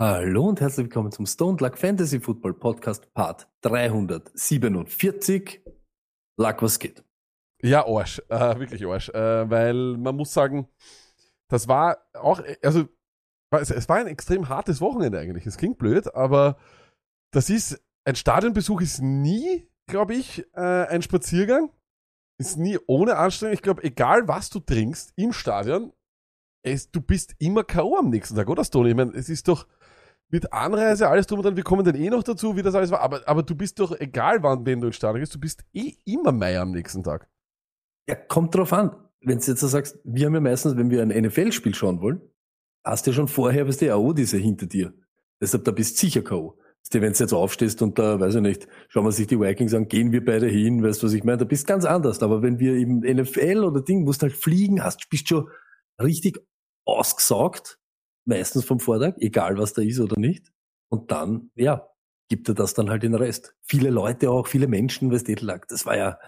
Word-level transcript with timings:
Hallo 0.00 0.46
und 0.46 0.60
herzlich 0.60 0.84
willkommen 0.84 1.10
zum 1.10 1.26
Stone 1.26 1.56
Luck 1.58 1.76
Fantasy 1.76 2.20
Football 2.20 2.54
Podcast 2.54 3.12
Part 3.14 3.48
347. 3.62 5.60
Luck, 6.38 6.62
was 6.62 6.78
geht? 6.78 7.02
Ja, 7.64 7.84
Arsch. 7.84 8.22
Äh, 8.28 8.60
wirklich 8.60 8.86
Arsch. 8.86 9.08
Äh, 9.08 9.50
weil 9.50 9.96
man 9.96 10.14
muss 10.14 10.32
sagen, 10.32 10.68
das 11.50 11.66
war 11.66 11.98
auch, 12.14 12.40
also 12.62 12.86
es 13.50 13.88
war 13.88 13.96
ein 13.96 14.06
extrem 14.06 14.48
hartes 14.48 14.80
Wochenende 14.80 15.18
eigentlich. 15.18 15.46
Es 15.46 15.56
klingt 15.56 15.78
blöd, 15.78 16.14
aber 16.14 16.58
das 17.32 17.50
ist, 17.50 17.84
ein 18.04 18.14
Stadionbesuch 18.14 18.80
ist 18.80 19.02
nie, 19.02 19.68
glaube 19.88 20.14
ich, 20.14 20.46
äh, 20.54 20.86
ein 20.86 21.02
Spaziergang. 21.02 21.72
Ist 22.40 22.56
nie 22.56 22.78
ohne 22.86 23.16
Anstrengung. 23.16 23.54
Ich 23.54 23.62
glaube, 23.62 23.82
egal 23.82 24.28
was 24.28 24.48
du 24.48 24.60
trinkst 24.60 25.12
im 25.16 25.32
Stadion, 25.32 25.92
es, 26.62 26.92
du 26.92 27.00
bist 27.00 27.34
immer 27.40 27.64
K.O. 27.64 27.96
am 27.96 28.10
nächsten 28.10 28.36
Tag, 28.36 28.48
oder 28.48 28.64
Stone? 28.64 28.88
Ich 28.88 28.94
meine, 28.94 29.12
es 29.14 29.28
ist 29.28 29.48
doch 29.48 29.66
mit 30.30 30.52
Anreise, 30.52 31.08
alles 31.08 31.26
drum 31.26 31.38
und 31.38 31.44
dran, 31.46 31.56
wir 31.56 31.64
kommen 31.64 31.84
dann 31.84 31.94
eh 31.94 32.10
noch 32.10 32.22
dazu, 32.22 32.56
wie 32.56 32.62
das 32.62 32.74
alles 32.74 32.90
war, 32.90 33.00
aber, 33.00 33.26
aber 33.26 33.42
du 33.42 33.54
bist 33.54 33.78
doch, 33.80 33.98
egal 33.98 34.42
wann 34.42 34.66
wenn 34.66 34.80
du 34.80 34.88
ins 34.88 34.96
Stadion 34.96 35.20
gehst, 35.20 35.34
du 35.34 35.40
bist 35.40 35.64
eh 35.72 35.94
immer 36.04 36.32
Meier 36.32 36.62
am 36.62 36.72
nächsten 36.72 37.02
Tag. 37.02 37.28
Ja, 38.06 38.14
kommt 38.14 38.54
drauf 38.54 38.72
an. 38.72 38.94
Wenn 39.20 39.38
du 39.38 39.44
jetzt 39.44 39.60
so 39.60 39.66
sagst, 39.66 39.98
wir 40.04 40.26
haben 40.26 40.34
ja 40.34 40.40
meistens, 40.40 40.76
wenn 40.76 40.90
wir 40.90 41.02
ein 41.02 41.08
NFL-Spiel 41.08 41.74
schauen 41.74 42.00
wollen, 42.00 42.20
hast 42.84 43.06
du 43.06 43.10
ja 43.10 43.16
schon 43.16 43.28
vorher, 43.28 43.66
was 43.66 43.78
die 43.78 43.90
AO 43.90 44.12
diese 44.12 44.38
hinter 44.38 44.66
dir. 44.66 44.92
Deshalb, 45.40 45.64
da 45.64 45.72
bist 45.72 45.96
du 45.96 46.06
sicher 46.06 46.22
K.O. 46.22 46.58
Du, 46.90 47.00
Wenn 47.00 47.12
du 47.12 47.18
jetzt 47.18 47.32
aufstehst 47.32 47.82
und 47.82 47.98
da, 47.98 48.18
weiß 48.18 48.36
ich 48.36 48.40
nicht, 48.40 48.68
schauen 48.88 49.04
wir 49.04 49.12
sich 49.12 49.26
die 49.26 49.38
Vikings 49.38 49.74
an, 49.74 49.88
gehen 49.88 50.10
wir 50.10 50.24
beide 50.24 50.46
hin, 50.46 50.82
weißt 50.82 51.02
du, 51.02 51.06
was 51.06 51.12
ich 51.12 51.22
meine? 51.22 51.38
Da 51.38 51.44
bist 51.44 51.64
du 51.64 51.72
ganz 51.72 51.84
anders. 51.84 52.22
Aber 52.22 52.42
wenn 52.42 52.58
wir 52.58 52.76
im 52.76 53.00
NFL 53.00 53.64
oder 53.64 53.82
Ding, 53.82 54.04
musst 54.04 54.22
halt 54.22 54.32
fliegen, 54.32 54.82
hast, 54.82 55.08
bist 55.10 55.28
schon 55.28 55.50
richtig 56.00 56.38
ausgesaugt, 56.86 57.78
meistens 58.28 58.64
vom 58.64 58.78
Vortag, 58.78 59.14
egal 59.18 59.58
was 59.58 59.72
da 59.72 59.82
ist 59.82 59.98
oder 59.98 60.18
nicht. 60.18 60.52
Und 60.90 61.10
dann, 61.10 61.50
ja, 61.54 61.88
gibt 62.28 62.48
er 62.48 62.54
das 62.54 62.74
dann 62.74 62.90
halt 62.90 63.02
den 63.02 63.14
Rest. 63.14 63.56
Viele 63.62 63.90
Leute 63.90 64.30
auch, 64.30 64.46
viele 64.46 64.68
Menschen, 64.68 65.10
du, 65.10 65.34
lag. 65.40 65.66
Das 65.66 65.86
war 65.86 65.96
ja, 65.96 66.18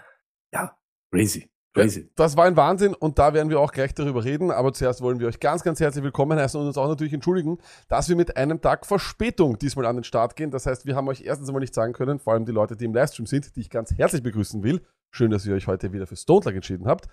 ja, 0.52 0.76
crazy, 1.12 1.50
crazy. 1.74 2.10
Das 2.16 2.36
war 2.36 2.46
ein 2.46 2.56
Wahnsinn 2.56 2.94
und 2.94 3.18
da 3.18 3.34
werden 3.34 3.50
wir 3.50 3.60
auch 3.60 3.72
gleich 3.72 3.94
darüber 3.94 4.24
reden. 4.24 4.50
Aber 4.50 4.72
zuerst 4.72 5.02
wollen 5.02 5.20
wir 5.20 5.28
euch 5.28 5.40
ganz, 5.40 5.62
ganz 5.62 5.78
herzlich 5.78 6.02
willkommen 6.02 6.38
heißen 6.38 6.58
und 6.58 6.66
uns 6.66 6.78
auch 6.78 6.88
natürlich 6.88 7.12
entschuldigen, 7.12 7.58
dass 7.88 8.08
wir 8.08 8.16
mit 8.16 8.36
einem 8.36 8.60
Tag 8.60 8.86
Verspätung 8.86 9.58
diesmal 9.58 9.86
an 9.86 9.96
den 9.96 10.04
Start 10.04 10.36
gehen. 10.36 10.50
Das 10.50 10.66
heißt, 10.66 10.86
wir 10.86 10.96
haben 10.96 11.08
euch 11.08 11.22
erstens 11.22 11.48
einmal 11.48 11.60
nicht 11.60 11.74
sagen 11.74 11.92
können, 11.92 12.18
vor 12.18 12.32
allem 12.32 12.46
die 12.46 12.52
Leute, 12.52 12.76
die 12.76 12.86
im 12.86 12.94
Livestream 12.94 13.26
sind, 13.26 13.54
die 13.56 13.60
ich 13.60 13.70
ganz 13.70 13.92
herzlich 13.96 14.22
begrüßen 14.22 14.62
will. 14.62 14.80
Schön, 15.12 15.30
dass 15.30 15.44
ihr 15.44 15.54
euch 15.54 15.66
heute 15.66 15.92
wieder 15.92 16.06
für 16.06 16.16
Stone 16.16 16.44
Luck 16.44 16.54
entschieden 16.54 16.86
habt. 16.86 17.08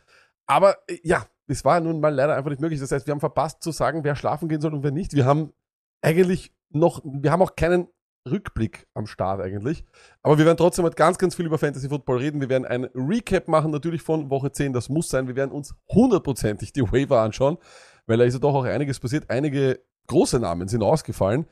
Aber 0.48 0.78
äh, 0.88 0.98
ja, 1.04 1.26
es 1.48 1.64
war 1.64 1.80
nun 1.80 2.00
mal 2.00 2.14
leider 2.14 2.36
einfach 2.36 2.50
nicht 2.50 2.62
möglich. 2.62 2.80
Das 2.80 2.92
heißt, 2.92 3.06
wir 3.06 3.12
haben 3.12 3.20
verpasst 3.20 3.62
zu 3.62 3.72
sagen, 3.72 4.04
wer 4.04 4.16
schlafen 4.16 4.50
gehen 4.50 4.62
soll 4.62 4.74
und 4.74 4.84
wer 4.84 4.92
nicht. 4.92 5.14
Wir 5.14 5.26
haben 5.26 5.54
eigentlich 6.02 6.54
noch, 6.70 7.02
wir 7.04 7.32
haben 7.32 7.42
auch 7.42 7.56
keinen 7.56 7.88
Rückblick 8.30 8.88
am 8.94 9.08
Start 9.08 9.42
eigentlich. 9.42 9.86
Aber 10.22 10.38
wir 10.38 10.46
werden 10.46 10.58
trotzdem 10.58 10.86
heute 10.86 10.96
ganz, 10.96 11.18
ganz 11.18 11.36
viel 11.36 11.46
über 11.46 11.58
Fantasy 11.58 11.90
Football 11.90 12.18
reden. 12.18 12.42
Wir 12.42 12.50
werden 12.50 12.66
ein 12.66 12.86
Recap 12.94 13.48
machen, 13.48 13.72
natürlich 13.72 14.02
von 14.02 14.30
Woche 14.30 14.52
10, 14.52 14.74
das 14.74 14.90
muss 14.90 15.10
sein. 15.10 15.28
Wir 15.28 15.36
werden 15.36 15.52
uns 15.52 15.76
hundertprozentig 15.90 16.74
die 16.74 16.82
Waiver 16.82 17.22
anschauen, 17.22 17.58
weil 18.06 18.18
da 18.18 18.26
ist 18.26 18.34
ja 18.34 18.40
doch 18.40 18.54
auch 18.54 18.66
einiges 18.66 19.00
passiert. 19.00 19.30
Einige 19.30 19.82
große 20.08 20.40
Namen 20.40 20.68
sind 20.68 20.84
ausgefallen, 20.84 21.48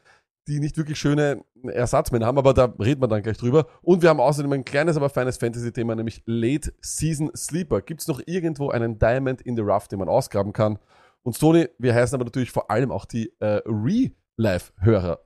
die 0.47 0.59
nicht 0.59 0.77
wirklich 0.77 0.99
schöne 0.99 1.43
Ersatzmänner 1.63 2.25
haben, 2.25 2.37
aber 2.37 2.53
da 2.53 2.65
reden 2.79 3.01
wir 3.01 3.07
dann 3.07 3.23
gleich 3.23 3.37
drüber. 3.37 3.67
Und 3.81 4.01
wir 4.01 4.09
haben 4.09 4.19
außerdem 4.19 4.51
ein 4.53 4.65
kleines, 4.65 4.97
aber 4.97 5.09
feines 5.09 5.37
Fantasy-Thema, 5.37 5.95
nämlich 5.95 6.21
Late 6.25 6.73
Season 6.81 7.31
Sleeper. 7.35 7.81
Gibt 7.81 8.01
es 8.01 8.07
noch 8.07 8.21
irgendwo 8.25 8.69
einen 8.69 8.99
Diamond 8.99 9.41
in 9.41 9.55
the 9.55 9.61
Rough, 9.61 9.87
den 9.87 9.99
man 9.99 10.09
ausgraben 10.09 10.53
kann? 10.53 10.79
Und 11.23 11.35
Sony, 11.35 11.67
wir 11.79 11.95
heißen 11.95 12.15
aber 12.15 12.25
natürlich 12.25 12.51
vor 12.51 12.69
allem 12.69 12.91
auch 12.91 13.05
die 13.05 13.33
äh, 13.39 13.61
Re-Live-Hörer 13.65 15.19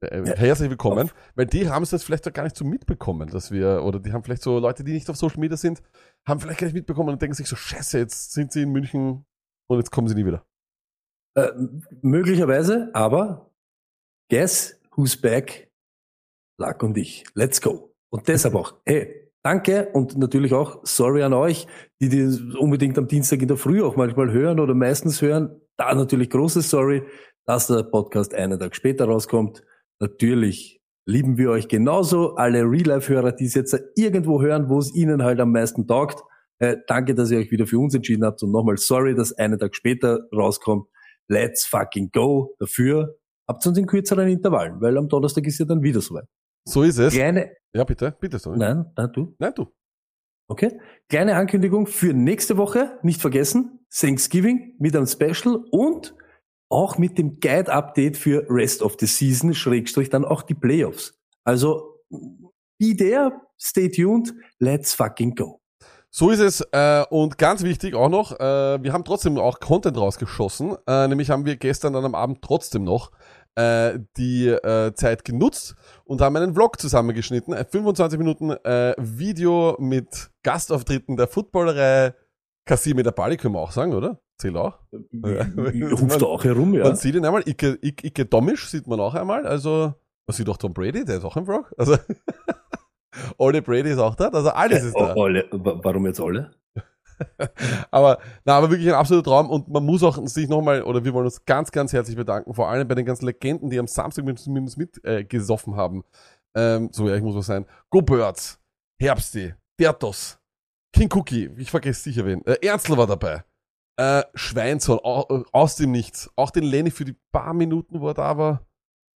äh, 0.00 0.36
herzlich 0.36 0.70
willkommen, 0.70 1.10
weil 1.34 1.46
die 1.46 1.68
haben 1.68 1.82
es 1.82 1.90
jetzt 1.90 2.04
vielleicht 2.04 2.32
gar 2.32 2.42
nicht 2.42 2.56
so 2.56 2.64
mitbekommen, 2.64 3.28
dass 3.28 3.50
wir, 3.50 3.82
oder 3.84 4.00
die 4.00 4.12
haben 4.12 4.22
vielleicht 4.22 4.42
so 4.42 4.58
Leute, 4.58 4.84
die 4.84 4.92
nicht 4.92 5.08
auf 5.10 5.16
Social 5.16 5.40
Media 5.40 5.56
sind, 5.56 5.82
haben 6.26 6.40
vielleicht 6.40 6.60
gar 6.60 6.66
nicht 6.66 6.74
mitbekommen 6.74 7.10
und 7.10 7.22
denken 7.22 7.34
sich 7.34 7.48
so, 7.48 7.56
scheiße, 7.56 7.98
jetzt 7.98 8.32
sind 8.32 8.52
sie 8.52 8.62
in 8.62 8.70
München 8.70 9.24
und 9.68 9.78
jetzt 9.78 9.90
kommen 9.90 10.08
sie 10.08 10.14
nie 10.14 10.26
wieder. 10.26 10.44
Äh, 11.34 11.50
möglicherweise, 12.02 12.90
aber 12.94 13.47
guess 14.30 14.78
who's 14.96 15.16
back? 15.16 15.70
Luck 16.58 16.82
und 16.82 16.96
ich. 16.96 17.24
Let's 17.34 17.60
go. 17.60 17.94
Und 18.10 18.26
deshalb 18.28 18.54
auch, 18.54 18.74
hey, 18.84 19.30
danke 19.42 19.90
und 19.92 20.16
natürlich 20.16 20.52
auch 20.52 20.80
sorry 20.84 21.22
an 21.22 21.32
euch, 21.32 21.66
die 22.00 22.08
die 22.08 22.56
unbedingt 22.58 22.98
am 22.98 23.06
Dienstag 23.06 23.42
in 23.42 23.48
der 23.48 23.56
Früh 23.56 23.82
auch 23.82 23.96
manchmal 23.96 24.32
hören 24.32 24.60
oder 24.60 24.74
meistens 24.74 25.22
hören. 25.22 25.60
Da 25.76 25.94
natürlich 25.94 26.30
großes 26.30 26.68
Sorry, 26.70 27.02
dass 27.46 27.68
der 27.68 27.84
Podcast 27.84 28.34
einen 28.34 28.58
Tag 28.58 28.74
später 28.74 29.04
rauskommt. 29.06 29.62
Natürlich 30.00 30.80
lieben 31.06 31.38
wir 31.38 31.50
euch 31.50 31.68
genauso, 31.68 32.34
alle 32.34 32.62
Real-Life-Hörer, 32.62 33.32
die 33.32 33.46
es 33.46 33.54
jetzt 33.54 33.78
irgendwo 33.96 34.42
hören, 34.42 34.68
wo 34.68 34.78
es 34.78 34.94
ihnen 34.94 35.22
halt 35.22 35.40
am 35.40 35.52
meisten 35.52 35.86
taugt. 35.86 36.22
Äh, 36.58 36.76
danke, 36.86 37.14
dass 37.14 37.30
ihr 37.30 37.38
euch 37.38 37.50
wieder 37.50 37.66
für 37.66 37.78
uns 37.78 37.94
entschieden 37.94 38.24
habt 38.24 38.42
und 38.42 38.50
nochmal 38.50 38.76
sorry, 38.76 39.14
dass 39.14 39.32
einen 39.32 39.58
Tag 39.58 39.76
später 39.76 40.28
rauskommt. 40.34 40.88
Let's 41.28 41.64
fucking 41.64 42.10
go. 42.12 42.56
Dafür 42.58 43.17
habt 43.48 43.66
uns 43.66 43.78
in 43.78 43.86
kürzeren 43.86 44.28
Intervallen, 44.28 44.80
weil 44.80 44.96
am 44.98 45.08
Donnerstag 45.08 45.46
ist 45.46 45.58
ja 45.58 45.64
dann 45.64 45.82
wieder 45.82 46.00
soweit. 46.00 46.26
So 46.66 46.82
ist 46.82 46.98
es. 46.98 47.14
Kleine, 47.14 47.50
Ja, 47.74 47.84
bitte, 47.84 48.14
bitte, 48.20 48.38
Sony. 48.38 48.58
nein, 48.58 48.84
nein, 48.96 49.10
du. 49.12 49.34
Nein, 49.38 49.52
du. 49.56 49.66
Okay. 50.50 50.78
Kleine 51.08 51.36
Ankündigung 51.36 51.86
für 51.86 52.12
nächste 52.14 52.56
Woche. 52.56 52.98
Nicht 53.02 53.20
vergessen. 53.20 53.80
Thanksgiving 53.90 54.74
mit 54.78 54.94
einem 54.96 55.06
Special 55.06 55.64
und 55.70 56.14
auch 56.70 56.98
mit 56.98 57.16
dem 57.16 57.40
Guide-Update 57.40 58.16
für 58.18 58.46
Rest 58.50 58.82
of 58.82 58.96
the 59.00 59.06
Season, 59.06 59.54
Schrägstrich 59.54 60.10
dann 60.10 60.24
auch 60.26 60.42
die 60.42 60.54
Playoffs. 60.54 61.18
Also, 61.44 61.96
be 62.78 62.94
there, 62.96 63.32
stay 63.58 63.88
tuned, 63.88 64.34
let's 64.58 64.92
fucking 64.94 65.34
go. 65.34 65.60
So 66.10 66.30
ist 66.30 66.40
es. 66.40 66.60
Äh, 66.72 67.04
und 67.10 67.38
ganz 67.38 67.62
wichtig 67.62 67.94
auch 67.94 68.08
noch, 68.10 68.32
äh, 68.38 68.82
wir 68.82 68.92
haben 68.92 69.04
trotzdem 69.04 69.38
auch 69.38 69.60
Content 69.60 69.96
rausgeschossen. 69.96 70.76
Äh, 70.86 71.08
nämlich 71.08 71.30
haben 71.30 71.44
wir 71.46 71.56
gestern 71.56 71.92
dann 71.94 72.04
am 72.04 72.14
Abend 72.14 72.42
trotzdem 72.42 72.84
noch 72.84 73.10
äh, 73.56 73.98
die 74.16 74.46
äh, 74.48 74.92
Zeit 74.94 75.24
genutzt 75.24 75.74
und 76.04 76.20
haben 76.20 76.36
einen 76.36 76.54
Vlog 76.54 76.80
zusammengeschnitten. 76.80 77.54
Ein 77.54 77.66
25 77.66 78.18
Minuten 78.18 78.50
äh, 78.50 78.94
Video 78.98 79.76
mit 79.78 80.30
Gastauftritten 80.42 81.16
der 81.16 81.26
Footballerei. 81.28 82.14
Kassier 82.66 82.94
mit 82.94 83.06
der 83.06 83.12
Bali 83.12 83.36
können 83.36 83.54
wir 83.54 83.60
auch 83.60 83.72
sagen, 83.72 83.94
oder? 83.94 84.20
Zählt 84.36 84.56
auch. 84.56 84.78
Ruft 85.22 86.22
auch 86.22 86.44
herum, 86.44 86.74
ja. 86.74 86.84
Man 86.84 86.96
sieht 86.96 87.14
ihn 87.14 87.24
einmal. 87.24 87.42
Ike, 87.48 87.78
Ike, 87.82 88.06
Ike 88.06 88.26
Domisch 88.26 88.68
sieht 88.68 88.86
man 88.86 89.00
auch 89.00 89.14
einmal. 89.14 89.46
Also, 89.46 89.94
man 90.26 90.34
sieht 90.34 90.48
auch 90.48 90.58
Tom 90.58 90.72
Brady, 90.74 91.04
der 91.04 91.16
ist 91.16 91.24
auch 91.24 91.36
im 91.36 91.44
Vlog. 91.46 91.72
Also, 91.76 91.96
Ole 93.38 93.62
Brady 93.62 93.90
ist 93.90 93.98
auch 93.98 94.14
da. 94.14 94.28
Also, 94.28 94.50
alles 94.50 94.84
ist 94.84 94.94
da. 94.96 95.14
Wa- 95.16 95.80
warum 95.82 96.06
jetzt 96.06 96.20
alle? 96.20 96.52
aber, 97.90 98.18
na, 98.44 98.56
aber 98.56 98.70
wirklich 98.70 98.88
ein 98.88 98.94
absoluter 98.94 99.30
Traum 99.30 99.50
und 99.50 99.68
man 99.68 99.84
muss 99.84 100.02
auch 100.02 100.18
sich 100.26 100.48
nochmal, 100.48 100.82
oder 100.82 101.04
wir 101.04 101.12
wollen 101.14 101.26
uns 101.26 101.44
ganz, 101.44 101.70
ganz 101.70 101.92
herzlich 101.92 102.16
bedanken, 102.16 102.54
vor 102.54 102.68
allem 102.68 102.86
bei 102.86 102.94
den 102.94 103.06
ganzen 103.06 103.26
Legenden, 103.26 103.70
die 103.70 103.78
am 103.78 103.86
Samstag 103.86 104.24
mit, 104.24 104.44
mit 104.46 104.62
uns 104.62 104.76
mit 104.76 105.04
äh, 105.04 105.24
haben. 105.76 106.04
Ähm, 106.54 106.88
so 106.92 107.08
ehrlich 107.08 107.22
muss 107.22 107.34
man 107.34 107.42
sein. 107.42 107.66
Go 107.90 108.02
Birds, 108.02 108.60
Herbsti, 109.00 109.54
Dertos, 109.78 110.38
King 110.92 111.12
Cookie, 111.12 111.50
ich 111.56 111.70
vergesse 111.70 112.02
sicher 112.02 112.24
wen, 112.24 112.44
äh, 112.46 112.56
Ernstl 112.62 112.96
war 112.96 113.06
dabei, 113.06 113.44
äh, 113.98 114.22
Schweinsohn, 114.34 114.98
au, 115.02 115.26
äh, 115.28 115.44
aus 115.52 115.76
dem 115.76 115.90
Nichts, 115.90 116.30
auch 116.36 116.50
den 116.50 116.64
Lenny 116.64 116.90
für 116.90 117.04
die 117.04 117.16
paar 117.32 117.52
Minuten, 117.54 118.00
wo 118.00 118.08
er 118.08 118.14
da 118.14 118.38
war. 118.38 118.66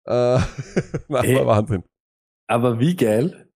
Äh, 0.06 0.40
na, 1.08 1.22
Hey. 1.22 1.36
war 1.36 1.46
Wahnsinn. 1.46 1.84
Aber 2.48 2.80
wie 2.80 2.96
geil, 2.96 3.48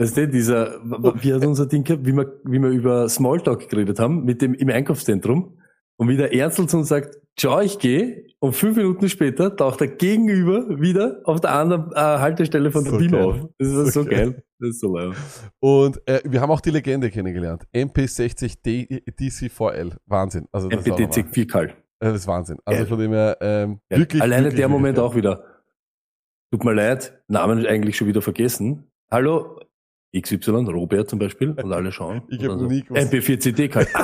weißt 0.00 0.16
du, 0.16 0.28
dieser, 0.28 0.80
wie 1.22 1.32
hat 1.34 1.44
unser 1.44 1.66
Ding 1.66 1.84
gehabt, 1.84 2.04
wie 2.06 2.12
wir, 2.12 2.40
wie 2.44 2.58
wir 2.58 2.70
über 2.70 3.08
Smalltalk 3.08 3.68
geredet 3.68 3.98
haben, 4.00 4.24
mit 4.24 4.42
dem 4.42 4.54
im 4.54 4.68
Einkaufszentrum, 4.68 5.58
und 5.96 6.08
wie 6.08 6.16
der 6.16 6.32
Ernstl 6.34 6.66
zu 6.66 6.78
uns 6.78 6.88
sagt, 6.88 7.18
ciao, 7.38 7.60
ich 7.60 7.78
gehe, 7.78 8.24
und 8.38 8.54
fünf 8.56 8.74
Minuten 8.78 9.06
später 9.10 9.54
taucht 9.54 9.82
er 9.82 9.88
gegenüber 9.88 10.80
wieder 10.80 11.20
auf 11.24 11.40
der 11.42 11.52
anderen 11.52 11.92
äh, 11.92 11.96
Haltestelle 11.96 12.70
von 12.70 12.84
der 12.84 12.92
So 12.94 12.98
Beam 12.98 13.10
geil. 13.12 13.22
auf. 13.22 13.36
Das 13.58 13.68
ist 13.68 13.74
so, 13.74 13.84
So 13.84 14.04
geil. 14.08 14.30
geil. 14.32 14.42
Das 14.60 14.68
ist 14.70 14.80
so 14.80 14.96
leid. 14.96 15.14
Und 15.60 16.00
äh, 16.08 16.20
wir 16.24 16.40
haben 16.40 16.50
auch 16.50 16.62
die 16.62 16.70
Legende 16.70 17.10
kennengelernt. 17.10 17.64
MP60 17.74 18.62
D- 18.64 19.02
DC4L. 19.10 19.96
Wahnsinn. 20.06 20.46
Also 20.52 20.68
das 20.70 20.86
MPTC 20.86 21.26
4 21.34 21.46
Kal. 21.46 21.74
Das 21.98 22.14
ist 22.14 22.26
Wahnsinn. 22.26 22.56
Also 22.64 22.86
von 22.86 22.98
dem 22.98 23.12
her, 23.12 23.36
ähm, 23.42 23.80
Ja, 23.90 23.98
wirklich. 23.98 24.22
Alleine 24.22 24.44
wirklich, 24.44 24.58
der 24.60 24.68
Moment 24.70 24.96
wirklich, 24.96 25.12
auch 25.12 25.16
wieder. 25.16 25.44
Tut 26.50 26.64
mir 26.64 26.72
leid, 26.72 27.22
Namen 27.28 27.66
eigentlich 27.66 27.96
schon 27.98 28.08
wieder 28.08 28.22
vergessen. 28.22 28.90
Hallo, 29.10 29.60
XY, 30.16 30.68
Robert 30.70 31.08
zum 31.08 31.18
Beispiel, 31.18 31.50
und 31.52 31.72
alle 31.72 31.92
schauen. 31.92 32.22
Ich 32.28 32.40
Und 32.40 32.50
hab 32.50 32.58
dann 32.58 32.66
nie 32.66 32.82
gewusst. 32.82 33.12
MP4CD 33.12 33.68
kalt. 33.68 33.88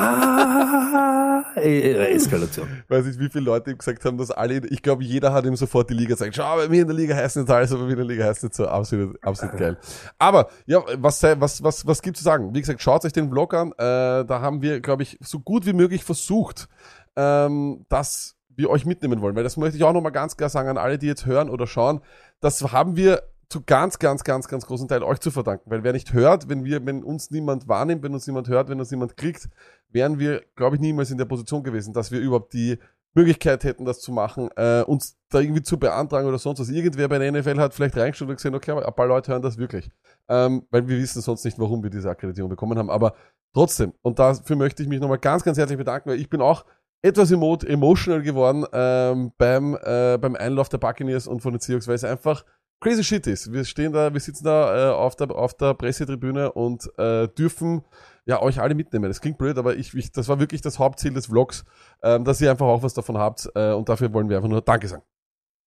Ah, 1.36 1.44
äh, 1.56 1.92
äh, 1.92 2.14
Eskalation. 2.14 2.66
weiß 2.88 3.06
nicht, 3.06 3.18
wie 3.18 3.28
viele 3.28 3.44
Leute 3.44 3.70
ihm 3.70 3.78
gesagt 3.78 4.04
haben, 4.04 4.16
dass 4.18 4.30
alle, 4.30 4.66
ich 4.68 4.82
glaube, 4.82 5.04
jeder 5.04 5.32
hat 5.32 5.44
ihm 5.44 5.56
sofort 5.56 5.90
die 5.90 5.94
Liga 5.94 6.14
gesagt, 6.14 6.34
schau, 6.34 6.56
bei 6.56 6.68
mir 6.68 6.82
in 6.82 6.88
der 6.88 6.96
Liga 6.96 7.14
heißt 7.14 7.36
nicht 7.36 7.50
alles, 7.50 7.72
aber 7.72 7.82
bei 7.82 7.86
mir 7.86 7.92
in 7.92 7.98
der 7.98 8.06
Liga 8.06 8.24
heißt 8.24 8.42
nicht 8.42 8.54
so, 8.54 8.66
absolut, 8.66 9.22
absolut 9.22 9.56
geil. 9.56 9.76
Aber, 10.18 10.48
ja, 10.66 10.82
was, 10.98 11.22
was, 11.22 11.62
was, 11.62 11.86
was 11.86 12.02
gibt's 12.02 12.20
zu 12.20 12.24
sagen? 12.24 12.54
Wie 12.54 12.60
gesagt, 12.60 12.80
schaut 12.82 13.04
euch 13.04 13.12
den 13.12 13.30
Vlog 13.30 13.54
an, 13.54 13.72
äh, 13.72 14.24
da 14.24 14.40
haben 14.40 14.62
wir, 14.62 14.80
glaube 14.80 15.02
ich, 15.02 15.18
so 15.20 15.40
gut 15.40 15.66
wie 15.66 15.72
möglich 15.72 16.04
versucht, 16.04 16.68
ähm, 17.16 17.84
dass 17.88 18.36
wir 18.56 18.70
euch 18.70 18.86
mitnehmen 18.86 19.20
wollen, 19.20 19.36
weil 19.36 19.44
das 19.44 19.56
möchte 19.56 19.76
ich 19.76 19.84
auch 19.84 19.92
nochmal 19.92 20.12
ganz 20.12 20.36
klar 20.36 20.48
sagen 20.48 20.68
an 20.68 20.78
alle, 20.78 20.98
die 20.98 21.06
jetzt 21.06 21.26
hören 21.26 21.50
oder 21.50 21.66
schauen, 21.66 22.00
das 22.40 22.72
haben 22.72 22.96
wir 22.96 23.22
zu 23.48 23.62
ganz, 23.64 23.98
ganz, 23.98 24.24
ganz, 24.24 24.48
ganz 24.48 24.66
großen 24.66 24.88
Teil 24.88 25.02
euch 25.02 25.20
zu 25.20 25.30
verdanken, 25.30 25.70
weil 25.70 25.84
wer 25.84 25.92
nicht 25.92 26.12
hört, 26.12 26.48
wenn 26.48 26.64
wir, 26.64 26.84
wenn 26.84 27.04
uns 27.04 27.30
niemand 27.30 27.68
wahrnimmt, 27.68 28.02
wenn 28.02 28.12
uns 28.12 28.26
niemand 28.26 28.48
hört, 28.48 28.68
wenn 28.68 28.80
uns 28.80 28.90
niemand 28.90 29.16
kriegt, 29.16 29.48
wären 29.90 30.18
wir, 30.18 30.42
glaube 30.56 30.76
ich, 30.76 30.82
niemals 30.82 31.10
in 31.10 31.18
der 31.18 31.26
Position 31.26 31.62
gewesen, 31.62 31.92
dass 31.92 32.10
wir 32.10 32.20
überhaupt 32.20 32.52
die 32.52 32.78
Möglichkeit 33.16 33.64
hätten, 33.64 33.86
das 33.86 34.00
zu 34.00 34.12
machen, 34.12 34.50
äh, 34.56 34.82
uns 34.82 35.16
da 35.30 35.40
irgendwie 35.40 35.62
zu 35.62 35.78
beantragen 35.78 36.28
oder 36.28 36.38
sonst 36.38 36.60
was. 36.60 36.68
Irgendwer 36.68 37.08
bei 37.08 37.18
der 37.18 37.32
NFL 37.32 37.58
hat 37.58 37.72
vielleicht 37.72 37.96
reingeschaut 37.96 38.28
und 38.28 38.36
gesehen, 38.36 38.54
okay, 38.54 38.72
aber 38.72 38.86
ein 38.86 38.94
paar 38.94 39.06
Leute 39.06 39.32
hören 39.32 39.42
das 39.42 39.56
wirklich. 39.56 39.90
Ähm, 40.28 40.66
weil 40.70 40.86
wir 40.86 40.98
wissen 40.98 41.22
sonst 41.22 41.44
nicht, 41.44 41.58
warum 41.58 41.82
wir 41.82 41.88
diese 41.88 42.10
Akkreditierung 42.10 42.50
bekommen 42.50 42.78
haben. 42.78 42.90
Aber 42.90 43.14
trotzdem, 43.54 43.94
und 44.02 44.18
dafür 44.18 44.56
möchte 44.56 44.82
ich 44.82 44.88
mich 44.88 45.00
nochmal 45.00 45.18
ganz, 45.18 45.44
ganz 45.44 45.56
herzlich 45.56 45.78
bedanken, 45.78 46.10
weil 46.10 46.20
ich 46.20 46.28
bin 46.28 46.42
auch 46.42 46.66
etwas 47.00 47.30
emo 47.30 47.56
emotional 47.64 48.22
geworden 48.22 48.66
ähm, 48.72 49.32
beim, 49.38 49.78
äh, 49.82 50.18
beim 50.18 50.36
Einlauf 50.36 50.68
der 50.68 50.78
Buccaneers 50.78 51.26
und 51.26 51.40
von 51.40 51.52
den 51.52 51.60
Seahawks, 51.60 51.88
weil 51.88 51.94
es 51.94 52.04
einfach 52.04 52.44
crazy 52.80 53.04
shit 53.04 53.26
ist. 53.26 53.52
Wir 53.52 53.64
stehen 53.64 53.92
da, 53.92 54.12
wir 54.12 54.20
sitzen 54.20 54.44
da 54.44 54.90
äh, 54.90 54.94
auf, 54.94 55.16
der, 55.16 55.30
auf 55.30 55.54
der 55.54 55.74
Pressetribüne 55.74 56.52
und 56.52 56.90
äh, 56.98 57.28
dürfen 57.28 57.82
ja 58.24 58.42
euch 58.42 58.60
alle 58.60 58.74
mitnehmen. 58.74 59.08
Das 59.08 59.20
klingt 59.20 59.38
blöd, 59.38 59.58
aber 59.58 59.76
ich, 59.76 59.94
ich 59.94 60.12
das 60.12 60.28
war 60.28 60.40
wirklich 60.40 60.60
das 60.60 60.78
Hauptziel 60.78 61.14
des 61.14 61.26
Vlogs, 61.26 61.64
ähm, 62.02 62.24
dass 62.24 62.40
ihr 62.40 62.50
einfach 62.50 62.66
auch 62.66 62.82
was 62.82 62.94
davon 62.94 63.18
habt 63.18 63.48
äh, 63.54 63.72
und 63.72 63.88
dafür 63.88 64.12
wollen 64.12 64.28
wir 64.28 64.36
einfach 64.36 64.48
nur 64.48 64.62
Danke 64.62 64.88
sagen. 64.88 65.02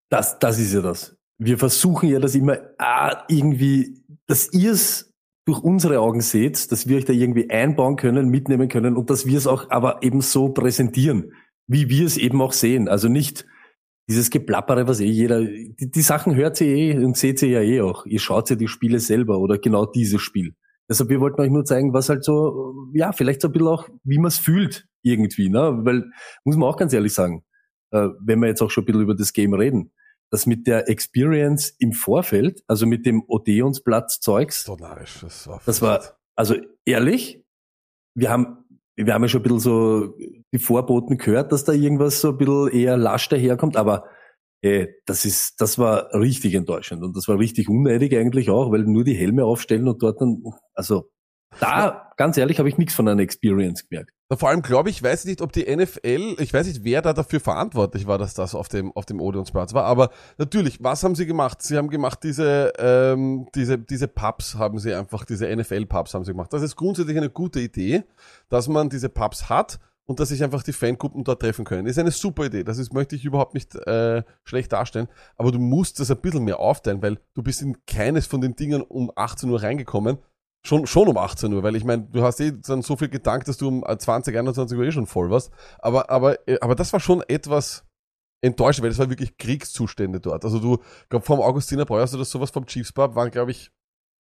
Das, 0.09 0.39
das 0.39 0.59
ist 0.59 0.73
ja 0.73 0.81
das. 0.81 1.15
Wir 1.37 1.57
versuchen 1.57 2.09
ja 2.09 2.19
das 2.19 2.35
immer 2.35 2.57
ah, 2.77 3.23
irgendwie, 3.27 4.03
dass 4.27 4.51
ihr 4.51 4.71
es 4.71 5.13
durch 5.45 5.63
unsere 5.63 5.99
Augen 5.99 6.21
seht, 6.21 6.71
dass 6.71 6.87
wir 6.87 6.97
euch 6.97 7.05
da 7.05 7.13
irgendwie 7.13 7.49
einbauen 7.49 7.95
können, 7.95 8.29
mitnehmen 8.29 8.67
können 8.67 8.95
und 8.95 9.09
dass 9.09 9.25
wir 9.25 9.37
es 9.37 9.47
auch 9.47 9.69
aber 9.71 10.03
eben 10.03 10.21
so 10.21 10.49
präsentieren, 10.49 11.33
wie 11.65 11.89
wir 11.89 12.05
es 12.05 12.17
eben 12.17 12.41
auch 12.41 12.53
sehen. 12.53 12.87
Also 12.87 13.07
nicht 13.07 13.45
dieses 14.09 14.29
Geplappere, 14.31 14.87
was 14.87 14.99
eh 14.99 15.05
jeder, 15.05 15.41
die, 15.43 15.91
die 15.91 16.01
Sachen 16.01 16.35
hört 16.35 16.59
ihr 16.61 16.67
eh 16.67 16.97
und 16.97 17.15
seht 17.15 17.41
ihr 17.43 17.49
ja 17.49 17.61
eh 17.61 17.81
auch. 17.81 18.05
Ihr 18.05 18.19
schaut 18.19 18.49
ja 18.49 18.55
die 18.55 18.67
Spiele 18.67 18.99
selber 18.99 19.37
oder 19.39 19.59
genau 19.59 19.85
dieses 19.85 20.21
Spiel. 20.21 20.55
Deshalb, 20.89 21.09
wir 21.09 21.19
wollten 21.19 21.39
euch 21.39 21.51
nur 21.51 21.65
zeigen, 21.65 21.93
was 21.93 22.09
halt 22.09 22.23
so, 22.23 22.73
ja, 22.93 23.11
vielleicht 23.11 23.41
so 23.41 23.49
ein 23.49 23.51
bisschen 23.51 23.67
auch, 23.67 23.87
wie 24.03 24.17
man 24.17 24.29
es 24.29 24.39
fühlt 24.39 24.87
irgendwie, 25.03 25.49
ne? 25.49 25.77
Weil, 25.83 26.09
muss 26.43 26.57
man 26.57 26.67
auch 26.67 26.77
ganz 26.77 26.91
ehrlich 26.93 27.13
sagen, 27.13 27.43
äh, 27.91 28.07
wenn 28.19 28.39
wir 28.39 28.47
jetzt 28.47 28.61
auch 28.63 28.71
schon 28.71 28.83
ein 28.83 28.85
bisschen 28.87 29.01
über 29.01 29.15
das 29.15 29.31
Game 29.33 29.53
reden, 29.53 29.91
das 30.31 30.47
mit 30.47 30.65
der 30.65 30.89
Experience 30.89 31.69
im 31.77 31.91
Vorfeld, 31.91 32.63
also 32.67 32.87
mit 32.87 33.05
dem. 33.05 33.23
Das 35.21 35.47
war, 35.47 35.61
das 35.63 35.81
war, 35.83 36.17
also 36.35 36.55
ehrlich, 36.85 37.43
wir 38.15 38.31
haben, 38.31 38.58
wir 39.05 39.13
haben 39.13 39.23
ja 39.23 39.29
schon 39.29 39.41
ein 39.41 39.43
bisschen 39.43 39.59
so 39.59 40.17
die 40.51 40.59
Vorboten 40.59 41.17
gehört, 41.17 41.51
dass 41.51 41.63
da 41.63 41.73
irgendwas 41.73 42.21
so 42.21 42.29
ein 42.29 42.37
bisschen 42.37 42.69
eher 42.69 42.97
lasch 42.97 43.29
daherkommt, 43.29 43.77
aber 43.77 44.05
äh, 44.61 44.87
das 45.05 45.25
ist, 45.25 45.61
das 45.61 45.79
war 45.79 46.13
richtig 46.13 46.53
enttäuschend 46.53 47.03
und 47.03 47.15
das 47.15 47.27
war 47.27 47.39
richtig 47.39 47.69
unnötig 47.69 48.15
eigentlich 48.15 48.49
auch, 48.49 48.71
weil 48.71 48.83
nur 48.83 49.03
die 49.03 49.15
Helme 49.15 49.45
aufstellen 49.45 49.87
und 49.87 50.01
dort 50.03 50.19
dann, 50.21 50.43
also 50.73 51.09
da, 51.59 52.11
ganz 52.17 52.37
ehrlich, 52.37 52.59
habe 52.59 52.69
ich 52.69 52.77
nichts 52.77 52.93
von 52.93 53.07
einer 53.07 53.21
Experience 53.21 53.87
gemerkt. 53.87 54.11
Vor 54.31 54.49
allem 54.49 54.61
glaube 54.61 54.91
ich, 54.91 55.01
weiß 55.01 55.21
ich 55.21 55.25
nicht, 55.25 55.41
ob 55.41 55.51
die 55.51 55.75
NFL, 55.75 56.35
ich 56.37 56.53
weiß 56.53 56.67
nicht, 56.67 56.83
wer 56.83 57.01
da 57.01 57.13
dafür 57.13 57.39
verantwortlich 57.39 58.05
war, 58.05 58.19
dass 58.19 58.35
das 58.35 58.53
auf 58.53 58.67
dem, 58.67 58.91
auf 58.95 59.07
dem 59.07 59.19
Odeonsplatz 59.21 59.73
war, 59.73 59.85
aber 59.85 60.11
natürlich, 60.37 60.83
was 60.83 61.03
haben 61.03 61.15
sie 61.15 61.25
gemacht? 61.25 61.63
Sie 61.63 61.75
haben 61.75 61.89
gemacht 61.89 62.19
diese, 62.23 62.71
ähm, 62.77 63.47
diese, 63.55 63.79
diese 63.79 64.07
Pubs 64.07 64.53
haben 64.53 64.77
sie 64.77 64.93
einfach, 64.93 65.25
diese 65.25 65.47
NFL-Pubs 65.55 66.13
haben 66.13 66.25
sie 66.25 66.33
gemacht. 66.33 66.53
Das 66.53 66.61
ist 66.61 66.75
grundsätzlich 66.75 67.17
eine 67.17 67.31
gute 67.31 67.59
Idee, 67.59 68.03
dass 68.49 68.67
man 68.67 68.89
diese 68.89 69.09
Pubs 69.09 69.49
hat 69.49 69.79
und 70.09 70.19
dass 70.19 70.29
sich 70.29 70.43
einfach 70.43 70.63
die 70.63 70.73
Fangruppen 70.73 71.23
dort 71.23 71.39
treffen 71.39 71.65
können. 71.65 71.85
Ist 71.85 71.99
eine 71.99 72.09
super 72.09 72.45
Idee. 72.45 72.63
Das 72.63 72.79
ist, 72.79 72.93
möchte 72.93 73.15
ich 73.15 73.25
überhaupt 73.25 73.53
nicht 73.53 73.75
äh, 73.75 74.23
schlecht 74.43 74.73
darstellen. 74.73 75.07
Aber 75.37 75.51
du 75.51 75.59
musst 75.59 75.99
das 75.99 76.09
ein 76.09 76.17
bisschen 76.17 76.43
mehr 76.43 76.59
aufteilen, 76.59 77.03
weil 77.03 77.19
du 77.35 77.43
bist 77.43 77.61
in 77.61 77.77
keines 77.85 78.25
von 78.25 78.41
den 78.41 78.55
Dingen 78.55 78.81
um 78.81 79.11
18 79.15 79.49
Uhr 79.49 79.61
reingekommen. 79.61 80.17
Schon, 80.65 80.87
schon 80.87 81.07
um 81.07 81.17
18 81.17 81.53
Uhr, 81.53 81.63
weil 81.63 81.75
ich 81.75 81.85
meine, 81.85 82.03
du 82.03 82.21
hast 82.21 82.41
eh 82.41 82.51
dann 82.51 82.81
so 82.81 82.97
viel 82.97 83.07
gedankt, 83.07 83.47
dass 83.47 83.57
du 83.57 83.69
um 83.69 83.83
20, 83.83 84.37
21 84.37 84.77
Uhr 84.77 84.83
eh 84.83 84.91
schon 84.91 85.07
voll 85.07 85.29
warst. 85.29 85.51
Aber, 85.79 86.09
aber, 86.09 86.47
äh, 86.47 86.57
aber 86.59 86.75
das 86.75 86.91
war 86.91 86.99
schon 86.99 87.23
etwas 87.27 87.85
enttäuschend, 88.41 88.83
weil 88.83 88.89
das 88.89 88.99
war 88.99 89.09
wirklich 89.09 89.37
Kriegszustände 89.37 90.19
dort. 90.19 90.43
Also 90.43 90.59
du, 90.59 90.79
glaub, 91.09 91.25
vom 91.25 91.41
Augustiner 91.41 91.85
Breuers 91.85 92.13
oder 92.13 92.25
sowas 92.25 92.51
vom 92.51 92.65
Chiefs 92.65 92.91
Pub 92.91 93.15
waren, 93.15 93.31
glaube 93.31 93.51
ich, 93.51 93.71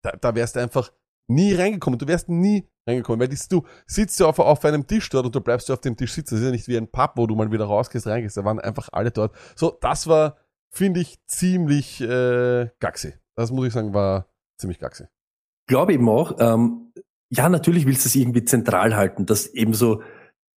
da, 0.04 0.12
da 0.12 0.36
wärst 0.36 0.56
du 0.56 0.60
einfach 0.60 0.92
nie 1.28 1.54
reingekommen. 1.54 2.00
Du 2.00 2.08
wärst 2.08 2.30
nie 2.30 2.68
reingekommen, 2.88 3.20
weil 3.20 3.28
das, 3.28 3.48
du 3.48 3.64
sitzt 3.86 4.20
ja 4.20 4.28
auf, 4.28 4.40
auf 4.40 4.64
einem 4.66 4.88
Tisch 4.88 5.10
dort 5.10 5.26
und 5.26 5.36
du 5.36 5.42
bleibst 5.42 5.70
ja 5.70 5.76
auf 5.76 5.82
dem 5.82 5.98
Tisch 5.98 6.14
sitzen. 6.14 6.36
Das 6.36 6.42
ist 6.42 6.46
ja 6.46 6.52
nicht 6.52 6.68
wie 6.68 6.78
ein 6.78 6.90
Pub, 6.90 7.14
wo 7.16 7.28
du 7.28 7.36
mal 7.36 7.52
wieder 7.52 7.66
rausgehst, 7.66 8.08
reingehst. 8.08 8.38
Da 8.38 8.46
waren 8.46 8.60
einfach 8.60 8.90
alle 8.92 9.12
dort. 9.12 9.36
So, 9.56 9.78
das 9.82 10.08
war, 10.08 10.38
finde 10.70 11.02
ich, 11.02 11.18
ziemlich 11.26 12.02
äh, 12.02 12.70
gaxi. 12.80 13.14
Das 13.36 13.52
muss 13.52 13.68
ich 13.68 13.74
sagen, 13.74 13.94
war 13.94 14.28
ziemlich 14.58 14.80
gaxi. 14.80 15.06
Glaube 15.68 15.94
eben 15.94 16.10
auch, 16.10 16.36
ähm, 16.40 16.92
ja, 17.30 17.50
natürlich 17.50 17.86
willst 17.86 18.06
du 18.06 18.10
es 18.10 18.16
irgendwie 18.16 18.46
zentral 18.46 18.96
halten, 18.96 19.26
dass 19.26 19.48
eben 19.48 19.74
so 19.74 20.02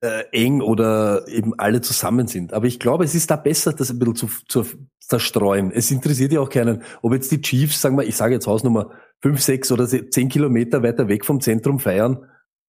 äh, 0.03 0.25
eng 0.33 0.61
oder 0.61 1.27
eben 1.29 1.59
alle 1.59 1.81
zusammen 1.81 2.27
sind. 2.27 2.53
Aber 2.53 2.67
ich 2.67 2.79
glaube, 2.79 3.05
es 3.05 3.15
ist 3.15 3.31
da 3.31 3.37
besser, 3.37 3.73
das 3.73 3.91
ein 3.91 3.99
bisschen 3.99 4.15
zu, 4.15 4.29
zu 4.49 4.65
zerstreuen. 5.01 5.73
Es 5.73 5.91
interessiert 5.91 6.33
ja 6.33 6.41
auch 6.41 6.49
keinen, 6.49 6.83
ob 7.03 7.13
jetzt 7.13 7.31
die 7.33 7.41
Chiefs, 7.41 7.81
sagen 7.81 7.97
wir, 7.97 8.05
ich 8.05 8.17
sage 8.17 8.35
jetzt 8.35 8.47
Hausnummer 8.47 8.93
fünf, 9.21 9.41
sechs 9.41 9.71
oder 9.73 9.87
zehn 9.87 10.29
Kilometer 10.29 10.83
weiter 10.83 11.09
weg 11.09 11.25
vom 11.25 11.41
Zentrum 11.41 11.81
feiern. 11.81 12.27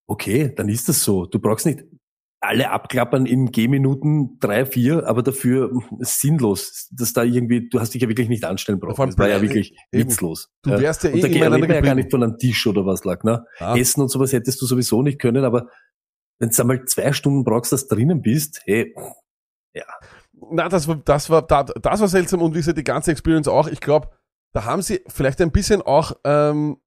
Okay, 0.08 0.54
dann 0.54 0.68
ist 0.68 0.90
das 0.90 1.04
so. 1.04 1.26
Du 1.26 1.40
brauchst 1.40 1.66
nicht 1.66 1.86
alle 2.44 2.72
abklappern 2.72 3.28
in 3.28 3.52
Gehminuten 3.52 4.40
drei, 4.40 4.66
vier, 4.66 5.06
aber 5.08 5.22
dafür 5.22 5.72
ist 6.00 6.20
sinnlos, 6.22 6.90
dass 6.92 7.14
da 7.14 7.22
irgendwie, 7.24 7.70
du 7.70 7.80
hast 7.80 7.94
dich 7.94 8.02
ja 8.02 8.08
wirklich 8.08 8.30
nicht 8.30 8.44
anstellen 8.46 8.80
brauchen. 8.80 8.96
Vor 8.96 9.04
allem 9.06 9.12
Das 9.12 9.20
war 9.20 9.30
ja 9.30 9.42
wirklich 9.42 9.76
eben. 9.92 10.10
witzlos. 10.10 10.50
Du 10.64 10.72
Ja. 10.72 10.80
wärst 10.80 11.04
ja 11.04 11.12
eh 11.12 11.14
Und 11.14 11.22
da 11.22 11.28
ineinander 11.28 11.56
reden 11.58 11.68
wir 11.70 11.76
ja 11.76 11.82
gar 11.82 11.96
nicht 11.96 12.10
von 12.10 12.24
einem 12.24 12.38
Tisch 12.40 12.66
oder 12.66 12.84
was 12.86 13.04
lag, 13.04 13.24
ne? 13.24 13.46
Ah. 13.60 13.78
Essen 13.78 14.02
und 14.02 14.10
sowas 14.10 14.34
hättest 14.34 14.60
du 14.62 14.66
sowieso 14.66 15.04
nicht 15.04 15.20
können, 15.20 15.46
aber 15.46 15.70
wenn 16.40 16.50
du 16.50 16.60
einmal 16.62 16.84
zwei 16.86 17.14
Stunden 17.14 17.44
brauchst, 17.44 17.72
dass 17.72 17.86
du 17.88 17.96
drinnen 17.96 18.22
bist, 18.24 18.62
hey, 18.66 18.96
Na, 20.50 20.68
das 20.68 20.88
war, 20.88 20.96
das 20.96 21.30
war, 21.30 21.44
da- 21.44 21.64
das 21.64 22.02
war 22.02 22.08
seltsam 22.08 22.42
und 22.42 22.54
wie 22.56 22.58
gesagt, 22.58 22.80
die 22.80 22.84
ganze 22.84 23.12
Experience 23.12 23.48
auch. 23.48 23.68
Ich 23.68 23.80
glaube, 23.80 24.10
da 24.54 24.66
haben 24.66 24.82
sie 24.82 25.02
vielleicht 25.08 25.40
ein 25.42 25.52
bisschen 25.52 25.84
auch, 25.84 26.14
ähm, 26.24 26.78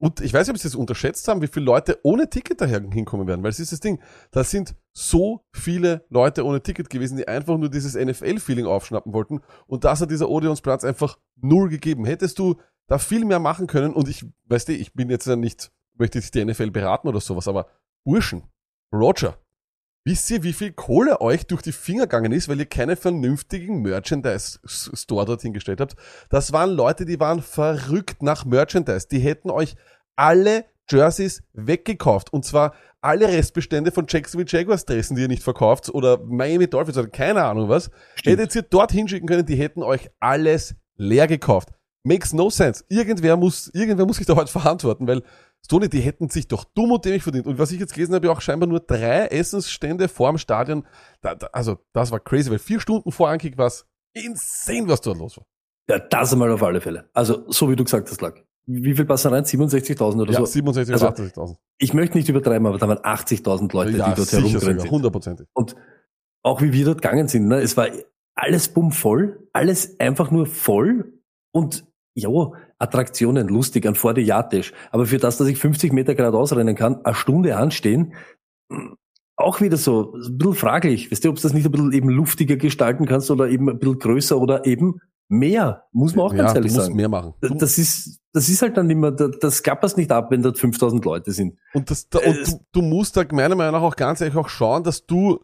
und 0.00 0.20
ich 0.22 0.32
weiß 0.32 0.46
nicht, 0.46 0.54
ob 0.54 0.58
sie 0.58 0.66
das 0.68 0.74
unterschätzt 0.74 1.28
haben, 1.28 1.42
wie 1.42 1.46
viele 1.46 1.66
Leute 1.66 1.98
ohne 2.02 2.28
Ticket 2.28 2.60
daher 2.60 2.80
hinkommen 2.80 3.26
werden, 3.26 3.42
weil 3.42 3.50
es 3.50 3.60
ist 3.60 3.72
das 3.72 3.80
Ding, 3.80 4.00
da 4.30 4.42
sind 4.42 4.74
so 4.92 5.44
viele 5.52 6.06
Leute 6.08 6.44
ohne 6.44 6.62
Ticket 6.62 6.88
gewesen, 6.88 7.18
die 7.18 7.28
einfach 7.28 7.58
nur 7.58 7.68
dieses 7.68 7.94
NFL-Feeling 7.94 8.64
aufschnappen 8.64 9.12
wollten 9.12 9.42
und 9.66 9.84
das 9.84 10.00
hat 10.00 10.10
dieser 10.10 10.30
Odeonsplatz 10.30 10.84
einfach 10.84 11.18
null 11.36 11.68
gegeben. 11.68 12.06
Hättest 12.06 12.38
du 12.38 12.56
da 12.86 12.98
viel 12.98 13.24
mehr 13.26 13.40
machen 13.40 13.66
können 13.66 13.92
und 13.92 14.08
ich, 14.08 14.24
weißt 14.46 14.68
du, 14.68 14.72
ich 14.72 14.94
bin 14.94 15.10
jetzt 15.10 15.26
ja 15.26 15.36
nicht, 15.36 15.70
möchte 15.96 16.18
jetzt 16.18 16.34
die 16.34 16.44
NFL 16.44 16.70
beraten 16.70 17.06
oder 17.06 17.20
sowas, 17.20 17.46
aber 17.46 17.66
Burschen, 18.04 18.44
Roger, 18.92 19.36
Wisst 20.10 20.28
ihr, 20.32 20.42
wie 20.42 20.52
viel 20.52 20.72
Kohle 20.72 21.20
euch 21.20 21.46
durch 21.46 21.62
die 21.62 21.70
Finger 21.70 22.02
gegangen 22.02 22.32
ist, 22.32 22.48
weil 22.48 22.58
ihr 22.58 22.66
keine 22.66 22.96
vernünftigen 22.96 23.80
Merchandise-Store 23.80 25.24
dorthin 25.24 25.52
gestellt 25.52 25.80
habt? 25.80 25.94
Das 26.30 26.52
waren 26.52 26.70
Leute, 26.70 27.04
die 27.04 27.20
waren 27.20 27.40
verrückt 27.40 28.20
nach 28.20 28.44
Merchandise. 28.44 29.06
Die 29.06 29.20
hätten 29.20 29.50
euch 29.50 29.76
alle 30.16 30.64
Jerseys 30.90 31.44
weggekauft. 31.52 32.32
Und 32.32 32.44
zwar 32.44 32.74
alle 33.00 33.28
Restbestände 33.28 33.92
von 33.92 34.06
Jacksonville 34.08 34.50
Jaguars 34.50 34.84
Dressen, 34.84 35.14
die 35.14 35.22
ihr 35.22 35.28
nicht 35.28 35.44
verkauft, 35.44 35.88
oder 35.90 36.18
Miami 36.24 36.68
Dolphins 36.68 36.98
oder 36.98 37.06
keine 37.06 37.44
Ahnung 37.44 37.68
was. 37.68 37.92
Stimmt. 38.16 38.40
Hättet 38.40 38.56
ihr 38.56 38.62
dort 38.62 38.90
hinschicken 38.90 39.28
können, 39.28 39.46
die 39.46 39.54
hätten 39.54 39.84
euch 39.84 40.10
alles 40.18 40.74
leer 40.96 41.28
gekauft. 41.28 41.68
Makes 42.02 42.32
no 42.32 42.48
sense. 42.50 42.84
Irgendwer 42.88 43.36
muss, 43.36 43.68
irgendwer 43.74 44.06
muss 44.06 44.16
sich 44.16 44.26
da 44.26 44.34
heute 44.34 44.50
verantworten, 44.50 45.06
weil 45.06 45.22
Stoney, 45.64 45.88
die 45.90 46.00
hätten 46.00 46.30
sich 46.30 46.48
doch 46.48 46.64
dumm 46.64 46.92
und 46.92 47.04
dämlich 47.04 47.22
verdient. 47.22 47.46
Und 47.46 47.58
was 47.58 47.70
ich 47.72 47.78
jetzt 47.80 47.92
gelesen 47.92 48.14
habe, 48.14 48.30
auch 48.30 48.40
scheinbar 48.40 48.68
nur 48.68 48.80
drei 48.80 49.26
Essensstände 49.26 50.08
vorm 50.08 50.38
Stadion. 50.38 50.86
Da, 51.20 51.34
da, 51.34 51.48
also, 51.52 51.78
das 51.92 52.10
war 52.10 52.20
crazy, 52.20 52.50
weil 52.50 52.58
vier 52.58 52.80
Stunden 52.80 53.12
vor 53.12 53.28
Ankick 53.28 53.58
war 53.58 53.66
es 53.66 53.84
insane, 54.14 54.88
was 54.88 55.02
dort 55.02 55.18
los 55.18 55.36
war. 55.36 55.44
ja, 55.90 55.98
das 55.98 56.32
einmal 56.32 56.50
auf 56.50 56.62
alle 56.62 56.80
Fälle. 56.80 57.10
Also, 57.12 57.44
so 57.50 57.68
wie 57.70 57.76
du 57.76 57.84
gesagt 57.84 58.08
hast, 58.10 58.20
lag. 58.22 58.34
Wie 58.66 58.94
viel 58.94 59.04
passen 59.04 59.32
rein? 59.34 59.44
67.000 59.44 60.22
oder 60.22 60.32
Ja, 60.32 60.38
so? 60.40 60.46
67 60.46 60.92
Also, 60.94 61.08
oder 61.08 61.16
80.000. 61.16 61.56
Ich 61.78 61.92
möchte 61.92 62.16
nicht 62.16 62.28
übertreiben, 62.28 62.66
aber 62.66 62.78
da 62.78 62.88
waren 62.88 62.98
80.000 62.98 63.72
Leute, 63.74 63.96
Ja, 63.98 64.08
die 64.10 64.14
dort 64.16 64.32
herumgerannt 64.32 64.80
sind. 64.82 64.90
hundertprozentig. 64.90 65.46
Und 65.52 65.76
auch 66.42 66.62
wie 66.62 66.72
wir 66.72 66.84
dort 66.86 67.02
gegangen 67.02 67.28
sind, 67.28 67.48
ne? 67.48 67.60
es 67.60 67.76
war 67.76 67.88
alles 68.34 68.68
bummvoll, 68.68 69.48
alles 69.52 69.98
einfach 70.00 70.30
nur 70.30 70.46
voll 70.46 71.20
und 71.52 71.84
ja, 72.14 72.28
Attraktionen, 72.78 73.48
lustig, 73.48 73.86
ein 73.86 73.94
vor 73.94 74.16
Jatisch. 74.18 74.72
Aber 74.90 75.06
für 75.06 75.18
das, 75.18 75.36
dass 75.36 75.48
ich 75.48 75.58
50 75.58 75.92
Meter 75.92 76.14
geradeaus 76.14 76.54
rennen 76.54 76.74
kann, 76.74 77.04
eine 77.04 77.14
Stunde 77.14 77.56
anstehen, 77.56 78.14
auch 79.36 79.60
wieder 79.60 79.76
so, 79.76 80.12
ein 80.12 80.38
bisschen 80.38 80.54
fraglich. 80.54 81.10
Weißt 81.10 81.24
du, 81.24 81.30
ob 81.30 81.36
du 81.36 81.42
das 81.42 81.52
nicht 81.52 81.64
ein 81.64 81.72
bisschen 81.72 81.92
eben 81.92 82.10
luftiger 82.10 82.56
gestalten 82.56 83.06
kannst 83.06 83.30
oder 83.30 83.48
eben 83.48 83.68
ein 83.70 83.78
bisschen 83.78 83.98
größer 83.98 84.38
oder 84.38 84.66
eben 84.66 85.00
mehr, 85.28 85.84
muss 85.92 86.14
man 86.14 86.26
auch 86.26 86.34
ganz 86.34 86.50
ja, 86.50 86.56
ehrlich 86.56 86.72
sagen. 86.72 86.96
mehr 86.96 87.08
machen. 87.08 87.34
Du, 87.40 87.54
Das 87.54 87.78
ist, 87.78 88.20
das 88.32 88.48
ist 88.48 88.62
halt 88.62 88.76
dann 88.76 88.90
immer, 88.90 89.12
das 89.12 89.62
klappert 89.62 89.96
nicht 89.96 90.10
ab, 90.10 90.30
wenn 90.30 90.42
dort 90.42 90.58
5000 90.58 91.04
Leute 91.04 91.32
sind. 91.32 91.56
und 91.72 91.90
das, 91.90 92.08
da, 92.08 92.18
und 92.18 92.46
du, 92.46 92.60
du 92.72 92.82
musst 92.82 93.16
da 93.16 93.24
meiner 93.30 93.54
Meinung 93.54 93.72
nach 93.72 93.82
auch 93.82 93.96
ganz 93.96 94.20
ehrlich 94.20 94.36
auch 94.36 94.48
schauen, 94.48 94.82
dass 94.82 95.06
du 95.06 95.40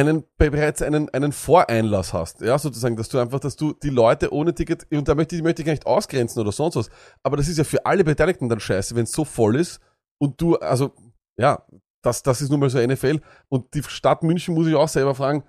einen 0.00 0.24
bereits 0.38 0.82
einen, 0.82 1.08
einen 1.10 1.32
Voreinlass 1.32 2.12
hast, 2.12 2.40
ja, 2.40 2.58
sozusagen, 2.58 2.96
dass 2.96 3.08
du 3.08 3.18
einfach, 3.18 3.40
dass 3.40 3.56
du 3.56 3.72
die 3.72 3.90
Leute 3.90 4.32
ohne 4.32 4.54
Ticket, 4.54 4.86
und 4.90 5.08
da 5.08 5.14
möchte 5.14 5.36
ich, 5.36 5.42
möchte 5.42 5.62
ich 5.62 5.66
gar 5.66 5.72
nicht 5.72 5.86
ausgrenzen 5.86 6.40
oder 6.40 6.52
sonst 6.52 6.76
was, 6.76 6.90
aber 7.22 7.36
das 7.36 7.48
ist 7.48 7.58
ja 7.58 7.64
für 7.64 7.84
alle 7.86 8.04
Beteiligten 8.04 8.48
dann 8.48 8.60
scheiße, 8.60 8.94
wenn 8.96 9.04
es 9.04 9.12
so 9.12 9.24
voll 9.24 9.56
ist 9.56 9.80
und 10.18 10.40
du, 10.40 10.56
also, 10.56 10.94
ja, 11.38 11.64
das, 12.02 12.22
das 12.22 12.40
ist 12.40 12.50
nun 12.50 12.60
mal 12.60 12.70
so 12.70 12.78
NFL 12.78 13.20
und 13.48 13.74
die 13.74 13.82
Stadt 13.82 14.22
München 14.22 14.54
muss 14.54 14.66
ich 14.66 14.74
auch 14.74 14.88
selber 14.88 15.14
fragen, 15.14 15.44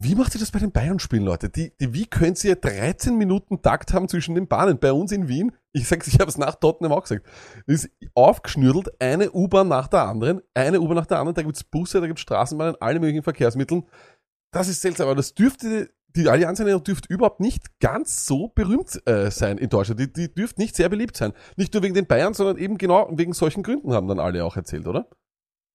wie 0.00 0.14
macht 0.14 0.34
ihr 0.34 0.40
das 0.40 0.50
bei 0.50 0.58
den 0.58 0.72
Bayern-Spielen, 0.72 1.24
Leute? 1.24 1.48
Die, 1.48 1.72
die, 1.80 1.94
wie 1.94 2.06
könnt 2.06 2.42
ihr 2.44 2.56
13 2.56 3.16
Minuten 3.16 3.62
Takt 3.62 3.92
haben 3.92 4.08
zwischen 4.08 4.34
den 4.34 4.48
Bahnen? 4.48 4.78
Bei 4.78 4.92
uns 4.92 5.12
in 5.12 5.28
Wien, 5.28 5.52
ich 5.72 5.88
sag's, 5.88 6.08
ich 6.08 6.18
habe 6.20 6.28
es 6.28 6.36
nach 6.36 6.56
Tottenham 6.56 6.92
auch 6.92 7.02
gesagt, 7.02 7.26
ist 7.66 7.88
aufgeschnürdelt, 8.14 9.00
eine 9.00 9.30
U-Bahn 9.30 9.68
nach 9.68 9.86
der 9.88 10.02
anderen, 10.02 10.42
eine 10.52 10.80
U-Bahn 10.80 10.96
nach 10.96 11.06
der 11.06 11.18
anderen, 11.18 11.34
da 11.34 11.42
gibt's 11.42 11.64
Busse, 11.64 12.00
da 12.00 12.06
gibt's 12.06 12.22
Straßenbahnen, 12.22 12.76
alle 12.80 13.00
möglichen 13.00 13.22
Verkehrsmitteln. 13.22 13.84
Das 14.52 14.68
ist 14.68 14.82
seltsam, 14.82 15.06
aber 15.06 15.16
das 15.16 15.34
dürfte, 15.34 15.90
die 16.16 16.28
Allianz 16.28 16.60
Arena 16.60 16.78
dürfte 16.78 17.12
überhaupt 17.12 17.40
nicht 17.40 17.80
ganz 17.80 18.26
so 18.26 18.48
berühmt 18.48 19.00
äh, 19.06 19.30
sein 19.30 19.58
in 19.58 19.68
Deutschland. 19.68 20.00
Die, 20.00 20.12
die 20.12 20.32
dürfte 20.32 20.60
nicht 20.60 20.76
sehr 20.76 20.88
beliebt 20.88 21.16
sein. 21.16 21.32
Nicht 21.56 21.74
nur 21.74 21.82
wegen 21.82 21.94
den 21.94 22.06
Bayern, 22.06 22.34
sondern 22.34 22.58
eben 22.58 22.78
genau 22.78 23.08
wegen 23.12 23.32
solchen 23.32 23.62
Gründen 23.62 23.92
haben 23.92 24.06
dann 24.06 24.20
alle 24.20 24.44
auch 24.44 24.56
erzählt, 24.56 24.86
oder? 24.86 25.08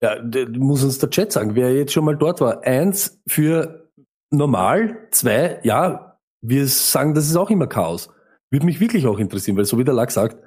Ja, 0.01 0.15
muss 0.57 0.83
uns 0.83 0.99
der 0.99 1.09
Chat 1.09 1.33
sagen, 1.33 1.55
wer 1.55 1.73
jetzt 1.73 1.91
schon 1.91 2.05
mal 2.05 2.15
dort 2.15 2.39
war. 2.39 2.63
Eins 2.63 3.19
für 3.27 3.88
normal, 4.31 5.07
zwei, 5.11 5.59
ja, 5.63 6.17
wir 6.41 6.67
sagen, 6.67 7.13
das 7.13 7.27
ist 7.27 7.35
auch 7.35 7.49
immer 7.49 7.67
Chaos. 7.67 8.09
Würde 8.51 8.65
mich 8.65 8.79
wirklich 8.79 9.05
auch 9.07 9.19
interessieren, 9.19 9.57
weil 9.57 9.65
so 9.65 9.77
wie 9.77 9.83
der 9.83 9.93
Lack 9.93 10.11
sagt, 10.11 10.37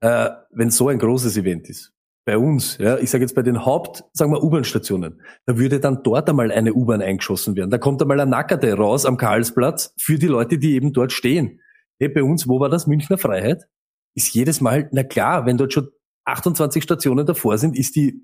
äh, 0.00 0.30
wenn 0.50 0.70
so 0.70 0.88
ein 0.88 0.98
großes 0.98 1.36
Event 1.36 1.68
ist, 1.68 1.92
bei 2.26 2.36
uns, 2.36 2.76
ja, 2.78 2.98
ich 2.98 3.08
sage 3.08 3.22
jetzt 3.22 3.36
bei 3.36 3.42
den 3.42 3.64
Haupt, 3.64 4.02
sagen 4.12 4.32
wir 4.32 4.42
U-Bahn-Stationen, 4.42 5.22
da 5.46 5.58
würde 5.58 5.78
dann 5.78 6.02
dort 6.02 6.28
einmal 6.28 6.50
eine 6.50 6.74
U-Bahn 6.74 7.00
eingeschossen 7.00 7.54
werden. 7.54 7.70
Da 7.70 7.78
kommt 7.78 8.02
einmal 8.02 8.18
ein 8.18 8.28
Nackerte 8.28 8.74
raus 8.74 9.06
am 9.06 9.16
Karlsplatz 9.16 9.94
für 9.96 10.18
die 10.18 10.26
Leute, 10.26 10.58
die 10.58 10.74
eben 10.74 10.92
dort 10.92 11.12
stehen. 11.12 11.60
Hey, 12.00 12.08
bei 12.08 12.24
uns, 12.24 12.48
wo 12.48 12.58
war 12.58 12.68
das? 12.68 12.88
Münchner 12.88 13.16
Freiheit? 13.16 13.68
Ist 14.16 14.34
jedes 14.34 14.60
Mal, 14.60 14.88
na 14.92 15.04
klar, 15.04 15.46
wenn 15.46 15.56
dort 15.56 15.72
schon 15.72 15.88
28 16.24 16.82
Stationen 16.82 17.24
davor 17.24 17.58
sind, 17.58 17.78
ist 17.78 17.94
die 17.94 18.20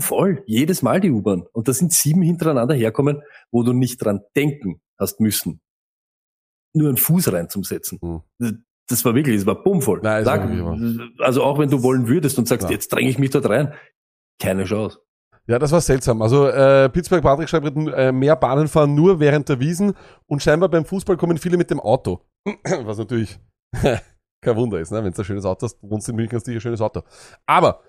voll. 0.00 0.42
Jedes 0.46 0.82
Mal 0.82 1.00
die 1.00 1.10
U-Bahn. 1.10 1.44
Und 1.52 1.68
da 1.68 1.72
sind 1.72 1.92
sieben 1.92 2.22
hintereinander 2.22 2.74
herkommen, 2.74 3.22
wo 3.50 3.62
du 3.62 3.72
nicht 3.72 4.04
dran 4.04 4.20
denken 4.36 4.80
hast 4.98 5.20
müssen, 5.20 5.60
nur 6.74 6.88
einen 6.88 6.96
Fuß 6.96 7.32
reinzusetzen. 7.32 7.98
Hm. 8.40 8.64
Das 8.88 9.04
war 9.04 9.14
wirklich, 9.14 9.36
es 9.36 9.46
war 9.46 9.62
bummvoll. 9.62 10.00
Nein, 10.02 10.24
wirklich 10.26 11.20
also 11.20 11.42
auch 11.42 11.58
wenn 11.58 11.70
du 11.70 11.82
wollen 11.82 12.06
würdest 12.06 12.38
und 12.38 12.46
sagst, 12.46 12.64
Ja. 12.68 12.70
jetzt 12.72 12.88
dränge 12.92 13.08
ich 13.08 13.18
mich 13.18 13.30
dort 13.30 13.48
rein, 13.48 13.72
keine 14.40 14.64
Chance. 14.64 14.98
Ja, 15.46 15.58
das 15.58 15.72
war 15.72 15.80
seltsam. 15.80 16.22
Also 16.22 16.48
äh, 16.48 16.88
Pittsburgh 16.88 17.22
Patrick 17.22 17.48
schreibt, 17.48 17.66
äh, 17.76 18.12
mehr 18.12 18.36
Bahnen 18.36 18.66
fahren 18.68 18.94
nur 18.94 19.20
während 19.20 19.48
der 19.48 19.60
Wiesen 19.60 19.94
und 20.26 20.42
scheinbar 20.42 20.70
beim 20.70 20.84
Fußball 20.84 21.16
kommen 21.16 21.36
viele 21.38 21.56
mit 21.56 21.70
dem 21.70 21.80
Auto. 21.80 22.20
Was 22.84 22.98
natürlich 22.98 23.38
kein 23.72 24.56
Wunder 24.56 24.80
ist, 24.80 24.90
ne? 24.90 25.04
wenn 25.04 25.12
du 25.12 25.20
ein 25.20 25.24
schönes 25.24 25.44
Auto 25.44 25.64
hast, 25.66 25.78
wohnst 25.82 26.08
du 26.08 26.12
in 26.12 26.16
München, 26.16 26.36
hast 26.36 26.46
du 26.46 26.52
ein 26.52 26.60
schönes 26.60 26.80
Auto. 26.80 27.02
Aber 27.46 27.82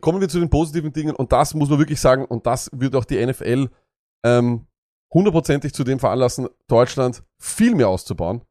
kommen 0.00 0.20
wir 0.20 0.28
zu 0.28 0.38
den 0.38 0.50
positiven 0.50 0.92
Dingen 0.92 1.14
und 1.14 1.32
das 1.32 1.54
muss 1.54 1.68
man 1.68 1.78
wirklich 1.78 2.00
sagen 2.00 2.24
und 2.24 2.46
das 2.46 2.70
wird 2.72 2.94
auch 2.94 3.04
die 3.04 3.24
NFL 3.24 3.68
ähm, 4.24 4.66
hundertprozentig 5.12 5.72
zu 5.72 5.84
dem 5.84 5.98
veranlassen, 5.98 6.48
Deutschland 6.66 7.22
viel 7.40 7.74
mehr 7.74 7.88
auszubauen. 7.88 8.42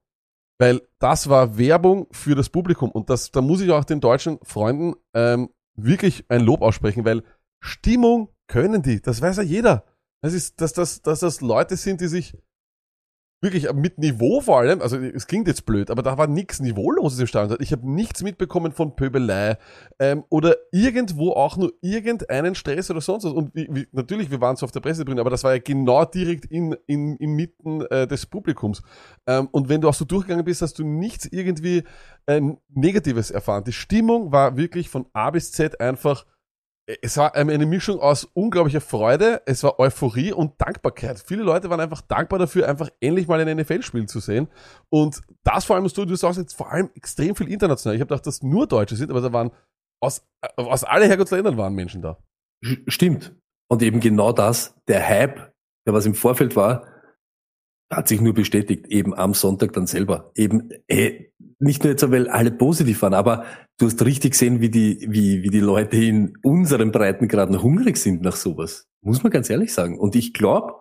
Weil 0.59 0.81
das 0.99 1.29
war 1.29 1.57
Werbung 1.57 2.07
für 2.11 2.33
das 2.33 2.49
Publikum 2.49 2.91
und 2.91 3.09
das, 3.09 3.31
da 3.31 3.41
muss 3.41 3.61
ich 3.61 3.71
auch 3.71 3.85
den 3.85 4.01
deutschen 4.01 4.39
Freunden 4.41 4.95
ähm, 5.13 5.49
wirklich 5.75 6.25
ein 6.29 6.41
Lob 6.41 6.61
aussprechen, 6.63 7.05
weil 7.05 7.23
Stimmung 7.63 8.29
können 8.47 8.81
die, 8.81 9.01
das 9.01 9.21
weiß 9.21 9.37
ja 9.37 9.43
jeder. 9.43 9.85
Das 10.21 10.33
ist, 10.33 10.59
dass 10.59 10.73
das, 10.73 11.03
dass 11.03 11.19
das 11.19 11.41
Leute 11.41 11.77
sind, 11.77 12.01
die 12.01 12.07
sich 12.07 12.35
wirklich 13.39 13.71
mit 13.73 13.99
Niveau 13.99 14.41
vor 14.41 14.59
allem, 14.59 14.81
also 14.81 14.97
es 14.97 15.27
klingt 15.27 15.47
jetzt 15.47 15.65
blöd, 15.65 15.91
aber 15.91 16.01
da 16.01 16.17
war 16.17 16.27
nichts 16.27 16.59
Niveauloses 16.59 17.19
im 17.19 17.27
Stadion. 17.27 17.59
Ich 17.61 17.71
habe 17.71 17.89
nichts 17.89 18.23
mitbekommen 18.23 18.71
von 18.71 18.95
Pöbelei 18.95 19.57
ähm, 19.99 20.23
oder 20.29 20.55
irgendwo 20.71 21.31
auch 21.33 21.55
nur 21.55 21.73
irgendeinen 21.81 22.55
Stress 22.55 22.89
oder 22.89 23.01
sonst 23.01 23.25
was. 23.25 23.33
Und 23.33 23.53
wie, 23.53 23.67
wie, 23.69 23.87
natürlich, 23.91 24.31
wir 24.31 24.41
waren 24.41 24.55
so 24.55 24.65
auf 24.65 24.71
der 24.71 24.79
Pressetribüne, 24.79 25.21
aber 25.21 25.29
das 25.29 25.43
war 25.43 25.53
ja 25.53 25.61
genau 25.61 26.03
direkt 26.05 26.45
in, 26.45 26.75
in, 26.87 27.15
inmitten 27.17 27.81
äh, 27.85 28.07
des 28.07 28.25
Publikums. 28.25 28.81
Ähm, 29.27 29.47
und 29.51 29.69
wenn 29.69 29.81
du 29.81 29.89
auch 29.89 29.93
so 29.93 30.05
durchgegangen 30.05 30.45
bist, 30.45 30.63
hast 30.63 30.79
du 30.79 30.83
nichts 30.83 31.25
irgendwie 31.25 31.83
äh, 32.25 32.41
Negatives 32.69 33.29
erfahren. 33.29 33.63
Die 33.63 33.73
Stimmung 33.73 34.31
war 34.31 34.57
wirklich 34.57 34.89
von 34.89 35.05
A 35.13 35.29
bis 35.29 35.51
Z 35.51 35.79
einfach 35.79 36.25
es 37.01 37.17
war 37.17 37.35
eine 37.35 37.65
Mischung 37.65 37.99
aus 37.99 38.23
unglaublicher 38.23 38.79
Freude, 38.79 39.41
es 39.45 39.61
war 39.63 39.77
Euphorie 39.77 40.31
und 40.31 40.53
Dankbarkeit. 40.61 41.19
Viele 41.19 41.43
Leute 41.43 41.69
waren 41.69 41.81
einfach 41.81 42.01
dankbar 42.01 42.39
dafür, 42.39 42.69
einfach 42.69 42.89
endlich 43.01 43.27
mal 43.27 43.45
ein 43.45 43.57
NFL-Spiel 43.57 44.07
zu 44.07 44.21
sehen. 44.21 44.47
Und 44.89 45.21
das 45.43 45.65
vor 45.65 45.75
allem, 45.75 45.83
was 45.83 45.93
du, 45.93 46.05
du 46.05 46.15
sagst 46.15 46.39
jetzt 46.39 46.55
vor 46.55 46.71
allem 46.71 46.89
extrem 46.95 47.35
viel 47.35 47.51
international. 47.51 47.95
Ich 47.95 48.01
habe 48.01 48.07
gedacht, 48.07 48.25
dass 48.25 48.41
nur 48.41 48.67
Deutsche 48.67 48.95
sind, 48.95 49.11
aber 49.11 49.19
da 49.19 49.33
waren 49.33 49.51
aus, 50.01 50.25
aus 50.55 50.85
alle 50.85 51.07
Herrgottsländern 51.07 51.57
waren 51.57 51.73
Menschen 51.73 52.01
da. 52.01 52.17
Stimmt. 52.87 53.35
Und 53.69 53.81
eben 53.81 53.99
genau 53.99 54.31
das, 54.31 54.73
der 54.87 55.05
Hype, 55.05 55.51
der 55.85 55.93
was 55.93 56.05
im 56.05 56.15
Vorfeld 56.15 56.55
war, 56.55 56.85
hat 57.89 58.07
sich 58.07 58.21
nur 58.21 58.33
bestätigt, 58.33 58.87
eben 58.87 59.13
am 59.13 59.33
Sonntag 59.33 59.73
dann 59.73 59.87
selber. 59.87 60.31
Eben, 60.35 60.69
eh, 60.87 61.31
nicht 61.59 61.83
nur 61.83 61.91
jetzt, 61.91 62.09
weil 62.11 62.27
alle 62.27 62.51
positiv 62.51 63.01
waren, 63.01 63.13
aber 63.13 63.45
du 63.77 63.85
hast 63.85 64.03
richtig 64.05 64.31
gesehen, 64.31 64.59
wie 64.59 64.69
die, 64.69 65.07
wie, 65.09 65.41
wie 65.43 65.49
die 65.49 65.59
Leute 65.59 65.97
in 65.97 66.33
unseren 66.43 66.91
Breitengraden 66.91 67.61
hungrig 67.63 67.97
sind 67.97 68.21
nach 68.21 68.35
sowas. 68.35 68.87
Muss 69.01 69.23
man 69.23 69.31
ganz 69.31 69.49
ehrlich 69.49 69.73
sagen. 69.73 69.97
Und 69.97 70.15
ich 70.15 70.33
glaube, 70.33 70.73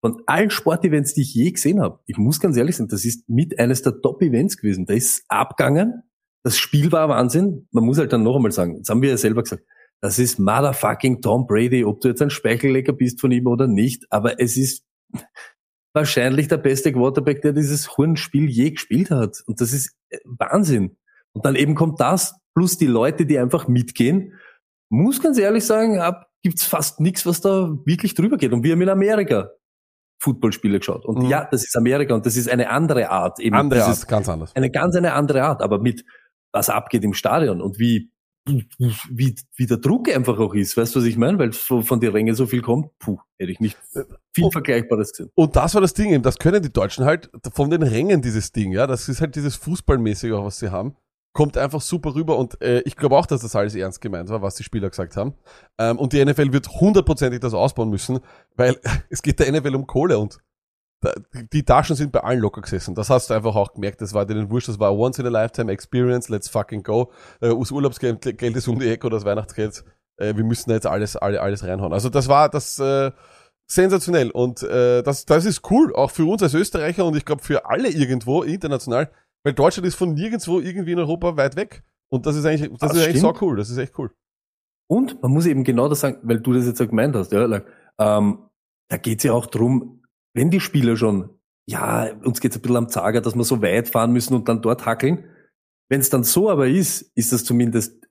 von 0.00 0.22
allen 0.26 0.50
Sportevents, 0.50 1.14
die 1.14 1.22
ich 1.22 1.34
je 1.34 1.50
gesehen 1.50 1.80
habe, 1.80 2.00
ich 2.06 2.16
muss 2.16 2.40
ganz 2.40 2.56
ehrlich 2.56 2.76
sein, 2.76 2.88
das 2.88 3.04
ist 3.04 3.28
mit 3.28 3.58
eines 3.58 3.82
der 3.82 4.00
Top-Events 4.00 4.56
gewesen. 4.56 4.86
Da 4.86 4.94
ist 4.94 5.24
abgegangen. 5.28 6.02
Das 6.42 6.56
Spiel 6.56 6.92
war 6.92 7.08
Wahnsinn. 7.08 7.68
Man 7.72 7.84
muss 7.84 7.98
halt 7.98 8.12
dann 8.12 8.22
noch 8.22 8.36
einmal 8.36 8.52
sagen, 8.52 8.78
das 8.78 8.88
haben 8.88 9.02
wir 9.02 9.10
ja 9.10 9.16
selber 9.16 9.42
gesagt, 9.42 9.64
das 10.00 10.18
ist 10.18 10.38
motherfucking 10.38 11.20
Tom 11.22 11.46
Brady, 11.46 11.84
ob 11.84 12.00
du 12.00 12.08
jetzt 12.08 12.22
ein 12.22 12.30
Speichellecker 12.30 12.92
bist 12.92 13.20
von 13.20 13.32
ihm 13.32 13.46
oder 13.46 13.66
nicht, 13.66 14.04
aber 14.10 14.40
es 14.40 14.56
ist 14.56 14.84
wahrscheinlich 15.96 16.46
der 16.46 16.58
beste 16.58 16.92
Quarterback, 16.92 17.42
der 17.42 17.52
dieses 17.52 17.96
Hornspiel 17.96 18.48
je 18.48 18.70
gespielt 18.70 19.10
hat. 19.10 19.42
Und 19.46 19.60
das 19.60 19.72
ist 19.72 19.96
äh, 20.10 20.18
Wahnsinn. 20.24 20.96
Und 21.32 21.44
dann 21.44 21.56
eben 21.56 21.74
kommt 21.74 22.00
das, 22.00 22.36
plus 22.54 22.78
die 22.78 22.86
Leute, 22.86 23.26
die 23.26 23.38
einfach 23.38 23.66
mitgehen. 23.66 24.34
Muss 24.88 25.20
ganz 25.20 25.38
ehrlich 25.38 25.64
sagen, 25.66 25.98
ab 25.98 26.26
gibt's 26.44 26.64
fast 26.64 27.00
nichts, 27.00 27.26
was 27.26 27.40
da 27.40 27.76
wirklich 27.84 28.14
drüber 28.14 28.36
geht. 28.36 28.52
Und 28.52 28.62
wir 28.62 28.72
haben 28.72 28.80
in 28.82 28.88
Amerika 28.88 29.50
Footballspiele 30.22 30.78
geschaut. 30.78 31.04
Und 31.04 31.24
Mhm. 31.24 31.28
ja, 31.28 31.48
das 31.50 31.64
ist 31.64 31.76
Amerika 31.76 32.14
und 32.14 32.24
das 32.24 32.36
ist 32.36 32.48
eine 32.48 32.70
andere 32.70 33.10
Art. 33.10 33.40
Eben 33.40 33.56
Andere 33.56 33.80
dieses, 33.80 34.02
Art, 34.02 34.08
ganz 34.08 34.28
anders. 34.28 34.54
eine 34.54 34.70
ganz 34.70 34.94
eine 34.94 35.12
andere 35.14 35.42
Art, 35.42 35.60
aber 35.60 35.80
mit 35.80 36.04
was 36.52 36.70
abgeht 36.70 37.02
im 37.04 37.14
Stadion 37.14 37.60
und 37.60 37.78
wie 37.78 38.10
wie, 38.46 39.34
wie 39.56 39.66
der 39.66 39.78
Druck 39.78 40.08
einfach 40.14 40.38
auch 40.38 40.54
ist, 40.54 40.76
weißt 40.76 40.94
du, 40.94 41.00
was 41.00 41.06
ich 41.06 41.16
meine? 41.16 41.38
Weil 41.38 41.52
so 41.52 41.82
von 41.82 42.00
den 42.00 42.12
Rängen 42.12 42.34
so 42.34 42.46
viel 42.46 42.62
kommt, 42.62 42.96
puh, 42.98 43.18
hätte 43.38 43.52
ich 43.52 43.60
nicht 43.60 43.76
viel 44.32 44.44
Oh. 44.44 44.50
Vergleichbares 44.50 45.12
gesehen. 45.12 45.30
Und 45.34 45.56
das 45.56 45.74
war 45.74 45.80
das 45.80 45.94
Ding, 45.94 46.12
eben, 46.12 46.22
das 46.22 46.38
können 46.38 46.62
die 46.62 46.72
Deutschen 46.72 47.04
halt 47.04 47.30
von 47.52 47.70
den 47.70 47.82
Rängen 47.82 48.22
dieses 48.22 48.52
Ding, 48.52 48.72
ja, 48.72 48.86
das 48.86 49.08
ist 49.08 49.20
halt 49.20 49.34
dieses 49.34 49.56
Fußballmäßige 49.56 50.32
auch, 50.32 50.44
was 50.44 50.58
sie 50.58 50.70
haben, 50.70 50.96
kommt 51.32 51.58
einfach 51.58 51.80
super 51.82 52.14
rüber 52.14 52.38
und 52.38 52.60
äh, 52.62 52.80
ich 52.86 52.96
glaube 52.96 53.16
auch, 53.16 53.26
dass 53.26 53.42
das 53.42 53.54
alles 53.54 53.74
ernst 53.74 54.00
gemeint 54.00 54.30
war, 54.30 54.40
was 54.40 54.54
die 54.54 54.62
Spieler 54.62 54.88
gesagt 54.88 55.16
haben. 55.16 55.34
Ähm, 55.78 55.98
und 55.98 56.14
die 56.14 56.24
NFL 56.24 56.52
wird 56.52 56.68
hundertprozentig 56.68 57.40
das 57.40 57.52
ausbauen 57.52 57.90
müssen, 57.90 58.20
weil 58.56 58.78
es 59.10 59.20
geht 59.20 59.38
der 59.40 59.52
NFL 59.52 59.74
um 59.74 59.86
Kohle 59.86 60.18
und 60.18 60.38
die 61.52 61.64
Taschen 61.64 61.94
sind 61.94 62.12
bei 62.12 62.20
allen 62.20 62.40
locker 62.40 62.62
gesessen. 62.62 62.94
Das 62.94 63.10
hast 63.10 63.30
du 63.30 63.34
einfach 63.34 63.54
auch 63.54 63.74
gemerkt. 63.74 64.00
Das 64.00 64.14
war 64.14 64.24
denen 64.26 64.50
wurscht. 64.50 64.68
Das 64.68 64.78
war 64.78 64.88
a 64.88 64.92
once 64.92 65.18
in 65.18 65.26
a 65.26 65.28
lifetime 65.28 65.70
experience. 65.70 66.28
Let's 66.28 66.48
fucking 66.48 66.82
go. 66.82 67.12
Äh, 67.40 67.54
das 67.54 67.70
Urlaubsgeld 67.70 68.22
Geld 68.38 68.56
ist 68.56 68.66
um 68.68 68.78
die 68.78 68.88
Ecke 68.88 69.06
oder 69.06 69.16
das 69.16 69.24
Weihnachtsgeld. 69.24 69.84
Äh, 70.16 70.36
wir 70.36 70.44
müssen 70.44 70.70
da 70.70 70.74
jetzt 70.74 70.86
alles, 70.86 71.16
alle, 71.16 71.40
alles 71.42 71.64
reinhauen. 71.64 71.92
Also 71.92 72.08
das 72.08 72.28
war 72.28 72.48
das 72.48 72.78
äh, 72.78 73.12
sensationell 73.68 74.30
und 74.30 74.62
äh, 74.62 75.02
das, 75.02 75.26
das 75.26 75.44
ist 75.44 75.70
cool, 75.70 75.94
auch 75.94 76.10
für 76.10 76.24
uns 76.24 76.42
als 76.42 76.54
Österreicher 76.54 77.04
und 77.04 77.16
ich 77.16 77.24
glaube 77.24 77.42
für 77.42 77.66
alle 77.68 77.88
irgendwo 77.88 78.42
international, 78.42 79.10
weil 79.44 79.54
Deutschland 79.54 79.86
ist 79.86 79.96
von 79.96 80.14
nirgendwo 80.14 80.60
irgendwie 80.60 80.92
in 80.92 80.98
Europa 81.00 81.36
weit 81.36 81.56
weg. 81.56 81.82
Und 82.08 82.26
das 82.26 82.36
ist 82.36 82.46
eigentlich, 82.46 82.70
das, 82.70 82.90
Das 82.90 82.96
ist 82.96 83.04
eigentlich 83.04 83.20
so 83.20 83.28
stimmt. 83.30 83.42
cool. 83.42 83.56
Das 83.56 83.68
ist 83.68 83.78
echt 83.78 83.98
cool. 83.98 84.12
Und 84.88 85.20
man 85.20 85.32
muss 85.32 85.46
eben 85.46 85.64
genau 85.64 85.88
das 85.88 86.00
sagen, 86.00 86.18
weil 86.22 86.40
du 86.40 86.52
das 86.52 86.64
jetzt 86.66 86.80
auch 86.80 86.86
gemeint 86.88 87.16
hast, 87.16 87.32
ja, 87.32 87.44
like, 87.44 87.66
ähm, 87.98 88.38
da 88.88 88.96
geht's 88.98 89.24
ja 89.24 89.32
auch 89.32 89.46
drum, 89.46 90.02
wenn 90.36 90.50
die 90.50 90.60
Spieler 90.60 90.96
schon, 90.96 91.30
ja, 91.66 92.12
uns 92.22 92.40
geht's 92.40 92.56
ein 92.56 92.62
bisschen 92.62 92.76
am 92.76 92.88
Zager, 92.88 93.20
dass 93.22 93.34
wir 93.34 93.42
so 93.42 93.62
weit 93.62 93.88
fahren 93.88 94.12
müssen 94.12 94.34
und 94.34 94.48
dann 94.48 94.62
dort 94.62 94.84
hackeln. 94.84 95.24
Wenn 95.88 96.00
es 96.00 96.10
dann 96.10 96.24
so 96.24 96.50
aber 96.50 96.68
ist, 96.68 97.10
ist 97.16 97.32
das 97.32 97.42
zumindest, 97.42 98.06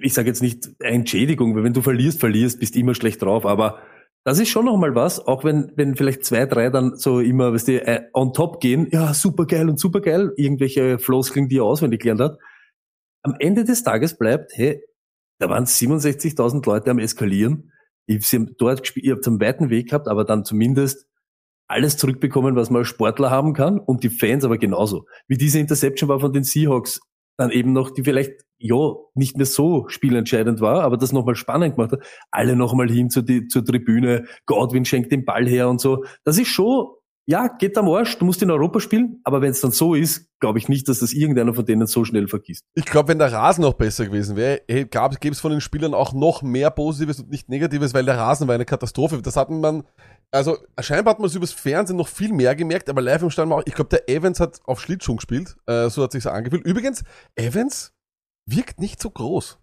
ich 0.00 0.14
sage 0.14 0.28
jetzt 0.28 0.40
nicht 0.40 0.70
Entschädigung, 0.78 1.54
weil 1.54 1.64
wenn 1.64 1.72
du 1.72 1.82
verlierst, 1.82 2.20
verlierst, 2.20 2.60
bist 2.60 2.76
immer 2.76 2.94
schlecht 2.94 3.20
drauf, 3.22 3.44
aber 3.44 3.82
das 4.24 4.38
ist 4.38 4.48
schon 4.48 4.64
nochmal 4.64 4.94
was, 4.94 5.20
auch 5.26 5.44
wenn, 5.44 5.72
wenn 5.74 5.96
vielleicht 5.96 6.24
zwei, 6.24 6.46
drei 6.46 6.70
dann 6.70 6.96
so 6.96 7.20
immer, 7.20 7.52
weißt 7.52 7.68
du, 7.68 7.86
äh, 7.86 8.04
on 8.14 8.32
top 8.32 8.60
gehen, 8.60 8.88
ja, 8.90 9.12
super 9.12 9.44
geil 9.44 9.68
und 9.68 9.78
super 9.78 10.00
geil, 10.00 10.32
irgendwelche 10.36 10.98
Floskeln, 10.98 11.48
die 11.48 11.58
er 11.58 11.64
auswendig 11.64 12.00
gelernt 12.00 12.20
hat. 12.20 12.38
Am 13.22 13.34
Ende 13.38 13.64
des 13.64 13.82
Tages 13.82 14.16
bleibt, 14.16 14.52
hey, 14.54 14.80
da 15.40 15.50
waren 15.50 15.64
67.000 15.64 16.64
Leute 16.66 16.90
am 16.90 16.98
Eskalieren. 16.98 17.72
Sie 18.06 18.36
haben 18.36 18.54
dort 18.58 18.82
gespielt, 18.82 19.04
ihr 19.04 19.14
habt 19.14 19.26
einen 19.26 19.40
weiten 19.40 19.70
Weg 19.70 19.88
gehabt, 19.88 20.08
aber 20.08 20.24
dann 20.24 20.44
zumindest 20.44 21.06
alles 21.68 21.96
zurückbekommen, 21.96 22.56
was 22.56 22.70
man 22.70 22.80
als 22.80 22.88
Sportler 22.88 23.30
haben 23.30 23.52
kann 23.52 23.78
und 23.78 24.02
die 24.04 24.10
Fans 24.10 24.44
aber 24.44 24.58
genauso. 24.58 25.06
Wie 25.28 25.36
diese 25.36 25.58
Interception 25.58 26.08
war 26.08 26.20
von 26.20 26.32
den 26.32 26.44
Seahawks, 26.44 27.00
dann 27.36 27.50
eben 27.50 27.72
noch, 27.72 27.90
die 27.90 28.04
vielleicht, 28.04 28.32
ja, 28.58 28.94
nicht 29.14 29.36
mehr 29.36 29.46
so 29.46 29.88
spielentscheidend 29.88 30.60
war, 30.60 30.82
aber 30.82 30.96
das 30.96 31.12
nochmal 31.12 31.34
spannend 31.34 31.74
gemacht 31.74 31.92
hat. 31.92 32.04
Alle 32.30 32.54
nochmal 32.54 32.88
hin 32.88 33.10
zur, 33.10 33.24
zur 33.48 33.64
Tribüne, 33.64 34.26
Godwin 34.46 34.84
schenkt 34.84 35.10
den 35.10 35.24
Ball 35.24 35.46
her 35.48 35.68
und 35.68 35.80
so. 35.80 36.04
Das 36.24 36.38
ist 36.38 36.48
schon, 36.48 36.86
ja, 37.26 37.48
geht 37.48 37.78
am 37.78 37.88
Arsch, 37.88 38.18
du 38.18 38.26
musst 38.26 38.42
in 38.42 38.50
Europa 38.50 38.80
spielen, 38.80 39.20
aber 39.24 39.40
wenn 39.40 39.50
es 39.50 39.60
dann 39.60 39.70
so 39.70 39.94
ist, 39.94 40.28
glaube 40.40 40.58
ich 40.58 40.68
nicht, 40.68 40.88
dass 40.88 40.98
das 40.98 41.14
irgendeiner 41.14 41.54
von 41.54 41.64
denen 41.64 41.86
so 41.86 42.04
schnell 42.04 42.28
vergisst. 42.28 42.66
Ich 42.74 42.84
glaube, 42.84 43.08
wenn 43.08 43.18
der 43.18 43.32
Rasen 43.32 43.62
noch 43.62 43.74
besser 43.74 44.04
gewesen 44.04 44.36
wäre, 44.36 44.60
gäbe 44.66 45.30
es 45.30 45.40
von 45.40 45.50
den 45.50 45.62
Spielern 45.62 45.94
auch 45.94 46.12
noch 46.12 46.42
mehr 46.42 46.70
Positives 46.70 47.20
und 47.20 47.30
nicht 47.30 47.48
Negatives, 47.48 47.94
weil 47.94 48.04
der 48.04 48.18
Rasen 48.18 48.46
war 48.46 48.54
eine 48.54 48.66
Katastrophe. 48.66 49.22
Das 49.22 49.36
hatten 49.36 49.60
man, 49.60 49.84
also 50.30 50.58
scheinbar 50.80 51.14
hat 51.14 51.18
man 51.18 51.28
es 51.28 51.34
übers 51.34 51.52
Fernsehen 51.52 51.96
noch 51.96 52.08
viel 52.08 52.32
mehr 52.32 52.54
gemerkt, 52.54 52.90
aber 52.90 53.00
live 53.00 53.22
im 53.22 53.30
Stand 53.30 53.52
auch, 53.52 53.62
ich 53.64 53.74
glaube, 53.74 53.88
der 53.88 54.06
Evans 54.08 54.38
hat 54.38 54.60
auf 54.64 54.80
Schlittschuh 54.80 55.16
gespielt, 55.16 55.56
äh, 55.66 55.88
so 55.88 56.02
hat 56.02 56.12
sich 56.12 56.26
angefühlt. 56.26 56.66
Übrigens, 56.66 57.04
Evans 57.36 57.94
wirkt 58.46 58.80
nicht 58.80 59.00
so 59.00 59.08
groß 59.08 59.58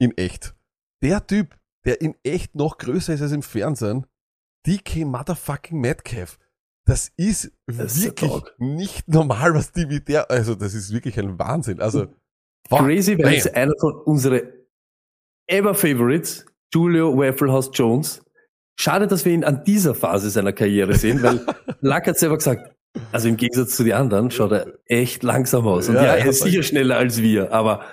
in 0.00 0.16
echt. 0.16 0.56
Der 1.02 1.24
Typ, 1.24 1.56
der 1.84 2.00
in 2.00 2.16
echt 2.24 2.56
noch 2.56 2.78
größer 2.78 3.14
ist 3.14 3.22
als 3.22 3.30
im 3.30 3.42
Fernsehen, 3.42 4.06
DK 4.66 5.04
Motherfucking 5.04 5.80
Metcalf. 5.80 6.38
Das 6.86 7.10
ist 7.16 7.52
Das 7.66 7.96
ist 7.96 8.04
wirklich 8.04 8.30
Dog. 8.30 8.54
nicht 8.58 9.08
normal, 9.08 9.54
was 9.54 9.72
die 9.72 9.86
mit 9.86 10.08
der, 10.08 10.30
also 10.30 10.54
das 10.54 10.72
ist 10.72 10.92
wirklich 10.92 11.18
ein 11.18 11.38
Wahnsinn. 11.38 11.80
Also, 11.80 12.06
Crazy, 12.70 13.18
weil 13.18 13.34
es 13.34 13.46
einer 13.48 13.74
von 13.78 13.94
unsere 14.04 14.52
ever 15.48 15.74
Favorites, 15.74 16.46
Julio 16.72 17.16
Wafflehouse 17.16 17.70
Jones. 17.74 18.22
Schade, 18.78 19.06
dass 19.06 19.24
wir 19.24 19.32
ihn 19.32 19.44
an 19.44 19.64
dieser 19.64 19.94
Phase 19.94 20.30
seiner 20.30 20.52
Karriere 20.52 20.94
sehen, 20.94 21.22
weil 21.22 21.40
Lack 21.80 22.06
hat 22.06 22.18
selber 22.18 22.36
gesagt, 22.36 22.72
also 23.12 23.28
im 23.28 23.36
Gegensatz 23.36 23.76
zu 23.76 23.84
den 23.84 23.94
anderen 23.94 24.30
schaut 24.30 24.52
er 24.52 24.78
echt 24.86 25.22
langsam 25.22 25.66
aus. 25.66 25.88
Und 25.88 25.96
Ja, 25.96 26.04
ja, 26.04 26.14
er 26.16 26.26
ist 26.26 26.42
sicher 26.42 26.62
schneller 26.62 26.96
als 26.96 27.20
wir, 27.20 27.52
aber 27.52 27.84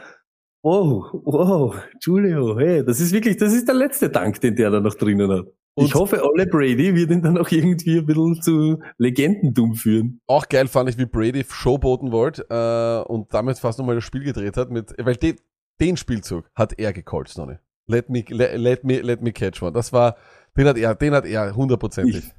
wow, 0.63 1.09
wow, 1.23 1.75
Julio, 2.01 2.57
hey, 2.59 2.83
das 2.83 3.00
ist 3.00 3.12
wirklich, 3.12 3.38
das 3.38 3.53
ist 3.53 3.67
der 3.67 3.75
letzte 3.75 4.09
Dank, 4.09 4.39
den 4.41 4.55
der 4.55 4.71
da 4.71 4.79
noch 4.79 4.95
drinnen 4.95 5.31
hat. 5.31 5.47
Und- 5.75 5.86
ich 5.86 5.96
hoffe, 5.96 6.22
Ole 6.24 6.46
Brady 6.46 6.96
wird 6.96 7.10
ihn 7.10 7.22
dann 7.22 7.38
auch 7.38 7.50
irgendwie 7.50 7.98
ein 7.98 8.06
bisschen 8.06 8.42
zu 8.42 8.80
Legendentum 8.98 9.74
führen. 9.75 10.22
Auch 10.27 10.48
geil 10.48 10.68
fand 10.68 10.89
ich, 10.89 10.98
wie 10.98 11.06
Brady 11.06 11.44
showboten 11.48 12.12
wollte 12.12 12.46
äh, 12.50 13.12
und 13.12 13.34
damit 13.34 13.58
fast 13.58 13.80
nochmal 13.80 13.96
das 13.96 14.03
Spiel 14.03 14.24
gedreht 14.24 14.56
hat. 14.58 14.70
Mit, 14.70 14.94
weil 15.00 15.15
den, 15.15 15.38
den 15.82 15.98
Spielzug 15.98 16.46
hat 16.56 16.77
er 16.77 16.94
gecallt, 16.94 17.30
Stoney. 17.30 17.56
Let 17.88 18.10
me, 18.10 18.24
let, 18.30 18.58
let 18.60 18.84
me, 18.84 19.01
let 19.01 19.22
me 19.22 19.32
catch 19.32 19.62
one. 19.62 19.74
Das 19.74 19.92
war, 19.92 20.15
den 20.56 20.68
hat 20.68 20.77
er, 20.77 20.96
den 20.96 21.13
hat 21.13 21.25
er 21.25 21.56
hundertprozentig. 21.56 22.32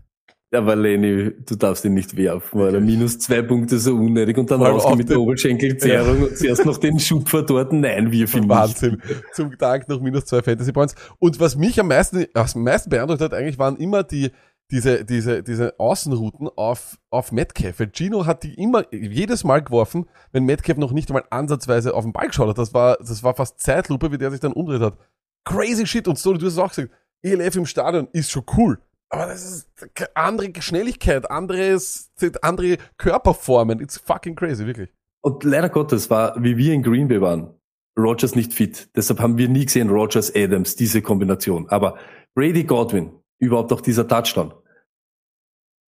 Aber 0.55 0.77
Leni, 0.77 1.33
du 1.47 1.57
darfst 1.57 1.85
ihn 1.85 1.95
nicht 1.95 2.17
werfen, 2.17 2.61
weil 2.61 2.75
er 2.75 2.81
minus 2.81 3.19
zwei 3.19 3.43
Punkte 3.43 3.79
so 3.79 3.95
unnötig 3.95 4.37
und 4.39 4.51
dann 4.51 4.63
auch 4.63 4.97
mit 4.97 5.09
der 5.09 5.21
Oberschenkelzerrung 5.21 6.23
und 6.23 6.37
zuerst 6.37 6.65
noch 6.65 6.79
den 6.79 6.99
Schupfer 7.01 7.43
dort. 7.43 7.73
Nein, 7.73 8.11
wir 8.11 8.29
finden 8.29 8.49
nicht. 8.49 8.57
Wahnsinn. 8.57 9.03
Zum 9.33 9.57
Dank 9.59 9.89
noch 9.89 10.01
minus 10.01 10.27
zwei 10.27 10.43
Fantasy 10.43 10.73
Points. 10.73 10.95
Und 11.19 11.41
was 11.41 11.57
mich 11.57 11.79
am 11.81 11.89
meisten, 11.89 12.27
am 12.35 12.63
meisten 12.63 12.91
beeindruckt 12.91 13.21
hat, 13.21 13.35
eigentlich 13.35 13.59
waren 13.59 13.77
immer 13.77 14.03
die, 14.03 14.31
diese, 14.71 15.05
diese, 15.05 15.43
diese 15.43 15.79
Außenrouten 15.79 16.49
auf, 16.57 16.99
auf 17.11 17.33
Metcalf. 17.33 17.81
Weil 17.81 17.91
Gino 17.93 18.27
hat 18.27 18.43
die 18.43 18.55
immer, 18.55 18.85
jedes 18.93 19.45
Mal 19.45 19.63
geworfen, 19.63 20.07
wenn 20.33 20.45
Metcalf 20.45 20.79
noch 20.79 20.93
nicht 20.93 21.11
einmal 21.11 21.25
ansatzweise 21.31 21.95
auf 21.95 22.05
den 22.05 22.13
Ball 22.13 22.29
geschaut 22.29 22.49
hat. 22.49 22.59
Das 22.59 22.75
war, 22.75 22.97
das 22.99 23.23
war 23.23 23.35
fast 23.35 23.61
Zeitlupe, 23.61 24.11
wie 24.13 24.19
der 24.19 24.31
sich 24.31 24.41
dann 24.41 24.53
umdreht 24.53 24.81
hat. 24.81 24.99
Crazy 25.45 25.87
shit. 25.87 26.09
Und 26.09 26.19
so, 26.19 26.33
du 26.33 26.47
hast 26.47 26.55
es 26.55 26.59
auch 26.59 26.71
gesagt, 26.71 26.91
ELF 27.23 27.57
im 27.57 27.67
Stadion 27.67 28.09
ist 28.13 28.31
schon 28.31 28.45
cool. 28.57 28.79
Aber 29.11 29.27
das 29.27 29.45
ist 29.45 29.71
andere 30.15 30.51
Schnelligkeit, 30.61 31.31
anderes, 31.31 32.11
andere 32.43 32.79
Körperformen. 32.97 33.81
It's 33.81 33.99
fucking 33.99 34.35
crazy, 34.35 34.67
wirklich. 34.67 34.91
Und 35.23 35.45
leider 35.45 35.69
Gottes 35.69 36.11
war, 36.11 36.43
wie 36.43 36.57
wir 36.57 36.73
in 36.73 36.83
Green 36.83 37.09
Bay 37.09 37.21
waren, 37.21 37.55
Rogers 37.99 38.35
nicht 38.35 38.53
fit. 38.53 38.89
Deshalb 38.97 39.21
haben 39.21 39.39
wir 39.39 39.49
nie 39.49 39.67
gesehen 39.67 39.89
Rogers 39.89 40.35
Adams, 40.35 40.77
diese 40.77 41.01
Kombination. 41.01 41.69
Aber 41.69 41.99
Brady 42.35 42.65
Godwin, 42.65 43.13
überhaupt 43.39 43.73
auch 43.73 43.81
dieser 43.81 44.09
Touchdown. 44.09 44.53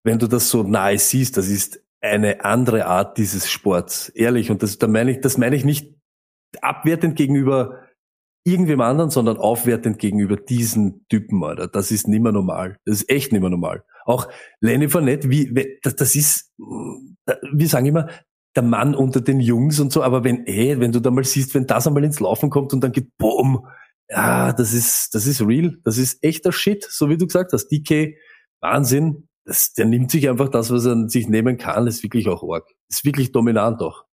Wenn 0.04 0.19
du 0.19 0.28
das 0.28 0.49
so 0.49 0.63
nahe 0.63 0.99
siehst, 0.99 1.36
das 1.38 1.47
ist 1.47 1.84
eine 1.99 2.45
andere 2.45 2.86
Art 2.86 3.17
dieses 3.17 3.49
Sports. 3.49 4.10
Ehrlich. 4.10 4.51
Und 4.51 4.62
das, 4.62 4.78
da 4.78 4.88
meine 4.88 5.12
ich, 5.12 5.21
das 5.21 5.38
meine 5.38 5.56
ich 5.56 5.65
nicht 5.65 5.95
abwertend 6.62 7.15
gegenüber 7.15 7.85
irgendwem 8.45 8.79
anderen, 8.79 9.10
sondern 9.10 9.38
aufwertend 9.38 9.99
gegenüber 9.99 10.38
diesen 10.38 11.05
Typen, 11.10 11.43
Alter. 11.43 11.67
Das 11.67 11.91
ist 11.91 12.08
nimmer 12.08 12.31
normal. 12.31 12.77
Das 12.86 13.01
ist 13.01 13.10
echt 13.10 13.34
nimmer 13.34 13.49
normal. 13.49 13.84
Auch 14.05 14.29
Lenny 14.62 14.88
Fournette, 14.88 15.29
wie, 15.29 15.79
das, 15.81 15.95
das 15.95 16.15
ist, 16.15 16.53
wir 16.55 17.67
sagen 17.67 17.88
immer, 17.88 18.08
der 18.55 18.63
Mann 18.63 18.95
unter 18.95 19.19
den 19.19 19.39
Jungs 19.39 19.79
und 19.79 19.91
so, 19.91 20.03
aber 20.03 20.23
wenn, 20.23 20.45
ey, 20.45 20.79
wenn 20.79 20.91
du 20.91 20.99
da 20.99 21.12
mal 21.12 21.23
siehst, 21.23 21.53
wenn 21.55 21.67
das 21.67 21.88
einmal 21.88 22.03
ins 22.03 22.19
Laufen 22.19 22.49
kommt 22.49 22.71
und 22.71 22.81
dann 22.81 22.91
geht 22.91 23.17
boom, 23.17 23.67
ja, 24.10 24.53
das 24.53 24.73
ist, 24.73 25.13
das 25.13 25.25
ist 25.25 25.41
real, 25.41 25.77
das 25.84 25.97
ist 25.97 26.23
echter 26.23 26.51
Shit, 26.51 26.86
so 26.89 27.10
wie 27.10 27.17
du 27.17 27.25
gesagt 27.25 27.51
hast, 27.51 27.67
DK, 27.69 28.15
Wahnsinn, 28.62 29.27
das, 29.43 29.73
der 29.73 29.86
nimmt 29.86 30.12
sich 30.12 30.29
einfach 30.29 30.49
das, 30.49 30.71
was 30.71 30.86
er 30.86 31.10
sich 31.10 31.27
nehmen 31.27 31.58
kann, 31.58 31.88
ist 31.88 32.03
wirklich 32.03 32.27
auch 32.29 32.43
arg, 32.43 32.67
ist 32.89 33.03
wirklich 33.03 33.31
dominant 33.31 33.81
auch. 33.81 34.05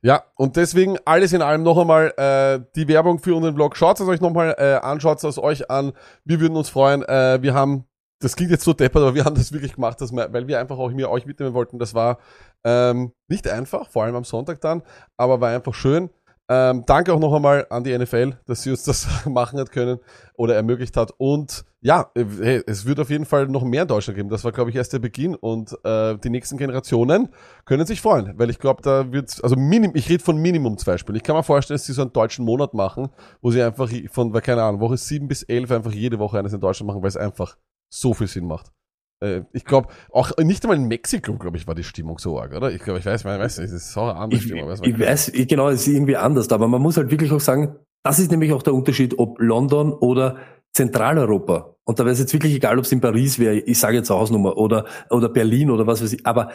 Ja, 0.00 0.22
und 0.36 0.54
deswegen 0.56 0.96
alles 1.04 1.32
in 1.32 1.42
allem 1.42 1.64
noch 1.64 1.76
einmal 1.76 2.12
äh, 2.16 2.64
die 2.76 2.86
Werbung 2.86 3.18
für 3.18 3.34
unseren 3.34 3.54
Blog. 3.54 3.76
Schaut 3.76 3.98
es 3.98 4.06
euch 4.06 4.20
nochmal 4.20 4.54
äh, 4.56 4.74
an, 4.74 5.00
schaut 5.00 5.22
es 5.24 5.38
euch 5.38 5.70
an. 5.70 5.92
Wir 6.24 6.40
würden 6.40 6.56
uns 6.56 6.68
freuen. 6.68 7.02
Äh, 7.02 7.42
wir 7.42 7.52
haben, 7.52 7.84
das 8.20 8.36
klingt 8.36 8.52
jetzt 8.52 8.62
so 8.62 8.72
deppert, 8.72 9.02
aber 9.02 9.14
wir 9.16 9.24
haben 9.24 9.34
das 9.34 9.52
wirklich 9.52 9.74
gemacht, 9.74 10.00
dass 10.00 10.12
wir, 10.12 10.32
weil 10.32 10.46
wir 10.46 10.60
einfach 10.60 10.78
auch 10.78 10.90
mir 10.92 11.10
euch 11.10 11.26
mitnehmen 11.26 11.52
wollten. 11.52 11.80
Das 11.80 11.94
war 11.94 12.18
ähm, 12.62 13.12
nicht 13.26 13.48
einfach, 13.48 13.90
vor 13.90 14.04
allem 14.04 14.14
am 14.14 14.24
Sonntag 14.24 14.60
dann, 14.60 14.82
aber 15.16 15.40
war 15.40 15.50
einfach 15.50 15.74
schön. 15.74 16.10
Ähm, 16.50 16.84
danke 16.86 17.12
auch 17.12 17.20
noch 17.20 17.34
einmal 17.34 17.66
an 17.68 17.84
die 17.84 17.96
NFL, 17.96 18.38
dass 18.46 18.62
sie 18.62 18.70
uns 18.70 18.82
das 18.82 19.06
machen 19.26 19.58
hat 19.58 19.70
können 19.70 19.98
oder 20.34 20.54
ermöglicht 20.54 20.96
hat. 20.96 21.12
Und 21.18 21.66
ja, 21.82 22.10
hey, 22.14 22.62
es 22.66 22.86
wird 22.86 23.00
auf 23.00 23.10
jeden 23.10 23.26
Fall 23.26 23.46
noch 23.48 23.64
mehr 23.64 23.82
in 23.82 23.88
Deutschland 23.88 24.16
geben. 24.16 24.30
Das 24.30 24.44
war, 24.44 24.52
glaube 24.52 24.70
ich, 24.70 24.76
erst 24.76 24.94
der 24.94 24.98
Beginn. 24.98 25.34
Und 25.34 25.76
äh, 25.84 26.16
die 26.16 26.30
nächsten 26.30 26.56
Generationen 26.56 27.28
können 27.66 27.86
sich 27.86 28.00
freuen, 28.00 28.32
weil 28.38 28.48
ich 28.48 28.58
glaube, 28.58 28.80
da 28.82 29.12
wird 29.12 29.38
also 29.42 29.56
Minim, 29.56 29.92
ich 29.94 30.08
rede 30.08 30.24
von 30.24 30.38
Minimum 30.38 30.78
zwei 30.78 30.96
Spielen. 30.96 31.16
Ich 31.16 31.22
kann 31.22 31.36
mir 31.36 31.42
vorstellen, 31.42 31.76
dass 31.76 31.84
sie 31.84 31.92
so 31.92 32.02
einen 32.02 32.14
deutschen 32.14 32.46
Monat 32.46 32.72
machen, 32.72 33.10
wo 33.42 33.50
sie 33.50 33.62
einfach 33.62 33.90
von, 34.10 34.32
keine 34.32 34.62
Ahnung, 34.62 34.80
Woche 34.80 34.96
sieben 34.96 35.28
bis 35.28 35.42
elf 35.42 35.70
einfach 35.70 35.92
jede 35.92 36.18
Woche 36.18 36.38
eines 36.38 36.54
in 36.54 36.60
Deutschland 36.60 36.88
machen, 36.88 37.02
weil 37.02 37.08
es 37.08 37.16
einfach 37.16 37.58
so 37.90 38.14
viel 38.14 38.26
Sinn 38.26 38.46
macht. 38.46 38.72
Äh, 39.20 39.42
ich 39.52 39.64
glaube, 39.64 39.88
auch 40.12 40.30
nicht 40.38 40.64
einmal 40.64 40.76
in 40.76 40.86
Mexiko, 40.88 41.34
glaube 41.36 41.56
ich, 41.56 41.66
war 41.66 41.74
die 41.74 41.84
Stimmung 41.84 42.18
so 42.18 42.38
arg, 42.40 42.54
oder? 42.54 42.70
Ich 42.70 42.82
glaube, 42.82 42.98
ich 43.00 43.06
weiß, 43.06 43.20
ich 43.22 43.24
weiß 43.26 43.56
das 43.56 43.70
ist 43.72 43.92
so 43.92 44.02
eine 44.02 44.14
andere 44.16 44.38
Ich, 44.38 44.46
Stimmung. 44.46 44.70
es 44.70 44.80
war 44.80 44.86
ich 44.86 44.98
weiß, 44.98 45.28
ich, 45.30 45.48
genau, 45.48 45.68
es 45.68 45.86
ist 45.86 45.94
irgendwie 45.94 46.16
anders, 46.16 46.50
aber 46.50 46.68
man 46.68 46.80
muss 46.82 46.96
halt 46.96 47.10
wirklich 47.10 47.32
auch 47.32 47.40
sagen, 47.40 47.76
das 48.04 48.18
ist 48.18 48.30
nämlich 48.30 48.52
auch 48.52 48.62
der 48.62 48.74
Unterschied, 48.74 49.18
ob 49.18 49.40
London 49.40 49.92
oder 49.92 50.36
Zentraleuropa. 50.72 51.74
Und 51.84 51.98
da 51.98 52.04
wäre 52.04 52.12
es 52.12 52.20
jetzt 52.20 52.32
wirklich 52.32 52.54
egal, 52.54 52.78
ob 52.78 52.84
es 52.84 52.92
in 52.92 53.00
Paris 53.00 53.38
wäre, 53.38 53.56
ich 53.56 53.78
sage 53.78 53.96
jetzt 53.96 54.10
Hausnummer, 54.10 54.56
oder, 54.56 54.84
oder 55.10 55.28
Berlin 55.28 55.70
oder 55.70 55.86
was 55.86 56.02
weiß 56.02 56.12
ich, 56.12 56.24
aber 56.26 56.52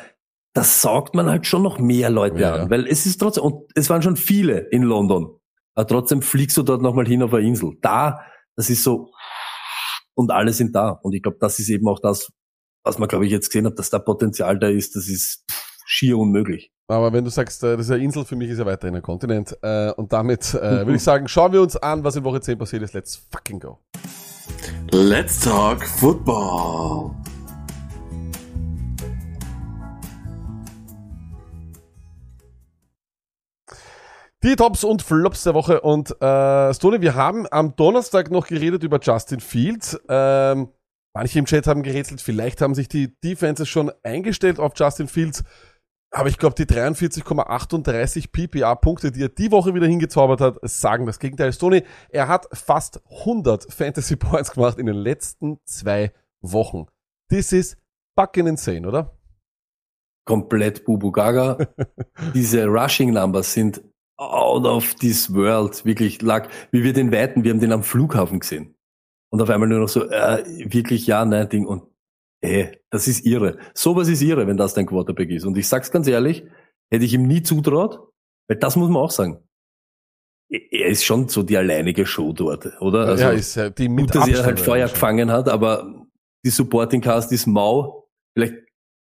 das 0.53 0.81
saugt 0.81 1.15
man 1.15 1.25
halt 1.29 1.45
schon 1.47 1.63
noch 1.63 1.79
mehr 1.79 2.09
Leute 2.09 2.39
Ja, 2.39 2.53
an, 2.53 2.59
ja. 2.61 2.69
weil 2.69 2.87
es 2.87 3.05
ist 3.05 3.17
trotzdem, 3.17 3.43
und 3.43 3.65
es 3.75 3.89
waren 3.89 4.01
schon 4.03 4.15
viele 4.15 4.59
in 4.69 4.83
London, 4.83 5.35
aber 5.75 5.87
trotzdem 5.87 6.21
fliegst 6.21 6.55
du 6.57 6.63
dort 6.63 6.81
nochmal 6.81 7.07
hin 7.07 7.23
auf 7.23 7.33
eine 7.33 7.45
Insel. 7.45 7.71
Da, 7.81 8.21
das 8.55 8.69
ist 8.69 8.83
so, 8.83 9.09
und 10.15 10.31
alle 10.31 10.53
sind 10.53 10.75
da. 10.75 10.91
Und 11.01 11.13
ich 11.13 11.23
glaube, 11.23 11.37
das 11.41 11.57
ist 11.59 11.69
eben 11.69 11.87
auch 11.87 11.99
das, 11.99 12.31
was 12.83 12.99
man, 12.99 13.07
glaube 13.07 13.25
ich, 13.25 13.31
jetzt 13.31 13.47
gesehen 13.47 13.65
hat, 13.65 13.79
dass 13.79 13.89
da 13.89 13.99
Potenzial 13.99 14.59
da 14.59 14.67
ist, 14.67 14.95
das 14.95 15.07
ist 15.07 15.45
schier 15.85 16.17
unmöglich. 16.17 16.71
Aber 16.87 17.13
wenn 17.13 17.23
du 17.23 17.29
sagst, 17.29 17.63
äh, 17.63 17.77
das 17.77 17.87
ist 17.87 17.91
eine 17.91 18.03
Insel, 18.03 18.25
für 18.25 18.35
mich 18.35 18.49
ist 18.49 18.59
ja 18.59 18.65
weiterhin 18.65 18.95
ein 18.95 19.01
Kontinent. 19.01 19.57
Äh, 19.61 19.91
und 19.91 20.11
damit 20.11 20.53
äh, 20.53 20.61
würde 20.85 20.95
ich 20.95 21.03
sagen, 21.03 21.27
schauen 21.27 21.53
wir 21.53 21.61
uns 21.61 21.77
an, 21.77 22.03
was 22.03 22.15
in 22.15 22.23
Woche 22.23 22.41
10 22.41 22.57
passiert 22.57 22.83
ist. 22.83 22.93
Let's 22.93 23.15
fucking 23.31 23.59
go. 23.59 23.79
Let's 24.91 25.39
talk 25.39 25.83
football. 25.83 27.11
Die 34.43 34.57
Tops 34.57 34.83
und 34.83 35.01
Flops 35.01 35.43
der 35.43 35.53
Woche. 35.53 35.79
Und 35.79 36.11
äh, 36.21 36.73
Stone, 36.73 36.99
wir 36.99 37.15
haben 37.15 37.47
am 37.49 37.77
Donnerstag 37.77 38.29
noch 38.29 38.45
geredet 38.45 38.83
über 38.83 38.99
Justin 39.01 39.39
Fields. 39.39 39.97
Ähm, 40.09 40.67
Manche 41.15 41.37
im 41.39 41.45
Chat 41.45 41.67
haben 41.67 41.83
gerätselt, 41.83 42.21
vielleicht 42.21 42.61
haben 42.61 42.73
sich 42.73 42.87
die 42.87 43.15
Defenses 43.21 43.69
schon 43.69 43.91
eingestellt 44.01 44.59
auf 44.59 44.73
Justin 44.75 45.07
Fields. 45.07 45.43
Aber 46.11 46.29
ich 46.29 46.37
glaube, 46.37 46.55
die 46.55 46.65
43,38 46.65 48.31
PPA-Punkte, 48.31 49.11
die 49.11 49.23
er 49.23 49.29
die 49.29 49.51
Woche 49.51 49.73
wieder 49.73 49.87
hingezaubert 49.87 50.41
hat, 50.41 50.57
sagen 50.61 51.07
das 51.07 51.19
Gegenteil. 51.19 51.53
Stoney, 51.53 51.83
er 52.09 52.27
hat 52.27 52.47
fast 52.53 53.01
100 53.09 53.71
Fantasy 53.71 54.15
Points 54.15 54.51
gemacht 54.51 54.77
in 54.77 54.85
den 54.85 54.95
letzten 54.95 55.59
zwei 55.65 56.11
Wochen. 56.41 56.85
This 57.29 57.51
is 57.51 57.77
fucking 58.15 58.45
insane, 58.45 58.87
oder? 58.87 59.17
Komplett 60.25 60.85
Bubu 60.85 61.11
Gaga. 61.11 61.57
Diese 62.33 62.65
Rushing 62.67 63.11
Numbers 63.11 63.53
sind 63.53 63.83
out 64.17 64.65
of 64.65 64.93
this 64.95 65.33
world. 65.33 65.83
Wirklich 65.83 66.21
lag, 66.21 66.47
wie 66.71 66.83
wir 66.83 66.93
den 66.93 67.11
weiten, 67.11 67.43
wir 67.43 67.51
haben 67.51 67.59
den 67.59 67.71
am 67.71 67.83
Flughafen 67.83 68.39
gesehen. 68.39 68.72
Und 69.33 69.41
auf 69.41 69.49
einmal 69.49 69.67
nur 69.67 69.79
noch 69.79 69.89
so, 69.89 70.07
äh, 70.11 70.43
wirklich 70.71 71.07
ja, 71.07 71.25
nein, 71.25 71.49
Ding. 71.49 71.65
Und 71.65 71.81
äh, 72.41 72.77
das 72.91 73.07
ist 73.07 73.25
irre. 73.25 73.57
Sowas 73.73 74.07
ist 74.07 74.21
irre, 74.21 74.45
wenn 74.45 74.57
das 74.57 74.75
dein 74.75 74.85
Quarterback 74.85 75.31
ist. 75.31 75.43
Und 75.43 75.57
ich 75.57 75.67
sag's 75.67 75.89
ganz 75.89 76.07
ehrlich, 76.07 76.45
hätte 76.91 77.03
ich 77.03 77.15
ihm 77.15 77.23
nie 77.23 77.41
zutraut, 77.41 78.11
weil 78.47 78.59
das 78.59 78.75
muss 78.75 78.91
man 78.91 79.01
auch 79.01 79.09
sagen. 79.09 79.39
Er 80.51 80.85
ist 80.85 81.03
schon 81.03 81.29
so 81.29 81.41
die 81.41 81.57
alleinige 81.57 82.05
Show 82.05 82.31
dort, 82.31 82.79
oder? 82.79 83.07
Also, 83.07 83.23
ja, 83.23 83.31
ist 83.31 83.55
ja 83.55 83.71
die 83.71 83.89
mit 83.89 84.11
gut, 84.11 84.15
dass 84.15 84.27
er 84.27 84.45
halt 84.45 84.59
Feuer 84.59 84.87
gefangen 84.87 85.31
hat, 85.31 85.49
aber 85.49 86.05
die 86.45 86.51
Supporting 86.51 87.01
Cast 87.01 87.31
ist 87.31 87.47
mau. 87.47 88.07
Vielleicht, 88.37 88.53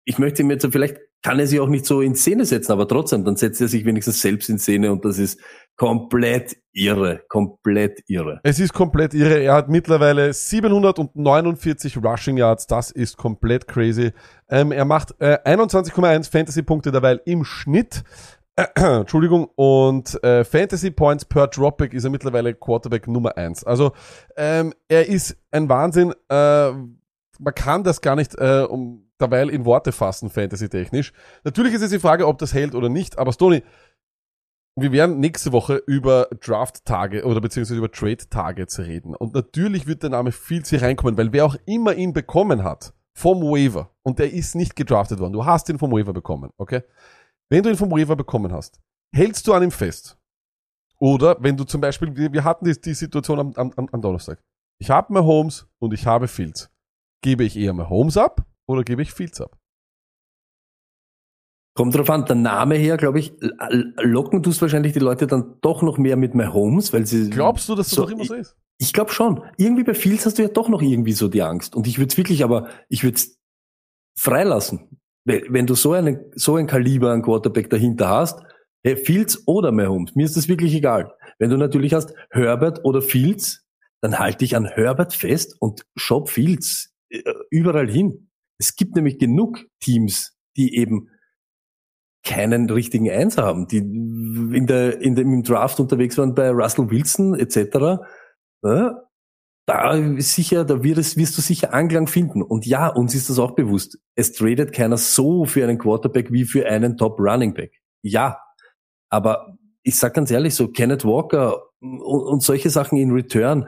ich 0.05 0.17
möchte 0.17 0.43
ihm 0.43 0.49
jetzt, 0.49 0.65
vielleicht 0.71 0.95
kann 1.21 1.39
er 1.39 1.47
sich 1.47 1.59
auch 1.59 1.67
nicht 1.67 1.85
so 1.85 2.01
in 2.01 2.15
Szene 2.15 2.45
setzen, 2.45 2.71
aber 2.71 2.87
trotzdem, 2.87 3.25
dann 3.25 3.35
setzt 3.35 3.59
er 3.59 3.67
sich 3.67 3.85
wenigstens 3.85 4.21
selbst 4.21 4.49
in 4.49 4.59
Szene 4.59 4.91
und 4.91 5.05
das 5.05 5.17
ist 5.17 5.39
komplett 5.75 6.57
irre, 6.71 7.21
komplett 7.27 8.03
irre. 8.07 8.39
Es 8.43 8.59
ist 8.59 8.73
komplett 8.73 9.13
irre. 9.13 9.39
Er 9.39 9.53
hat 9.53 9.69
mittlerweile 9.69 10.33
749 10.33 11.97
Rushing 11.97 12.37
Yards. 12.37 12.67
Das 12.67 12.91
ist 12.91 13.17
komplett 13.17 13.67
crazy. 13.67 14.11
Ähm, 14.49 14.71
er 14.71 14.85
macht 14.85 15.15
äh, 15.19 15.37
21,1 15.43 16.29
Fantasy-Punkte 16.29 16.91
derweil 16.91 17.21
im 17.25 17.43
Schnitt. 17.43 18.03
Entschuldigung. 18.75 19.49
Und 19.55 20.21
äh, 20.23 20.43
Fantasy 20.43 20.91
Points 20.91 21.25
per 21.25 21.47
Dropback 21.47 21.93
ist 21.93 22.03
er 22.03 22.09
mittlerweile 22.09 22.53
Quarterback 22.53 23.07
Nummer 23.07 23.37
1. 23.37 23.63
Also 23.63 23.91
ähm, 24.37 24.73
er 24.87 25.07
ist 25.07 25.37
ein 25.51 25.67
Wahnsinn. 25.69 26.13
Äh, 26.29 26.71
man 27.39 27.53
kann 27.53 27.83
das 27.83 28.01
gar 28.01 28.15
nicht 28.15 28.35
äh, 28.35 28.65
um, 28.69 29.09
derweil 29.19 29.49
in 29.49 29.65
Worte 29.65 29.91
fassen, 29.91 30.29
fantasy-technisch. 30.29 31.13
Natürlich 31.43 31.73
ist 31.73 31.81
jetzt 31.81 31.93
die 31.93 31.99
Frage, 31.99 32.27
ob 32.27 32.37
das 32.37 32.53
hält 32.53 32.75
oder 32.75 32.89
nicht. 32.89 33.17
Aber 33.17 33.31
Stoney, 33.33 33.63
wir 34.77 34.91
werden 34.91 35.19
nächste 35.19 35.53
Woche 35.53 35.75
über 35.87 36.27
Draft-Tage 36.41 37.25
oder 37.25 37.39
beziehungsweise 37.39 37.77
über 37.77 37.91
Trade-Tage 37.91 38.67
zu 38.67 38.81
reden. 38.81 39.15
Und 39.15 39.33
natürlich 39.33 39.87
wird 39.87 40.03
der 40.03 40.09
Name 40.09 40.31
Fields 40.31 40.69
hier 40.69 40.81
reinkommen, 40.81 41.17
weil 41.17 41.31
wer 41.31 41.45
auch 41.45 41.55
immer 41.65 41.93
ihn 41.95 42.11
bekommen 42.11 42.63
hat, 42.63 42.93
vom 43.17 43.41
Waiver, 43.41 43.89
und 44.03 44.19
der 44.19 44.33
ist 44.33 44.55
nicht 44.55 44.75
gedraftet 44.75 45.19
worden, 45.19 45.31
du 45.31 45.45
hast 45.45 45.69
ihn 45.69 45.79
vom 45.79 45.91
Waiver 45.91 46.11
bekommen, 46.11 46.51
okay? 46.57 46.83
Wenn 47.49 47.63
du 47.63 47.69
ihn 47.69 47.77
vom 47.77 47.89
Waiver 47.89 48.17
bekommen 48.17 48.51
hast, 48.51 48.81
hältst 49.13 49.47
du 49.47 49.53
an 49.53 49.63
ihm 49.63 49.71
fest. 49.71 50.17
Oder 50.99 51.37
wenn 51.39 51.55
du 51.55 51.63
zum 51.63 51.79
Beispiel, 51.79 52.15
wir 52.15 52.33
wir 52.33 52.43
hatten 52.43 52.65
die, 52.65 52.79
die 52.79 52.93
Situation 52.93 53.39
am, 53.39 53.53
am, 53.55 53.71
am 53.89 54.01
Donnerstag. 54.01 54.43
Ich 54.77 54.89
habe 54.89 55.13
Mahomes 55.13 55.65
und 55.79 55.93
ich 55.93 56.05
habe 56.05 56.27
Fields. 56.27 56.69
Gebe 57.21 57.43
ich 57.43 57.57
eher 57.57 57.73
Mahomes 57.73 58.17
ab 58.17 58.45
oder 58.67 58.83
gebe 58.83 59.01
ich 59.01 59.11
Fields 59.11 59.41
ab? 59.41 59.57
Kommt 61.75 61.93
drauf 61.93 62.09
an, 62.09 62.25
der 62.25 62.37
Name 62.37 62.75
her, 62.75 62.95
glaube 62.95 63.19
ich, 63.19 63.33
locken 63.97 64.41
tust 64.41 64.61
wahrscheinlich 64.61 64.93
die 64.93 64.99
Leute 64.99 65.27
dann 65.27 65.55
doch 65.59 65.81
noch 65.81 65.97
mehr 65.97 66.15
mit 66.15 66.33
Mahomes, 66.33 66.93
weil 66.93 67.05
sie. 67.05 67.29
Glaubst 67.29 67.67
du, 67.67 67.75
dass 67.75 67.89
das 67.89 67.95
So, 67.95 68.03
doch 68.03 68.11
immer 68.11 68.23
so 68.23 68.33
ist? 68.33 68.55
Ich 68.77 68.93
glaube 68.93 69.11
schon. 69.11 69.43
Irgendwie 69.57 69.83
bei 69.83 69.93
Fields 69.93 70.25
hast 70.25 70.37
du 70.37 70.43
ja 70.43 70.47
doch 70.47 70.69
noch 70.69 70.81
irgendwie 70.81 71.11
so 71.11 71.27
die 71.27 71.41
Angst. 71.41 71.75
Und 71.75 71.85
ich 71.87 71.97
würde 71.97 72.11
es 72.11 72.17
wirklich, 72.17 72.45
aber 72.45 72.69
ich 72.87 73.03
würde 73.03 73.15
es 73.15 73.37
freilassen. 74.17 74.99
Wenn 75.25 75.65
du 75.65 75.75
so 75.75 75.91
einen, 75.91 76.31
so 76.35 76.55
ein 76.55 76.67
Kaliber 76.67 77.11
an 77.11 77.23
Quarterback 77.23 77.69
dahinter 77.69 78.07
hast, 78.07 78.41
hey, 78.83 78.95
Fields 78.95 79.45
oder 79.45 79.71
Mahomes, 79.73 80.15
mir 80.15 80.25
ist 80.25 80.37
das 80.37 80.47
wirklich 80.47 80.73
egal. 80.75 81.13
Wenn 81.39 81.49
du 81.49 81.57
natürlich 81.57 81.93
hast 81.93 82.13
Herbert 82.29 82.85
oder 82.85 83.01
Fields, 83.01 83.65
dann 84.01 84.19
halte 84.19 84.39
dich 84.39 84.55
an 84.55 84.65
Herbert 84.65 85.13
fest 85.13 85.57
und 85.59 85.85
shop 85.97 86.29
Fields 86.29 86.94
überall 87.49 87.89
hin. 87.89 88.29
Es 88.57 88.75
gibt 88.75 88.95
nämlich 88.95 89.19
genug 89.19 89.65
Teams, 89.79 90.37
die 90.55 90.75
eben 90.75 91.09
keinen 92.23 92.69
richtigen 92.69 93.09
Einser 93.09 93.43
haben, 93.43 93.67
die 93.67 93.77
in 93.77 94.65
der, 94.67 94.99
in 95.01 95.15
dem 95.15 95.31
im 95.31 95.43
Draft 95.43 95.79
unterwegs 95.79 96.17
waren 96.17 96.33
bei 96.33 96.49
Russell 96.49 96.89
Wilson 96.89 97.35
etc. 97.35 98.01
Ja, 98.63 99.05
da 99.67 99.93
ist 99.93 100.33
sicher, 100.33 100.63
da 100.63 100.83
wird 100.83 100.97
es, 100.97 101.17
wirst 101.17 101.37
du 101.37 101.41
sicher 101.41 101.73
Anklang 101.73 102.07
finden. 102.07 102.41
Und 102.41 102.65
ja, 102.65 102.87
uns 102.87 103.15
ist 103.15 103.29
das 103.29 103.39
auch 103.39 103.51
bewusst. 103.51 103.99
Es 104.15 104.33
tradet 104.33 104.73
keiner 104.73 104.97
so 104.97 105.45
für 105.45 105.63
einen 105.63 105.77
Quarterback 105.77 106.31
wie 106.31 106.45
für 106.45 106.67
einen 106.67 106.97
Top 106.97 107.19
Running 107.19 107.53
Back. 107.53 107.73
Ja. 108.03 108.39
Aber 109.09 109.57
ich 109.83 109.97
sag 109.97 110.13
ganz 110.13 110.31
ehrlich, 110.31 110.55
so 110.55 110.67
Kenneth 110.67 111.05
Walker 111.05 111.61
und, 111.79 112.01
und 112.01 112.43
solche 112.43 112.69
Sachen 112.69 112.97
in 112.97 113.11
Return, 113.11 113.67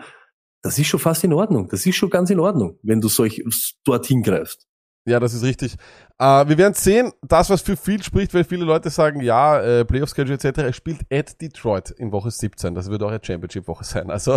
das 0.64 0.78
ist 0.80 0.88
schon 0.88 1.00
fast 1.00 1.24
in 1.24 1.34
Ordnung. 1.34 1.68
Das 1.70 1.86
ist 1.86 1.96
schon 1.96 2.10
ganz 2.10 2.30
in 2.30 2.40
Ordnung, 2.40 2.78
wenn 2.84 3.02
du 3.02 3.08
solch 3.08 3.44
dorthin 3.86 4.22
greifst. 4.24 4.66
Ja, 5.08 5.22
das 5.22 5.34
ist 5.34 5.44
richtig. 5.44 5.76
Äh, 6.20 6.50
wir 6.50 6.58
werden 6.58 6.74
sehen, 6.74 7.14
das, 7.26 7.50
was 7.50 7.62
für 7.62 7.78
viel 7.78 8.04
spricht, 8.04 8.34
weil 8.34 8.44
viele 8.44 8.66
Leute 8.66 8.90
sagen, 8.90 9.22
ja, 9.22 9.62
äh, 9.62 9.86
Playoff-Schedule 9.86 10.34
etc., 10.36 10.58
er 10.58 10.74
spielt 10.74 11.02
at 11.10 11.40
Detroit 11.42 11.92
in 11.92 12.12
Woche 12.12 12.30
17. 12.30 12.76
Das 12.76 12.90
wird 12.90 13.02
auch 13.04 13.08
eine 13.10 13.22
Championship-Woche 13.24 13.86
sein. 13.86 14.12
Also 14.12 14.34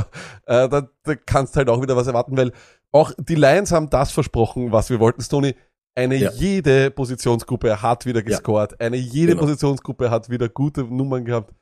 äh, 0.46 0.68
da, 0.68 0.88
da 1.02 1.14
kannst 1.16 1.56
halt 1.56 1.68
auch 1.68 1.82
wieder 1.82 1.96
was 1.96 2.06
erwarten, 2.06 2.36
weil 2.36 2.52
auch 2.92 3.10
die 3.18 3.34
Lions 3.34 3.72
haben 3.72 3.90
das 3.90 4.12
versprochen, 4.12 4.70
was 4.70 4.90
wir 4.90 5.00
wollten, 5.00 5.22
Stoney. 5.22 5.56
Eine 5.96 6.14
Ja. 6.16 6.30
jede 6.30 6.92
Positionsgruppe 6.92 7.82
hat 7.82 8.06
wieder 8.06 8.22
gescored. 8.22 8.80
Eine 8.80 8.96
jede 8.96 9.32
Genau. 9.32 9.40
Positionsgruppe 9.42 10.08
hat 10.08 10.30
wieder 10.30 10.48
gute 10.48 10.84
Nummern 10.84 11.24
gehabt. 11.24 11.52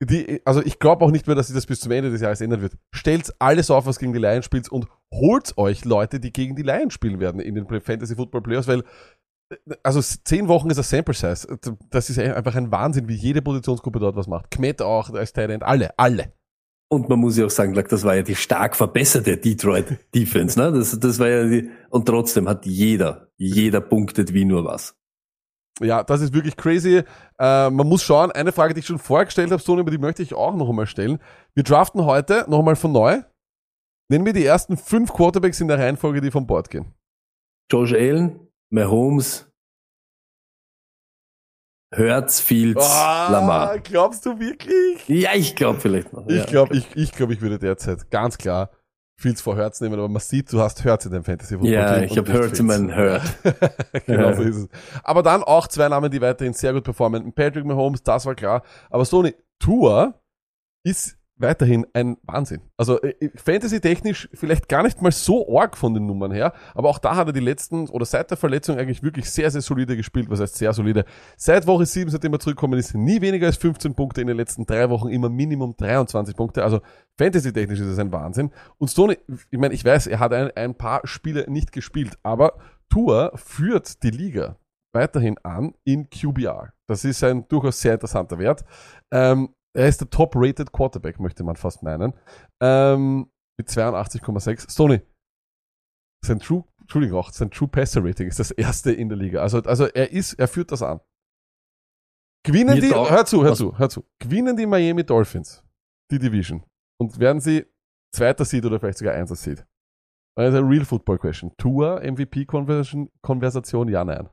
Die, 0.00 0.40
also 0.44 0.62
ich 0.62 0.78
glaube 0.78 1.04
auch 1.04 1.10
nicht 1.10 1.26
mehr, 1.26 1.34
dass 1.34 1.48
sich 1.48 1.56
das 1.56 1.66
bis 1.66 1.80
zum 1.80 1.90
Ende 1.90 2.10
des 2.10 2.20
Jahres 2.20 2.40
ändern 2.40 2.62
wird. 2.62 2.74
Stellt 2.92 3.34
alles 3.40 3.70
auf, 3.70 3.86
was 3.86 3.98
gegen 3.98 4.12
die 4.12 4.20
Lions 4.20 4.44
spielt 4.44 4.68
und 4.68 4.86
holt 5.12 5.58
euch 5.58 5.84
Leute, 5.84 6.20
die 6.20 6.32
gegen 6.32 6.54
die 6.54 6.62
Lions 6.62 6.94
spielen 6.94 7.18
werden 7.18 7.40
in 7.40 7.56
den 7.56 7.66
Fantasy 7.66 8.14
Football 8.14 8.42
Playoffs, 8.42 8.68
weil 8.68 8.84
also 9.82 10.00
zehn 10.00 10.48
Wochen 10.48 10.70
ist 10.70 10.78
ein 10.78 10.84
Sample 10.84 11.14
Size. 11.14 11.58
Das 11.90 12.10
ist 12.10 12.18
einfach 12.18 12.54
ein 12.54 12.70
Wahnsinn, 12.70 13.08
wie 13.08 13.14
jede 13.14 13.42
Positionsgruppe 13.42 13.98
dort 13.98 14.16
was 14.16 14.26
macht. 14.26 14.50
Kmet 14.50 14.82
auch 14.82 15.10
als 15.10 15.32
End, 15.32 15.62
alle, 15.62 15.98
alle. 15.98 16.32
Und 16.90 17.08
man 17.08 17.18
muss 17.18 17.36
ja 17.36 17.46
auch 17.46 17.50
sagen, 17.50 17.74
das 17.74 18.04
war 18.04 18.16
ja 18.16 18.22
die 18.22 18.34
stark 18.34 18.74
verbesserte 18.74 19.36
Detroit 19.36 19.98
Defense, 20.14 20.58
ne? 20.58 20.72
Das, 20.72 20.98
das 20.98 21.18
war 21.18 21.28
ja 21.28 21.44
die, 21.44 21.70
und 21.90 22.06
trotzdem 22.06 22.48
hat 22.48 22.64
jeder, 22.64 23.28
jeder 23.36 23.80
punktet 23.80 24.32
wie 24.32 24.46
nur 24.46 24.64
was. 24.64 24.97
Ja, 25.80 26.02
das 26.02 26.20
ist 26.20 26.32
wirklich 26.32 26.56
crazy. 26.56 27.02
Äh, 27.38 27.70
man 27.70 27.86
muss 27.86 28.02
schauen, 28.02 28.32
eine 28.32 28.52
Frage, 28.52 28.74
die 28.74 28.80
ich 28.80 28.86
schon 28.86 28.98
vorher 28.98 29.26
gestellt 29.26 29.50
habe, 29.50 29.62
Sony, 29.62 29.80
aber 29.80 29.90
die 29.90 29.98
möchte 29.98 30.22
ich 30.22 30.34
auch 30.34 30.54
noch 30.54 30.68
einmal 30.68 30.86
stellen. 30.86 31.18
Wir 31.54 31.62
draften 31.62 32.04
heute 32.04 32.44
noch 32.48 32.60
einmal 32.60 32.76
von 32.76 32.92
neu. 32.92 33.22
Nennen 34.10 34.24
wir 34.24 34.32
die 34.32 34.44
ersten 34.44 34.76
fünf 34.76 35.12
Quarterbacks 35.12 35.60
in 35.60 35.68
der 35.68 35.78
Reihenfolge, 35.78 36.20
die 36.20 36.30
vom 36.30 36.46
Board 36.46 36.70
gehen. 36.70 36.94
Josh 37.70 37.92
Allen, 37.92 38.48
Mahomes, 38.70 39.48
Hurts, 41.94 42.40
Fields, 42.40 42.86
Lamar. 42.86 43.78
glaubst 43.78 44.26
du 44.26 44.38
wirklich? 44.38 45.08
Ja, 45.08 45.30
ich 45.34 45.56
glaube 45.56 45.80
vielleicht 45.80 46.12
noch. 46.12 46.26
Ich 46.28 46.36
ja. 46.36 46.44
glaube, 46.44 46.76
ich, 46.76 46.86
ich, 46.94 47.12
glaub, 47.12 47.30
ich 47.30 47.40
würde 47.40 47.58
derzeit 47.58 48.10
ganz 48.10 48.36
klar 48.36 48.70
Fields 49.20 49.40
vor 49.40 49.56
Hertz 49.56 49.80
nehmen, 49.80 49.94
aber 49.94 50.08
man 50.08 50.20
sieht, 50.20 50.52
du 50.52 50.60
hast 50.60 50.84
Hertz 50.84 51.04
in 51.04 51.10
deinem 51.10 51.24
Fantasy 51.24 51.54
Football 51.54 51.72
Ja, 51.72 52.00
ich 52.02 52.16
habe 52.16 52.32
Hurts 52.32 52.60
in 52.60 52.66
meinen 52.66 52.94
Hurt. 52.96 53.22
genau 54.06 54.28
Ja. 54.28 54.34
so 54.36 54.42
ist 54.42 54.56
es. 54.56 54.68
Aber 55.02 55.24
dann 55.24 55.42
auch 55.42 55.66
zwei 55.66 55.88
Namen, 55.88 56.08
die 56.08 56.20
weiterhin 56.20 56.52
sehr 56.54 56.72
gut 56.72 56.84
performen. 56.84 57.32
Patrick 57.32 57.64
Mahomes, 57.64 58.00
das 58.04 58.26
war 58.26 58.36
klar. 58.36 58.62
Aber 58.90 59.04
Sony, 59.04 59.34
Tour 59.58 60.14
ist 60.84 61.17
weiterhin 61.38 61.86
ein 61.92 62.16
Wahnsinn. 62.22 62.60
Also 62.76 63.00
äh, 63.00 63.30
Fantasy-technisch 63.34 64.28
vielleicht 64.34 64.68
gar 64.68 64.82
nicht 64.82 65.00
mal 65.00 65.12
so 65.12 65.56
arg 65.56 65.76
von 65.76 65.94
den 65.94 66.06
Nummern 66.06 66.32
her, 66.32 66.52
aber 66.74 66.88
auch 66.88 66.98
da 66.98 67.16
hat 67.16 67.28
er 67.28 67.32
die 67.32 67.40
letzten 67.40 67.88
oder 67.88 68.04
seit 68.04 68.30
der 68.30 68.36
Verletzung 68.36 68.78
eigentlich 68.78 69.02
wirklich 69.02 69.30
sehr, 69.30 69.50
sehr 69.50 69.60
solide 69.60 69.96
gespielt. 69.96 70.28
Was 70.30 70.40
heißt 70.40 70.56
sehr 70.56 70.72
solide? 70.72 71.04
Seit 71.36 71.66
Woche 71.66 71.86
7, 71.86 72.10
seitdem 72.10 72.32
er 72.32 72.40
zurückgekommen 72.40 72.78
ist, 72.78 72.94
nie 72.94 73.20
weniger 73.20 73.46
als 73.46 73.56
15 73.56 73.94
Punkte 73.94 74.20
in 74.20 74.26
den 74.26 74.36
letzten 74.36 74.66
drei 74.66 74.90
Wochen, 74.90 75.08
immer 75.08 75.28
Minimum 75.28 75.76
23 75.76 76.36
Punkte. 76.36 76.64
Also 76.64 76.80
Fantasy-technisch 77.16 77.80
ist 77.80 77.86
es 77.86 77.98
ein 77.98 78.12
Wahnsinn. 78.12 78.50
Und 78.78 78.88
Stoney, 78.88 79.18
ich 79.50 79.58
meine, 79.58 79.74
ich 79.74 79.84
weiß, 79.84 80.06
er 80.08 80.18
hat 80.18 80.32
ein, 80.32 80.50
ein 80.56 80.74
paar 80.74 81.00
Spiele 81.04 81.46
nicht 81.48 81.72
gespielt, 81.72 82.18
aber 82.22 82.58
Tour 82.88 83.32
führt 83.36 84.02
die 84.02 84.10
Liga 84.10 84.56
weiterhin 84.92 85.36
an 85.42 85.74
in 85.84 86.08
QBR. 86.10 86.72
Das 86.86 87.04
ist 87.04 87.22
ein 87.22 87.46
durchaus 87.48 87.80
sehr 87.80 87.94
interessanter 87.94 88.38
Wert. 88.38 88.64
Ähm, 89.10 89.50
er 89.76 89.88
ist 89.88 90.00
der 90.00 90.10
top-rated 90.10 90.72
Quarterback, 90.72 91.20
möchte 91.20 91.44
man 91.44 91.56
fast 91.56 91.82
meinen. 91.82 92.12
Ähm, 92.62 93.30
mit 93.58 93.68
82,6. 93.68 94.70
Stoney, 94.70 95.00
sein 96.24 96.40
True, 96.40 96.64
Entschuldigung 96.80 97.18
auch, 97.18 97.30
sein 97.30 97.50
True 97.50 97.68
Passer 97.68 98.04
Rating 98.04 98.28
ist 98.28 98.38
das 98.38 98.50
erste 98.50 98.92
in 98.92 99.08
der 99.08 99.18
Liga. 99.18 99.40
Also, 99.42 99.58
also 99.62 99.86
er 99.86 100.10
ist, 100.12 100.34
er 100.34 100.48
führt 100.48 100.72
das 100.72 100.82
an. 100.82 101.00
Gewinnen 102.46 102.76
Mir 102.76 102.80
die, 102.80 102.90
taugt- 102.90 103.10
hör 103.10 103.26
zu, 103.26 103.42
hör 103.42 103.50
was- 103.52 103.58
zu, 103.58 103.78
hör 103.78 103.88
zu. 103.90 104.04
Gewinnen 104.20 104.56
die 104.56 104.66
Miami 104.66 105.04
Dolphins 105.04 105.64
die 106.10 106.18
Division 106.18 106.64
und 107.00 107.18
werden 107.18 107.40
sie 107.40 107.66
zweiter 108.14 108.44
Seed 108.44 108.64
oder 108.64 108.80
vielleicht 108.80 108.98
sogar 108.98 109.14
einser 109.14 109.36
Seed. 109.36 109.66
Also 110.38 110.60
real 110.60 110.84
football 110.84 111.18
question. 111.18 111.52
Tour, 111.58 112.00
MVP-Konversation, 112.02 113.10
Konversation, 113.22 113.88
ja, 113.88 114.04
nein. 114.04 114.28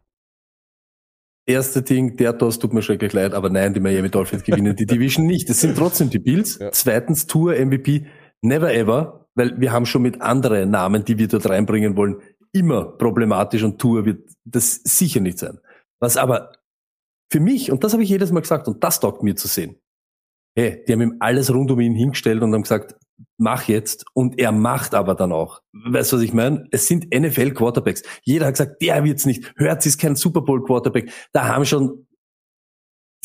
Erste 1.47 1.83
Ding, 1.83 2.17
der 2.17 2.37
Toss 2.37 2.57
tut 2.57 2.73
mir 2.73 2.81
schrecklich 2.81 3.13
leid, 3.13 3.33
aber 3.33 3.49
nein, 3.49 3.73
die 3.73 3.79
Miami 3.79 4.09
Dolphins 4.09 4.43
gewinnen 4.43 4.75
die 4.75 4.87
Division 4.87 5.27
nicht. 5.27 5.49
Es 5.49 5.61
sind 5.61 5.77
trotzdem 5.77 6.09
die 6.09 6.19
Bills. 6.19 6.57
Ja. 6.57 6.71
Zweitens 6.71 7.27
Tour 7.27 7.53
MVP, 7.53 8.07
never 8.41 8.73
ever, 8.73 9.27
weil 9.35 9.59
wir 9.59 9.71
haben 9.71 9.85
schon 9.85 10.01
mit 10.01 10.21
anderen 10.21 10.71
Namen, 10.71 11.05
die 11.05 11.19
wir 11.19 11.27
dort 11.27 11.47
reinbringen 11.47 11.95
wollen, 11.95 12.17
immer 12.51 12.85
problematisch 12.85 13.63
und 13.63 13.79
Tour 13.79 14.05
wird 14.05 14.29
das 14.43 14.75
sicher 14.83 15.19
nicht 15.19 15.37
sein. 15.37 15.59
Was 15.99 16.17
aber 16.17 16.53
für 17.31 17.39
mich, 17.39 17.71
und 17.71 17.83
das 17.83 17.93
habe 17.93 18.03
ich 18.03 18.09
jedes 18.09 18.31
Mal 18.31 18.39
gesagt, 18.39 18.67
und 18.67 18.83
das 18.83 18.99
taugt 18.99 19.21
mir 19.23 19.35
zu 19.35 19.47
sehen, 19.47 19.75
hey, 20.57 20.83
die 20.87 20.93
haben 20.93 21.01
ihm 21.01 21.17
alles 21.19 21.53
rund 21.53 21.69
um 21.69 21.79
ihn 21.79 21.95
hingestellt 21.95 22.41
und 22.41 22.53
haben 22.53 22.63
gesagt, 22.63 22.95
mach 23.37 23.67
jetzt. 23.67 24.05
Und 24.13 24.39
er 24.39 24.51
macht 24.51 24.93
aber 24.93 25.15
dann 25.15 25.31
auch. 25.31 25.61
Weißt 25.73 26.11
du, 26.11 26.17
was 26.17 26.23
ich 26.23 26.33
meine? 26.33 26.67
Es 26.71 26.87
sind 26.87 27.13
NFL-Quarterbacks. 27.13 28.03
Jeder 28.23 28.47
hat 28.47 28.53
gesagt, 28.53 28.81
der 28.81 29.03
wird's 29.03 29.25
nicht. 29.25 29.53
Hurts 29.59 29.85
ist 29.85 29.99
kein 29.99 30.15
Super 30.15 30.41
Bowl-Quarterback. 30.41 31.11
Da 31.33 31.47
haben 31.47 31.65
schon 31.65 32.07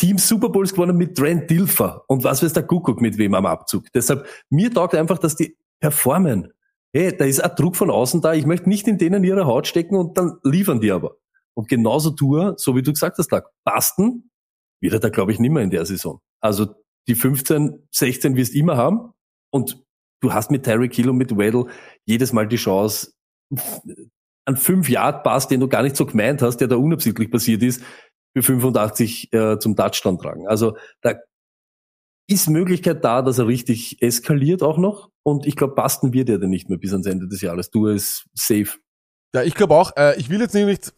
Teams 0.01 0.27
Super 0.27 0.49
Bowls 0.49 0.73
gewonnen 0.73 0.97
mit 0.97 1.17
Trent 1.17 1.51
Dilfer 1.51 2.05
und 2.09 2.25
was 2.25 2.43
weiß 2.43 2.55
der 2.55 2.63
Kuckuck 2.63 3.03
mit 3.03 3.19
wem 3.19 3.35
am 3.35 3.45
Abzug. 3.45 3.85
Deshalb, 3.93 4.27
mir 4.49 4.73
taugt 4.73 4.95
einfach, 4.95 5.19
dass 5.19 5.37
die 5.37 5.59
performen. 5.79 6.55
Hey, 6.93 7.15
da 7.15 7.27
ist 7.27 7.45
ein 7.45 7.55
Druck 7.55 7.77
von 7.77 7.91
außen 7.91 8.23
da. 8.23 8.33
Ich 8.33 8.47
möchte 8.47 8.69
nicht 8.69 8.89
in 8.89 8.97
denen 8.97 9.25
ihre 9.25 9.45
Haut 9.45 9.67
stecken 9.67 9.97
und 9.97 10.17
dann 10.17 10.39
liefern 10.43 10.81
die 10.81 10.91
aber. 10.91 11.17
Und 11.53 11.69
genauso 11.69 12.13
Tour, 12.13 12.55
so 12.57 12.75
wie 12.75 12.83
du 12.83 12.93
gesagt 12.93 13.19
hast, 13.19 13.29
Doug, 13.29 13.43
Basten 13.63 14.31
wird 14.81 14.95
er 14.95 15.01
da, 15.01 15.11
glaube 15.11 15.33
ich, 15.33 15.39
nimmer 15.39 15.61
in 15.61 15.71
der 15.71 15.85
Saison. 15.85 16.21
Also 16.41 16.75
die 17.07 17.15
15, 17.15 17.87
16 17.91 18.37
wirst 18.37 18.55
immer 18.55 18.79
haben 18.79 19.13
und 19.51 19.83
du 20.21 20.33
hast 20.33 20.51
mit 20.51 20.65
Tyreek 20.65 20.95
Hill 20.95 21.11
und 21.11 21.17
mit 21.17 21.37
Weddle 21.37 21.67
jedes 22.05 22.33
Mal 22.33 22.47
die 22.47 22.57
Chance, 22.57 23.13
einen 24.47 24.57
5-Yard-Pass, 24.57 25.49
den 25.49 25.61
du 25.61 25.69
gar 25.69 25.83
nicht 25.83 25.97
so 25.97 26.07
gemeint 26.07 26.43
hast, 26.43 26.59
der 26.59 26.69
da 26.69 26.77
unabsichtlich 26.77 27.31
passiert 27.31 27.63
ist, 27.63 27.83
für 28.35 28.43
85 28.43 29.33
äh, 29.33 29.59
zum 29.59 29.77
Touchdown 29.77 30.19
tragen. 30.19 30.47
Also 30.47 30.77
da 31.03 31.15
ist 32.29 32.49
Möglichkeit 32.49 33.05
da, 33.05 33.23
dass 33.23 33.39
er 33.39 33.49
richtig 33.49 34.01
eskaliert 34.01 34.63
auch 34.63 34.79
noch. 34.79 35.11
Und 35.25 35.47
ich 35.47 35.57
glaube, 35.57 35.75
Basten 35.75 36.13
wird 36.13 36.29
er 36.29 36.39
dann 36.39 36.51
nicht 36.51 36.69
mehr 36.69 36.79
bis 36.79 36.93
ans 36.93 37.07
Ende 37.07 37.27
des 37.27 37.41
Jahres. 37.41 37.71
Du 37.71 37.89
ist 37.89 38.27
safe. 38.35 38.79
Ja, 39.35 39.43
ich 39.43 39.55
glaube 39.55 39.75
auch, 39.75 39.97
äh, 39.97 40.19
ich 40.19 40.31
will 40.31 40.41
jetzt 40.41 40.55
nicht, 40.55 40.95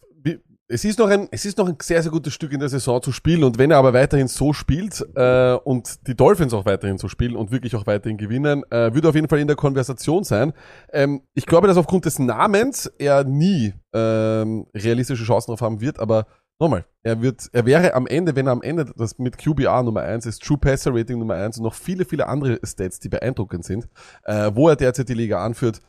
es 0.67 0.85
ist 0.85 0.97
noch 0.97 1.09
ein, 1.09 1.27
es 1.31 1.45
ist 1.45 1.57
noch 1.57 1.67
ein 1.67 1.75
sehr, 1.81 2.01
sehr 2.01 2.11
gutes 2.11 2.33
Stück 2.33 2.53
in 2.53 2.59
der 2.59 2.69
Saison 2.69 3.01
zu 3.01 3.11
spielen 3.11 3.43
und 3.43 3.57
wenn 3.57 3.71
er 3.71 3.77
aber 3.77 3.93
weiterhin 3.93 4.27
so 4.27 4.53
spielt 4.53 5.05
äh, 5.15 5.53
und 5.53 6.07
die 6.07 6.15
Dolphins 6.15 6.53
auch 6.53 6.65
weiterhin 6.65 6.97
so 6.97 7.07
spielen 7.09 7.35
und 7.35 7.51
wirklich 7.51 7.75
auch 7.75 7.85
weiterhin 7.85 8.17
gewinnen, 8.17 8.63
äh, 8.71 8.93
würde 8.93 9.09
auf 9.09 9.15
jeden 9.15 9.27
Fall 9.27 9.39
in 9.39 9.47
der 9.47 9.57
Konversation 9.57 10.23
sein. 10.23 10.53
Ähm, 10.91 11.21
ich 11.33 11.45
glaube, 11.45 11.67
dass 11.67 11.77
aufgrund 11.77 12.05
des 12.05 12.17
Namens 12.17 12.87
er 12.97 13.23
nie 13.23 13.73
ähm, 13.93 14.65
realistische 14.73 15.25
Chancen 15.25 15.51
drauf 15.51 15.61
haben 15.61 15.81
wird, 15.81 15.99
aber 15.99 16.27
nochmal, 16.59 16.85
er 17.03 17.21
wird, 17.21 17.49
er 17.51 17.65
wäre 17.65 17.93
am 17.93 18.07
Ende, 18.07 18.35
wenn 18.35 18.47
er 18.47 18.53
am 18.53 18.61
Ende 18.61 18.85
das 18.95 19.19
mit 19.19 19.37
QBR 19.37 19.83
Nummer 19.83 20.01
1 20.01 20.25
ist, 20.25 20.41
True 20.43 20.57
Passer 20.57 20.91
Rating 20.93 21.19
Nummer 21.19 21.35
1 21.35 21.57
und 21.57 21.63
noch 21.63 21.73
viele, 21.73 22.05
viele 22.05 22.27
andere 22.27 22.59
Stats, 22.63 22.99
die 22.99 23.09
beeindruckend 23.09 23.65
sind, 23.65 23.89
äh, 24.23 24.51
wo 24.53 24.69
er 24.69 24.77
derzeit 24.77 25.09
die 25.09 25.13
Liga 25.13 25.43
anführt, 25.43 25.81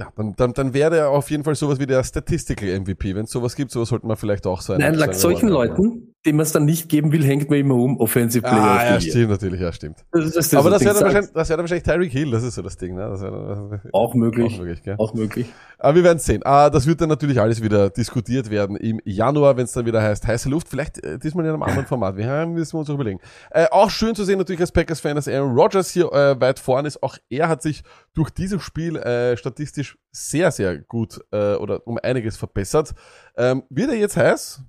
ja, 0.00 0.12
dann, 0.14 0.34
dann, 0.36 0.52
dann 0.52 0.74
wäre 0.74 0.96
er 0.96 1.10
auf 1.10 1.30
jeden 1.30 1.42
Fall 1.42 1.56
sowas 1.56 1.80
wie 1.80 1.86
der 1.86 2.04
Statistical 2.04 2.68
MVP. 2.80 3.16
Wenn 3.16 3.24
es 3.24 3.30
sowas 3.30 3.56
gibt, 3.56 3.72
sowas 3.72 3.88
sollte 3.88 4.06
man 4.06 4.16
vielleicht 4.16 4.46
auch 4.46 4.60
sein. 4.60 4.78
Nein, 4.78 4.94
like 4.94 5.14
solchen 5.14 5.48
Leuten, 5.48 6.14
denen 6.26 6.36
man 6.36 6.44
es 6.44 6.52
dann 6.52 6.64
nicht 6.64 6.88
geben 6.88 7.12
will, 7.12 7.24
hängt 7.24 7.48
man 7.48 7.58
immer 7.60 7.76
um 7.76 7.98
Offensive 8.00 8.42
Player 8.42 8.60
Ah, 8.60 8.84
ja, 8.84 9.00
stimmt, 9.00 9.30
natürlich, 9.30 9.60
ja, 9.60 9.72
stimmt. 9.72 9.98
Das 10.10 10.24
ist 10.24 10.36
das, 10.36 10.54
Aber 10.54 10.68
das 10.68 10.82
wäre 10.84 10.94
dann, 10.94 11.04
wahrscheinlich, 11.04 11.32
das 11.32 11.48
wäre 11.48 11.56
dann 11.56 11.64
wahrscheinlich 11.64 11.84
Tyreek 11.84 12.12
Hill, 12.12 12.30
das 12.32 12.42
ist 12.42 12.56
so 12.56 12.62
das 12.62 12.76
Ding, 12.76 12.96
ne? 12.96 13.08
Das 13.08 13.22
wäre 13.22 13.80
auch 13.92 14.14
möglich. 14.14 14.54
Auch 14.54 14.58
möglich, 14.58 14.82
gell? 14.82 14.96
Auch 14.98 15.14
möglich. 15.14 15.46
Aber 15.78 15.94
wir 15.94 16.04
werden 16.04 16.18
sehen. 16.18 16.42
Ah, 16.44 16.70
das 16.70 16.86
wird 16.86 17.00
dann 17.00 17.08
natürlich 17.08 17.40
alles 17.40 17.62
wieder 17.62 17.88
diskutiert 17.90 18.50
werden 18.50 18.76
im 18.76 19.00
Januar, 19.04 19.56
wenn 19.56 19.64
es 19.64 19.72
dann 19.72 19.86
wieder 19.86 20.02
heißt 20.02 20.26
heiße 20.26 20.48
Luft. 20.48 20.68
Vielleicht 20.68 21.02
äh, 21.04 21.18
diesmal 21.20 21.44
in 21.44 21.52
einem 21.52 21.62
anderen 21.62 21.86
Format. 21.86 22.16
Wir 22.16 22.26
haben, 22.28 22.52
müssen 22.52 22.74
wir 22.74 22.80
uns 22.80 22.90
auch 22.90 22.94
überlegen. 22.94 23.20
Äh, 23.50 23.66
auch 23.70 23.90
schön 23.90 24.16
zu 24.16 24.24
sehen 24.24 24.38
natürlich 24.38 24.60
als 24.60 24.72
Packers-Fan, 24.72 25.14
dass 25.14 25.28
Aaron 25.28 25.54
Rodgers 25.54 25.90
hier 25.90 26.12
äh, 26.12 26.40
weit 26.40 26.58
vorne 26.58 26.88
ist. 26.88 27.00
Auch 27.00 27.16
er 27.30 27.48
hat 27.48 27.62
sich 27.62 27.84
durch 28.14 28.30
dieses 28.30 28.60
Spiel 28.62 28.96
äh, 28.96 29.36
statistisch 29.36 29.96
sehr, 30.10 30.50
sehr 30.50 30.78
gut 30.78 31.20
äh, 31.30 31.54
oder 31.54 31.86
um 31.86 31.96
einiges 32.02 32.36
verbessert. 32.36 32.92
Ähm, 33.36 33.62
wird 33.70 33.90
er 33.90 33.96
jetzt 33.96 34.16
heiß? 34.16 34.62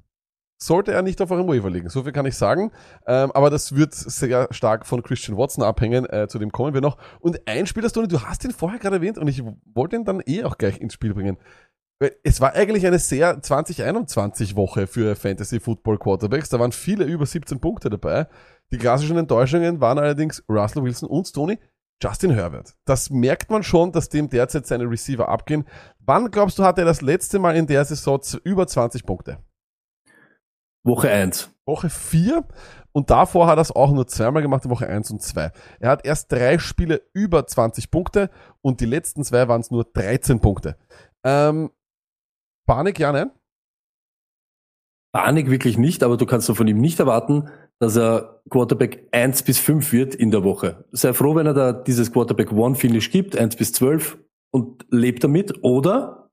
Sollte 0.61 0.91
er 0.91 1.01
nicht 1.01 1.21
auf 1.21 1.31
eurem 1.31 1.47
Waiver 1.47 1.69
liegen. 1.69 1.89
So 1.89 2.03
viel 2.03 2.11
kann 2.11 2.25
ich 2.25 2.35
sagen. 2.35 2.71
Ähm, 3.07 3.31
aber 3.31 3.49
das 3.49 3.75
wird 3.75 3.93
sehr 3.93 4.49
stark 4.51 4.85
von 4.85 5.01
Christian 5.01 5.37
Watson 5.37 5.63
abhängen. 5.63 6.05
Äh, 6.05 6.27
zu 6.27 6.37
dem 6.37 6.51
kommen 6.51 6.73
wir 6.73 6.81
noch. 6.81 6.97
Und 7.21 7.47
ein 7.47 7.65
Spieler, 7.65 7.89
Tony, 7.89 8.09
du 8.09 8.21
hast 8.21 8.43
ihn 8.43 8.51
vorher 8.51 8.77
gerade 8.77 8.97
erwähnt 8.97 9.17
und 9.17 9.27
ich 9.29 9.41
wollte 9.73 9.95
ihn 9.95 10.03
dann 10.03 10.21
eh 10.25 10.43
auch 10.43 10.57
gleich 10.57 10.81
ins 10.81 10.93
Spiel 10.93 11.13
bringen. 11.13 11.37
Es 12.23 12.39
war 12.39 12.53
eigentlich 12.53 12.85
eine 12.87 12.99
sehr 12.99 13.41
2021 13.41 14.55
Woche 14.55 14.87
für 14.87 15.15
Fantasy 15.15 15.59
Football 15.59 15.97
Quarterbacks. 15.97 16.49
Da 16.49 16.59
waren 16.59 16.71
viele 16.71 17.05
über 17.05 17.25
17 17.25 17.59
Punkte 17.59 17.89
dabei. 17.89 18.27
Die 18.71 18.77
klassischen 18.77 19.17
Enttäuschungen 19.17 19.79
waren 19.81 19.97
allerdings 19.97 20.43
Russell 20.49 20.83
Wilson 20.83 21.09
und 21.09 21.33
Tony 21.33 21.57
Justin 22.01 22.31
Herbert. 22.31 22.75
Das 22.85 23.09
merkt 23.09 23.51
man 23.51 23.63
schon, 23.63 23.91
dass 23.91 24.07
dem 24.09 24.29
derzeit 24.29 24.65
seine 24.65 24.89
Receiver 24.89 25.27
abgehen. 25.27 25.65
Wann 25.99 26.31
glaubst 26.31 26.57
du, 26.57 26.63
hat 26.63 26.77
er 26.77 26.85
das 26.85 27.01
letzte 27.01 27.39
Mal 27.39 27.55
in 27.57 27.67
der 27.67 27.83
Saison 27.83 28.21
über 28.43 28.67
20 28.67 29.05
Punkte? 29.05 29.39
Woche 30.83 31.09
eins. 31.09 31.51
Woche 31.65 31.89
4 31.89 32.45
und 32.91 33.09
davor 33.09 33.47
hat 33.47 33.57
er 33.57 33.61
es 33.61 33.71
auch 33.71 33.91
nur 33.91 34.07
zweimal 34.07 34.41
gemacht, 34.41 34.65
in 34.65 34.71
Woche 34.71 34.87
1 34.87 35.11
und 35.11 35.21
2. 35.21 35.51
Er 35.79 35.89
hat 35.89 36.05
erst 36.05 36.31
drei 36.31 36.57
Spiele 36.57 37.01
über 37.13 37.45
20 37.45 37.91
Punkte 37.91 38.29
und 38.61 38.81
die 38.81 38.85
letzten 38.85 39.23
zwei 39.23 39.47
waren 39.47 39.61
es 39.61 39.71
nur 39.71 39.85
13 39.85 40.39
Punkte. 40.39 40.77
Ähm, 41.23 41.69
Panik, 42.67 42.99
ja, 42.99 43.11
nein? 43.11 43.31
Panik 45.13 45.49
wirklich 45.49 45.77
nicht, 45.77 46.03
aber 46.03 46.17
du 46.17 46.25
kannst 46.25 46.49
doch 46.49 46.57
von 46.57 46.67
ihm 46.67 46.79
nicht 46.79 46.99
erwarten, 46.99 47.49
dass 47.79 47.95
er 47.95 48.41
Quarterback 48.49 49.07
1 49.11 49.43
bis 49.43 49.59
5 49.59 49.91
wird 49.91 50.15
in 50.15 50.31
der 50.31 50.43
Woche. 50.43 50.85
Sei 50.91 51.13
froh, 51.13 51.35
wenn 51.35 51.47
er 51.47 51.53
da 51.53 51.73
dieses 51.73 52.11
Quarterback 52.11 52.51
One 52.51 52.75
Finish 52.75 53.09
gibt, 53.11 53.37
1 53.37 53.55
bis 53.55 53.71
12 53.73 54.17
und 54.51 54.85
lebt 54.89 55.23
damit 55.23 55.63
oder 55.63 56.29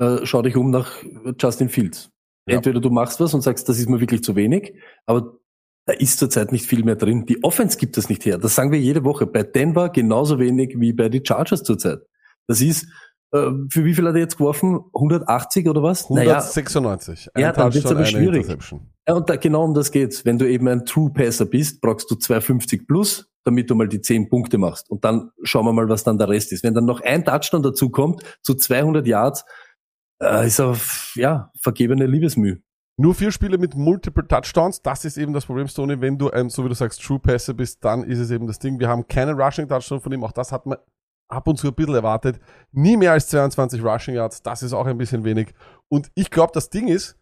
äh, 0.00 0.24
schau 0.24 0.42
dich 0.42 0.56
um 0.56 0.70
nach 0.70 0.92
Justin 1.38 1.68
Fields. 1.68 2.10
Ja. 2.46 2.56
Entweder 2.56 2.80
du 2.80 2.90
machst 2.90 3.20
was 3.20 3.34
und 3.34 3.42
sagst, 3.42 3.68
das 3.68 3.78
ist 3.78 3.88
mir 3.88 4.00
wirklich 4.00 4.22
zu 4.22 4.34
wenig, 4.34 4.74
aber 5.06 5.38
da 5.86 5.92
ist 5.94 6.18
zurzeit 6.18 6.52
nicht 6.52 6.66
viel 6.66 6.84
mehr 6.84 6.96
drin. 6.96 7.26
Die 7.26 7.42
Offense 7.42 7.78
gibt 7.78 7.96
das 7.96 8.08
nicht 8.08 8.24
her. 8.24 8.38
Das 8.38 8.54
sagen 8.54 8.70
wir 8.70 8.78
jede 8.78 9.04
Woche. 9.04 9.26
Bei 9.26 9.42
Denver 9.42 9.88
genauso 9.88 10.38
wenig 10.38 10.74
wie 10.78 10.92
bei 10.92 11.08
die 11.08 11.22
Chargers 11.26 11.62
zurzeit. 11.62 12.00
Das 12.46 12.60
ist, 12.60 12.86
äh, 13.32 13.50
für 13.70 13.84
wie 13.84 13.94
viel 13.94 14.06
hat 14.06 14.14
er 14.14 14.20
jetzt 14.20 14.38
geworfen? 14.38 14.80
180 14.94 15.68
oder 15.68 15.82
was? 15.82 16.04
196. 16.04 17.28
Ein 17.34 17.42
Ja, 17.42 17.52
dann 17.52 17.72
wird's 17.72 17.82
Touchdown, 17.82 17.92
aber 17.92 18.06
eine 18.06 18.06
schwierig. 18.06 18.46
Ja, 19.08 19.14
und 19.14 19.28
da, 19.28 19.36
genau 19.36 19.64
um 19.64 19.74
das 19.74 19.90
geht's. 19.90 20.24
Wenn 20.24 20.38
du 20.38 20.48
eben 20.48 20.68
ein 20.68 20.84
True 20.84 21.10
Passer 21.10 21.46
bist, 21.46 21.80
brauchst 21.80 22.10
du 22.10 22.14
250 22.14 22.86
plus, 22.86 23.28
damit 23.44 23.70
du 23.70 23.74
mal 23.74 23.88
die 23.88 24.00
10 24.00 24.28
Punkte 24.28 24.58
machst. 24.58 24.90
Und 24.90 25.04
dann 25.04 25.30
schauen 25.42 25.64
wir 25.64 25.72
mal, 25.72 25.88
was 25.88 26.04
dann 26.04 26.18
der 26.18 26.28
Rest 26.28 26.52
ist. 26.52 26.62
Wenn 26.62 26.74
dann 26.74 26.84
noch 26.84 27.00
ein 27.00 27.24
Touchdown 27.24 27.62
dazu 27.62 27.90
kommt, 27.90 28.22
zu 28.42 28.54
200 28.54 29.06
Yards, 29.06 29.44
äh, 30.22 30.46
ist 30.46 30.60
auf, 30.60 31.12
ja, 31.16 31.50
vergebene 31.60 32.06
Liebesmüh. 32.06 32.60
Nur 32.96 33.14
vier 33.14 33.32
Spiele 33.32 33.56
mit 33.56 33.74
multiple 33.74 34.26
Touchdowns, 34.26 34.82
das 34.82 35.04
ist 35.06 35.16
eben 35.16 35.32
das 35.32 35.46
Problem, 35.46 35.66
Stoney. 35.66 36.00
Wenn 36.00 36.18
du 36.18 36.30
ein, 36.30 36.50
so 36.50 36.64
wie 36.64 36.68
du 36.68 36.74
sagst, 36.74 37.02
True 37.02 37.18
Passer 37.18 37.54
bist, 37.54 37.82
dann 37.84 38.04
ist 38.04 38.18
es 38.18 38.30
eben 38.30 38.46
das 38.46 38.58
Ding. 38.58 38.78
Wir 38.78 38.88
haben 38.88 39.06
keinen 39.08 39.40
Rushing 39.40 39.66
Touchdown 39.66 40.00
von 40.00 40.12
ihm, 40.12 40.22
auch 40.22 40.32
das 40.32 40.52
hat 40.52 40.66
man 40.66 40.76
ab 41.28 41.48
und 41.48 41.56
zu 41.56 41.68
ein 41.68 41.74
bisschen 41.74 41.94
erwartet. 41.94 42.40
Nie 42.72 42.96
mehr 42.96 43.12
als 43.12 43.28
22 43.28 43.82
Rushing 43.82 44.14
Yards, 44.16 44.42
das 44.42 44.62
ist 44.62 44.74
auch 44.74 44.86
ein 44.86 44.98
bisschen 44.98 45.24
wenig. 45.24 45.54
Und 45.88 46.10
ich 46.14 46.30
glaube, 46.30 46.52
das 46.52 46.68
Ding 46.68 46.88
ist, 46.88 47.16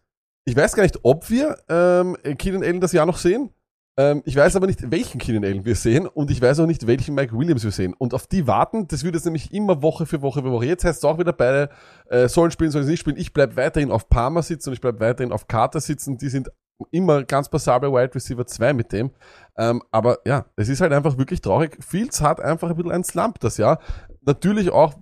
ich 0.45 0.55
weiß 0.55 0.75
gar 0.75 0.83
nicht, 0.83 0.99
ob 1.03 1.29
wir 1.29 1.57
ähm, 1.69 2.17
Keenan 2.37 2.63
Allen 2.63 2.81
das 2.81 2.91
Jahr 2.91 3.05
noch 3.05 3.17
sehen. 3.17 3.51
Ähm, 3.97 4.21
ich 4.25 4.35
weiß 4.35 4.55
aber 4.55 4.67
nicht, 4.67 4.91
welchen 4.91 5.19
Keenan 5.19 5.43
Allen 5.43 5.65
wir 5.65 5.75
sehen 5.75 6.07
und 6.07 6.31
ich 6.31 6.41
weiß 6.41 6.59
auch 6.59 6.65
nicht, 6.65 6.87
welchen 6.87 7.15
Mike 7.15 7.37
Williams 7.37 7.63
wir 7.63 7.71
sehen. 7.71 7.93
Und 7.93 8.13
auf 8.13 8.27
die 8.27 8.47
warten, 8.47 8.87
das 8.87 9.03
wird 9.03 9.15
jetzt 9.15 9.25
nämlich 9.25 9.53
immer 9.53 9.81
Woche 9.81 10.05
für 10.05 10.21
Woche 10.21 10.41
für 10.41 10.51
Woche. 10.51 10.65
Jetzt 10.65 10.85
heißt 10.85 10.99
es 10.99 11.05
auch 11.05 11.19
wieder, 11.19 11.33
beide 11.33 11.69
äh, 12.09 12.27
sollen 12.27 12.51
spielen, 12.51 12.71
sollen 12.71 12.85
sie 12.85 12.91
nicht 12.91 13.01
spielen. 13.01 13.17
Ich 13.17 13.33
bleib 13.33 13.55
weiterhin 13.55 13.91
auf 13.91 14.09
Palmer 14.09 14.41
sitzen 14.41 14.69
und 14.69 14.73
ich 14.73 14.81
bleib 14.81 14.99
weiterhin 14.99 15.31
auf 15.31 15.47
Carter 15.47 15.81
sitzen. 15.81 16.17
Die 16.17 16.29
sind 16.29 16.49
immer 16.91 17.23
ganz 17.23 17.49
passabel 17.49 17.91
Wide 17.91 18.15
Receiver 18.15 18.45
2 18.45 18.73
mit 18.73 18.91
dem. 18.91 19.11
Ähm, 19.57 19.83
aber 19.91 20.19
ja, 20.25 20.45
es 20.55 20.69
ist 20.69 20.81
halt 20.81 20.93
einfach 20.93 21.17
wirklich 21.17 21.41
traurig. 21.41 21.77
Fields 21.83 22.21
hat 22.21 22.39
einfach 22.39 22.69
ein 22.69 22.75
bisschen 22.75 22.91
einen 22.91 23.03
Slump 23.03 23.39
das 23.39 23.57
Jahr. 23.57 23.79
Natürlich 24.21 24.69
auch, 24.69 24.93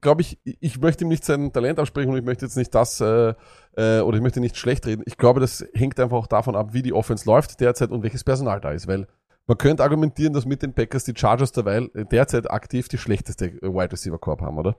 glaube 0.00 0.22
ich, 0.22 0.38
ich 0.44 0.80
möchte 0.80 1.04
ihm 1.04 1.08
nicht 1.08 1.24
sein 1.24 1.52
Talent 1.52 1.78
absprechen 1.78 2.10
und 2.10 2.18
ich 2.18 2.24
möchte 2.24 2.44
jetzt 2.44 2.56
nicht 2.56 2.74
das, 2.74 3.00
äh, 3.00 3.34
äh, 3.76 4.00
oder 4.00 4.16
ich 4.16 4.22
möchte 4.22 4.40
nicht 4.40 4.56
schlecht 4.56 4.86
reden. 4.86 5.02
Ich 5.06 5.16
glaube, 5.16 5.40
das 5.40 5.64
hängt 5.74 5.98
einfach 6.00 6.16
auch 6.16 6.26
davon 6.26 6.56
ab, 6.56 6.72
wie 6.72 6.82
die 6.82 6.92
Offense 6.92 7.26
läuft 7.26 7.60
derzeit 7.60 7.90
und 7.90 8.02
welches 8.02 8.24
Personal 8.24 8.60
da 8.60 8.70
ist, 8.70 8.86
weil 8.86 9.06
man 9.46 9.58
könnte 9.58 9.82
argumentieren, 9.82 10.32
dass 10.32 10.46
mit 10.46 10.62
den 10.62 10.74
Packers 10.74 11.04
die 11.04 11.14
Chargers 11.16 11.52
derweil 11.52 11.90
äh, 11.94 12.04
derzeit 12.04 12.50
aktiv 12.50 12.88
die 12.88 12.98
schlechteste 12.98 13.46
äh, 13.46 13.62
Wide 13.62 13.92
Receiver 13.92 14.18
Corp 14.18 14.40
haben, 14.40 14.58
oder? 14.58 14.76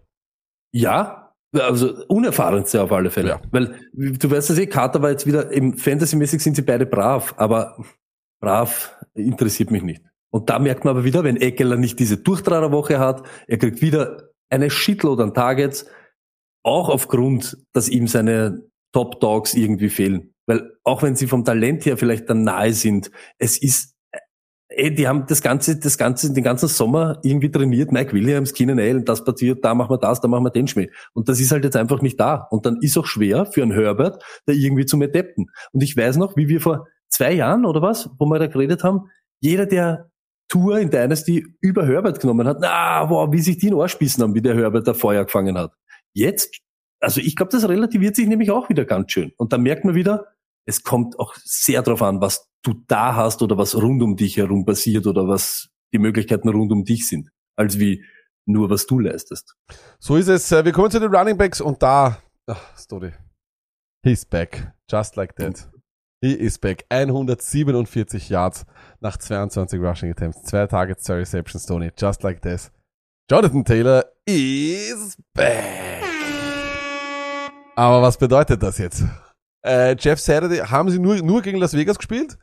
Ja, 0.72 1.34
also 1.54 2.06
unerfahrenste 2.08 2.82
auf 2.82 2.92
alle 2.92 3.12
Fälle. 3.12 3.30
Ja. 3.30 3.42
Weil 3.52 3.76
du 3.94 4.32
weißt 4.32 4.50
es 4.50 4.58
eh, 4.58 4.68
Carter 4.68 5.02
war 5.02 5.12
jetzt 5.12 5.28
wieder, 5.28 5.52
im 5.52 5.78
Fantasy-mäßig 5.78 6.42
sind 6.42 6.56
sie 6.56 6.62
beide 6.62 6.86
brav, 6.86 7.36
aber 7.38 7.78
brav 8.40 8.96
interessiert 9.14 9.70
mich 9.70 9.84
nicht. 9.84 10.02
Und 10.32 10.50
da 10.50 10.58
merkt 10.58 10.84
man 10.84 10.96
aber 10.96 11.04
wieder, 11.04 11.24
wenn 11.24 11.38
Eckler 11.38 11.78
nicht 11.78 12.00
diese 12.00 12.18
Durchtragerwoche 12.18 12.98
hat, 12.98 13.24
er 13.48 13.60
kriegt 13.60 13.84
wieder 13.84 14.30
eine 14.54 14.70
Shitload 14.70 15.22
an 15.22 15.34
Targets, 15.34 15.88
auch 16.64 16.90
aufgrund, 16.90 17.58
dass 17.74 17.90
ihm 17.90 18.08
seine 18.08 18.62
Top 18.94 19.20
Dogs 19.20 19.54
irgendwie 19.54 19.90
fehlen. 19.90 20.34
Weil 20.46 20.72
auch 20.84 21.04
wenn 21.04 21.16
sie 21.16 21.28
vom 21.28 21.44
Talent 21.44 21.86
her 21.86 21.98
vielleicht 21.98 22.30
dann 22.30 22.44
nahe 22.44 22.74
sind, 22.74 23.12
es 23.40 23.58
ist, 23.58 23.96
ey, 24.70 24.94
die 24.94 25.08
haben 25.08 25.26
das 25.28 25.42
ganze, 25.42 25.80
das 25.80 25.98
ganze, 25.98 26.34
den 26.34 26.44
ganzen 26.44 26.68
Sommer 26.68 27.20
irgendwie 27.24 27.50
trainiert, 27.50 27.92
Mike 27.92 28.14
Williams, 28.14 28.54
Keenan 28.54 28.80
Allen, 28.80 29.06
das 29.06 29.24
passiert, 29.24 29.66
da 29.66 29.74
machen 29.74 29.90
wir 29.90 29.98
das, 29.98 30.22
da 30.22 30.28
machen 30.28 30.44
wir 30.44 30.52
den 30.52 30.68
Schmäh. 30.68 30.90
Und 31.14 31.28
das 31.30 31.40
ist 31.40 31.52
halt 31.52 31.64
jetzt 31.64 31.76
einfach 31.76 32.02
nicht 32.02 32.20
da. 32.20 32.48
Und 32.52 32.66
dann 32.66 32.78
ist 32.82 32.98
auch 32.98 33.06
schwer 33.06 33.46
für 33.46 33.64
einen 33.64 33.72
Herbert, 33.72 34.24
da 34.46 34.54
irgendwie 34.54 34.86
zu 34.86 35.02
adapten. 35.02 35.48
Und 35.72 35.82
ich 35.82 35.98
weiß 35.98 36.18
noch, 36.18 36.36
wie 36.36 36.48
wir 36.48 36.62
vor 36.62 36.88
zwei 37.10 37.34
Jahren 37.34 37.66
oder 37.66 37.82
was, 37.82 38.10
wo 38.20 38.26
wir 38.26 38.40
da 38.40 38.48
geredet 38.48 38.84
haben, 38.84 39.10
jeder, 39.40 39.66
der 39.66 40.10
Tour 40.54 40.78
in 40.78 40.92
Dynasty 40.92 41.48
über 41.62 41.84
Herbert 41.88 42.20
genommen 42.20 42.48
hat, 42.48 42.60
na, 42.62 43.10
wow, 43.10 43.28
wie 43.32 43.40
sich 43.40 43.58
die 43.58 43.70
in 43.70 43.88
bissen 43.98 44.22
haben, 44.22 44.36
wie 44.36 44.42
der 44.42 44.54
Herbert 44.54 44.88
da 44.88 44.94
Feuer 44.94 45.26
gefangen 45.26 45.58
hat. 45.58 45.74
Jetzt, 46.14 46.60
also 47.00 47.22
ich 47.22 47.36
glaube, 47.36 47.52
das 47.52 47.68
relativiert 47.68 48.16
sich 48.16 48.28
nämlich 48.28 48.52
auch 48.52 48.70
wieder 48.70 48.86
ganz 48.86 49.12
schön. 49.12 49.32
Und 49.38 49.52
da 49.52 49.58
merkt 49.58 49.84
man 49.84 49.96
wieder, 49.96 50.28
es 50.68 50.84
kommt 50.84 51.18
auch 51.18 51.34
sehr 51.44 51.82
darauf 51.82 52.04
an, 52.04 52.22
was 52.22 52.52
du 52.62 52.76
da 52.88 53.16
hast 53.16 53.42
oder 53.42 53.58
was 53.58 53.76
rund 53.76 54.04
um 54.04 54.16
dich 54.16 54.38
herum 54.38 54.64
passiert 54.64 55.08
oder 55.08 55.28
was 55.28 55.70
die 55.92 55.98
Möglichkeiten 55.98 56.48
rund 56.50 56.72
um 56.72 56.84
dich 56.84 57.08
sind, 57.08 57.30
als 57.56 57.80
wie 57.80 58.06
nur 58.46 58.70
was 58.70 58.86
du 58.86 59.00
leistest. 59.00 59.56
So 59.98 60.18
ist 60.18 60.28
es. 60.28 60.52
Äh, 60.52 60.64
Wir 60.64 60.72
kommen 60.72 60.92
zu 60.92 61.00
den 61.00 61.14
Running 61.14 61.36
Backs 61.36 61.62
und 61.62 61.82
da, 61.82 62.20
ach, 62.46 62.78
Story. 62.78 63.12
He's 64.06 64.24
back. 64.24 64.72
Just 64.88 65.16
like 65.16 65.36
that. 65.38 65.68
He 66.24 66.32
is 66.32 66.58
back. 66.58 66.86
147 66.90 68.30
Yards 68.30 68.66
nach 69.02 69.18
22 69.18 69.78
Rushing 69.78 70.10
Attempts. 70.10 70.44
Zwei 70.44 70.66
Targets, 70.68 71.04
zwei 71.04 71.16
Receptions, 71.16 71.66
Tony. 71.66 71.92
Just 72.00 72.24
like 72.24 72.42
this. 72.42 72.72
Jonathan 73.30 73.66
Taylor 73.66 74.06
is 74.26 75.18
back. 75.34 76.02
Aber 77.76 78.02
was 78.02 78.18
bedeutet 78.18 78.64
das 78.64 78.78
jetzt? 78.78 79.04
Äh, 79.66 79.98
Jeff 80.00 80.18
Saturday, 80.18 80.60
haben 80.60 80.90
sie 80.92 81.00
nur, 81.00 81.18
nur 81.18 81.42
gegen 81.42 81.58
Las 81.58 81.74
Vegas 81.74 81.98
gespielt? 81.98 82.38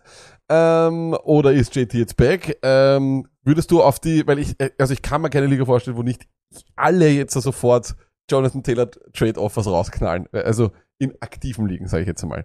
Ähm, 0.51 1.16
oder 1.25 1.55
ist 1.55 1.75
JT 1.75 1.95
jetzt 1.95 2.19
back? 2.19 2.59
Ähm, 2.62 3.27
würdest 3.45 3.71
du 3.71 3.83
auf 3.83 3.99
die, 3.99 4.27
weil 4.27 4.40
ich, 4.40 4.61
äh, 4.61 4.73
also 4.79 4.93
ich 4.93 5.01
kann 5.01 5.23
mir 5.23 5.31
keine 5.31 5.47
Liga 5.47 5.64
vorstellen, 5.64 5.97
wo 5.97 6.03
nicht 6.03 6.29
alle 6.77 7.09
jetzt 7.09 7.33
so 7.33 7.40
sofort 7.40 7.97
Jonathan 8.31 8.62
Taylor 8.62 8.90
Trade 9.14 9.40
Offers 9.40 9.66
rausknallen. 9.66 10.29
Also 10.33 10.71
in 11.00 11.20
aktiven 11.20 11.66
Ligen, 11.66 11.88
sage 11.88 12.02
ich 12.02 12.08
jetzt 12.08 12.22
einmal. 12.22 12.44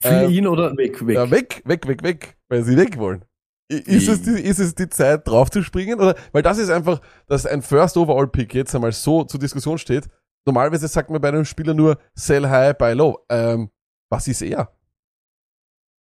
Für 0.00 0.08
Ähm, 0.24 0.30
ihn 0.30 0.46
oder 0.46 0.76
weg, 0.76 1.04
weg? 1.06 1.16
Ja, 1.16 1.30
weg, 1.30 1.62
weg, 1.64 1.88
weg, 1.88 2.02
weg, 2.02 2.36
weil 2.48 2.62
sie 2.62 2.76
weg 2.76 2.98
wollen. 2.98 3.24
Ist 3.68 4.08
es, 4.08 4.22
die, 4.22 4.32
ist 4.32 4.58
es 4.58 4.74
die 4.74 4.90
Zeit, 4.90 5.26
drauf 5.26 5.50
zu 5.50 5.62
springen? 5.62 5.98
Oder, 5.98 6.14
weil 6.32 6.42
das 6.42 6.58
ist 6.58 6.68
einfach, 6.68 7.00
dass 7.26 7.46
ein 7.46 7.62
First 7.62 7.96
Overall 7.96 8.28
Pick 8.28 8.54
jetzt 8.54 8.74
einmal 8.74 8.92
so 8.92 9.24
zur 9.24 9.40
Diskussion 9.40 9.78
steht. 9.78 10.06
Normalerweise 10.46 10.86
sagt 10.86 11.08
man 11.10 11.20
bei 11.20 11.28
einem 11.28 11.46
Spieler 11.46 11.72
nur 11.72 11.98
sell 12.14 12.46
high, 12.46 12.76
buy 12.76 12.92
low. 12.92 13.24
Ähm, 13.30 13.70
was 14.10 14.28
ist 14.28 14.42
er? 14.42 14.70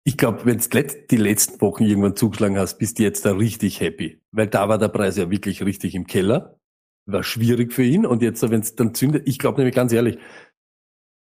Ich 0.05 0.17
glaube, 0.17 0.47
wenn 0.47 0.59
du 0.59 0.85
die 1.11 1.17
letzten 1.17 1.61
Wochen 1.61 1.85
irgendwann 1.85 2.17
zugeschlagen 2.17 2.57
hast, 2.57 2.79
bist 2.79 2.99
du 2.99 3.03
jetzt 3.03 3.27
da 3.27 3.33
richtig 3.33 3.81
happy. 3.81 4.23
Weil 4.31 4.47
da 4.47 4.69
war 4.69 4.79
der 4.79 4.89
Preis 4.89 5.17
ja 5.17 5.29
wirklich 5.31 5.63
richtig 5.65 5.95
im 5.97 6.07
Keller. 6.07 6.59
War 7.07 7.25
schwierig 7.25 7.73
für 7.73 7.83
ihn. 7.83 8.07
Und 8.07 8.23
jetzt, 8.23 8.49
wenn 8.49 8.61
es 8.61 8.77
dann 8.77 8.95
zündet, 8.95 9.29
ich 9.29 9.41
glaube 9.41 9.59
nämlich 9.59 9.75
ganz 9.75 9.93
ehrlich, 9.93 10.19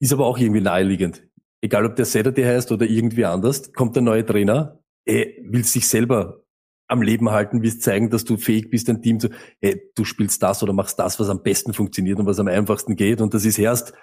ist 0.01 0.13
aber 0.13 0.27
auch 0.27 0.39
irgendwie 0.39 0.61
naheliegend. 0.61 1.27
Egal 1.61 1.87
ob 1.87 1.97
der 1.97 2.05
Saturday 2.05 2.45
heißt 2.45 2.73
oder 2.73 2.87
irgendwie 2.87 3.25
anders, 3.25 3.73
kommt 3.73 3.97
der 3.97 4.03
neue 4.03 4.25
Trainer, 4.25 4.81
er 5.07 5.27
will 5.43 5.65
sich 5.65 5.89
selber 5.89 6.45
am 6.87 7.03
Leben 7.03 7.31
halten, 7.31 7.63
willst 7.63 7.83
zeigen, 7.83 8.11
dass 8.11 8.25
du 8.25 8.37
fähig 8.37 8.71
bist, 8.71 8.89
ein 8.91 9.01
Team 9.01 9.19
zu, 9.19 9.31
hey, 9.61 9.81
du 9.95 10.05
spielst 10.05 10.43
das 10.43 10.63
oder 10.63 10.73
machst 10.73 10.99
das, 10.99 11.19
was 11.19 11.31
am 11.31 11.43
besten 11.43 11.73
funktioniert 11.73 12.19
und 12.19 12.27
was 12.27 12.39
am 12.39 12.49
einfachsten 12.49 12.97
geht. 12.97 13.21
Und 13.21 13.33
das 13.33 13.45
ist 13.45 13.59
erst, 13.59 13.95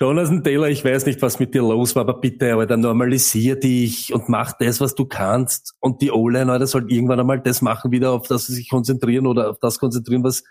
Jonathan 0.00 0.44
Taylor, 0.44 0.68
ich 0.68 0.84
weiß 0.84 1.06
nicht, 1.06 1.22
was 1.22 1.38
mit 1.38 1.54
dir 1.54 1.62
los 1.62 1.96
war, 1.96 2.02
aber 2.02 2.20
bitte, 2.20 2.54
Alter, 2.54 2.76
normalisier 2.76 3.56
dich 3.56 4.12
und 4.12 4.28
mach 4.28 4.52
das, 4.52 4.78
was 4.80 4.94
du 4.94 5.06
kannst. 5.06 5.74
Und 5.80 6.02
die 6.02 6.10
O-Line, 6.10 6.52
Alter, 6.52 6.66
soll 6.66 6.92
irgendwann 6.92 7.18
einmal 7.18 7.40
das 7.40 7.62
machen, 7.62 7.90
wieder 7.90 8.12
auf 8.12 8.28
das 8.28 8.46
sie 8.46 8.54
sich 8.54 8.68
konzentrieren 8.68 9.26
oder 9.26 9.50
auf 9.50 9.58
das 9.58 9.78
konzentrieren, 9.78 10.22
was 10.22 10.44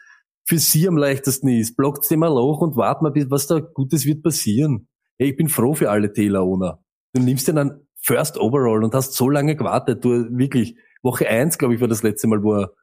für 0.45 0.59
sie 0.59 0.87
am 0.87 0.97
leichtesten 0.97 1.49
ist. 1.49 1.75
Blockt 1.75 2.09
dir 2.09 2.17
mal 2.17 2.27
Loch 2.27 2.61
und 2.61 2.75
wart 2.75 3.01
mal, 3.01 3.11
bis 3.11 3.29
was 3.29 3.47
da 3.47 3.59
Gutes 3.59 4.05
wird 4.05 4.23
passieren. 4.23 4.87
Hey, 5.17 5.31
ich 5.31 5.37
bin 5.37 5.49
froh 5.49 5.73
für 5.73 5.89
alle 5.89 6.13
Taylor-Owner. 6.13 6.79
Du 7.13 7.21
nimmst 7.21 7.47
den 7.47 7.55
dann 7.55 7.81
First 8.01 8.37
Overall 8.37 8.83
und 8.83 8.93
hast 8.93 9.13
so 9.13 9.29
lange 9.29 9.55
gewartet. 9.55 10.05
Du, 10.05 10.09
wirklich, 10.37 10.75
Woche 11.01 11.27
eins, 11.27 11.57
glaube 11.57 11.73
ich, 11.75 11.81
war 11.81 11.87
das 11.87 12.03
letzte 12.03 12.27
Mal, 12.27 12.43
wo 12.43 12.53
er 12.53 12.73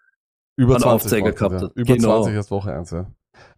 Über 0.56 0.74
Einen 0.74 0.82
20 0.82 0.86
Aufzeiger 0.86 1.26
er, 1.26 1.32
gehabt 1.32 1.54
ja. 1.54 1.60
hat. 1.62 1.72
Über 1.76 1.94
Genau. 1.94 2.22
20 2.22 2.34
erst 2.34 2.50
Woche 2.50 2.72
1, 2.72 2.90
ja. 2.90 3.10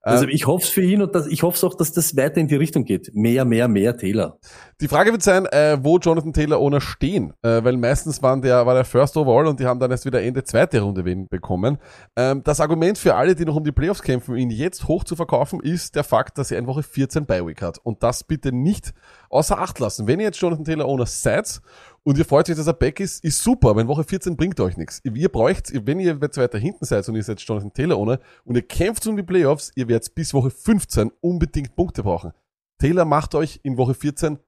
Also 0.04 0.24
Ähm, 0.24 0.30
ich 0.30 0.46
hoffe 0.46 0.66
für 0.66 0.82
ihn 0.82 1.00
und 1.00 1.14
das, 1.14 1.26
ich 1.26 1.42
hoffe 1.42 1.66
auch, 1.66 1.74
dass 1.74 1.92
das 1.92 2.14
weiter 2.16 2.36
in 2.36 2.46
die 2.46 2.56
Richtung 2.56 2.84
geht. 2.84 3.14
Mehr, 3.14 3.44
mehr, 3.44 3.68
mehr 3.68 3.96
Taylor. 3.96 4.38
Die 4.80 4.88
Frage 4.88 5.12
wird 5.12 5.22
sein, 5.22 5.46
äh, 5.46 5.78
wo 5.80 5.98
Jonathan 5.98 6.32
Taylor 6.34 6.60
Owner 6.60 6.80
stehen, 6.80 7.32
äh, 7.42 7.64
weil 7.64 7.76
meistens 7.78 8.22
waren 8.22 8.42
der, 8.42 8.66
war 8.66 8.74
der 8.74 8.84
First 8.84 9.16
Overall 9.16 9.46
und 9.46 9.60
die 9.60 9.64
haben 9.64 9.80
dann 9.80 9.90
erst 9.90 10.04
wieder 10.04 10.22
Ende 10.22 10.44
zweite 10.44 10.80
Runde 10.80 11.06
wen 11.06 11.26
bekommen. 11.28 11.78
Ähm, 12.16 12.42
das 12.44 12.60
Argument 12.60 12.98
für 12.98 13.14
alle, 13.14 13.34
die 13.34 13.46
noch 13.46 13.56
um 13.56 13.64
die 13.64 13.72
Playoffs 13.72 14.02
kämpfen, 14.02 14.36
ihn 14.36 14.50
jetzt 14.50 14.88
hoch 14.88 15.04
zu 15.04 15.16
verkaufen, 15.16 15.60
ist 15.60 15.94
der 15.94 16.04
Fakt, 16.04 16.36
dass 16.36 16.50
er 16.50 16.58
in 16.58 16.66
Woche 16.66 16.82
14 16.82 17.24
bei 17.24 17.44
Week 17.46 17.62
hat. 17.62 17.78
Und 17.78 18.02
das 18.02 18.24
bitte 18.24 18.52
nicht 18.52 18.92
außer 19.30 19.58
Acht 19.58 19.78
lassen. 19.78 20.06
Wenn 20.06 20.20
ihr 20.20 20.26
jetzt 20.26 20.40
Jonathan 20.40 20.64
Taylor 20.64 20.86
Owner 20.86 21.06
seid 21.06 21.62
und 22.04 22.18
ihr 22.18 22.24
freut 22.24 22.48
euch, 22.50 22.56
dass 22.56 22.66
er 22.66 22.74
back 22.74 23.00
ist, 23.00 23.24
ist 23.24 23.42
super, 23.42 23.70
aber 23.70 23.80
in 23.80 23.88
Woche 23.88 24.04
14 24.04 24.36
bringt 24.36 24.60
euch 24.60 24.76
nichts. 24.76 25.00
Ihr 25.04 25.28
braucht, 25.30 25.72
wenn 25.86 26.00
ihr 26.00 26.18
jetzt 26.20 26.36
weiter 26.36 26.58
hinten 26.58 26.84
seid 26.84 27.08
und 27.08 27.16
ihr 27.16 27.22
seid 27.22 27.40
Jonathan 27.40 27.72
Taylor 27.72 27.96
Owner 27.96 28.20
und 28.44 28.56
ihr 28.56 28.62
kämpft 28.62 29.06
um 29.06 29.16
die 29.16 29.22
Playoffs, 29.22 29.72
ihr 29.74 29.88
werdet 29.88 30.14
bis 30.14 30.34
Woche 30.34 30.50
15 30.50 31.10
unbedingt 31.20 31.74
Punkte 31.74 32.02
brauchen. 32.02 32.32
Taylor 32.78 33.06
macht 33.06 33.34
euch 33.34 33.60
in 33.62 33.78
Woche 33.78 33.94
14 33.94 34.38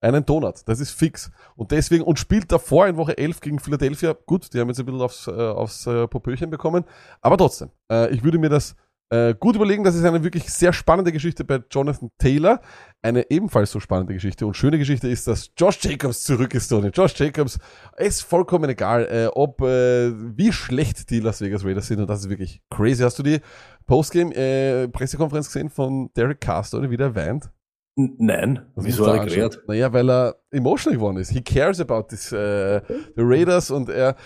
einen 0.00 0.24
Donut. 0.24 0.62
Das 0.66 0.80
ist 0.80 0.90
fix. 0.90 1.30
Und 1.54 1.70
deswegen, 1.70 2.02
und 2.02 2.18
spielt 2.18 2.50
davor 2.50 2.88
in 2.88 2.96
Woche 2.96 3.16
11 3.16 3.40
gegen 3.40 3.58
Philadelphia. 3.58 4.16
Gut, 4.26 4.52
die 4.52 4.58
haben 4.58 4.68
jetzt 4.68 4.80
ein 4.80 4.86
bisschen 4.86 5.00
aufs, 5.00 5.26
äh, 5.26 5.30
aufs 5.30 5.86
äh, 5.86 6.08
Popöchen 6.08 6.50
bekommen. 6.50 6.84
Aber 7.20 7.36
trotzdem, 7.36 7.70
äh, 7.90 8.12
ich 8.12 8.24
würde 8.24 8.38
mir 8.38 8.48
das 8.48 8.74
äh, 9.12 9.34
gut 9.38 9.56
überlegen. 9.56 9.84
Das 9.84 9.94
ist 9.94 10.04
eine 10.04 10.24
wirklich 10.24 10.50
sehr 10.50 10.72
spannende 10.72 11.12
Geschichte 11.12 11.44
bei 11.44 11.62
Jonathan 11.70 12.10
Taylor. 12.18 12.62
Eine 13.02 13.30
ebenfalls 13.30 13.70
so 13.70 13.78
spannende 13.78 14.14
Geschichte 14.14 14.46
und 14.46 14.56
schöne 14.56 14.78
Geschichte 14.78 15.06
ist, 15.06 15.28
dass 15.28 15.50
Josh 15.56 15.78
Jacobs 15.82 16.24
zurück 16.24 16.54
ist, 16.54 16.68
Tony. 16.68 16.88
Josh 16.88 17.18
Jacobs 17.18 17.58
ist 17.98 18.22
vollkommen 18.22 18.70
egal, 18.70 19.04
äh, 19.04 19.26
ob, 19.26 19.60
äh, 19.60 20.12
wie 20.36 20.50
schlecht 20.50 21.10
die 21.10 21.20
Las 21.20 21.42
Vegas 21.42 21.64
Raiders 21.64 21.88
sind. 21.88 22.00
Und 22.00 22.08
das 22.08 22.20
ist 22.20 22.30
wirklich 22.30 22.62
crazy. 22.70 23.02
Hast 23.02 23.18
du 23.18 23.22
die 23.22 23.40
Postgame-Pressekonferenz 23.86 25.48
gesehen 25.48 25.68
von 25.68 26.10
Derek 26.16 26.40
Carr, 26.40 26.64
Tony, 26.64 26.90
wie 26.90 26.96
der 26.96 27.14
weint? 27.14 27.50
Nein, 27.94 28.60
Das 28.74 28.86
wieso 28.86 29.06
hat 29.06 29.18
er 29.18 29.26
gerät? 29.26 29.60
Naja, 29.66 29.92
weil 29.92 30.10
er 30.10 30.36
emotional 30.50 30.96
geworden 30.96 31.18
ist. 31.18 31.30
He 31.30 31.42
cares 31.42 31.78
about 31.78 32.04
this, 32.08 32.32
äh, 32.32 32.80
the 32.88 33.22
Raiders 33.22 33.70
und 33.70 33.90
er, 33.90 34.16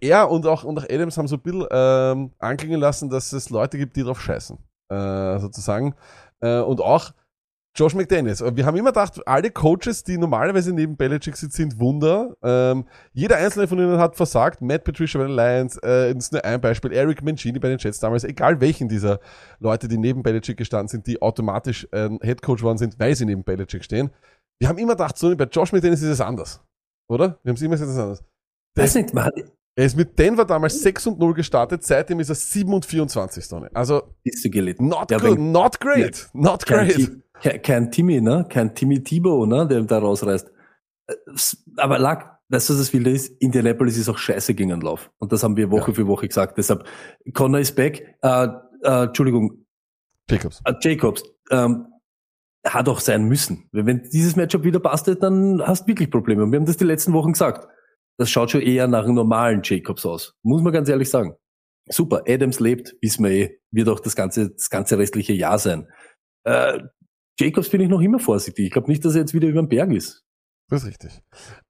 er 0.00 0.30
und 0.30 0.46
auch, 0.46 0.64
und 0.64 0.78
auch 0.78 0.84
Adams 0.84 1.16
haben 1.16 1.26
so 1.26 1.36
ein 1.36 1.42
bisschen 1.42 1.66
ähm, 1.70 2.32
anklingen 2.38 2.78
lassen, 2.78 3.08
dass 3.08 3.32
es 3.32 3.48
Leute 3.48 3.78
gibt, 3.78 3.96
die 3.96 4.02
drauf 4.02 4.20
scheißen. 4.20 4.58
Äh, 4.90 5.38
sozusagen. 5.38 5.94
Äh, 6.40 6.60
und 6.60 6.80
auch 6.80 7.12
Josh 7.76 7.94
McDaniels. 7.94 8.42
Wir 8.42 8.64
haben 8.64 8.76
immer 8.76 8.90
gedacht, 8.90 9.20
alle 9.26 9.50
Coaches, 9.50 10.02
die 10.02 10.16
normalerweise 10.16 10.72
neben 10.72 10.96
Belichick 10.96 11.36
sitzen, 11.36 11.70
sind 11.70 11.78
Wunder. 11.78 12.34
Ähm, 12.42 12.86
jeder 13.12 13.36
einzelne 13.36 13.68
von 13.68 13.78
ihnen 13.78 13.98
hat 13.98 14.16
versagt. 14.16 14.62
Matt 14.62 14.84
Patricia 14.84 15.20
bei 15.20 15.26
den 15.26 15.36
Lions, 15.36 15.76
äh, 15.78 16.14
das 16.14 16.24
ist 16.24 16.32
nur 16.32 16.44
ein 16.44 16.60
Beispiel. 16.60 16.92
Eric 16.92 17.22
Mancini 17.22 17.58
bei 17.58 17.68
den 17.68 17.78
Jets 17.78 18.00
damals. 18.00 18.24
Egal 18.24 18.60
welchen 18.60 18.88
dieser 18.88 19.20
Leute, 19.60 19.88
die 19.88 19.98
neben 19.98 20.22
Belichick 20.22 20.56
gestanden 20.56 20.88
sind, 20.88 21.06
die 21.06 21.20
automatisch 21.20 21.86
ähm, 21.92 22.18
Head 22.22 22.40
Coach 22.40 22.62
worden 22.62 22.78
sind, 22.78 22.98
weil 22.98 23.14
sie 23.14 23.26
neben 23.26 23.44
Belichick 23.44 23.84
stehen. 23.84 24.10
Wir 24.58 24.68
haben 24.68 24.78
immer 24.78 24.94
gedacht, 24.94 25.18
so 25.18 25.36
bei 25.36 25.44
Josh 25.44 25.72
McDaniels 25.72 26.00
ist 26.00 26.08
es 26.08 26.20
anders. 26.20 26.62
Oder? 27.08 27.38
Wir 27.42 27.50
haben 27.50 27.56
es 27.56 27.62
immer 27.62 27.72
gesagt, 27.72 27.90
es 27.90 27.96
ist 27.96 28.02
anders. 28.02 28.24
Weiß 28.74 28.94
nicht, 28.94 29.12
man 29.12 29.30
Er 29.74 29.84
ist 29.84 29.96
mit 29.96 30.18
Denver 30.18 30.46
damals 30.46 30.80
6 30.80 31.08
und 31.08 31.18
0 31.18 31.34
gestartet, 31.34 31.84
seitdem 31.84 32.20
ist 32.20 32.30
er 32.30 32.34
7 32.34 32.72
und 32.72 32.86
24, 32.86 33.46
Tony. 33.46 33.68
Also, 33.74 34.14
ist 34.24 34.42
sie 34.42 34.50
gelitten. 34.50 34.88
not 34.88 35.10
Ja, 35.10 35.18
good, 35.18 35.38
not 35.38 35.78
great, 35.78 36.28
not 36.32 36.64
great. 36.64 37.10
Kein, 37.40 37.90
Timmy, 37.90 38.20
ne? 38.20 38.46
Kein 38.48 38.74
Timmy 38.74 39.02
Thibault, 39.02 39.48
ne? 39.48 39.66
Der 39.66 39.82
da 39.82 39.98
rausreißt. 39.98 40.50
Aber 41.76 41.98
lag, 41.98 42.38
weißt 42.48 42.68
du, 42.68 42.72
was 42.74 42.80
das 42.80 42.92
Wilde 42.92 43.10
ist? 43.10 43.28
Indianapolis 43.40 43.96
ist 43.96 44.08
auch 44.08 44.18
scheiße 44.18 44.54
gegen 44.54 44.70
den 44.70 44.80
Lauf. 44.80 45.10
Und 45.18 45.32
das 45.32 45.42
haben 45.42 45.56
wir 45.56 45.70
Woche 45.70 45.94
für 45.94 46.06
Woche 46.06 46.28
gesagt. 46.28 46.58
Deshalb, 46.58 46.84
Connor 47.34 47.60
ist 47.60 47.76
back. 47.76 48.16
Äh, 48.22 48.48
äh, 48.82 49.04
Entschuldigung, 49.04 49.66
Jacobs. 50.28 50.62
äh, 50.64 50.74
Jacobs. 50.80 51.22
Ähm, 51.50 51.86
hat 52.66 52.88
auch 52.88 53.00
sein 53.00 53.24
müssen. 53.24 53.68
Wenn 53.70 54.02
dieses 54.12 54.34
Matchup 54.34 54.64
wieder 54.64 54.80
passt, 54.80 55.08
dann 55.22 55.62
hast 55.64 55.84
du 55.84 55.88
wirklich 55.88 56.10
Probleme. 56.10 56.42
Und 56.42 56.52
wir 56.52 56.58
haben 56.58 56.66
das 56.66 56.76
die 56.76 56.84
letzten 56.84 57.12
Wochen 57.12 57.32
gesagt. 57.32 57.68
Das 58.18 58.30
schaut 58.30 58.50
schon 58.50 58.62
eher 58.62 58.88
nach 58.88 59.04
einem 59.04 59.14
normalen 59.14 59.60
Jacobs 59.62 60.04
aus. 60.04 60.34
Muss 60.42 60.62
man 60.62 60.72
ganz 60.72 60.88
ehrlich 60.88 61.10
sagen. 61.10 61.34
Super, 61.88 62.24
Adams 62.26 62.58
lebt, 62.58 62.96
wissen 63.00 63.24
wir 63.24 63.30
eh, 63.30 63.60
wird 63.70 63.88
auch 63.88 64.00
das 64.00 64.16
ganze, 64.16 64.50
das 64.50 64.70
ganze 64.70 64.98
restliche 64.98 65.32
Jahr 65.32 65.58
sein. 65.58 65.86
Äh, 66.42 66.80
Jacobs 67.38 67.68
bin 67.68 67.80
ich 67.80 67.88
noch 67.88 68.00
immer 68.00 68.18
vorsichtig. 68.18 68.66
Ich 68.66 68.72
glaube 68.72 68.90
nicht, 68.90 69.04
dass 69.04 69.14
er 69.14 69.20
jetzt 69.22 69.34
wieder 69.34 69.48
über 69.48 69.62
den 69.62 69.68
Berg 69.68 69.92
ist. 69.92 70.24
Das 70.68 70.82
ist 70.82 70.88
richtig. 70.88 71.22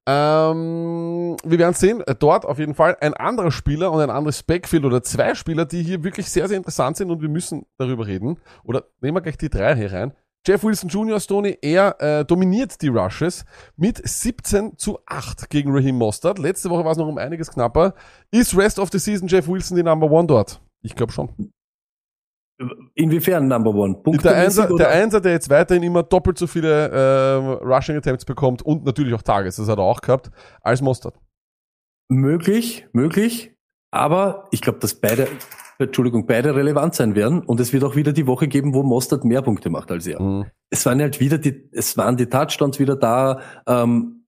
Ähm, 0.07 1.37
wir 1.45 1.59
werden 1.59 1.75
sehen, 1.75 2.03
dort 2.19 2.47
auf 2.47 2.59
jeden 2.59 2.75
Fall 2.75 2.97
ein 3.01 3.13
anderer 3.13 3.51
Spieler 3.51 3.93
und 3.93 4.01
ein 4.01 4.11
anderes 4.11 4.43
Backfield 4.43 4.85
oder 4.85 5.03
zwei 5.03 5.35
Spieler, 5.35 5.67
die 5.67 5.83
hier 5.83 6.03
wirklich 6.03 6.31
sehr, 6.31 6.49
sehr 6.49 6.57
interessant 6.57 6.97
sind 6.97 7.11
und 7.11 7.21
wir 7.21 7.29
müssen 7.29 7.67
darüber 7.77 8.07
reden. 8.07 8.39
Oder 8.65 8.85
nehmen 9.03 9.17
wir 9.17 9.21
gleich 9.21 9.37
die 9.37 9.51
drei 9.51 9.77
hier 9.77 9.93
rein. 9.93 10.15
Jeff 10.47 10.63
Wilson 10.63 10.89
Jr. 10.89 11.19
Stoney, 11.19 11.59
er 11.61 12.01
äh, 12.01 12.25
dominiert 12.25 12.81
die 12.81 12.89
Rushes 12.89 13.45
mit 13.77 14.01
17 14.03 14.79
zu 14.79 15.01
8 15.05 15.51
gegen 15.51 15.75
Raheem 15.75 15.99
Mostert. 15.99 16.39
Letzte 16.39 16.71
Woche 16.71 16.85
war 16.85 16.93
es 16.93 16.99
noch 16.99 17.09
um 17.09 17.19
einiges 17.19 17.51
knapper. 17.51 17.95
Ist 18.31 18.57
Rest 18.57 18.79
of 18.79 18.91
the 18.93 18.99
Season 18.99 19.27
Jeff 19.27 19.49
Wilson 19.49 19.77
die 19.77 19.83
Number 19.83 20.09
One 20.09 20.29
dort? 20.29 20.61
Ich 20.83 20.95
glaube 20.95 21.13
schon. 21.13 21.53
Inwiefern 22.95 23.49
Number 23.49 23.75
One? 23.75 24.01
Der 24.25 24.37
Einser, 24.37 24.75
der 24.75 24.89
Einser, 24.89 25.21
der 25.21 25.33
jetzt 25.33 25.51
weiterhin 25.51 25.83
immer 25.83 26.03
doppelt 26.03 26.39
so 26.39 26.47
viele 26.47 26.89
äh, 26.89 27.35
Rushing 27.65 27.97
Attempts 27.97 28.25
bekommt 28.25 28.63
und 28.63 28.85
natürlich 28.85 29.13
auch 29.13 29.23
Tages, 29.23 29.57
das 29.57 29.69
hat 29.69 29.79
er 29.79 29.85
auch 29.85 30.01
gehabt, 30.01 30.31
als 30.63 30.81
Mostert. 30.81 31.19
Möglich, 32.09 32.87
möglich. 32.93 33.55
Aber 33.91 34.49
ich 34.51 34.63
glaube, 34.63 34.79
dass 34.79 34.95
beide, 34.95 35.29
Entschuldigung, 35.79 36.27
beide 36.27 36.55
relevant 36.55 36.95
sein 36.95 37.15
werden. 37.15 37.41
Und 37.41 37.61
es 37.61 37.73
wird 37.73 37.85
auch 37.85 37.95
wieder 37.95 38.13
die 38.13 38.27
Woche 38.27 38.49
geben, 38.49 38.75
wo 38.75 38.83
Mostert 38.83 39.25
mehr 39.25 39.43
Punkte 39.43 39.69
macht 39.69 39.91
als 39.91 40.07
er. 40.07 40.21
Mhm. 40.21 40.47
Es 40.71 40.87
waren 40.87 41.01
halt 41.01 41.21
wieder 41.21 41.39
die, 41.39 41.69
es 41.73 41.97
waren 41.97 42.17
die 42.17 42.27
Touchdowns 42.27 42.79
wieder 42.79 42.97
da. 42.97 43.41
Ähm, 43.67 44.27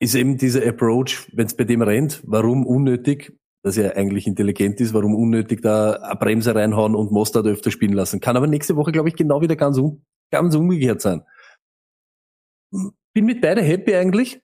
ist 0.00 0.14
eben 0.14 0.36
dieser 0.36 0.66
Approach, 0.66 1.30
wenn 1.32 1.46
es 1.46 1.56
bei 1.56 1.64
dem 1.64 1.80
rennt, 1.80 2.22
warum 2.26 2.66
unnötig, 2.66 3.38
dass 3.64 3.78
er 3.78 3.96
eigentlich 3.96 4.26
intelligent 4.26 4.78
ist, 4.82 4.92
warum 4.92 5.14
unnötig 5.14 5.62
da 5.62 5.92
eine 5.94 6.16
Bremse 6.16 6.54
reinhauen 6.54 6.94
und 6.94 7.10
Mostert 7.10 7.46
öfter 7.46 7.70
spielen 7.70 7.94
lassen. 7.94 8.20
Kann 8.20 8.36
aber 8.36 8.46
nächste 8.46 8.76
Woche, 8.76 8.92
glaube 8.92 9.08
ich, 9.08 9.16
genau 9.16 9.40
wieder 9.40 9.56
ganz, 9.56 9.78
um, 9.78 10.04
ganz 10.30 10.54
umgekehrt 10.54 11.00
sein. 11.00 11.22
Bin 13.14 13.24
mit 13.24 13.40
beide 13.40 13.62
happy 13.62 13.94
eigentlich, 13.94 14.42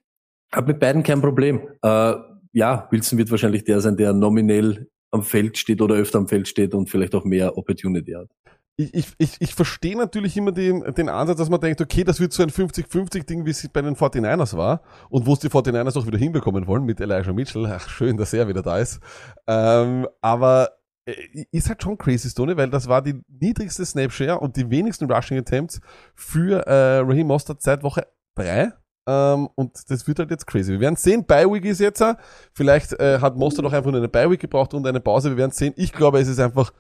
hab 0.50 0.66
mit 0.66 0.80
beiden 0.80 1.02
kein 1.02 1.20
Problem. 1.20 1.60
Äh, 1.82 2.14
ja, 2.52 2.88
Wilson 2.90 3.18
wird 3.18 3.30
wahrscheinlich 3.30 3.64
der 3.64 3.82
sein, 3.82 3.98
der 3.98 4.14
nominell 4.14 4.88
am 5.10 5.22
Feld 5.22 5.58
steht 5.58 5.82
oder 5.82 5.96
öfter 5.96 6.18
am 6.18 6.26
Feld 6.26 6.48
steht 6.48 6.74
und 6.74 6.88
vielleicht 6.88 7.14
auch 7.14 7.24
mehr 7.24 7.58
Opportunity 7.58 8.12
hat. 8.12 8.30
Ich, 8.76 8.94
ich, 8.94 9.06
ich, 9.18 9.36
ich 9.40 9.54
verstehe 9.54 9.96
natürlich 9.96 10.36
immer 10.36 10.52
den, 10.52 10.82
den 10.94 11.08
Ansatz, 11.08 11.38
dass 11.38 11.50
man 11.50 11.60
denkt, 11.60 11.80
okay, 11.80 12.02
das 12.02 12.18
wird 12.18 12.32
so 12.32 12.42
ein 12.42 12.50
50-50-Ding, 12.50 13.44
wie 13.44 13.50
es 13.50 13.68
bei 13.68 13.82
den 13.82 13.94
49ers 13.94 14.56
war 14.56 14.80
und 15.10 15.26
wo 15.26 15.34
es 15.34 15.40
die 15.40 15.48
49ers 15.48 15.98
auch 15.98 16.06
wieder 16.06 16.18
hinbekommen 16.18 16.66
wollen 16.66 16.84
mit 16.84 17.00
Elijah 17.00 17.32
Mitchell. 17.32 17.66
Ach, 17.66 17.88
schön, 17.88 18.16
dass 18.16 18.32
er 18.32 18.48
wieder 18.48 18.62
da 18.62 18.78
ist. 18.78 19.00
Ähm, 19.46 20.08
aber 20.22 20.70
äh, 21.04 21.44
ist 21.50 21.68
halt 21.68 21.82
schon 21.82 21.98
crazy, 21.98 22.30
Stone, 22.30 22.56
weil 22.56 22.70
das 22.70 22.88
war 22.88 23.02
die 23.02 23.20
niedrigste 23.28 23.84
Snapshare 23.84 24.38
und 24.38 24.56
die 24.56 24.70
wenigsten 24.70 25.10
Rushing 25.10 25.38
Attempts 25.38 25.80
für 26.14 26.66
äh, 26.66 26.98
Raheem 26.98 27.26
Mostert 27.26 27.62
seit 27.62 27.82
Woche 27.82 28.06
3. 28.36 28.72
Ähm, 29.06 29.48
und 29.54 29.90
das 29.90 30.06
wird 30.06 30.18
halt 30.18 30.30
jetzt 30.30 30.46
crazy. 30.46 30.72
Wir 30.72 30.80
werden 30.80 30.96
sehen, 30.96 31.24
Bi-Week 31.24 31.64
ist 31.64 31.80
jetzt, 31.80 32.00
äh, 32.00 32.14
vielleicht 32.52 32.92
äh, 33.00 33.18
hat 33.20 33.36
Mostert 33.36 33.64
auch 33.66 33.72
einfach 33.72 33.90
nur 33.90 34.00
eine 34.00 34.08
Bi-Week 34.08 34.40
gebraucht 34.40 34.74
und 34.74 34.86
eine 34.86 35.00
Pause. 35.00 35.30
Wir 35.30 35.36
werden 35.36 35.52
sehen. 35.52 35.74
Ich 35.76 35.92
glaube, 35.92 36.20
es 36.20 36.28
ist 36.28 36.38
einfach 36.38 36.72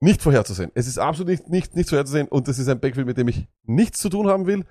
nicht 0.00 0.22
vorherzusehen. 0.22 0.72
Es 0.74 0.86
ist 0.86 0.98
absolut 0.98 1.28
nicht, 1.28 1.48
nicht, 1.48 1.76
nicht 1.76 1.88
vorherzusehen 1.88 2.28
und 2.28 2.48
das 2.48 2.58
ist 2.58 2.68
ein 2.68 2.80
Backfield, 2.80 3.06
mit 3.06 3.18
dem 3.18 3.28
ich 3.28 3.46
nichts 3.64 4.00
zu 4.00 4.08
tun 4.08 4.28
haben 4.28 4.46
will. 4.46 4.64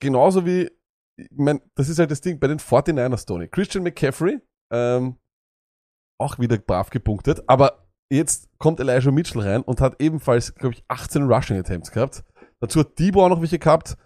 Genauso 0.00 0.44
wie, 0.44 0.70
ich 1.16 1.28
mein, 1.30 1.60
das 1.76 1.88
ist 1.88 1.98
halt 1.98 2.10
das 2.10 2.20
Ding 2.20 2.40
bei 2.40 2.48
den 2.48 2.58
49ers, 2.58 3.26
Tony. 3.26 3.48
Christian 3.48 3.84
McCaffrey, 3.84 4.40
ähm, 4.72 5.16
auch 6.18 6.38
wieder 6.38 6.58
brav 6.58 6.90
gepunktet, 6.90 7.42
aber 7.46 7.86
jetzt 8.10 8.48
kommt 8.58 8.80
Elijah 8.80 9.10
Mitchell 9.10 9.42
rein 9.42 9.62
und 9.62 9.80
hat 9.80 10.00
ebenfalls, 10.00 10.54
glaube 10.54 10.74
ich, 10.74 10.84
18 10.88 11.24
Rushing 11.24 11.58
Attempts 11.58 11.90
gehabt. 11.90 12.24
Dazu 12.60 12.80
hat 12.80 12.98
Debo 12.98 13.24
auch 13.24 13.28
noch 13.28 13.40
welche 13.40 13.58
gehabt. 13.58 13.96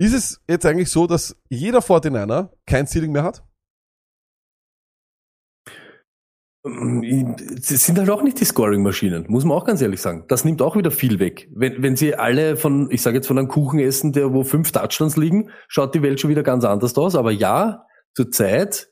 Ist 0.00 0.14
es 0.14 0.40
jetzt 0.48 0.64
eigentlich 0.64 0.90
so, 0.90 1.06
dass 1.06 1.36
jeder 1.48 1.80
49er 1.80 2.50
kein 2.66 2.86
Ceiling 2.86 3.12
mehr 3.12 3.24
hat? 3.24 3.42
Sie 7.60 7.76
sind 7.76 7.98
halt 7.98 8.10
auch 8.10 8.22
nicht 8.22 8.40
die 8.40 8.44
Scoring-Maschinen, 8.44 9.26
muss 9.28 9.44
man 9.44 9.56
auch 9.56 9.64
ganz 9.64 9.80
ehrlich 9.80 10.00
sagen. 10.00 10.24
Das 10.28 10.44
nimmt 10.44 10.62
auch 10.62 10.76
wieder 10.76 10.90
viel 10.90 11.18
weg. 11.18 11.48
Wenn, 11.54 11.82
wenn 11.82 11.96
sie 11.96 12.14
alle 12.14 12.56
von, 12.56 12.90
ich 12.90 13.02
sage 13.02 13.16
jetzt 13.16 13.26
von 13.26 13.38
einem 13.38 13.48
Kuchen 13.48 13.78
essen, 13.78 14.12
der 14.12 14.32
wo 14.32 14.44
fünf 14.44 14.72
Touchdowns 14.72 15.16
liegen, 15.16 15.50
schaut 15.68 15.94
die 15.94 16.02
Welt 16.02 16.20
schon 16.20 16.30
wieder 16.30 16.42
ganz 16.42 16.64
anders 16.64 16.96
aus. 16.96 17.14
Aber 17.14 17.32
ja, 17.32 17.84
zurzeit 18.14 18.90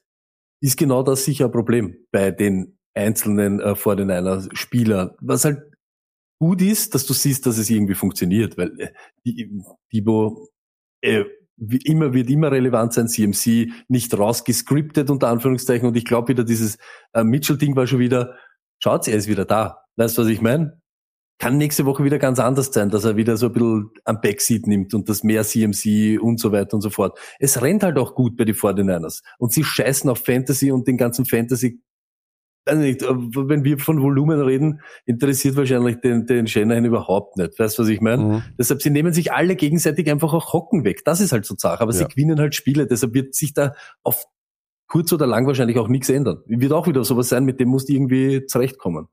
ist 0.61 0.79
genau 0.79 1.03
das 1.03 1.25
sicher 1.25 1.47
ein 1.47 1.53
Problem 1.53 1.97
bei 2.13 2.31
den 2.31 2.79
einzelnen 2.95 3.61
äh, 3.61 3.77
vor 3.77 3.97
den 3.97 4.11
einer 4.11 4.47
Spieler. 4.53 5.17
Was 5.21 5.45
halt 5.45 5.63
gut 6.41 6.63
ist, 6.63 6.95
dass 6.95 7.07
du 7.07 7.13
siehst, 7.13 7.47
dass 7.47 7.59
es 7.59 7.71
irgendwie 7.71 7.95
funktioniert, 7.95 8.57
weil 8.59 8.73
äh, 8.79 9.49
Dibo 9.93 10.49
äh, 11.03 11.25
wie 11.57 11.79
immer 11.79 12.13
wird 12.13 12.31
immer 12.31 12.53
relevant 12.53 12.93
sein, 12.93 13.09
CMC 13.09 13.71
nicht 13.89 14.17
rausgescriptet 14.17 15.11
unter 15.11 15.29
Anführungszeichen 15.29 15.89
und 15.89 15.97
ich 15.97 16.05
glaube 16.05 16.29
wieder 16.29 16.45
dieses 16.45 16.79
äh, 17.13 17.25
Mitchell-Ding 17.25 17.75
war 17.77 17.87
schon 17.87 17.99
wieder, 17.99 18.37
schaut, 18.79 19.09
er 19.09 19.17
ist 19.17 19.29
wieder 19.29 19.45
da. 19.45 19.85
Weißt 19.97 20.17
du, 20.19 20.23
was 20.23 20.29
ich 20.29 20.43
meine? 20.43 20.81
Kann 21.39 21.59
nächste 21.59 21.85
Woche 21.85 22.03
wieder 22.03 22.19
ganz 22.19 22.39
anders 22.39 22.73
sein, 22.73 22.89
dass 22.89 23.05
er 23.05 23.17
wieder 23.17 23.37
so 23.37 23.47
ein 23.47 23.53
bisschen 23.53 23.91
am 24.05 24.21
Backseat 24.23 24.67
nimmt 24.67 24.95
und 24.95 25.09
das 25.09 25.23
mehr 25.23 25.45
CMC 25.45 26.19
und 26.21 26.41
so 26.41 26.51
weiter 26.51 26.75
und 26.75 26.81
so 26.81 26.89
fort. 26.89 27.19
Es 27.39 27.61
rennt 27.61 27.83
halt 27.83 27.99
auch 27.99 28.15
gut 28.15 28.37
bei 28.37 28.45
den 28.45 28.55
49ers 28.55 29.23
und 29.39 29.53
sie 29.53 29.65
scheißen 29.65 30.09
auf 30.09 30.19
Fantasy 30.25 30.73
und 30.73 30.87
den 30.89 30.97
ganzen 30.97 31.27
Fantasy 31.27 31.81
weiß 32.67 32.79
nicht, 32.79 33.03
wenn 33.03 33.65
wir 33.65 33.79
von 33.79 34.03
Volumen 34.03 34.41
reden, 34.41 34.81
interessiert 35.05 35.57
wahrscheinlich 35.57 36.01
den, 36.01 36.27
den 36.27 36.47
Shanahan 36.47 36.85
überhaupt 36.85 37.37
nicht. 37.37 37.59
Weißt 37.59 37.79
du, 37.79 37.83
was 37.83 37.89
ich 37.89 38.01
meine? 38.01 38.23
Mhm. 38.25 38.43
Deshalb, 38.59 38.83
sie 38.83 38.91
nehmen 38.91 39.13
sich 39.13 39.33
alle 39.33 39.57
gegenseitig 39.57 40.11
einfach 40.11 40.33
auch 40.35 40.53
Hocken 40.53 40.85
weg. 40.85 41.03
Das 41.05 41.21
ist 41.21 41.33
halt 41.33 41.45
so 41.47 41.55
Sache. 41.57 41.81
Aber 41.81 41.93
Ja. 41.93 41.99
sie 41.99 42.05
gewinnen 42.09 42.39
halt 42.39 42.55
Spiele. 42.55 42.87
Deshalb 42.87 43.15
wird 43.15 43.35
sich 43.35 43.55
da 43.55 43.75
auf 44.03 44.25
kurz 44.89 45.13
oder 45.13 45.27
lang 45.27 45.47
wahrscheinlich 45.47 45.79
auch 45.79 45.89
nichts 45.89 46.09
ändern. 46.09 46.43
Wird 46.47 46.73
auch 46.73 46.87
wieder 46.87 47.05
sowas 47.05 47.29
sein, 47.29 47.45
mit 47.45 47.59
dem 47.61 47.69
musst 47.69 47.89
du 47.89 47.93
irgendwie 47.93 48.47
zurechtkommen. 48.47 49.09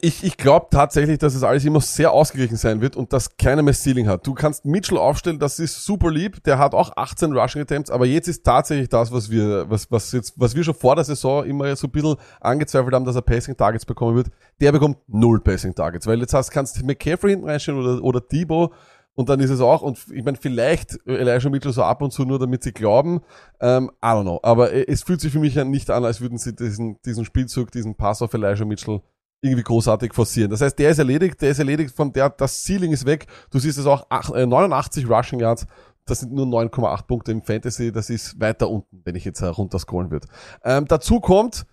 Ich, 0.00 0.22
ich 0.22 0.36
glaube 0.36 0.66
tatsächlich, 0.70 1.18
dass 1.18 1.34
es 1.34 1.42
alles 1.42 1.64
immer 1.64 1.80
sehr 1.80 2.12
ausgeglichen 2.12 2.56
sein 2.56 2.80
wird 2.80 2.96
und 2.96 3.12
dass 3.12 3.36
keiner 3.36 3.62
mehr 3.62 3.74
Ceiling 3.74 4.08
hat. 4.08 4.26
Du 4.26 4.34
kannst 4.34 4.64
Mitchell 4.64 4.98
aufstellen, 4.98 5.38
das 5.38 5.58
ist 5.58 5.84
super 5.84 6.10
lieb, 6.10 6.42
der 6.44 6.58
hat 6.58 6.74
auch 6.74 6.96
18 6.96 7.32
Rushing 7.32 7.62
Attempts, 7.62 7.90
aber 7.90 8.06
jetzt 8.06 8.28
ist 8.28 8.44
tatsächlich 8.44 8.88
das, 8.88 9.10
was 9.10 9.30
wir, 9.30 9.68
was, 9.68 9.90
was 9.90 10.12
jetzt, 10.12 10.34
was 10.36 10.54
wir 10.54 10.62
schon 10.62 10.74
vor 10.74 10.94
der 10.94 11.04
Saison 11.04 11.44
immer 11.44 11.74
so 11.76 11.88
ein 11.88 11.90
bisschen 11.90 12.16
angezweifelt 12.40 12.94
haben, 12.94 13.04
dass 13.04 13.16
er 13.16 13.22
Passing 13.22 13.56
Targets 13.56 13.84
bekommen 13.84 14.16
wird. 14.16 14.28
Der 14.60 14.72
bekommt 14.72 14.98
null 15.08 15.40
Passing 15.40 15.74
Targets, 15.74 16.06
weil 16.06 16.20
jetzt 16.20 16.34
hast, 16.34 16.50
kannst 16.50 16.80
du 16.80 16.86
McCaffrey 16.86 17.30
hinten 17.30 17.48
reinstellen 17.48 17.80
oder, 17.80 18.04
oder 18.04 18.20
Debo 18.20 18.72
und 19.14 19.28
dann 19.28 19.40
ist 19.40 19.50
es 19.50 19.60
auch, 19.60 19.82
und 19.82 19.98
ich 20.14 20.24
meine, 20.24 20.38
vielleicht 20.40 20.98
Elijah 21.04 21.50
Mitchell 21.50 21.72
so 21.72 21.82
ab 21.82 22.00
und 22.00 22.12
zu 22.12 22.24
nur, 22.24 22.38
damit 22.38 22.62
sie 22.62 22.72
glauben, 22.72 23.20
ähm, 23.60 23.90
I 24.02 24.06
don't 24.06 24.22
know, 24.22 24.40
aber 24.42 24.72
äh, 24.72 24.86
es 24.86 25.02
fühlt 25.02 25.20
sich 25.20 25.32
für 25.32 25.40
mich 25.40 25.54
ja 25.54 25.64
nicht 25.64 25.90
an, 25.90 26.04
als 26.04 26.20
würden 26.20 26.38
sie 26.38 26.54
diesen, 26.54 27.00
diesen 27.04 27.24
Spielzug, 27.24 27.70
diesen 27.72 27.96
Pass 27.96 28.22
auf 28.22 28.32
Elijah 28.34 28.64
Mitchell 28.64 29.00
irgendwie 29.42 29.62
großartig 29.62 30.12
forcieren. 30.14 30.50
Das 30.50 30.60
heißt, 30.60 30.78
der 30.78 30.90
ist 30.90 30.98
erledigt, 30.98 31.40
der 31.40 31.50
ist 31.50 31.58
erledigt, 31.58 31.94
von 31.94 32.12
der, 32.12 32.30
das 32.30 32.64
Ceiling 32.64 32.92
ist 32.92 33.06
weg. 33.06 33.26
Du 33.50 33.58
siehst 33.58 33.78
es 33.78 33.86
auch, 33.86 34.06
ach, 34.10 34.30
äh, 34.30 34.46
89 34.46 35.08
Rushing 35.08 35.40
Yards, 35.40 35.66
das 36.04 36.20
sind 36.20 36.32
nur 36.32 36.46
9,8 36.46 37.06
Punkte 37.06 37.32
im 37.32 37.42
Fantasy, 37.42 37.92
das 37.92 38.10
ist 38.10 38.38
weiter 38.40 38.68
unten, 38.68 39.00
wenn 39.04 39.14
ich 39.14 39.24
jetzt 39.24 39.40
herunterscrollen 39.40 40.10
würde. 40.10 40.28
Ähm, 40.64 40.86
dazu 40.86 41.20
kommt 41.20 41.66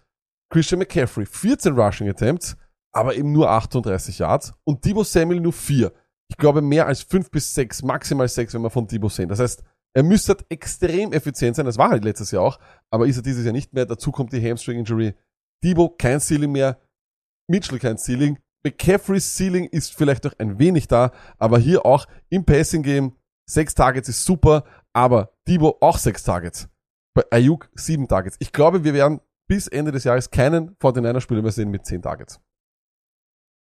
Christian 0.50 0.80
McCaffrey, 0.80 1.26
14 1.26 1.74
Rushing 1.78 2.10
Attempts, 2.10 2.56
aber 2.92 3.16
eben 3.16 3.32
nur 3.32 3.50
38 3.50 4.20
Yards 4.20 4.54
und 4.64 4.86
Debo 4.86 5.04
Samuel 5.04 5.42
nur 5.42 5.54
4. 5.54 5.92
Ich 6.30 6.38
glaube 6.38 6.62
mehr 6.62 6.88
als 6.88 7.02
5 7.02 7.32
bis 7.32 7.54
6, 7.54 7.84
maximal 7.84 8.28
6, 8.28 8.54
wenn 8.54 8.62
wir 8.62 8.70
von 8.70 8.88
Debo 8.88 9.10
sehen. 9.10 9.30
Das 9.30 9.40
heißt, 9.40 9.64
er 9.94 10.04
müsste 10.04 10.34
halt 10.34 10.46
extrem 10.50 11.12
effizient 11.12 11.56
sein, 11.56 11.66
das 11.66 11.78
war 11.78 11.90
halt 11.90 12.04
letztes 12.04 12.32
Jahr 12.32 12.44
auch, 12.44 12.60
aber 12.92 13.08
ist 13.08 13.18
er 13.18 13.24
dieses 13.24 13.44
Jahr 13.44 13.54
nicht 13.54 13.74
mehr. 13.74 13.86
Dazu 13.86 14.12
kommt 14.12 14.32
die 14.32 14.42
Hamstring 14.42 14.80
Injury. 14.80 15.16
Debo 15.64 15.90
kein 15.90 16.20
Ceiling 16.20 16.52
mehr, 16.52 16.78
Mitchell 17.48 17.80
kein 17.80 17.98
Ceiling. 17.98 18.38
McCaffreys 18.64 19.36
Ceiling 19.36 19.66
ist 19.66 19.96
vielleicht 19.96 20.24
noch 20.26 20.34
ein 20.40 20.60
wenig 20.60 20.88
da, 20.88 21.12
aber 21.38 21.60
hier 21.60 21.86
auch 21.86 22.06
im 22.30 22.44
Passing 22.46 22.84
Game 22.84 23.14
sechs 23.50 23.74
Targets 23.76 24.10
ist 24.10 24.26
super, 24.26 24.64
aber 24.94 25.32
Debo 25.48 25.78
auch 25.80 25.98
sechs 25.98 26.24
Targets. 26.24 26.68
Bei 27.14 27.24
Ayuk 27.32 27.70
sieben 27.76 28.08
Targets. 28.08 28.36
Ich 28.40 28.52
glaube, 28.52 28.84
wir 28.84 28.94
werden 28.94 29.22
bis 29.48 29.68
Ende 29.68 29.92
des 29.92 30.04
Jahres 30.04 30.30
keinen 30.30 30.72
49er-Spieler 30.78 31.42
mehr 31.42 31.52
sehen 31.52 31.72
mit 31.72 31.86
zehn 31.86 32.02
Targets. 32.02 32.42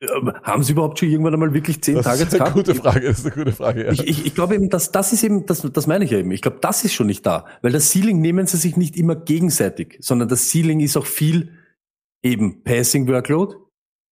Ähm, 0.02 0.32
Haben 0.42 0.62
sie 0.62 0.72
überhaupt 0.72 0.98
schon 0.98 1.08
irgendwann 1.08 1.34
einmal 1.34 1.54
wirklich 1.54 1.82
zehn 1.82 1.94
Das 1.94 2.04
Targets 2.04 2.34
ist 2.34 2.40
eine 2.40 2.50
gehabt? 2.50 2.54
gute 2.54 2.74
Frage, 2.74 3.06
das 3.06 3.20
ist 3.20 3.26
eine 3.26 3.34
gute 3.34 3.52
Frage. 3.52 3.86
Ja. 3.86 3.92
Ich, 3.92 4.06
ich, 4.06 4.26
ich 4.26 4.34
glaube 4.34 4.54
eben, 4.56 4.68
dass 4.68 4.92
das 4.92 5.12
ist 5.12 5.22
eben, 5.22 5.46
das, 5.46 5.62
das 5.62 5.86
meine 5.86 6.04
ich 6.04 6.10
ja 6.10 6.18
eben. 6.18 6.30
Ich 6.32 6.42
glaube, 6.42 6.58
das 6.60 6.84
ist 6.84 6.92
schon 6.92 7.06
nicht 7.06 7.24
da. 7.24 7.46
Weil 7.62 7.72
das 7.72 7.90
Ceiling 7.92 8.20
nehmen 8.20 8.46
sie 8.46 8.56
sich 8.58 8.76
nicht 8.76 8.96
immer 8.96 9.16
gegenseitig, 9.16 9.96
sondern 10.00 10.28
das 10.28 10.50
Ceiling 10.50 10.80
ist 10.80 10.96
auch 10.96 11.06
viel 11.06 11.52
eben 12.22 12.62
Passing 12.64 13.08
Workload, 13.08 13.56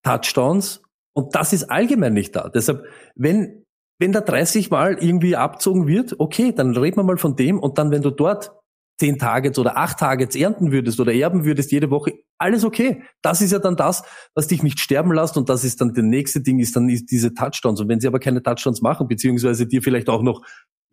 Touchdowns 0.03 0.83
und 1.13 1.35
das 1.35 1.53
ist 1.53 1.71
allgemein 1.71 2.13
nicht 2.13 2.37
da. 2.37 2.49
Deshalb, 2.49 2.85
wenn, 3.15 3.65
wenn 3.99 4.13
da 4.13 4.21
30 4.21 4.71
Mal 4.71 4.99
irgendwie 5.01 5.37
abzogen 5.37 5.87
wird, 5.87 6.19
okay, 6.19 6.53
dann 6.53 6.77
reden 6.77 6.97
wir 6.97 7.05
mal 7.05 7.19
von 7.19 7.37
dem 7.37 7.59
und 7.59 7.79
dann, 7.79 7.91
wenn 7.91 8.03
du 8.03 8.11
dort 8.11 8.53
10 9.01 9.19
Targets 9.19 9.59
oder 9.59 9.79
8 9.79 9.99
Targets 9.99 10.37
ernten 10.37 10.73
würdest 10.73 11.01
oder 11.01 11.13
erben 11.13 11.45
würdest 11.45 11.73
jede 11.73 11.91
Woche, 11.91 12.19
alles 12.39 12.65
okay. 12.65 13.03
Das 13.23 13.41
ist 13.41 13.51
ja 13.51 13.59
dann 13.59 13.77
das, 13.77 14.03
was 14.35 14.47
dich 14.47 14.63
nicht 14.63 14.79
sterben 14.79 15.13
lässt 15.13 15.37
und 15.37 15.49
das 15.49 15.65
ist 15.65 15.81
dann 15.81 15.95
der 15.95 16.05
nächste 16.05 16.41
Ding, 16.41 16.59
ist 16.59 16.77
dann 16.77 16.87
diese 16.87 17.35
Touchdowns. 17.35 17.81
Und 17.81 17.89
wenn 17.89 18.01
sie 18.01 18.07
aber 18.07 18.21
keine 18.21 18.43
Touchdowns 18.43 18.83
machen, 18.83 19.09
beziehungsweise 19.09 19.67
dir 19.67 19.83
vielleicht 19.83 20.09
auch 20.09 20.23
noch, 20.23 20.43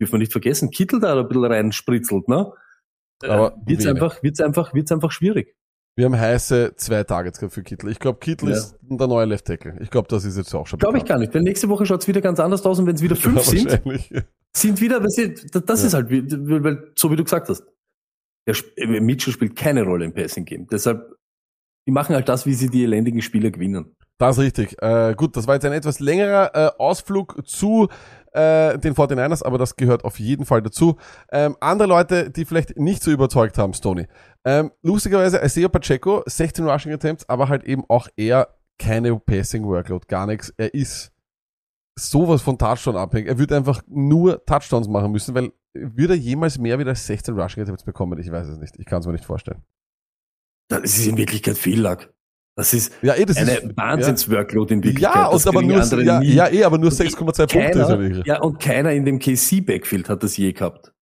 dürfen 0.00 0.12
wir 0.12 0.18
nicht 0.18 0.32
vergessen, 0.32 0.70
Kittel 0.70 1.00
da 1.00 1.18
ein 1.18 1.28
bisschen 1.28 1.44
reinspritzelt, 1.44 2.28
ne? 2.28 2.50
Aber 3.22 3.56
wird's 3.66 3.84
einfach, 3.86 4.22
wird's 4.22 4.40
einfach, 4.40 4.72
wird's 4.72 4.92
einfach 4.92 5.10
schwierig. 5.10 5.54
Wir 5.98 6.04
haben 6.04 6.16
heiße 6.16 6.74
zwei 6.76 7.02
Targets 7.02 7.40
gehabt 7.40 7.54
für 7.54 7.64
Kittel. 7.64 7.90
Ich 7.90 7.98
glaube, 7.98 8.20
Kittel 8.20 8.50
Ja. 8.50 8.54
ist 8.54 8.76
der 8.82 9.08
neue 9.08 9.24
Left 9.26 9.46
Tackle. 9.46 9.76
Ich 9.80 9.90
glaube, 9.90 10.06
das 10.06 10.24
ist 10.24 10.36
jetzt 10.36 10.54
auch 10.54 10.64
schon 10.64 10.78
Glaube 10.78 10.98
ich 10.98 11.04
gar 11.04 11.18
nicht. 11.18 11.34
Weil 11.34 11.42
nächste 11.42 11.68
Woche 11.68 11.86
schaut's 11.86 12.06
wieder 12.06 12.20
ganz 12.20 12.38
anders 12.38 12.64
aus 12.64 12.78
und 12.78 12.86
wenn 12.86 12.94
es 12.94 13.02
wieder 13.02 13.16
fünf 13.16 13.38
Ja, 13.38 13.42
sind, 13.42 13.82
sind 14.56 14.80
wieder, 14.80 15.00
das 15.00 15.18
ist 15.82 15.94
halt, 15.94 16.08
weil, 16.08 16.92
so 16.94 17.10
wie 17.10 17.16
du 17.16 17.24
gesagt 17.24 17.48
hast. 17.48 17.64
Der 18.46 18.54
äh, 18.76 19.00
Mitchell 19.00 19.32
spielt 19.32 19.56
keine 19.56 19.82
Rolle 19.82 20.04
im 20.04 20.14
Passing 20.14 20.44
Game. 20.44 20.68
Deshalb, 20.68 21.16
die 21.84 21.90
machen 21.90 22.14
halt 22.14 22.28
das, 22.28 22.46
wie 22.46 22.54
sie 22.54 22.68
die 22.70 22.84
elendigen 22.84 23.20
Spiele 23.20 23.50
gewinnen. 23.50 23.96
Das 24.18 24.36
ist 24.36 24.42
richtig. 24.42 24.82
Äh, 24.82 25.14
gut, 25.16 25.36
das 25.36 25.46
war 25.46 25.54
jetzt 25.54 25.64
ein 25.64 25.72
etwas 25.72 26.00
längerer 26.00 26.54
äh, 26.54 26.70
Ausflug 26.78 27.46
zu 27.46 27.88
äh, 28.32 28.76
den 28.78 28.94
49ers, 28.94 29.44
aber 29.44 29.58
das 29.58 29.76
gehört 29.76 30.04
auf 30.04 30.18
jeden 30.18 30.44
Fall 30.44 30.60
dazu. 30.60 30.96
Ähm, 31.30 31.56
andere 31.60 31.88
Leute, 31.88 32.30
die 32.30 32.44
vielleicht 32.44 32.76
nicht 32.76 33.02
so 33.02 33.10
überzeugt 33.12 33.58
haben, 33.58 33.74
Stoney. 33.74 34.06
Ähm, 34.44 34.72
lustigerweise, 34.82 35.40
Isaiah 35.42 35.68
Pacheco, 35.68 36.22
16 36.26 36.68
Rushing 36.68 36.92
Attempts, 36.92 37.28
aber 37.28 37.48
halt 37.48 37.64
eben 37.64 37.84
auch 37.88 38.08
eher 38.16 38.48
keine 38.78 39.16
Passing 39.18 39.64
Workload, 39.64 40.06
gar 40.08 40.26
nichts. 40.26 40.52
Er 40.56 40.74
ist 40.74 41.12
sowas 41.96 42.42
von 42.42 42.58
Touchdown 42.58 42.96
abhängig. 42.96 43.28
Er 43.28 43.38
wird 43.38 43.52
einfach 43.52 43.82
nur 43.86 44.44
Touchdowns 44.44 44.88
machen 44.88 45.12
müssen, 45.12 45.34
weil 45.34 45.52
würde 45.74 46.14
er 46.14 46.18
jemals 46.18 46.58
mehr 46.58 46.78
wieder 46.78 46.90
als 46.90 47.06
16 47.06 47.38
Rushing 47.38 47.62
Attempts 47.62 47.84
bekommen? 47.84 48.18
Ich 48.18 48.30
weiß 48.30 48.48
es 48.48 48.58
nicht. 48.58 48.76
Ich 48.78 48.86
kann 48.86 49.00
es 49.00 49.06
mir 49.06 49.12
nicht 49.12 49.24
vorstellen. 49.24 49.62
Das 50.68 50.82
ist 50.82 51.06
in 51.06 51.16
Wirklichkeit 51.16 51.56
viel 51.56 51.80
Lack. 51.80 52.12
Das 52.58 52.74
ist 52.74 52.92
Ja, 53.02 53.14
eh, 53.14 53.24
das 53.24 53.36
eine 53.36 53.52
ist, 53.54 53.76
Wahnsinns-Workload 53.76 54.74
in 54.74 54.82
Wirklichkeit. 54.82 55.14
Ja, 55.14 55.28
und 55.28 55.46
aber 55.46 55.62
nur, 55.62 55.80
ja, 56.02 56.20
ja, 56.20 56.48
eh, 56.50 56.64
aber 56.64 56.76
nur 56.76 56.90
Und 56.90 56.96
6,2 56.96 57.46
Punkte 57.46 57.78
ist 57.78 57.88
er 57.88 58.00
wirklich. 58.00 58.26
ja, 58.26 58.40
und 58.40 58.58
keiner 58.58 58.92
in 58.92 59.04
dem 59.04 59.20
KC-Backfield 59.20 60.08
hat 60.08 60.24
das 60.24 60.36
je 60.36 60.52
gehabt. 60.52 60.92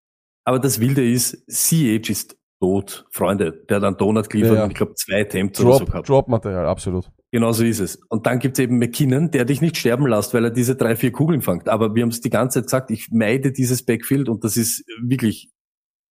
Aber 0.44 0.58
das 0.58 0.80
Wilde 0.80 1.02
ist, 1.10 1.44
CH 1.50 2.10
ist 2.10 2.36
tot, 2.60 3.06
Freunde. 3.10 3.64
Der 3.70 3.78
hat 3.78 3.84
einen 3.84 3.96
Donut 3.96 4.28
geliefert 4.28 4.52
Ja, 4.52 4.58
ja. 4.58 4.64
und 4.64 4.70
ich 4.72 4.76
glaube 4.76 4.94
zwei 4.96 5.22
Attempts 5.22 5.58
oder 5.60 5.72
so 5.72 5.78
Drop, 5.78 5.88
gehabt. 5.88 6.08
Drop-Material, 6.10 6.66
absolut. 6.66 7.10
Genau 7.32 7.52
so 7.52 7.64
ist 7.64 7.80
es. 7.80 7.96
Und 8.10 8.26
dann 8.26 8.38
gibt's 8.38 8.58
eben 8.58 8.78
McKinnon, 8.78 9.30
der 9.30 9.46
dich 9.46 9.62
nicht 9.62 9.78
sterben 9.78 10.06
lässt, 10.06 10.34
weil 10.34 10.44
er 10.44 10.50
diese 10.50 10.76
drei, 10.76 10.94
vier 10.94 11.10
Kugeln 11.10 11.40
fängt. 11.40 11.70
Aber 11.70 11.94
wir 11.94 12.02
haben 12.02 12.10
es 12.10 12.20
die 12.20 12.30
ganze 12.30 12.60
Zeit 12.60 12.64
gesagt, 12.66 12.90
ich 12.90 13.08
meide 13.10 13.50
dieses 13.50 13.82
Backfield 13.82 14.28
und 14.28 14.44
das 14.44 14.58
ist 14.58 14.84
wirklich, 15.02 15.50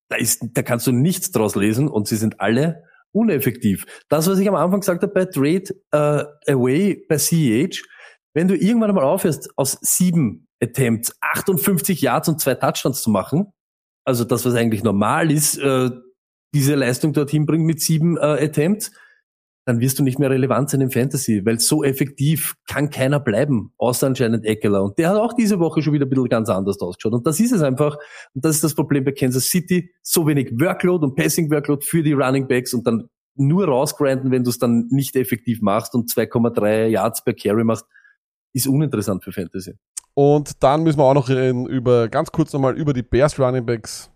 da 0.09 0.17
ist, 0.17 0.43
da 0.53 0.63
kannst 0.63 0.87
du 0.87 0.91
nichts 0.91 1.31
draus 1.31 1.55
lesen 1.55 1.87
und 1.87 2.07
sie 2.07 2.15
sind 2.17 2.41
alle 2.41 2.83
uneffektiv. 3.15 3.85
Das, 4.09 4.27
was 4.29 4.39
ich 4.39 4.47
am 4.47 4.55
Anfang 4.55 4.81
gesagt 4.81 5.01
habe 5.01 5.13
bei 5.13 5.25
Trade 5.25 5.63
äh, 5.91 6.51
Away 6.51 7.05
bei 7.07 7.17
CEH, 7.17 7.81
wenn 8.33 8.47
du 8.47 8.55
irgendwann 8.55 8.89
einmal 8.89 9.05
aufhörst, 9.05 9.49
aus 9.55 9.77
sieben 9.81 10.47
Attempts 10.61 11.15
58 11.21 12.01
Yards 12.01 12.27
und 12.27 12.41
zwei 12.41 12.55
Touchdowns 12.55 13.01
zu 13.01 13.09
machen, 13.09 13.47
also 14.05 14.23
das, 14.23 14.45
was 14.45 14.53
eigentlich 14.53 14.83
normal 14.83 15.31
ist, 15.31 15.57
äh, 15.57 15.89
diese 16.53 16.75
Leistung 16.75 17.13
dorthin 17.13 17.45
bringt 17.45 17.65
mit 17.65 17.81
sieben 17.81 18.17
äh, 18.17 18.21
Attempts, 18.21 18.91
dann 19.65 19.79
wirst 19.79 19.97
du 19.97 20.03
nicht 20.03 20.19
mehr 20.19 20.29
relevant 20.29 20.69
sein 20.69 20.81
im 20.81 20.91
Fantasy, 20.91 21.43
weil 21.43 21.59
so 21.59 21.83
effektiv 21.83 22.55
kann 22.67 22.91
keiner 22.91 23.19
bleiben, 23.19 23.73
außer 23.77 24.05
anscheinend 24.05 24.45
Eckler. 24.45 24.83
Und 24.83 24.99
der 24.99 25.09
hat 25.09 25.17
auch 25.17 25.33
diese 25.33 25.59
Woche 25.59 25.81
schon 25.81 25.93
wieder 25.93 26.05
ein 26.05 26.09
bisschen 26.09 26.29
ganz 26.29 26.49
anders 26.49 26.79
ausgeschaut. 26.79 27.13
Und 27.13 27.25
das 27.25 27.39
ist 27.39 27.51
es 27.51 27.63
einfach. 27.63 27.97
Und 28.35 28.45
das 28.45 28.55
ist 28.55 28.63
das 28.63 28.75
Problem 28.75 29.03
bei 29.03 29.11
Kansas 29.11 29.45
City. 29.45 29.91
So 30.03 30.27
wenig 30.27 30.51
Workload 30.59 31.03
und 31.03 31.15
Passing 31.15 31.49
Workload 31.49 31.83
für 31.83 32.03
die 32.03 32.13
Running 32.13 32.47
Backs 32.47 32.73
und 32.75 32.85
dann 32.85 33.09
nur 33.35 33.65
rausgrinden, 33.65 34.31
wenn 34.31 34.43
du 34.43 34.51
es 34.51 34.59
dann 34.59 34.87
nicht 34.91 35.15
effektiv 35.15 35.61
machst 35.61 35.95
und 35.95 36.09
2,3 36.09 36.87
Yards 36.87 37.23
per 37.23 37.33
Carry 37.33 37.63
machst, 37.63 37.85
ist 38.53 38.67
uninteressant 38.67 39.23
für 39.23 39.31
Fantasy. 39.31 39.73
Und 40.13 40.63
dann 40.63 40.83
müssen 40.83 40.99
wir 40.99 41.03
auch 41.03 41.13
noch 41.13 41.27
reden 41.27 41.65
über, 41.65 42.07
ganz 42.07 42.31
kurz 42.31 42.53
nochmal 42.53 42.77
über 42.77 42.93
die 42.93 43.03
Bears 43.03 43.37
Running 43.37 43.65
Backs. 43.65 44.09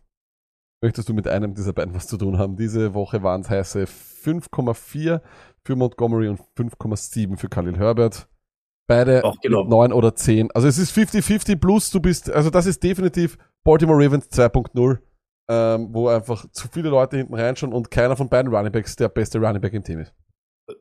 Möchtest 0.82 1.09
du 1.09 1.13
mit 1.13 1.27
einem 1.27 1.53
dieser 1.55 1.73
beiden 1.73 1.93
was 1.93 2.07
zu 2.07 2.17
tun 2.17 2.38
haben? 2.38 2.55
Diese 2.55 2.93
Woche 2.93 3.21
waren 3.21 3.41
es 3.41 3.49
heiße 3.49 3.84
5,4 3.84 5.21
für 5.65 5.75
Montgomery 5.75 6.30
und 6.30 6.39
5,7 6.57 7.38
für 7.38 7.49
Khalil 7.49 7.77
Herbert. 7.77 8.27
Beide 8.88 9.23
Auch 9.23 9.39
genau. 9.41 9.61
mit 9.63 9.69
9 9.71 9.93
oder 9.93 10.15
10. 10.15 10.51
Also 10.51 10.67
es 10.67 10.77
ist 10.77 10.97
50-50 10.97 11.57
plus 11.57 11.91
du 11.91 11.99
bist, 11.99 12.32
also 12.32 12.49
das 12.49 12.65
ist 12.65 12.82
definitiv 12.84 13.38
Baltimore 13.63 14.03
Ravens 14.03 14.27
2.0, 14.32 14.97
ähm, 15.49 15.89
wo 15.91 16.07
einfach 16.07 16.49
zu 16.51 16.67
viele 16.71 16.89
Leute 16.89 17.17
hinten 17.17 17.36
reinschauen 17.36 17.73
und 17.73 17.91
keiner 17.91 18.15
von 18.15 18.30
beiden 18.30 18.53
Running 18.53 18.71
Backs 18.71 18.95
der 18.95 19.09
beste 19.09 19.38
Running 19.39 19.61
Back 19.61 19.73
im 19.73 19.84
Team 19.84 19.99
ist. 19.99 20.13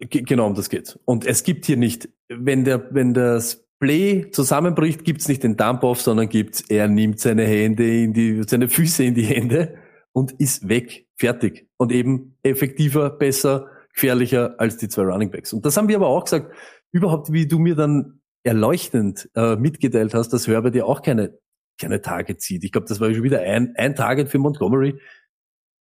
Ge- 0.01 0.23
Genau 0.23 0.47
um 0.47 0.55
das 0.55 0.71
geht's. 0.71 0.99
Und 1.05 1.27
es 1.27 1.43
gibt 1.43 1.67
hier 1.67 1.77
nicht, 1.77 2.09
wenn 2.29 2.65
der, 2.65 2.95
wenn 2.95 3.13
das 3.15 3.67
Play 3.81 4.31
zusammenbricht, 4.31 5.05
gibt's 5.05 5.29
nicht 5.29 5.43
den 5.43 5.57
Dump-Off, 5.57 6.01
sondern 6.01 6.29
gibt's, 6.29 6.63
er 6.69 6.89
nimmt 6.89 7.21
seine 7.21 7.45
Hände 7.45 8.03
in 8.05 8.13
die, 8.13 8.43
seine 8.47 8.69
Füße 8.69 9.05
in 9.05 9.15
die 9.15 9.25
Hände 9.25 9.75
und 10.19 10.33
ist 10.33 10.69
weg, 10.69 11.07
fertig. 11.15 11.69
Und 11.77 11.93
eben 11.93 12.37
effektiver, 12.43 13.09
besser, 13.09 13.71
gefährlicher 13.95 14.59
als 14.59 14.77
die 14.77 14.89
zwei 14.89 15.03
Running 15.03 15.31
Backs. 15.31 15.53
Und 15.53 15.65
das 15.65 15.77
haben 15.77 15.87
wir 15.87 15.95
aber 15.95 16.09
auch 16.09 16.25
gesagt, 16.25 16.53
überhaupt 16.91 17.33
wie 17.33 17.47
du 17.47 17.61
mir 17.61 17.77
dann 17.77 18.21
erleuchtend 18.43 19.31
äh, 19.37 19.55
mitgeteilt 19.55 20.15
hast, 20.15 20.31
dass 20.31 20.49
Herbert 20.49 20.75
ja 20.75 20.87
auch 20.87 21.03
keine, 21.03 21.39
keine 21.81 22.03
Target 22.03 22.41
zieht. 22.41 22.65
Ich 22.65 22.73
glaube, 22.73 22.89
das 22.89 22.99
war 22.99 23.15
schon 23.15 23.23
wieder 23.23 23.43
ein, 23.43 23.75
ein 23.77 23.95
Target 23.95 24.29
für 24.29 24.41
Montgomery. 24.41 25.01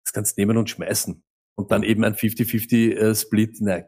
Das 0.04 0.12
kannst 0.12 0.36
nehmen 0.36 0.56
und 0.56 0.68
schmeißen. 0.68 1.22
Und 1.56 1.70
dann 1.70 1.84
eben 1.84 2.02
ein 2.02 2.14
50-50 2.14 2.96
äh, 2.96 3.14
Split. 3.14 3.60
Nein, 3.60 3.84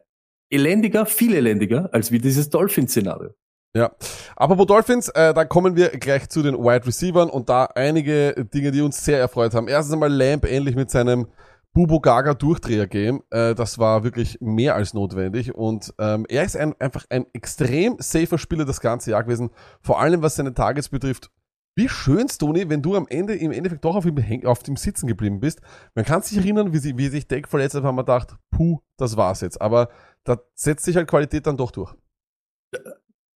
elendiger, 0.49 1.07
viel 1.07 1.35
elendiger, 1.35 1.93
als 1.93 2.13
wie 2.13 2.21
dieses 2.21 2.51
Dolphin-Szenario. 2.51 3.31
Ja, 3.77 3.91
apropos 4.37 4.67
Dolphins, 4.67 5.11
äh, 5.11 5.35
da 5.35 5.45
kommen 5.45 5.77
wir 5.77 5.91
gleich 5.91 6.31
zu 6.31 6.43
den 6.43 6.55
Wide 6.55 6.87
Receivern 6.87 7.29
und 7.29 7.51
da 7.51 7.67
einige 7.67 8.47
Dinge, 8.55 8.71
die 8.71 8.81
uns 8.81 9.05
sehr 9.05 9.19
erfreut 9.19 9.53
haben. 9.53 9.69
Erstens 9.69 9.93
einmal 9.93 10.11
Lamb 10.11 10.47
endlich 10.47 10.75
mit 10.75 10.91
seinem 10.91 11.27
Bubo 11.75 12.01
Gaga 12.01 12.33
Durchdreher-Game. 12.33 13.23
Äh, 13.29 13.55
das 13.55 13.79
war 13.79 14.03
wirklich 14.03 14.39
mehr 14.41 14.77
als 14.77 14.95
notwendig 14.95 15.55
und 15.55 15.93
ähm, 15.99 16.25
er 16.27 16.45
ist 16.45 16.57
ein, 16.57 16.75
einfach 16.81 17.05
ein 17.11 17.27
extrem 17.35 17.97
safer 17.99 18.39
Spieler 18.39 18.65
das 18.65 18.81
ganze 18.81 19.11
Jahr 19.11 19.25
gewesen, 19.25 19.51
vor 19.83 20.01
allem 20.01 20.23
was 20.23 20.37
seine 20.37 20.55
Targets 20.55 20.89
betrifft. 20.89 21.31
Wie 21.75 21.91
schön, 21.91 22.29
Tony, 22.29 22.71
wenn 22.71 22.81
du 22.81 22.97
am 22.97 23.07
Ende 23.11 23.35
im 23.35 23.53
Endeffekt 23.53 23.85
doch 23.85 23.95
auf 23.95 24.07
ihm, 24.07 24.47
auf 24.47 24.63
dem 24.63 24.77
Sitzen 24.77 25.07
geblieben 25.07 25.41
bist. 25.41 25.61
Man 25.95 26.07
kann 26.07 26.23
sich 26.23 26.39
erinnern, 26.39 26.73
wie, 26.73 26.79
sie, 26.79 26.97
wie 26.97 27.09
sich 27.09 27.29
Deck 27.29 27.47
verletzt 27.47 27.75
hat, 27.75 27.85
haben 27.85 27.97
wir 27.97 28.05
gedacht, 28.05 28.37
puh, 28.51 28.79
das 28.97 29.19
war's 29.19 29.43
jetzt. 29.43 29.61
Aber 29.61 29.91
da 30.25 30.39
setzt 30.55 30.87
sich 30.87 30.97
halt 30.97 31.09
Qualität 31.09 31.47
dann 31.47 31.59
doch 31.59 31.73
durch. 31.73 31.95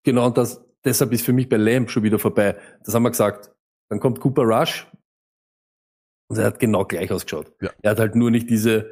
Genau, 0.05 0.27
und 0.27 0.39
das, 0.39 0.65
deshalb 0.85 1.13
ist 1.13 1.25
für 1.25 1.33
mich 1.33 1.49
bei 1.49 1.57
Lamb 1.57 1.91
schon 1.91 2.03
wieder 2.03 2.19
vorbei. 2.19 2.57
Das 2.85 2.95
haben 2.95 3.03
wir 3.03 3.11
gesagt. 3.11 3.53
Dann 3.91 4.01
kommt 4.01 4.21
Cooper 4.21 4.43
Rush 4.43 4.87
und 6.29 6.39
er 6.39 6.47
hat 6.47 6.61
genau 6.61 6.85
gleich 6.85 7.11
ausgeschaut. 7.11 7.53
Ja. 7.61 7.71
Er 7.83 7.91
hat 7.91 7.99
halt 7.99 8.15
nur 8.15 8.31
nicht 8.31 8.49
diese, 8.49 8.89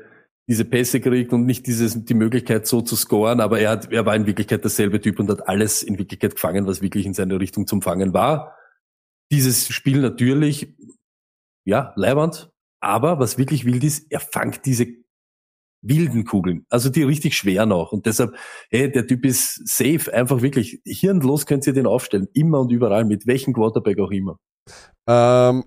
diese 0.49 0.65
Pässe 0.65 0.99
gekriegt 0.99 1.33
und 1.33 1.47
nicht 1.47 1.67
dieses, 1.67 2.05
die 2.05 2.15
Möglichkeit 2.15 2.67
so 2.67 2.81
zu 2.81 2.97
scoren, 2.97 3.41
aber 3.41 3.61
er 3.61 3.71
hat, 3.71 3.93
er 3.93 4.05
war 4.07 4.17
in 4.17 4.27
Wirklichkeit 4.27 4.65
derselbe 4.65 5.01
Typ 5.01 5.21
und 5.21 5.31
hat 5.31 5.47
alles 5.47 5.85
in 5.85 5.99
Wirklichkeit 5.99 6.35
gefangen, 6.35 6.67
was 6.67 6.83
wirklich 6.83 7.07
in 7.07 7.15
seine 7.15 7.39
Richtung 7.39 7.69
zum 7.69 7.81
Fangen 7.81 8.13
war. 8.13 8.57
Dieses 9.31 9.69
Spiel 9.69 10.01
natürlich, 10.01 10.75
ja, 11.65 11.93
leibernd, 11.95 12.51
aber 12.81 13.21
was 13.21 13.39
wirklich 13.39 13.65
wild 13.65 13.85
ist, 13.85 14.11
er 14.11 14.21
fangt 14.21 14.67
diese 14.67 14.87
wilden 15.83 16.24
Kugeln, 16.24 16.66
also 16.70 16.91
die 16.91 17.03
richtig 17.03 17.37
schweren 17.37 17.72
auch 17.72 17.93
und 17.93 18.07
deshalb 18.07 18.35
hey, 18.70 18.91
der 18.91 19.07
Typ 19.07 19.24
ist 19.24 19.66
safe, 19.68 20.12
einfach 20.12 20.43
wirklich 20.43 20.81
hirnlos 20.85 21.47
könnt 21.47 21.66
ihr 21.66 21.72
den 21.72 21.87
aufstellen, 21.87 22.29
immer 22.35 22.61
und 22.61 22.72
überall, 22.72 23.05
mit 23.05 23.26
welchem 23.26 23.53
Quarterback 23.55 23.99
auch 24.01 24.11
immer. 24.11 24.39
Ähm, 25.09 25.64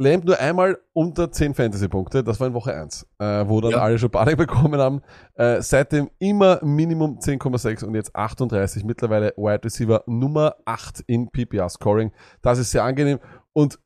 Lamb 0.00 0.24
nur 0.24 0.38
einmal 0.38 0.78
unter 0.92 1.32
10 1.32 1.54
Fantasy-Punkte, 1.54 2.22
das 2.22 2.38
war 2.38 2.46
in 2.46 2.54
Woche 2.54 2.72
1, 2.72 3.04
äh, 3.18 3.48
wo 3.48 3.60
dann 3.60 3.72
Ja. 3.72 3.78
alle 3.78 3.98
schon 3.98 4.10
Panik 4.10 4.36
bekommen 4.36 4.80
haben. 4.80 5.02
Äh, 5.34 5.60
seitdem 5.60 6.08
immer 6.20 6.64
Minimum 6.64 7.18
10,6 7.18 7.82
und 7.84 7.96
jetzt 7.96 8.14
38, 8.14 8.84
mittlerweile 8.84 9.34
Wide 9.36 9.64
Receiver 9.64 10.04
Nummer 10.06 10.54
8 10.66 11.02
in 11.08 11.28
PPR-Scoring. 11.30 12.12
Das 12.42 12.60
ist 12.60 12.70
sehr 12.70 12.84
angenehm. 12.84 13.18
Und 13.52 13.80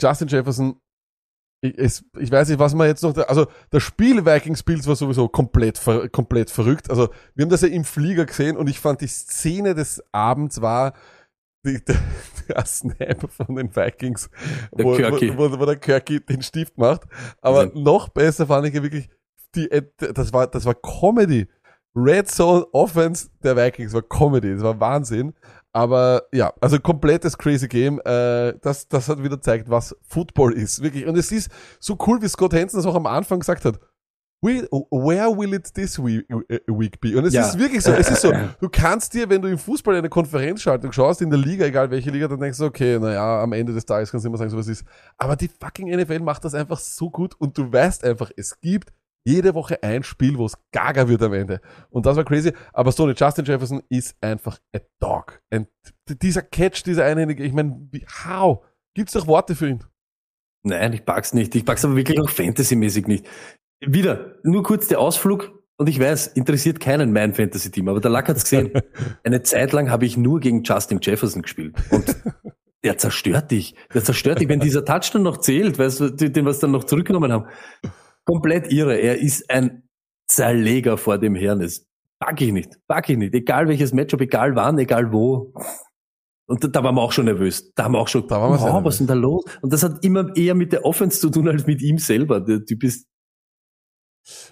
Justin 0.00 0.28
Jefferson, 0.28 0.76
ich, 1.64 1.78
es, 1.78 2.04
ich 2.18 2.30
weiß 2.30 2.48
nicht, 2.50 2.58
was 2.58 2.74
man 2.74 2.86
jetzt 2.86 3.02
noch, 3.02 3.16
also 3.16 3.46
das 3.70 3.82
Spiel 3.82 4.24
Vikings 4.26 4.62
Bills 4.62 4.86
war 4.86 4.96
sowieso 4.96 5.28
komplett, 5.28 5.80
komplett 6.12 6.50
verrückt. 6.50 6.90
Also 6.90 7.08
wir 7.34 7.44
haben 7.44 7.50
das 7.50 7.62
ja 7.62 7.68
im 7.68 7.84
Flieger 7.84 8.26
gesehen 8.26 8.56
und 8.56 8.68
ich 8.68 8.78
fand 8.80 9.00
die 9.00 9.06
Szene 9.06 9.74
des 9.74 10.02
Abends 10.12 10.60
war, 10.60 10.92
die, 11.64 11.82
der, 11.88 11.96
der 12.48 12.64
Snap 12.66 13.30
von 13.32 13.56
den 13.56 13.74
Vikings, 13.74 14.28
Der 14.76 14.84
wo, 14.84 14.94
Kirky. 14.94 15.36
wo, 15.36 15.50
wo, 15.50 15.60
wo 15.60 15.64
der 15.66 15.76
Kirky 15.76 16.20
den 16.20 16.42
Stift 16.42 16.76
macht. 16.76 17.04
Aber 17.40 17.64
Ja. 17.64 17.70
noch 17.74 18.10
besser 18.10 18.46
fand 18.46 18.66
ich 18.66 18.74
ja 18.74 18.82
wirklich, 18.82 19.08
die, 19.54 19.68
das 19.98 20.32
war, 20.32 20.46
das 20.46 20.66
war 20.66 20.74
Comedy. 20.74 21.48
Red 21.96 22.28
Zone 22.28 22.66
Offense 22.72 23.28
der 23.42 23.56
Vikings 23.56 23.92
war 23.94 24.02
Comedy, 24.02 24.52
das 24.54 24.62
war 24.64 24.78
Wahnsinn. 24.80 25.32
Aber 25.74 26.22
ja, 26.32 26.52
also 26.60 26.78
komplettes 26.78 27.36
crazy 27.36 27.66
Game. 27.68 28.00
Äh, 28.04 28.54
das, 28.62 28.88
das 28.88 29.08
hat 29.08 29.18
wieder 29.18 29.36
gezeigt, 29.36 29.68
was 29.68 29.94
Football 30.08 30.52
ist. 30.52 30.82
Wirklich. 30.82 31.04
Und 31.06 31.18
es 31.18 31.32
ist 31.32 31.50
so 31.80 31.98
cool, 32.06 32.22
wie 32.22 32.28
Scott 32.28 32.54
Hansen 32.54 32.76
das 32.76 32.86
auch 32.86 32.94
am 32.94 33.06
Anfang 33.06 33.40
gesagt 33.40 33.64
hat. 33.64 33.78
will, 34.40 34.68
where 34.90 35.30
will 35.36 35.54
it 35.54 35.72
this 35.74 35.98
week, 35.98 36.26
äh, 36.48 36.60
week 36.68 37.00
be? 37.00 37.16
Und 37.16 37.24
es 37.24 37.32
Ja. 37.32 37.46
ist 37.48 37.58
wirklich 37.58 37.82
so, 37.82 37.92
es 37.92 38.10
ist 38.10 38.20
so, 38.20 38.30
du 38.60 38.68
kannst 38.68 39.14
dir, 39.14 39.28
wenn 39.30 39.40
du 39.40 39.48
im 39.48 39.56
Fußball 39.58 39.96
eine 39.96 40.10
Konferenzschaltung 40.10 40.92
schaust, 40.92 41.22
in 41.22 41.30
der 41.30 41.38
Liga, 41.38 41.64
egal 41.64 41.90
welche 41.90 42.10
Liga, 42.10 42.28
dann 42.28 42.38
denkst 42.40 42.58
du, 42.58 42.66
okay, 42.66 42.98
naja, 42.98 43.42
am 43.42 43.52
Ende 43.54 43.72
des 43.72 43.86
Tages 43.86 44.10
kannst 44.10 44.24
du 44.24 44.28
immer 44.28 44.36
sagen, 44.36 44.50
so 44.50 44.58
was 44.58 44.68
ist. 44.68 44.84
Aber 45.16 45.34
die 45.34 45.48
fucking 45.48 45.88
NFL 45.88 46.20
macht 46.20 46.44
das 46.44 46.54
einfach 46.54 46.78
so 46.78 47.10
gut 47.10 47.34
und 47.38 47.56
du 47.56 47.72
weißt 47.72 48.04
einfach, 48.04 48.30
es 48.36 48.60
gibt 48.60 48.92
jede 49.24 49.54
Woche 49.54 49.82
ein 49.82 50.02
Spiel, 50.02 50.38
wo 50.38 50.46
es 50.46 50.54
gaga 50.70 51.08
wird 51.08 51.22
am 51.22 51.32
Ende. 51.32 51.60
Und 51.90 52.06
das 52.06 52.16
war 52.16 52.24
crazy. 52.24 52.52
Aber 52.72 52.92
so 52.92 53.04
eine 53.04 53.14
Justin 53.14 53.44
Jefferson 53.44 53.82
ist 53.88 54.16
einfach 54.20 54.58
a 54.74 54.80
dog. 55.00 55.40
Und 55.50 55.68
dieser 56.08 56.42
Catch, 56.42 56.84
dieser 56.84 57.04
einhändige, 57.04 57.42
ich 57.42 57.52
meine, 57.52 57.88
how? 58.26 58.64
Gibt's 58.94 59.14
doch 59.14 59.26
Worte 59.26 59.54
für 59.56 59.68
ihn? 59.68 59.84
Nein, 60.62 60.92
ich 60.92 61.04
pack's 61.04 61.34
nicht. 61.34 61.54
Ich 61.54 61.64
pack's 61.64 61.84
aber 61.84 61.96
wirklich 61.96 62.20
auch 62.20 62.30
fantasymäßig 62.30 63.06
nicht. 63.06 63.26
Wieder, 63.80 64.36
nur 64.44 64.62
kurz 64.62 64.88
der 64.88 65.00
Ausflug. 65.00 65.52
Und 65.76 65.88
ich 65.88 65.98
weiß, 65.98 66.28
interessiert 66.28 66.78
keinen 66.78 67.12
mein 67.12 67.34
Fantasy-Team, 67.34 67.88
aber 67.88 68.00
der 68.00 68.10
Lack 68.10 68.28
hat's 68.28 68.44
gesehen. 68.44 68.70
Eine 69.24 69.42
Zeit 69.42 69.72
lang 69.72 69.90
habe 69.90 70.06
ich 70.06 70.16
nur 70.16 70.38
gegen 70.38 70.62
Justin 70.62 71.00
Jefferson 71.02 71.42
gespielt. 71.42 71.74
Und 71.90 72.16
der 72.84 72.98
zerstört 72.98 73.50
dich. 73.50 73.74
Der 73.92 74.04
zerstört 74.04 74.40
dich, 74.40 74.48
wenn 74.48 74.60
dieser 74.60 74.84
Touchdown 74.84 75.22
noch 75.22 75.38
zählt, 75.38 75.78
weißt 75.78 76.00
du, 76.00 76.10
den 76.10 76.44
wir 76.44 76.52
dann 76.52 76.70
noch 76.70 76.84
zurückgenommen 76.84 77.32
haben. 77.32 77.46
Komplett 78.26 78.72
irre. 78.72 78.96
Er 78.96 79.18
ist 79.18 79.50
ein 79.50 79.88
Zerleger 80.28 80.96
vor 80.96 81.18
dem 81.18 81.34
Herrn. 81.34 81.60
Das 81.60 81.86
pack 82.18 82.40
ich 82.40 82.52
nicht. 82.52 82.78
Pack 82.88 83.08
ich 83.10 83.18
nicht. 83.18 83.34
Egal 83.34 83.68
welches 83.68 83.92
Matchup, 83.92 84.20
egal 84.20 84.54
wann, 84.56 84.78
egal 84.78 85.12
wo. 85.12 85.52
Und 86.46 86.62
da, 86.62 86.68
da 86.68 86.82
waren 86.84 86.94
wir 86.94 87.02
auch 87.02 87.12
schon 87.12 87.24
nervös. 87.26 87.72
Da 87.74 87.84
haben 87.84 87.92
wir 87.92 87.98
auch 87.98 88.08
schon, 88.08 88.26
Da 88.28 88.40
waren 88.40 88.52
wir 88.52 88.60
wow, 88.60 88.84
was 88.84 88.94
ist 88.94 88.98
denn 89.00 89.06
da 89.06 89.14
los? 89.14 89.44
Und 89.62 89.72
das 89.72 89.82
hat 89.82 90.04
immer 90.04 90.34
eher 90.36 90.54
mit 90.54 90.72
der 90.72 90.84
Offense 90.84 91.20
zu 91.20 91.30
tun 91.30 91.48
als 91.48 91.66
mit 91.66 91.80
ihm 91.82 91.98
selber. 91.98 92.40
Der 92.40 92.64
Typ 92.64 92.84
ist, 92.84 93.06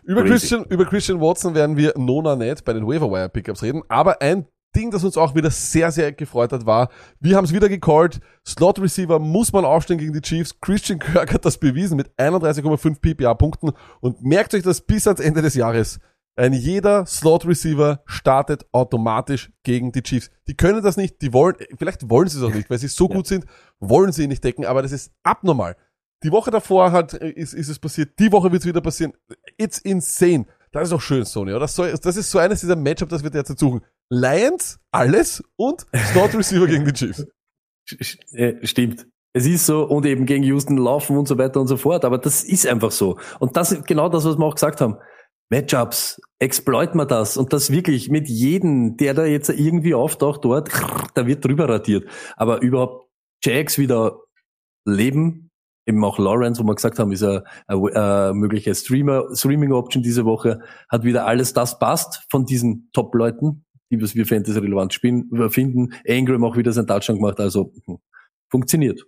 Über 0.02 0.22
Crazy. 0.22 0.30
Christian, 0.32 0.64
über 0.70 0.84
Christian 0.86 1.20
Watson 1.20 1.54
werden 1.54 1.76
wir 1.76 1.94
Nona 1.96 2.36
nicht 2.36 2.64
bei 2.64 2.72
den 2.72 2.86
Waiver 2.86 3.28
Pickups 3.28 3.62
reden, 3.62 3.82
aber 3.88 4.20
ein 4.22 4.46
Ding, 4.74 4.90
das 4.90 5.04
uns 5.04 5.16
auch 5.16 5.34
wieder 5.34 5.50
sehr, 5.50 5.90
sehr 5.92 6.12
gefreut 6.12 6.52
hat, 6.52 6.66
war, 6.66 6.88
wir 7.20 7.36
haben 7.36 7.44
es 7.44 7.52
wieder 7.52 7.68
gecallt, 7.68 8.20
Slot 8.46 8.80
Receiver 8.80 9.18
muss 9.18 9.52
man 9.52 9.64
aufstellen 9.64 9.98
gegen 9.98 10.12
die 10.12 10.20
Chiefs. 10.20 10.58
Christian 10.60 10.98
Kirk 10.98 11.32
hat 11.32 11.44
das 11.44 11.58
bewiesen 11.58 11.96
mit 11.96 12.10
31,5 12.18 13.00
PPA-Punkten 13.00 13.72
und 14.00 14.22
merkt 14.22 14.54
euch 14.54 14.62
das 14.62 14.80
bis 14.80 15.06
ans 15.06 15.20
Ende 15.20 15.42
des 15.42 15.54
Jahres. 15.54 16.00
Ein 16.34 16.54
jeder 16.54 17.04
Slot 17.04 17.46
Receiver 17.46 18.02
startet 18.06 18.64
automatisch 18.72 19.52
gegen 19.64 19.92
die 19.92 20.02
Chiefs. 20.02 20.30
Die 20.48 20.56
können 20.56 20.82
das 20.82 20.96
nicht, 20.96 21.20
die 21.20 21.34
wollen, 21.34 21.56
vielleicht 21.76 22.08
wollen 22.08 22.28
sie 22.28 22.38
es 22.38 22.44
auch 22.44 22.54
nicht, 22.54 22.70
weil 22.70 22.78
sie 22.78 22.88
so 22.88 23.06
gut 23.10 23.26
sind, 23.26 23.44
wollen 23.80 24.12
sie 24.12 24.24
ihn 24.24 24.30
nicht 24.30 24.42
decken, 24.42 24.64
aber 24.64 24.80
das 24.80 24.92
ist 24.92 25.12
abnormal. 25.22 25.76
Die 26.22 26.30
Woche 26.30 26.50
davor 26.50 26.92
hat, 26.92 27.14
ist, 27.14 27.52
ist 27.52 27.68
es 27.68 27.78
passiert, 27.78 28.18
die 28.18 28.32
Woche 28.32 28.50
wird 28.50 28.62
es 28.62 28.68
wieder 28.68 28.80
passieren. 28.80 29.12
It's 29.58 29.78
insane. 29.78 30.46
Das 30.70 30.88
ist 30.88 30.94
auch 30.94 31.00
schön, 31.00 31.24
Sony, 31.26 31.52
oder? 31.52 31.66
Das 31.66 32.16
ist 32.16 32.30
so 32.30 32.38
eines 32.38 32.60
dieser 32.60 32.76
Matchup, 32.76 33.10
das 33.10 33.22
wir 33.22 33.30
derzeit 33.30 33.58
suchen. 33.58 33.82
Lions, 34.12 34.78
alles 34.90 35.42
und 35.56 35.86
Slot 36.12 36.34
Receiver 36.34 36.66
gegen 36.66 36.84
die 36.84 36.92
Chiefs. 36.92 37.26
äh, 38.32 38.54
stimmt. 38.66 39.06
Es 39.32 39.46
ist 39.46 39.64
so 39.64 39.84
und 39.84 40.04
eben 40.04 40.26
gegen 40.26 40.44
Houston 40.44 40.76
laufen 40.76 41.16
und 41.16 41.26
so 41.26 41.38
weiter 41.38 41.58
und 41.60 41.66
so 41.66 41.78
fort. 41.78 42.04
Aber 42.04 42.18
das 42.18 42.44
ist 42.44 42.66
einfach 42.66 42.90
so. 42.90 43.18
Und 43.40 43.56
das 43.56 43.72
ist 43.72 43.86
genau 43.86 44.10
das, 44.10 44.26
was 44.26 44.36
wir 44.36 44.44
auch 44.44 44.54
gesagt 44.54 44.82
haben. 44.82 44.98
Matchups, 45.50 46.20
exploit 46.38 46.94
man 46.94 47.08
das 47.08 47.38
und 47.38 47.54
das 47.54 47.70
wirklich 47.70 48.10
mit 48.10 48.28
jedem, 48.28 48.98
der 48.98 49.14
da 49.14 49.24
jetzt 49.24 49.48
irgendwie 49.48 49.94
auftaucht 49.94 50.44
dort, 50.44 50.70
da 51.14 51.26
wird 51.26 51.42
drüber 51.44 51.68
radiert. 51.68 52.06
Aber 52.36 52.60
überhaupt 52.60 53.08
Jags 53.42 53.78
wieder 53.78 54.18
leben, 54.86 55.50
eben 55.86 56.04
auch 56.04 56.18
Lawrence, 56.18 56.62
wo 56.62 56.66
wir 56.66 56.74
gesagt 56.74 56.98
haben, 56.98 57.12
ist 57.12 57.22
eine, 57.22 57.44
eine, 57.66 58.32
mögliche 58.34 58.74
Streamer, 58.74 59.34
Streaming-Option 59.34 60.02
diese 60.02 60.26
Woche, 60.26 60.60
hat 60.90 61.02
wieder 61.02 61.26
alles 61.26 61.54
das 61.54 61.78
passt 61.78 62.26
von 62.30 62.44
diesen 62.44 62.90
Top-Leuten, 62.92 63.64
die 63.92 64.02
was 64.02 64.14
wir 64.14 64.26
Fantasy-relevant 64.26 64.92
spielen, 64.92 65.28
finden. 65.50 65.92
Ingram 66.04 66.42
auch 66.44 66.56
wieder 66.56 66.72
sein 66.72 66.86
Touchdown 66.86 67.16
gemacht, 67.16 67.38
also 67.38 67.72
hm, 67.84 67.98
funktioniert. 68.50 69.00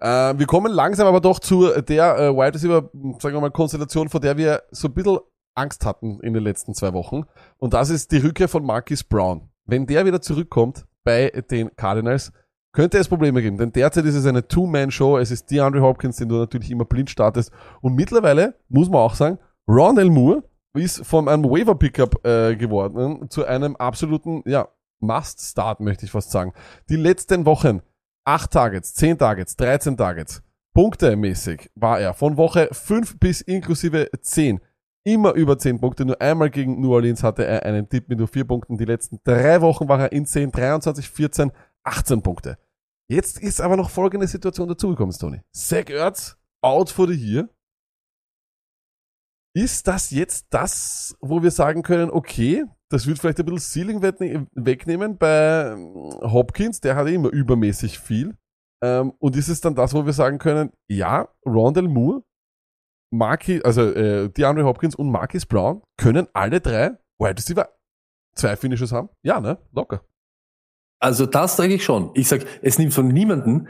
Äh, 0.00 0.38
wir 0.38 0.46
kommen 0.46 0.72
langsam 0.72 1.06
aber 1.06 1.20
doch 1.20 1.40
zu 1.40 1.68
der 1.82 2.18
äh, 2.18 2.34
Wide 2.34 2.54
Receiver, 2.54 2.90
sagen 3.18 3.36
wir 3.36 3.40
mal, 3.40 3.50
Konstellation, 3.50 4.08
vor 4.08 4.20
der 4.20 4.36
wir 4.36 4.62
so 4.70 4.88
ein 4.88 4.94
bisschen 4.94 5.18
Angst 5.54 5.84
hatten 5.84 6.20
in 6.20 6.32
den 6.32 6.42
letzten 6.42 6.74
zwei 6.74 6.92
Wochen. 6.92 7.24
Und 7.58 7.74
das 7.74 7.90
ist 7.90 8.12
die 8.12 8.18
Rückkehr 8.18 8.48
von 8.48 8.64
Marquis 8.64 9.04
Brown. 9.04 9.50
Wenn 9.66 9.86
der 9.86 10.04
wieder 10.04 10.20
zurückkommt 10.20 10.86
bei 11.04 11.30
den 11.50 11.74
Cardinals, 11.76 12.32
könnte 12.72 12.98
es 12.98 13.08
Probleme 13.08 13.40
geben. 13.40 13.56
Denn 13.56 13.72
derzeit 13.72 14.04
ist 14.04 14.16
es 14.16 14.26
eine 14.26 14.46
Two-Man-Show. 14.46 15.18
Es 15.18 15.30
ist 15.30 15.50
DeAndre 15.50 15.80
Hopkins, 15.80 16.16
den 16.16 16.28
du 16.28 16.36
natürlich 16.36 16.70
immer 16.70 16.84
blind 16.84 17.08
startest. 17.08 17.52
Und 17.80 17.94
mittlerweile, 17.94 18.56
muss 18.68 18.88
man 18.88 19.00
auch 19.00 19.14
sagen, 19.14 19.38
Rondell 19.68 20.10
Moore 20.10 20.42
ist 20.74 21.06
von 21.06 21.28
einem 21.28 21.44
Waiver-Pickup 21.44 22.26
äh, 22.26 22.56
geworden 22.56 23.30
zu 23.30 23.44
einem 23.44 23.76
absoluten, 23.76 24.42
ja, 24.46 24.68
Must-Start, 25.00 25.80
möchte 25.80 26.04
ich 26.04 26.10
fast 26.10 26.30
sagen. 26.30 26.52
Die 26.88 26.96
letzten 26.96 27.46
Wochen 27.46 27.80
8 28.24 28.50
Targets, 28.50 28.94
10 28.94 29.18
Targets, 29.18 29.56
13 29.56 29.96
Targets. 29.96 30.42
Punktemäßig 30.72 31.70
war 31.74 32.00
er 32.00 32.14
von 32.14 32.36
Woche 32.36 32.68
5 32.72 33.20
bis 33.20 33.40
inklusive 33.40 34.10
10 34.20 34.60
immer 35.04 35.34
über 35.34 35.58
10 35.58 35.80
Punkte. 35.80 36.04
Nur 36.04 36.20
einmal 36.20 36.50
gegen 36.50 36.80
New 36.80 36.92
Orleans 36.92 37.22
hatte 37.22 37.44
er 37.44 37.64
einen 37.64 37.88
Tipp 37.88 38.08
mit 38.08 38.18
nur 38.18 38.28
4 38.28 38.44
Punkten. 38.44 38.76
Die 38.76 38.84
letzten 38.84 39.20
drei 39.22 39.60
Wochen 39.60 39.88
war 39.88 40.00
er 40.00 40.12
in 40.12 40.26
10, 40.26 40.50
23, 40.50 41.08
14, 41.08 41.52
18 41.84 42.22
Punkte. 42.22 42.58
Jetzt 43.06 43.38
ist 43.38 43.60
aber 43.60 43.76
noch 43.76 43.90
folgende 43.90 44.26
Situation 44.26 44.66
dazugekommen, 44.66 45.14
Tony. 45.16 45.42
Zach 45.52 45.90
Ertz 45.90 46.36
out 46.62 46.90
for 46.90 47.06
the 47.06 47.14
year. 47.14 47.48
Ist 49.56 49.86
das 49.86 50.10
jetzt 50.10 50.46
das, 50.50 51.16
wo 51.20 51.42
wir 51.42 51.50
sagen 51.52 51.82
können, 51.82 52.10
okay, 52.10 52.64
das 52.90 53.06
wird 53.06 53.18
vielleicht 53.18 53.38
ein 53.38 53.46
bisschen 53.46 53.86
Ceiling 53.86 54.02
wegne- 54.02 54.46
wegnehmen 54.52 55.16
bei 55.16 55.72
ähm, 55.72 55.94
Hopkins, 56.22 56.80
der 56.80 56.96
hat 56.96 57.06
immer 57.08 57.30
übermäßig 57.30 57.98
viel. 57.98 58.36
Ähm, 58.82 59.12
und 59.18 59.36
ist 59.36 59.48
es 59.48 59.60
dann 59.60 59.74
das, 59.74 59.94
wo 59.94 60.04
wir 60.04 60.12
sagen 60.12 60.38
können, 60.38 60.70
ja, 60.88 61.28
Rondell 61.46 61.88
Moore, 61.88 62.22
Marquis, 63.12 63.62
also 63.62 63.82
äh, 63.82 64.28
DeAndre 64.28 64.64
Hopkins 64.64 64.96
und 64.96 65.10
Marquis 65.10 65.46
Brown 65.46 65.82
können 65.96 66.26
alle 66.32 66.60
drei 66.60 66.98
Wide 67.20 67.36
Receiver 67.38 67.68
zwei 68.34 68.56
Finishes 68.56 68.90
haben? 68.90 69.08
Ja, 69.22 69.40
ne? 69.40 69.58
Locker. 69.72 70.04
Also 71.00 71.26
das 71.26 71.56
sage 71.56 71.74
ich 71.74 71.84
schon. 71.84 72.10
Ich 72.14 72.28
sag, 72.28 72.44
es 72.62 72.78
nimmt 72.78 72.92
von 72.92 73.06
niemanden. 73.06 73.68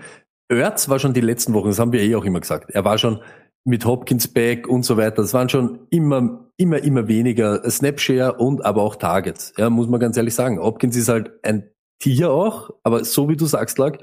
Ertz 0.49 0.89
war 0.89 0.99
schon 0.99 1.12
die 1.14 1.20
letzten 1.20 1.53
Wochen, 1.53 1.68
das 1.68 1.78
haben 1.78 1.93
wir 1.93 2.01
eh 2.01 2.14
auch 2.16 2.24
immer 2.24 2.41
gesagt. 2.41 2.70
Er 2.70 2.85
war 2.85 2.97
schon 2.97 3.20
mit 3.64 3.84
Hopkins 3.86 4.28
back 4.28 4.68
und 4.68 4.84
so 4.84 4.96
weiter. 4.96 5.16
Das 5.16 5.34
waren 5.34 5.48
schon 5.48 5.86
immer, 5.90 6.50
immer, 6.56 6.82
immer 6.82 7.08
weniger 7.08 7.68
Snapshare 7.68 8.34
und 8.34 8.64
aber 8.64 8.82
auch 8.82 8.96
Targets. 8.96 9.52
Ja, 9.56 9.70
muss 9.70 9.88
man 9.88 10.00
ganz 10.00 10.16
ehrlich 10.16 10.34
sagen. 10.34 10.58
Hopkins 10.58 10.96
ist 10.96 11.08
halt 11.08 11.32
ein 11.42 11.70
Tier 11.98 12.30
auch, 12.30 12.70
aber 12.82 13.04
so 13.04 13.28
wie 13.28 13.36
du 13.36 13.46
sagst, 13.46 13.78
lag, 13.78 13.98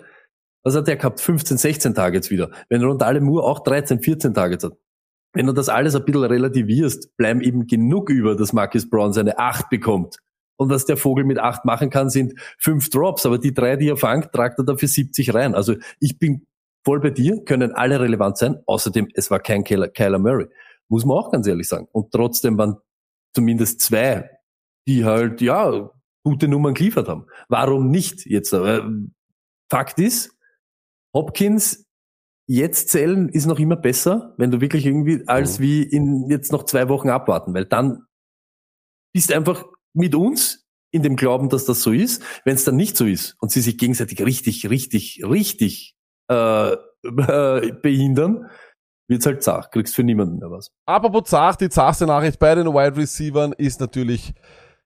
was 0.64 0.76
hat 0.76 0.88
der 0.88 0.95
gehabt? 0.95 1.20
15, 1.22 1.57
16 1.57 1.93
Targets 1.93 2.30
wieder. 2.30 2.51
Wenn 2.70 2.84
Rondale 2.84 3.22
Moore 3.22 3.43
auch 3.43 3.59
13, 3.59 4.01
14 4.01 4.34
Targets 4.34 4.64
hat. 4.64 4.74
Wenn 5.34 5.47
du 5.47 5.53
das 5.53 5.70
alles 5.70 5.95
ein 5.95 6.03
bisschen 6.03 6.24
relativierst, 6.24 7.16
bleiben 7.16 7.41
eben 7.41 7.68
genug 7.68 8.09
über, 8.09 8.36
dass 8.36 8.53
Marcus 8.53 8.89
Brown 8.89 9.14
seine 9.14 9.38
8 9.38 9.70
bekommt. 9.70 10.18
Und 10.57 10.70
was 10.70 10.86
der 10.86 10.97
Vogel 10.97 11.24
mit 11.24 11.39
8 11.39 11.66
machen 11.66 11.89
kann, 11.89 12.09
sind 12.09 12.34
fünf 12.59 12.89
Drops, 12.89 13.26
aber 13.26 13.39
die 13.39 13.53
drei, 13.53 13.78
die 13.78 13.89
er 13.89 13.97
fangt, 13.97 14.32
tragt 14.32 14.59
er 14.59 14.66
dafür 14.66 14.88
70 14.88 15.34
rein. 15.34 15.55
Also 15.55 15.76
ich 15.99 16.20
bin 16.20 16.45
voll 16.84 17.00
bei 17.00 17.10
dir, 17.10 17.44
können 17.44 17.72
alle 17.72 18.00
relevant 18.00 18.38
sein. 18.38 18.58
Außerdem, 18.66 19.10
es 19.14 19.32
war 19.32 19.40
kein 19.40 19.64
Kyler, 19.64 19.90
Kyler 19.90 20.20
Murray. 20.20 20.48
Muss 20.90 21.06
man 21.06 21.18
auch 21.18 21.32
ganz 21.32 21.48
ehrlich 21.48 21.68
sagen. 21.68 21.88
Und 21.92 22.12
trotzdem 22.12 22.58
waren 22.58 22.78
zumindest 23.34 23.82
zwei, 23.82 24.30
die 24.88 25.06
halt, 25.06 25.42
ja, 25.42 25.90
gute 26.24 26.48
Nummern 26.48 26.74
geliefert 26.74 27.08
haben. 27.08 27.26
Warum 27.50 27.90
nicht 27.90 28.26
jetzt? 28.26 28.54
Äh, 28.54 28.82
Fakt 29.70 30.00
ist, 30.00 30.36
Hopkins 31.14 31.88
jetzt 32.48 32.90
zählen 32.90 33.30
ist 33.30 33.46
noch 33.46 33.60
immer 33.60 33.78
besser, 33.78 34.34
wenn 34.38 34.52
du 34.52 34.60
wirklich 34.60 34.86
irgendwie 34.86 35.24
als 35.28 35.60
wie 35.60 35.84
in 35.84 36.30
jetzt 36.30 36.52
noch 36.52 36.64
zwei 36.64 36.90
Wochen 36.90 37.10
abwarten, 37.10 37.54
weil 37.54 37.66
dann 37.66 38.04
bist 39.14 39.32
einfach 39.32 39.66
mit 39.94 40.16
uns 40.16 40.68
in 40.92 41.04
dem 41.04 41.16
Glauben, 41.16 41.48
dass 41.48 41.66
das 41.66 41.82
so 41.82 41.92
ist. 41.92 42.22
Wenn 42.44 42.56
es 42.56 42.66
dann 42.66 42.76
nicht 42.76 42.98
so 42.98 43.06
ist 43.06 43.38
und 43.40 43.52
sie 43.52 43.62
sich 43.62 43.78
gegenseitig 43.78 44.22
richtig, 44.22 44.70
richtig, 44.70 45.24
richtig 45.24 45.96
äh, 46.32 46.74
äh, 47.04 47.72
behindern, 47.82 48.50
wird's 49.08 49.26
halt 49.26 49.44
zart. 49.44 49.72
Kriegst 49.72 49.96
für 49.96 50.04
niemanden 50.04 50.40
mehr 50.40 50.52
was. 50.52 50.72
Apropos 50.86 51.30
zart, 51.30 51.62
die 51.62 51.70
zarteste 51.70 52.06
Nachricht 52.06 52.40
bei 52.40 52.56
den 52.56 52.68
Wide 52.68 52.98
Receivern 52.98 53.54
ist 53.54 53.80
natürlich, 53.80 54.34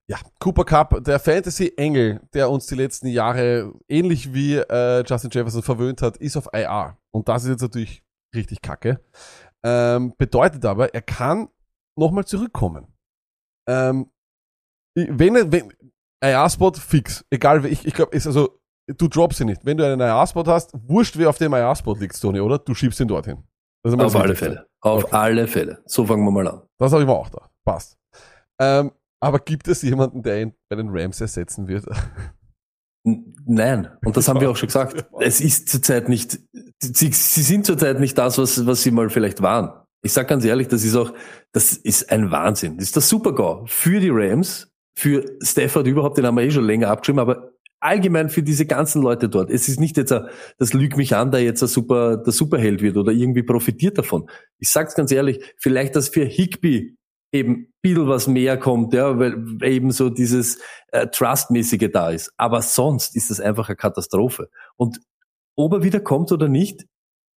ja, 0.08 0.18
Cooper 0.40 0.64
Cup, 0.64 1.04
der 1.04 1.18
Fantasy-Engel, 1.18 2.20
der 2.34 2.50
uns 2.50 2.66
die 2.66 2.74
letzten 2.74 3.08
Jahre 3.08 3.72
ähnlich 3.88 4.32
wie 4.32 4.56
äh, 4.56 5.04
Justin 5.06 5.30
Jefferson 5.30 5.62
verwöhnt 5.62 6.02
hat, 6.02 6.16
ist 6.16 6.36
auf 6.36 6.48
IR. 6.52 6.96
Und 7.12 7.28
das 7.28 7.44
ist 7.44 7.50
jetzt 7.50 7.62
natürlich 7.62 8.02
richtig 8.34 8.62
kacke. 8.62 9.00
Ähm, 9.64 10.14
bedeutet 10.16 10.64
aber, 10.64 10.94
er 10.94 11.02
kann 11.02 11.48
nochmal 11.98 12.24
zurückkommen. 12.24 12.86
Ähm, 13.68 14.10
wenn, 14.94 15.52
wenn 15.52 15.72
IR-Spot 16.22 16.72
fix, 16.72 17.24
egal, 17.30 17.64
ich, 17.66 17.84
ich 17.86 17.94
glaube, 17.94 18.14
ist 18.14 18.26
also, 18.26 18.60
du 18.86 19.08
droppst 19.08 19.40
ihn 19.40 19.46
nicht. 19.46 19.64
Wenn 19.64 19.76
du 19.76 19.84
einen 19.84 20.00
IR-Spot 20.00 20.44
hast, 20.46 20.72
wurscht, 20.86 21.16
wer 21.18 21.28
auf 21.30 21.38
dem 21.38 21.52
IR-Spot 21.52 21.94
liegt, 21.94 22.20
Tony, 22.20 22.40
oder? 22.40 22.58
Du 22.58 22.74
schiebst 22.74 23.00
ihn 23.00 23.08
dorthin. 23.08 23.42
Das 23.84 23.94
Auf 23.94 24.00
das 24.12 24.16
alle. 24.16 24.34
Fälle. 24.34 24.66
Auf 24.80 25.04
Okay. 25.04 25.16
alle 25.16 25.46
Fälle. 25.46 25.82
So 25.86 26.04
fangen 26.06 26.24
wir 26.24 26.30
mal 26.30 26.48
an. 26.48 26.62
Das 26.78 26.92
habe 26.92 27.02
ich 27.02 27.08
mir 27.08 27.14
auch 27.14 27.30
gedacht. 27.30 27.50
Passt. 27.64 27.96
Ähm, 28.60 28.92
aber 29.20 29.38
gibt 29.38 29.68
es 29.68 29.82
jemanden, 29.82 30.22
der 30.22 30.42
ihn 30.42 30.54
bei 30.68 30.76
den 30.76 30.88
Rams 30.90 31.20
ersetzen 31.20 31.68
wird? 31.68 31.86
Nein, 33.04 33.88
und 34.04 34.16
das 34.16 34.26
haben 34.26 34.40
wir 34.40 34.50
auch 34.50 34.56
schon 34.56 34.66
gesagt. 34.66 35.04
Es 35.20 35.40
ist 35.40 35.68
zurzeit 35.68 36.08
nicht, 36.08 36.40
sie, 36.82 37.12
sie 37.12 37.42
sind 37.42 37.64
zurzeit 37.64 38.00
nicht 38.00 38.18
das, 38.18 38.36
was, 38.38 38.66
was 38.66 38.82
sie 38.82 38.90
mal 38.90 39.08
vielleicht 39.10 39.40
waren. 39.42 39.72
Ich 40.02 40.12
sag 40.12 40.28
ganz 40.28 40.44
ehrlich, 40.44 40.68
das 40.68 40.84
ist 40.84 40.96
auch, 40.96 41.12
das 41.52 41.72
ist 41.72 42.10
ein 42.10 42.30
Wahnsinn. 42.30 42.76
Das 42.76 42.86
ist 42.86 42.96
der 42.96 43.02
Super-GAU 43.02 43.64
für 43.66 44.00
die 44.00 44.10
Rams, 44.10 44.68
für 44.98 45.24
Stafford 45.40 45.86
überhaupt, 45.86 46.18
den 46.18 46.26
haben 46.26 46.36
wir 46.36 46.42
eh 46.44 46.50
schon 46.50 46.64
länger 46.64 46.88
abgeschrieben, 46.90 47.20
aber 47.20 47.52
allgemein 47.80 48.28
für 48.30 48.42
diese 48.42 48.66
ganzen 48.66 49.02
Leute 49.02 49.28
dort. 49.28 49.50
Es 49.50 49.68
ist 49.68 49.80
nicht 49.80 49.96
jetzt, 49.96 50.12
ein, 50.12 50.28
das 50.58 50.72
lügt 50.72 50.96
mich 50.96 51.14
an, 51.14 51.30
der 51.30 51.42
jetzt 51.42 51.62
ein 51.62 51.68
super, 51.68 52.16
der 52.16 52.32
Superheld 52.32 52.82
wird 52.82 52.96
oder 52.96 53.12
irgendwie 53.12 53.42
profitiert 53.42 53.98
davon. 53.98 54.28
Ich 54.58 54.70
sag's 54.70 54.94
ganz 54.94 55.12
ehrlich, 55.12 55.40
vielleicht, 55.58 55.96
dass 55.96 56.08
für 56.08 56.24
Higby 56.24 56.96
eben 57.32 57.52
ein 57.52 57.72
bisschen 57.82 58.08
was 58.08 58.26
mehr 58.26 58.58
kommt, 58.58 58.94
ja, 58.94 59.18
weil 59.18 59.34
weil 59.36 59.70
eben 59.70 59.90
so 59.90 60.10
dieses 60.10 60.58
äh, 60.92 61.06
Trustmäßige 61.08 61.90
da 61.92 62.10
ist. 62.10 62.32
Aber 62.36 62.62
sonst 62.62 63.16
ist 63.16 63.30
das 63.30 63.40
einfach 63.40 63.68
eine 63.68 63.76
Katastrophe. 63.76 64.48
Und 64.76 65.00
ob 65.56 65.72
er 65.72 65.82
wieder 65.82 66.00
kommt 66.00 66.32
oder 66.32 66.48
nicht, 66.48 66.86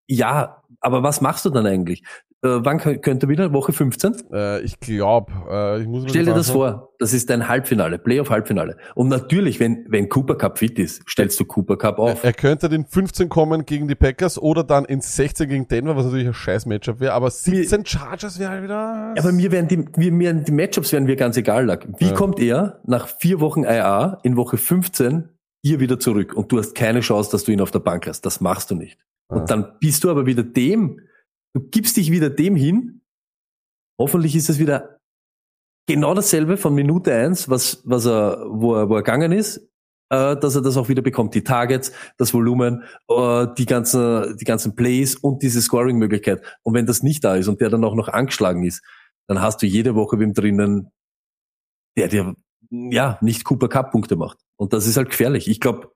ja, 0.07 0.63
aber 0.79 1.03
was 1.03 1.21
machst 1.21 1.45
du 1.45 1.49
dann 1.49 1.65
eigentlich? 1.65 2.03
Äh, 2.41 2.59
wann 2.63 2.79
kö- 2.79 2.97
könnte 2.99 3.25
er 3.25 3.29
wieder? 3.29 3.51
Woche 3.51 3.73
15? 3.73 4.15
Äh, 4.31 4.61
ich 4.61 4.79
glaube, 4.79 5.31
äh, 5.51 5.81
ich 5.81 5.87
muss 5.87 6.03
mir 6.03 6.09
Stell 6.09 6.23
dir 6.23 6.33
das 6.33 6.49
vor, 6.51 6.93
das 6.97 7.13
ist 7.13 7.29
dein 7.29 7.49
Halbfinale, 7.49 7.99
Playoff-Halbfinale. 7.99 8.77
Und 8.95 9.09
natürlich, 9.09 9.59
wenn, 9.59 9.85
wenn 9.89 10.07
Cooper 10.07 10.35
Cup 10.35 10.57
fit 10.57 10.79
ist, 10.79 11.01
stellst 11.09 11.37
du 11.39 11.43
Cooper 11.43 11.75
Cup 11.75 11.99
auf. 11.99 12.23
Er 12.23 12.31
könnte 12.31 12.69
den 12.69 12.85
15 12.85 13.27
kommen 13.27 13.65
gegen 13.65 13.89
die 13.89 13.95
Packers 13.95 14.41
oder 14.41 14.63
dann 14.63 14.85
ins 14.85 15.17
16 15.17 15.49
gegen 15.49 15.67
Denver, 15.67 15.97
was 15.97 16.05
natürlich 16.05 16.27
ein 16.27 16.33
scheiß 16.33 16.65
Matchup 16.65 17.01
wäre, 17.01 17.11
aber 17.13 17.29
17 17.29 17.85
Chargers 17.85 18.39
wäre 18.39 18.51
halt 18.51 18.63
wieder. 18.63 19.13
Aber 19.19 19.31
mir 19.33 19.51
werden 19.51 19.67
die, 19.67 19.85
mir, 19.99 20.11
mir, 20.13 20.33
die 20.33 20.51
Matchups 20.53 20.93
werden 20.93 21.05
mir 21.05 21.17
ganz 21.17 21.35
egal 21.35 21.65
lag. 21.65 21.85
Wie 21.97 22.05
Ja. 22.05 22.13
kommt 22.13 22.39
er 22.39 22.79
nach 22.85 23.07
vier 23.09 23.41
Wochen 23.41 23.63
IA 23.65 24.17
in 24.23 24.37
Woche 24.37 24.55
15 24.55 25.27
hier 25.61 25.81
wieder 25.81 25.99
zurück 25.99 26.33
und 26.35 26.49
du 26.53 26.57
hast 26.57 26.73
keine 26.73 27.01
Chance, 27.01 27.31
dass 27.31 27.43
du 27.43 27.51
ihn 27.51 27.59
auf 27.59 27.71
der 27.71 27.79
Bank 27.79 28.07
hast. 28.07 28.21
Das 28.25 28.39
machst 28.39 28.71
du 28.71 28.75
nicht. 28.75 28.97
Und 29.27 29.51
dann 29.51 29.73
bist 29.81 30.05
du 30.05 30.09
aber 30.09 30.25
wieder 30.25 30.41
dem, 30.43 31.01
du 31.53 31.61
gibst 31.69 31.97
dich 31.97 32.11
wieder 32.11 32.29
dem 32.29 32.55
hin. 32.55 33.01
Hoffentlich 33.99 34.35
ist 34.35 34.49
es 34.49 34.59
wieder 34.59 34.99
genau 35.87 36.13
dasselbe 36.13 36.57
von 36.57 36.73
Minute 36.73 37.13
eins, 37.13 37.49
was, 37.49 37.81
was 37.83 38.05
er, 38.05 38.45
wo 38.47 38.75
er, 38.75 38.89
wo 38.89 38.95
er 38.95 39.03
gegangen 39.03 39.31
ist, 39.31 39.57
äh, 40.09 40.37
dass 40.37 40.55
er 40.55 40.61
das 40.61 40.77
auch 40.77 40.89
wieder 40.89 41.01
bekommt. 41.01 41.33
Die 41.35 41.43
Targets, 41.43 41.91
das 42.17 42.33
Volumen, 42.33 42.83
äh, 43.09 43.47
die 43.57 43.65
ganzen, 43.65 44.37
die 44.37 44.45
ganzen 44.45 44.75
Plays 44.75 45.15
und 45.15 45.41
diese 45.41 45.61
Scoring-Möglichkeit. 45.61 46.43
Und 46.63 46.75
wenn 46.75 46.85
das 46.85 47.03
nicht 47.03 47.23
da 47.23 47.35
ist 47.35 47.47
und 47.47 47.59
der 47.61 47.69
dann 47.69 47.83
auch 47.83 47.95
noch 47.95 48.07
angeschlagen 48.07 48.63
ist, 48.63 48.83
dann 49.27 49.41
hast 49.41 49.61
du 49.61 49.65
jede 49.65 49.95
Woche 49.95 50.19
wem 50.19 50.33
drinnen, 50.33 50.91
der 51.97 52.07
dir 52.07 52.35
ja 52.71 53.17
nicht 53.21 53.43
Cooper 53.43 53.67
Cup 53.67 53.91
Punkte 53.91 54.15
macht. 54.15 54.39
Und 54.57 54.73
das 54.73 54.87
ist 54.87 54.97
halt 54.97 55.09
gefährlich. 55.09 55.47
Ich 55.47 55.59
glaube, 55.59 55.91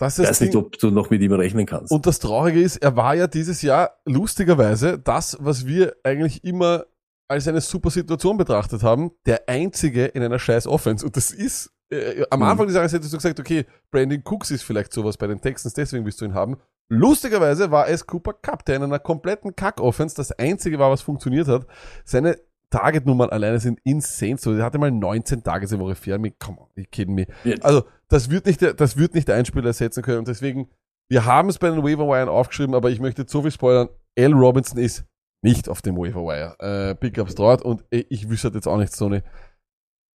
das 0.00 0.18
ich 0.18 0.24
ist 0.24 0.30
weiß 0.30 0.40
nicht, 0.40 0.56
ob 0.56 0.78
du 0.78 0.90
noch 0.90 1.10
mit 1.10 1.20
ihm 1.22 1.32
rechnen 1.32 1.66
kannst. 1.66 1.92
Und 1.92 2.06
das 2.06 2.18
Traurige 2.18 2.60
ist, 2.60 2.76
er 2.78 2.96
war 2.96 3.14
ja 3.14 3.26
dieses 3.26 3.62
Jahr 3.62 3.98
lustigerweise 4.04 4.98
das, 4.98 5.36
was 5.40 5.66
wir 5.66 5.94
eigentlich 6.04 6.42
immer 6.44 6.86
als 7.28 7.46
eine 7.46 7.60
super 7.60 7.90
Situation 7.90 8.36
betrachtet 8.36 8.82
haben, 8.82 9.12
der 9.26 9.48
einzige 9.48 10.06
in 10.06 10.22
einer 10.22 10.38
scheiß 10.38 10.66
Offense. 10.66 11.06
Und 11.06 11.16
das 11.16 11.30
ist, 11.30 11.70
äh, 11.92 12.24
am 12.30 12.40
Mhm. 12.40 12.46
Anfang 12.46 12.66
des 12.66 12.74
Jahres 12.74 12.92
hättest 12.92 13.12
du 13.12 13.18
gesagt, 13.18 13.38
okay, 13.38 13.66
Brandon 13.92 14.22
Cooks 14.24 14.50
ist 14.50 14.62
vielleicht 14.64 14.92
sowas 14.92 15.16
bei 15.16 15.28
den 15.28 15.40
Texans, 15.40 15.74
deswegen 15.74 16.04
willst 16.04 16.20
du 16.20 16.24
ihn 16.24 16.34
haben. 16.34 16.56
Lustigerweise 16.88 17.70
war 17.70 17.88
es 17.88 18.04
Cooper 18.04 18.32
Cup, 18.32 18.64
der 18.64 18.76
in 18.76 18.82
einer 18.82 18.98
kompletten 18.98 19.54
Kack-Offense 19.54 20.16
das 20.16 20.32
einzige 20.32 20.80
war, 20.80 20.90
was 20.90 21.02
funktioniert 21.02 21.46
hat. 21.46 21.66
Seine 22.04 22.36
Target-Nummern 22.70 23.30
alleine 23.30 23.58
sind 23.60 23.80
insane. 23.84 24.36
So, 24.38 24.52
er 24.54 24.64
hatte 24.64 24.78
mal 24.78 24.90
19 24.90 25.42
Tage 25.42 25.66
diese 25.66 25.78
Woche 25.78 25.94
fair. 25.94 26.18
Me, 26.18 26.30
come 26.32 26.58
on, 26.58 26.66
you 26.76 26.84
kidding 26.90 27.14
me. 27.14 27.26
Jetzt. 27.44 27.64
Also, 27.64 27.84
das 28.08 28.30
wird 28.30 28.46
nicht, 28.46 28.60
der- 28.60 28.74
das 28.74 28.96
wird 28.96 29.14
nicht 29.14 29.28
der 29.28 29.36
Einspieler 29.36 29.66
ersetzen 29.66 30.02
können. 30.02 30.18
Und 30.20 30.28
deswegen, 30.28 30.68
wir 31.08 31.24
haben 31.24 31.48
es 31.48 31.58
bei 31.58 31.68
den 31.70 31.82
Waiver 31.82 32.06
Wire 32.06 32.30
aufgeschrieben, 32.30 32.74
aber 32.74 32.90
ich 32.90 33.00
möchte 33.00 33.22
jetzt 33.22 33.32
so 33.32 33.42
viel 33.42 33.50
spoilern. 33.50 33.88
L. 34.16 34.32
Robinson 34.32 34.78
ist 34.78 35.04
nicht 35.42 35.68
auf 35.68 35.82
dem 35.82 35.96
Waiver 35.96 36.22
Wire. 36.22 36.54
Äh, 36.60 36.94
Pickups 36.94 37.34
dort 37.34 37.62
und 37.62 37.82
äh, 37.90 38.04
ich 38.08 38.28
wüsste 38.28 38.48
jetzt 38.54 38.66
auch 38.68 38.76
nicht 38.78 38.94
so 38.94 39.06
eine, 39.06 39.22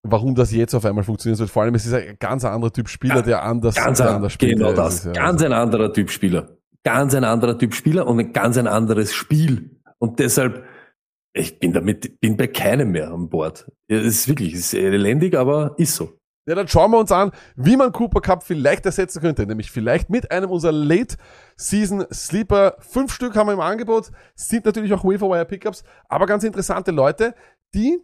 warum 0.03 0.35
das 0.35 0.51
jetzt 0.51 0.73
auf 0.75 0.85
einmal 0.85 1.03
funktionieren 1.03 1.37
soll. 1.37 1.47
Vor 1.47 1.63
allem, 1.63 1.75
es 1.75 1.85
ist 1.85 1.93
ein 1.93 2.15
ganz 2.19 2.45
anderer 2.45 2.71
Typ 2.71 2.87
Spieler, 2.89 3.21
der 3.21 3.43
anders, 3.43 3.75
Ganz 3.75 3.97
der 3.97 4.09
ein, 4.09 4.15
anders 4.17 4.33
spielt. 4.33 4.57
genau 4.57 4.71
das. 4.73 4.95
ist 4.99 5.05
ja- 5.05 5.11
Ganz 5.13 5.41
ein 5.41 5.53
anderer 5.53 5.91
Typ 5.91 6.11
Spieler. 6.11 6.49
Ganz 6.83 7.15
ein 7.15 7.23
anderer 7.23 7.57
Typ 7.57 7.73
Spieler 7.73 8.05
und 8.05 8.19
ein 8.19 8.31
ganz 8.31 8.57
ein 8.57 8.67
anderes 8.67 9.13
Spiel. 9.13 9.81
Und 9.97 10.19
deshalb, 10.19 10.63
ich 11.35 11.59
bin 11.59 11.73
damit, 11.73 12.19
bin 12.21 12.37
bei 12.37 12.47
keinem 12.47 12.91
mehr 12.91 13.11
an 13.11 13.29
Bord. 13.29 13.69
Ja, 13.89 13.97
Es 13.97 14.05
ist 14.05 14.27
wirklich, 14.29 14.53
es 14.53 14.59
ist 14.59 14.73
elendig, 14.73 15.37
aber 15.37 15.75
ist 15.77 15.95
so. 15.95 16.13
Ja, 16.47 16.55
dann 16.55 16.67
schauen 16.67 16.91
wir 16.91 16.99
uns 16.99 17.11
an, 17.11 17.31
wie 17.55 17.75
man 17.75 17.91
Cooper 17.91 18.21
Cup 18.21 18.43
vielleicht 18.43 18.85
ersetzen 18.85 19.19
könnte. 19.19 19.45
Nämlich 19.45 19.71
vielleicht 19.71 20.09
mit 20.09 20.31
einem 20.31 20.51
unserer 20.51 20.71
Late 20.71 21.17
Season 21.57 22.05
Sleeper. 22.13 22.75
Fünf 22.79 23.11
Stück 23.11 23.35
haben 23.35 23.47
wir 23.47 23.53
im 23.53 23.59
Angebot. 23.59 24.11
Sind 24.35 24.65
natürlich 24.65 24.93
auch 24.93 25.03
Waiver 25.03 25.29
Wire 25.29 25.45
Pickups, 25.45 25.83
aber 26.07 26.27
ganz 26.27 26.43
interessante 26.43 26.91
Leute, 26.91 27.33
die 27.73 27.99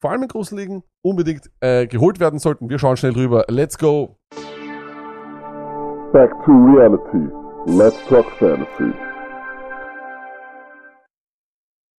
vor 0.00 0.10
allem 0.10 0.22
in 0.22 0.28
großen 0.28 0.56
Ligen 0.56 0.82
unbedingt 1.02 1.50
äh, 1.60 1.86
geholt 1.86 2.20
werden 2.20 2.38
sollten. 2.38 2.68
Wir 2.68 2.78
schauen 2.78 2.98
schnell 2.98 3.12
rüber. 3.12 3.46
Let's 3.48 3.78
go. 3.78 4.18
Back 6.12 6.30
to 6.44 6.52
reality. 6.52 7.32
Let's 7.66 7.96
talk 8.08 8.30
fantasy. 8.38 8.92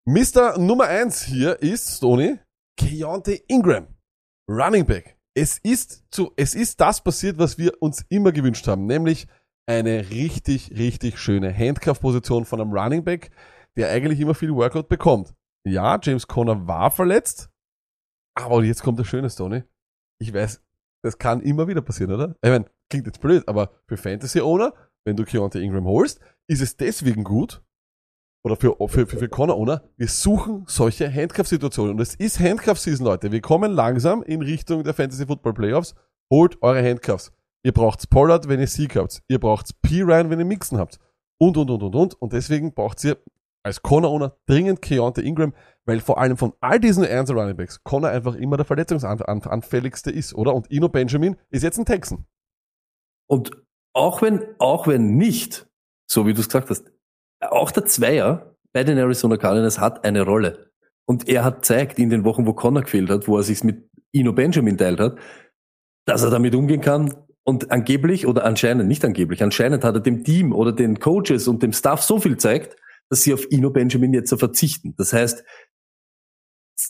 Mr. 0.08 0.56
Nummer 0.56 0.84
eins 0.84 1.24
hier 1.24 1.60
ist, 1.60 1.96
Stoney, 1.96 2.38
Keontae 2.78 3.42
Ingram. 3.48 3.88
Running 4.48 4.86
Back. 4.86 5.18
Es 5.34 5.58
ist 5.58 6.04
zu, 6.12 6.32
es 6.36 6.54
ist 6.54 6.80
das 6.80 7.02
passiert, 7.02 7.38
was 7.38 7.58
wir 7.58 7.82
uns 7.82 8.06
immer 8.08 8.30
gewünscht 8.30 8.68
haben, 8.68 8.86
nämlich 8.86 9.26
eine 9.68 10.08
richtig, 10.10 10.70
richtig 10.70 11.18
schöne 11.18 11.52
Handcuff-Position 11.52 12.44
von 12.44 12.60
einem 12.60 12.72
Running 12.72 13.02
Back, 13.02 13.32
der 13.76 13.90
eigentlich 13.90 14.20
immer 14.20 14.36
viel 14.36 14.54
Workout 14.54 14.88
bekommt. 14.88 15.34
Ja, 15.66 15.98
James 16.00 16.28
Conner 16.28 16.68
war 16.68 16.92
verletzt, 16.92 17.50
aber 18.38 18.62
jetzt 18.62 18.84
kommt 18.84 19.00
das 19.00 19.08
Schöne, 19.08 19.28
Stoney. 19.28 19.64
Ich 20.20 20.32
weiß, 20.32 20.62
das 21.02 21.18
kann 21.18 21.40
immer 21.40 21.66
wieder 21.66 21.82
passieren, 21.82 22.12
oder? 22.12 22.36
Ich 22.42 22.50
meine, 22.50 22.70
klingt 22.90 23.06
jetzt 23.06 23.20
blöd, 23.20 23.48
aber 23.48 23.72
für 23.88 23.96
Fantasy-Owner, 23.96 24.72
wenn 25.04 25.16
du 25.16 25.24
Keontae 25.24 25.62
Ingram 25.62 25.86
holst, 25.86 26.20
ist 26.48 26.62
es 26.62 26.76
deswegen 26.76 27.24
gut, 27.24 27.65
oder 28.46 28.54
für, 28.54 28.76
für, 28.78 29.08
für, 29.08 29.18
für 29.18 29.28
Corner 29.28 29.56
Owner, 29.56 29.82
wir 29.96 30.06
suchen 30.06 30.62
solche 30.68 31.12
Handcuff-Situationen. 31.12 31.94
Und 31.94 32.00
es 32.00 32.14
ist 32.14 32.38
Handcuff-Season, 32.38 33.04
Leute. 33.04 33.32
Wir 33.32 33.40
kommen 33.40 33.72
langsam 33.72 34.22
in 34.22 34.40
Richtung 34.40 34.84
der 34.84 34.94
Fantasy 34.94 35.26
Football 35.26 35.54
Playoffs. 35.54 35.96
Holt 36.32 36.62
eure 36.62 36.80
Handcuffs. 36.88 37.32
Ihr 37.64 37.72
braucht 37.72 38.08
Pollard, 38.08 38.48
wenn 38.48 38.60
ihr 38.60 38.68
Sieg 38.68 38.94
habt. 38.94 39.20
Ihr 39.26 39.40
braucht 39.40 39.82
P. 39.82 40.02
Ryan, 40.02 40.30
wenn 40.30 40.38
ihr 40.38 40.44
Mixen 40.44 40.78
habt. 40.78 41.00
Und, 41.38 41.56
und, 41.56 41.68
und, 41.68 41.82
und, 41.82 41.96
und. 41.96 42.14
Und 42.22 42.32
deswegen 42.32 42.72
braucht 42.72 43.02
ihr 43.02 43.18
als 43.64 43.82
Corner 43.82 44.10
Owner 44.10 44.36
dringend 44.46 44.80
Keontae 44.80 45.22
Ingram, 45.22 45.52
weil 45.84 45.98
vor 45.98 46.18
allem 46.18 46.36
von 46.36 46.52
all 46.60 46.78
diesen 46.78 47.02
Ernst 47.02 47.32
Running 47.32 47.56
Backs 47.56 47.82
Connor 47.82 48.10
einfach 48.10 48.36
immer 48.36 48.56
der 48.56 48.64
verletzungsanfälligste 48.64 50.12
ist, 50.12 50.34
oder? 50.34 50.54
Und 50.54 50.70
Ino 50.70 50.88
Benjamin 50.88 51.34
ist 51.50 51.64
jetzt 51.64 51.78
ein 51.80 51.84
Texan. 51.84 52.26
Und 53.28 53.50
auch 53.92 54.22
wenn, 54.22 54.44
auch 54.60 54.86
wenn 54.86 55.16
nicht, 55.16 55.66
so 56.08 56.28
wie 56.28 56.32
du 56.32 56.42
es 56.42 56.46
gesagt 56.46 56.70
hast, 56.70 56.92
auch 57.52 57.70
der 57.70 57.84
Zweier 57.86 58.56
bei 58.72 58.84
den 58.84 58.98
Arizona 58.98 59.36
Cardinals 59.36 59.78
hat 59.78 60.04
eine 60.04 60.22
Rolle. 60.22 60.70
Und 61.06 61.28
er 61.28 61.44
hat 61.44 61.64
zeigt 61.64 61.98
in 61.98 62.10
den 62.10 62.24
Wochen, 62.24 62.46
wo 62.46 62.52
Connor 62.52 62.82
gefehlt 62.82 63.10
hat, 63.10 63.28
wo 63.28 63.36
er 63.36 63.42
sich 63.42 63.62
mit 63.64 63.88
Ino 64.12 64.32
Benjamin 64.32 64.76
teilt 64.76 65.00
hat, 65.00 65.18
dass 66.04 66.22
er 66.22 66.30
damit 66.30 66.54
umgehen 66.54 66.80
kann. 66.80 67.14
Und 67.44 67.70
angeblich 67.70 68.26
oder 68.26 68.44
anscheinend, 68.44 68.88
nicht 68.88 69.04
angeblich, 69.04 69.42
anscheinend 69.42 69.84
hat 69.84 69.94
er 69.94 70.00
dem 70.00 70.24
Team 70.24 70.52
oder 70.52 70.72
den 70.72 70.98
Coaches 70.98 71.46
und 71.46 71.62
dem 71.62 71.72
Staff 71.72 72.02
so 72.02 72.18
viel 72.18 72.36
zeigt, 72.38 72.76
dass 73.08 73.22
sie 73.22 73.32
auf 73.32 73.50
Ino 73.52 73.70
Benjamin 73.70 74.12
jetzt 74.12 74.30
so 74.30 74.36
verzichten. 74.36 74.94
Das 74.96 75.12
heißt, 75.12 75.44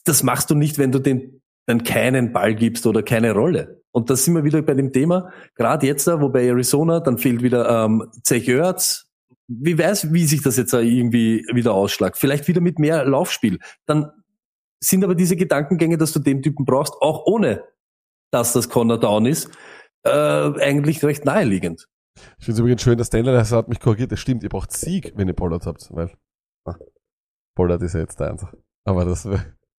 das 0.04 0.22
machst 0.22 0.50
du 0.50 0.54
nicht, 0.54 0.78
wenn 0.78 0.92
du 0.92 0.98
den 0.98 1.42
dann 1.66 1.82
keinen 1.82 2.32
Ball 2.32 2.54
gibst 2.54 2.86
oder 2.86 3.02
keine 3.02 3.32
Rolle. 3.32 3.82
Und 3.90 4.08
da 4.08 4.16
sind 4.16 4.34
wir 4.34 4.44
wieder 4.44 4.62
bei 4.62 4.74
dem 4.74 4.92
Thema, 4.92 5.32
gerade 5.56 5.86
jetzt 5.86 6.06
da, 6.06 6.20
wo 6.20 6.28
bei 6.28 6.46
Arizona, 6.46 7.00
dann 7.00 7.18
fehlt 7.18 7.42
wieder 7.42 7.84
ähm, 7.84 8.08
Zach 8.22 8.46
Ertz. 8.46 9.05
Wie 9.48 9.78
weiß, 9.78 10.12
wie 10.12 10.26
sich 10.26 10.42
das 10.42 10.56
jetzt 10.56 10.72
irgendwie 10.72 11.44
wieder 11.52 11.74
ausschlagt? 11.74 12.16
Vielleicht 12.18 12.48
wieder 12.48 12.60
mit 12.60 12.78
mehr 12.78 13.04
Laufspiel. 13.04 13.58
Dann 13.86 14.10
sind 14.80 15.04
aber 15.04 15.14
diese 15.14 15.36
Gedankengänge, 15.36 15.98
dass 15.98 16.12
du 16.12 16.18
den 16.18 16.42
Typen 16.42 16.64
brauchst, 16.64 16.94
auch 17.00 17.26
ohne, 17.26 17.64
dass 18.30 18.52
das 18.52 18.68
Connor 18.68 18.98
down 18.98 19.26
ist, 19.26 19.50
äh, 20.04 20.10
eigentlich 20.10 21.02
recht 21.04 21.24
naheliegend. 21.24 21.86
Ich 22.38 22.44
finde 22.44 22.52
es 22.52 22.58
übrigens 22.58 22.82
schön, 22.82 22.98
dass 22.98 23.10
Daniel 23.10 23.34
das 23.34 23.52
hat 23.52 23.68
mich 23.68 23.80
korrigiert. 23.80 24.12
Das 24.12 24.20
stimmt, 24.20 24.42
ihr 24.42 24.48
braucht 24.48 24.72
Sieg, 24.72 25.12
wenn 25.16 25.28
ihr 25.28 25.34
Pollard 25.34 25.66
habt, 25.66 25.88
weil 25.90 26.10
ah, 26.64 26.74
Pollard 27.54 27.82
ist 27.82 27.94
ja 27.94 28.00
jetzt 28.00 28.18
der 28.18 28.30
Einser. 28.30 28.52
Aber 28.84 29.04
das 29.04 29.22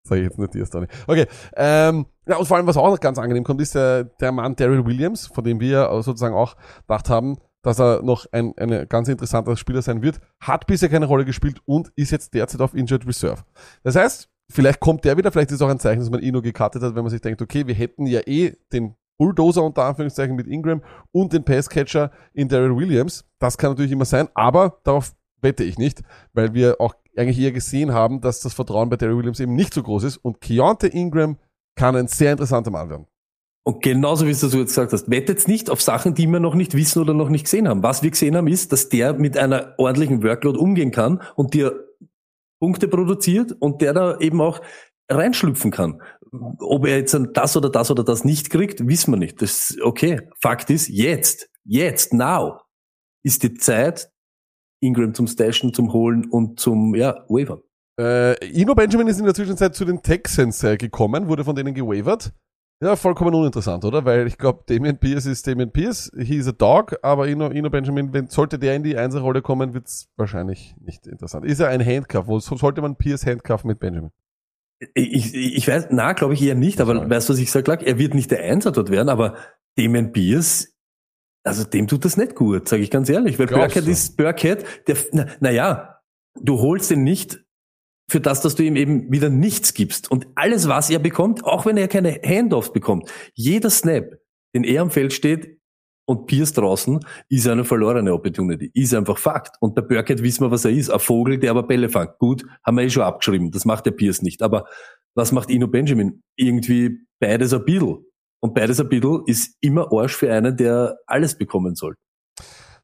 sage 0.06 0.22
ich 0.22 0.28
jetzt 0.28 0.38
nicht 0.38 0.54
dir, 0.54 0.66
Stoney. 0.66 0.86
Okay, 1.06 1.26
ähm, 1.56 2.06
ja, 2.26 2.36
und 2.36 2.46
vor 2.46 2.56
allem, 2.56 2.66
was 2.66 2.76
auch 2.76 2.88
noch 2.88 3.00
ganz 3.00 3.18
angenehm 3.18 3.44
kommt, 3.44 3.60
ist 3.60 3.74
der, 3.74 4.04
der 4.04 4.32
Mann 4.32 4.56
Daryl 4.56 4.86
Williams, 4.86 5.26
von 5.26 5.44
dem 5.44 5.60
wir 5.60 5.90
sozusagen 6.02 6.34
auch 6.34 6.56
gedacht 6.86 7.10
haben, 7.10 7.38
dass 7.66 7.80
er 7.80 8.00
noch 8.00 8.26
ein, 8.30 8.56
ein 8.58 8.86
ganz 8.88 9.08
interessanter 9.08 9.56
Spieler 9.56 9.82
sein 9.82 10.00
wird, 10.00 10.20
hat 10.40 10.68
bisher 10.68 10.88
keine 10.88 11.06
Rolle 11.06 11.24
gespielt 11.24 11.60
und 11.64 11.90
ist 11.96 12.12
jetzt 12.12 12.32
derzeit 12.32 12.60
auf 12.60 12.74
Injured 12.74 13.04
Reserve. 13.04 13.42
Das 13.82 13.96
heißt, 13.96 14.28
vielleicht 14.48 14.78
kommt 14.78 15.04
der 15.04 15.16
wieder, 15.16 15.32
vielleicht 15.32 15.50
ist 15.50 15.60
auch 15.62 15.68
ein 15.68 15.80
Zeichen, 15.80 15.98
dass 15.98 16.08
man 16.08 16.22
ihn 16.22 16.32
nur 16.32 16.42
gecuttet 16.42 16.80
hat, 16.80 16.94
wenn 16.94 17.02
man 17.02 17.10
sich 17.10 17.20
denkt, 17.20 17.42
okay, 17.42 17.66
wir 17.66 17.74
hätten 17.74 18.06
ja 18.06 18.20
eh 18.24 18.52
den 18.72 18.94
Bulldozer 19.18 19.64
unter 19.64 19.82
Anführungszeichen 19.82 20.36
mit 20.36 20.46
Ingram 20.46 20.80
und 21.10 21.32
den 21.32 21.42
Passcatcher 21.44 22.12
in 22.32 22.48
Darren 22.48 22.76
Williams. 22.76 23.24
Das 23.40 23.58
kann 23.58 23.72
natürlich 23.72 23.90
immer 23.90 24.04
sein, 24.04 24.28
aber 24.34 24.78
darauf 24.84 25.16
wette 25.40 25.64
ich 25.64 25.76
nicht, 25.76 26.04
weil 26.34 26.54
wir 26.54 26.80
auch 26.80 26.94
eigentlich 27.16 27.40
eher 27.40 27.50
gesehen 27.50 27.92
haben, 27.92 28.20
dass 28.20 28.38
das 28.38 28.54
Vertrauen 28.54 28.90
bei 28.90 28.96
Darren 28.96 29.18
Williams 29.18 29.40
eben 29.40 29.56
nicht 29.56 29.74
so 29.74 29.82
groß 29.82 30.04
ist 30.04 30.18
und 30.18 30.40
Keontae 30.40 30.86
Ingram 30.86 31.36
kann 31.74 31.96
ein 31.96 32.06
sehr 32.06 32.30
interessanter 32.30 32.70
Mann 32.70 32.90
werden. 32.90 33.06
Und 33.66 33.82
genauso 33.82 34.28
wie 34.28 34.32
du 34.32 34.58
jetzt 34.58 34.68
gesagt 34.68 34.92
hast, 34.92 35.10
wettet 35.10 35.48
nicht 35.48 35.70
auf 35.70 35.82
Sachen, 35.82 36.14
die 36.14 36.28
wir 36.28 36.38
noch 36.38 36.54
nicht 36.54 36.74
wissen 36.74 37.02
oder 37.02 37.14
noch 37.14 37.30
nicht 37.30 37.46
gesehen 37.46 37.66
haben. 37.66 37.82
Was 37.82 38.00
wir 38.00 38.10
gesehen 38.10 38.36
haben, 38.36 38.46
ist, 38.46 38.70
dass 38.70 38.90
der 38.90 39.14
mit 39.14 39.36
einer 39.36 39.74
ordentlichen 39.76 40.22
Workload 40.22 40.56
umgehen 40.56 40.92
kann 40.92 41.20
und 41.34 41.52
dir 41.52 41.84
Punkte 42.60 42.86
produziert 42.86 43.50
und 43.58 43.82
der 43.82 43.92
da 43.92 44.20
eben 44.20 44.40
auch 44.40 44.60
reinschlüpfen 45.10 45.72
kann. 45.72 46.00
Ob 46.60 46.86
er 46.86 46.98
jetzt 46.98 47.18
das 47.32 47.56
oder 47.56 47.68
das 47.68 47.90
oder 47.90 48.04
das 48.04 48.24
nicht 48.24 48.50
kriegt, 48.50 48.86
wissen 48.86 49.12
wir 49.12 49.18
nicht. 49.18 49.42
Das 49.42 49.70
ist 49.70 49.82
okay. 49.82 50.20
Fakt 50.40 50.70
ist, 50.70 50.88
jetzt, 50.88 51.50
jetzt, 51.64 52.14
now, 52.14 52.60
ist 53.24 53.42
die 53.42 53.54
Zeit, 53.54 54.12
Ingram 54.80 55.12
zum 55.12 55.26
Stashen, 55.26 55.74
zum 55.74 55.92
Holen 55.92 56.30
und 56.30 56.60
zum, 56.60 56.94
ja, 56.94 57.24
Wavern. 57.28 57.62
Äh, 57.98 58.46
Ino 58.46 58.76
Benjamin 58.76 59.08
ist 59.08 59.18
in 59.18 59.24
der 59.24 59.34
Zwischenzeit 59.34 59.74
zu 59.74 59.84
den 59.84 60.02
Texans 60.02 60.62
äh, 60.62 60.76
gekommen, 60.76 61.26
wurde 61.26 61.42
von 61.42 61.56
denen 61.56 61.74
gewavert. 61.74 62.32
Ja, 62.82 62.94
vollkommen 62.94 63.34
uninteressant, 63.34 63.84
oder? 63.86 64.04
Weil 64.04 64.26
ich 64.26 64.36
glaube, 64.36 64.62
Damien 64.66 64.98
Pierce 64.98 65.26
ist 65.26 65.46
Damien 65.46 65.72
Pierce, 65.72 66.12
he 66.18 66.36
is 66.36 66.46
a 66.46 66.52
dog, 66.52 66.98
aber 67.00 67.26
Ino, 67.26 67.50
Ino 67.50 67.70
Benjamin, 67.70 68.12
wenn, 68.12 68.28
sollte 68.28 68.58
der 68.58 68.76
in 68.76 68.82
die 68.82 68.98
Einserrolle 68.98 69.40
kommen, 69.40 69.72
wird's 69.72 70.08
wahrscheinlich 70.16 70.74
nicht 70.78 71.06
interessant. 71.06 71.46
Ist 71.46 71.60
er 71.60 71.68
ein 71.68 71.84
Handcuff? 71.84 72.26
Wo 72.26 72.38
sollte 72.38 72.82
man 72.82 72.96
Pierce 72.96 73.24
handcuffen 73.24 73.68
mit 73.68 73.78
Benjamin? 73.78 74.10
Ich, 74.92 75.34
ich, 75.34 75.56
ich 75.56 75.68
weiß, 75.68 75.88
na, 75.90 76.12
glaube 76.12 76.34
ich 76.34 76.42
eher 76.42 76.54
nicht, 76.54 76.82
aber 76.82 76.94
Sorry. 76.96 77.08
weißt 77.08 77.28
du, 77.30 77.32
was 77.32 77.40
ich 77.40 77.50
sage, 77.50 77.86
Er 77.86 77.98
wird 77.98 78.12
nicht 78.12 78.30
der 78.30 78.42
Einser 78.42 78.72
dort 78.72 78.90
werden, 78.90 79.08
aber 79.08 79.36
Damon 79.76 80.12
Pierce, 80.12 80.74
also 81.44 81.64
dem 81.64 81.86
tut 81.86 82.04
das 82.04 82.18
nicht 82.18 82.34
gut, 82.34 82.68
sage 82.68 82.82
ich 82.82 82.90
ganz 82.90 83.08
ehrlich, 83.08 83.38
weil 83.38 83.46
Burkhead 83.46 83.86
ist 83.86 84.18
Burkhead, 84.18 84.66
der, 84.86 84.96
na, 85.12 85.26
na 85.40 86.00
du 86.42 86.58
holst 86.58 86.90
ihn 86.90 87.04
nicht 87.04 87.45
für 88.08 88.20
das, 88.20 88.40
dass 88.40 88.54
du 88.54 88.62
ihm 88.62 88.76
eben 88.76 89.10
wieder 89.10 89.30
nichts 89.30 89.74
gibst. 89.74 90.10
Und 90.10 90.26
alles, 90.34 90.68
was 90.68 90.90
er 90.90 90.98
bekommt, 90.98 91.44
auch 91.44 91.66
wenn 91.66 91.76
er 91.76 91.88
keine 91.88 92.20
Handoffs 92.24 92.72
bekommt, 92.72 93.10
jeder 93.34 93.70
Snap, 93.70 94.18
den 94.54 94.64
er 94.64 94.82
am 94.82 94.90
Feld 94.90 95.12
steht 95.12 95.58
und 96.06 96.26
Pierce 96.26 96.52
draußen, 96.52 97.00
ist 97.28 97.48
eine 97.48 97.64
verlorene 97.64 98.12
Opportunity. 98.12 98.70
Ist 98.74 98.94
einfach 98.94 99.18
Fakt. 99.18 99.56
Und 99.60 99.74
bei 99.74 99.82
Burkhead 99.82 100.22
wissen 100.22 100.44
wir, 100.44 100.50
was 100.52 100.64
er 100.64 100.70
ist. 100.70 100.88
Ein 100.88 101.00
Vogel, 101.00 101.38
der 101.38 101.50
aber 101.50 101.64
Bälle 101.64 101.88
fängt. 101.88 102.18
Gut, 102.18 102.44
haben 102.64 102.76
wir 102.76 102.84
eh 102.84 102.90
schon 102.90 103.02
abgeschrieben. 103.02 103.50
Das 103.50 103.64
macht 103.64 103.86
der 103.86 103.90
Pierce 103.90 104.22
nicht. 104.22 104.40
Aber 104.40 104.66
was 105.16 105.32
macht 105.32 105.50
Ino 105.50 105.66
Benjamin? 105.66 106.22
Irgendwie 106.36 107.00
beides 107.18 107.52
ein 107.52 107.64
bisschen. 107.64 108.04
Und 108.40 108.54
beides 108.54 108.78
ein 108.78 108.88
bisschen 108.88 109.22
ist 109.26 109.56
immer 109.60 109.92
Arsch 109.92 110.14
für 110.14 110.32
einen, 110.32 110.56
der 110.56 110.96
alles 111.06 111.36
bekommen 111.36 111.74
soll. 111.74 111.96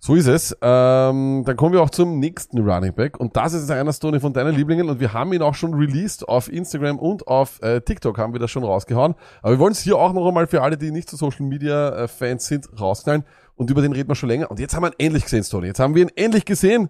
So 0.04 0.16
ist 0.16 0.26
es. 0.26 0.56
Ähm, 0.60 1.44
dann 1.46 1.56
kommen 1.56 1.72
wir 1.72 1.80
auch 1.80 1.90
zum 1.90 2.18
nächsten 2.18 2.58
Running 2.58 2.92
Back. 2.92 3.20
Und 3.20 3.36
das 3.36 3.52
ist 3.52 3.70
einer, 3.70 3.92
Stoney, 3.92 4.18
von 4.18 4.32
deinen 4.32 4.56
Lieblingen. 4.56 4.90
Und 4.90 4.98
wir 4.98 5.12
haben 5.12 5.32
ihn 5.32 5.42
auch 5.42 5.54
schon 5.54 5.74
released 5.74 6.26
auf 6.26 6.52
Instagram 6.52 6.98
und 6.98 7.28
auf 7.28 7.62
äh, 7.62 7.80
TikTok 7.80 8.18
haben 8.18 8.32
wir 8.32 8.40
das 8.40 8.50
schon 8.50 8.64
rausgehauen. 8.64 9.14
Aber 9.42 9.52
wir 9.52 9.58
wollen 9.60 9.72
es 9.72 9.78
hier 9.78 9.96
auch 9.96 10.12
noch 10.12 10.26
einmal 10.26 10.48
für 10.48 10.62
alle, 10.62 10.76
die 10.76 10.90
nicht 10.90 11.08
so 11.08 11.16
Social 11.16 11.46
Media 11.46 11.90
äh, 11.90 12.08
Fans 12.08 12.46
sind, 12.46 12.68
rausknallen. 12.80 13.24
Und 13.54 13.70
über 13.70 13.80
den 13.80 13.92
reden 13.92 14.08
wir 14.08 14.16
schon 14.16 14.28
länger. 14.28 14.50
Und 14.50 14.58
jetzt 14.58 14.74
haben 14.74 14.82
wir 14.82 14.90
ihn 14.90 15.06
endlich 15.06 15.22
gesehen, 15.22 15.44
Stoney. 15.44 15.68
Jetzt 15.68 15.78
haben 15.78 15.94
wir 15.94 16.02
ihn 16.02 16.10
endlich 16.16 16.44
gesehen. 16.44 16.88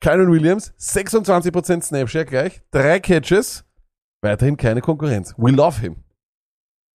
Kyron 0.00 0.32
Williams, 0.32 0.72
26% 0.78 1.82
Snapshare 1.82 2.24
gleich, 2.24 2.62
drei 2.70 3.00
Catches, 3.00 3.64
weiterhin 4.22 4.56
keine 4.56 4.80
Konkurrenz. 4.80 5.34
We 5.36 5.50
love 5.50 5.80
him. 5.80 6.04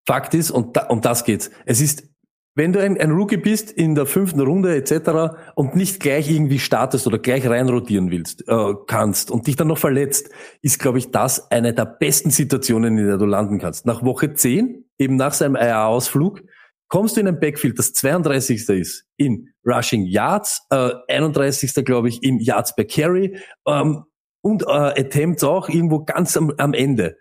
Fakt 0.08 0.34
ist, 0.34 0.50
und 0.50 0.76
da, 0.76 0.88
um 0.88 1.02
das 1.02 1.24
geht's. 1.24 1.52
Es 1.66 1.82
ist, 1.82 2.11
wenn 2.54 2.74
du 2.74 2.82
ein, 2.82 3.00
ein 3.00 3.12
Rookie 3.12 3.38
bist 3.38 3.72
in 3.72 3.96
der 3.96 4.06
fünften 4.06 4.42
Runde 4.42 4.76
etc. 4.76 5.36
und 5.56 5.76
nicht 5.76 6.02
gleich 6.02 6.30
irgendwie 6.30 6.60
startest 6.60 7.08
oder 7.08 7.18
gleich 7.18 7.48
reinrotieren 7.48 8.12
willst, 8.12 8.48
äh, 8.48 8.74
kannst 8.88 9.32
und 9.32 9.48
dich 9.48 9.56
dann 9.56 9.68
noch 9.68 9.78
verletzt, 9.78 10.30
ist, 10.62 10.80
glaube 10.80 10.98
ich, 10.98 11.12
das 11.12 11.50
eine 11.50 11.74
der 11.74 11.86
besten 11.86 12.30
Situationen, 12.30 12.98
in 12.98 13.08
der 13.08 13.18
du 13.18 13.26
landen 13.26 13.60
kannst. 13.60 13.86
Nach 13.86 14.04
Woche 14.04 14.34
10, 14.34 14.86
eben 14.98 15.16
nach 15.16 15.34
seinem 15.34 15.56
IA-Ausflug, 15.56 16.42
kommst 16.90 17.16
du 17.16 17.22
in 17.22 17.28
ein 17.30 17.40
Backfield, 17.40 17.80
das 17.80 17.94
32. 17.94 18.68
ist 18.70 19.06
in 19.16 19.50
Rushing 19.66 20.06
Yards, 20.06 20.68
äh, 20.72 20.92
31. 21.08 21.86
glaube 21.86 22.10
ich 22.10 22.22
in 22.22 22.40
Yards 22.40 22.76
per 22.76 22.86
Carry 22.86 23.38
ähm, 23.66 24.04
und 24.42 24.64
äh, 24.64 24.66
Attempts 24.68 25.44
auch 25.46 25.70
irgendwo 25.70 26.04
ganz 26.04 26.36
am, 26.36 26.54
am 26.58 26.74
Ende. 26.74 27.18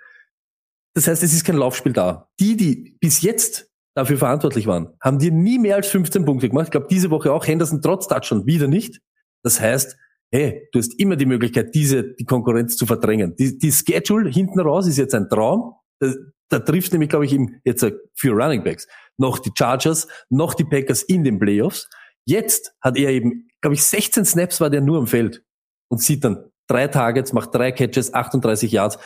Das 0.95 1.07
heißt, 1.07 1.23
es 1.23 1.33
ist 1.33 1.45
kein 1.45 1.57
Laufspiel 1.57 1.93
da. 1.93 2.29
Die, 2.41 2.57
die 2.57 2.97
bis 3.01 3.23
jetzt 3.23 3.70
dafür 3.95 4.19
verantwortlich 4.19 4.67
waren, 4.67 4.95
haben 5.01 5.19
dir 5.19 5.33
nie 5.33 5.59
mehr 5.59 5.77
als 5.77 5.89
15 5.89 6.25
Punkte 6.25 6.49
gemacht. 6.49 6.67
Ich 6.67 6.71
glaube, 6.71 6.89
diese 6.91 7.11
Woche 7.11 7.33
auch 7.33 7.47
Henderson 7.47 7.83
trotz 7.83 8.09
Touchdown 8.09 8.47
wieder 8.47 8.69
nicht. 8.69 9.01
Das 9.43 9.61
heißt, 9.61 9.97
hey, 10.33 10.69
du 10.73 10.79
hast 10.79 10.99
immer 11.01 11.17
die 11.17 11.27
Möglichkeit, 11.27 11.75
diese, 11.75 12.15
die 12.15 12.25
Konkurrenz 12.25 12.77
zu 12.77 12.87
verdrängen. 12.87 13.35
Die, 13.37 13.59
die 13.59 13.73
Schedule 13.73 14.31
hinten 14.31 14.61
raus 14.61 14.87
ist 14.87 14.99
jetzt 14.99 15.15
ein 15.15 15.29
Traum. 15.29 15.75
Da, 15.99 16.13
da 16.49 16.59
trifft 16.61 16.93
nämlich, 16.93 17.11
glaube 17.11 17.27
ich, 17.27 17.33
eben 17.33 17.61
jetzt 17.65 17.83
äh, 17.83 17.93
für 18.15 18.31
Running 18.31 18.65
Backs 18.65 18.87
noch 19.17 19.39
die 19.39 19.51
Chargers, 19.57 20.09
noch 20.31 20.55
die 20.55 20.65
Packers 20.65 21.03
in 21.03 21.25
den 21.25 21.39
Playoffs. 21.39 21.89
Jetzt 22.25 22.75
hat 22.81 22.97
er 22.97 23.11
eben, 23.11 23.49
glaube 23.61 23.75
ich, 23.75 23.85
16 23.85 24.25
Snaps 24.25 24.61
war 24.61 24.71
der 24.71 24.81
nur 24.81 24.99
am 24.99 25.07
Feld 25.07 25.45
und 25.89 26.01
sieht 26.01 26.25
dann 26.25 26.51
drei 26.67 26.89
Targets, 26.89 27.33
macht 27.33 27.55
drei 27.55 27.73
Catches, 27.73 28.15
38 28.15 28.73
Yards. 28.73 28.99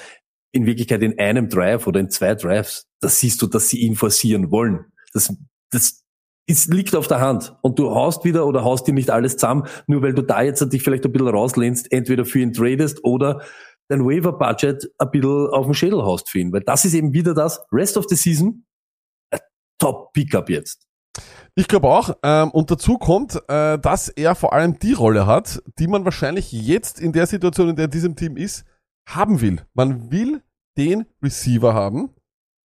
In 0.54 0.66
Wirklichkeit 0.66 1.02
in 1.02 1.18
einem 1.18 1.48
Drive 1.48 1.86
oder 1.86 2.00
in 2.00 2.10
zwei 2.10 2.34
Drives. 2.34 2.86
Das 3.00 3.18
siehst 3.18 3.42
du, 3.42 3.46
dass 3.46 3.68
sie 3.68 3.80
ihn 3.80 3.96
forcieren 3.96 4.50
wollen. 4.50 4.86
Das, 5.12 5.34
das 5.70 6.04
ist, 6.46 6.72
liegt 6.72 6.94
auf 6.94 7.08
der 7.08 7.20
Hand. 7.20 7.56
Und 7.62 7.78
du 7.78 7.90
haust 7.90 8.24
wieder 8.24 8.46
oder 8.46 8.64
haust 8.64 8.86
dir 8.86 8.94
nicht 8.94 9.10
alles 9.10 9.36
zusammen, 9.36 9.66
nur 9.86 10.02
weil 10.02 10.14
du 10.14 10.22
da 10.22 10.42
jetzt 10.42 10.60
dich 10.72 10.82
vielleicht 10.82 11.04
ein 11.04 11.12
bisschen 11.12 11.28
rauslehnst, 11.28 11.90
entweder 11.90 12.24
für 12.24 12.38
ihn 12.38 12.52
tradest 12.52 13.02
oder 13.02 13.42
dein 13.88 14.04
Waiver-Budget 14.04 14.90
ein 14.98 15.10
bisschen 15.10 15.48
auf 15.48 15.66
den 15.66 15.74
Schädel 15.74 16.02
haust 16.02 16.30
für 16.30 16.38
ihn. 16.38 16.52
Weil 16.52 16.62
das 16.62 16.84
ist 16.84 16.94
eben 16.94 17.12
wieder 17.12 17.34
das 17.34 17.60
Rest 17.72 17.96
of 17.96 18.06
the 18.08 18.16
Season, 18.16 18.64
Top-Pickup 19.78 20.48
jetzt. 20.50 20.86
Ich 21.54 21.68
glaube 21.68 21.88
auch. 21.88 22.16
Ähm, 22.22 22.50
und 22.50 22.70
dazu 22.70 22.98
kommt, 22.98 23.40
äh, 23.48 23.78
dass 23.78 24.08
er 24.08 24.34
vor 24.34 24.52
allem 24.52 24.78
die 24.78 24.92
Rolle 24.92 25.26
hat, 25.26 25.62
die 25.78 25.86
man 25.86 26.04
wahrscheinlich 26.04 26.50
jetzt 26.52 27.00
in 27.00 27.12
der 27.12 27.26
Situation, 27.26 27.70
in 27.70 27.76
der 27.76 27.88
diesem 27.88 28.16
Team 28.16 28.36
ist, 28.36 28.64
haben 29.06 29.40
will. 29.40 29.60
Man 29.74 30.10
will 30.10 30.42
den 30.76 31.06
Receiver 31.22 31.74
haben. 31.74 32.10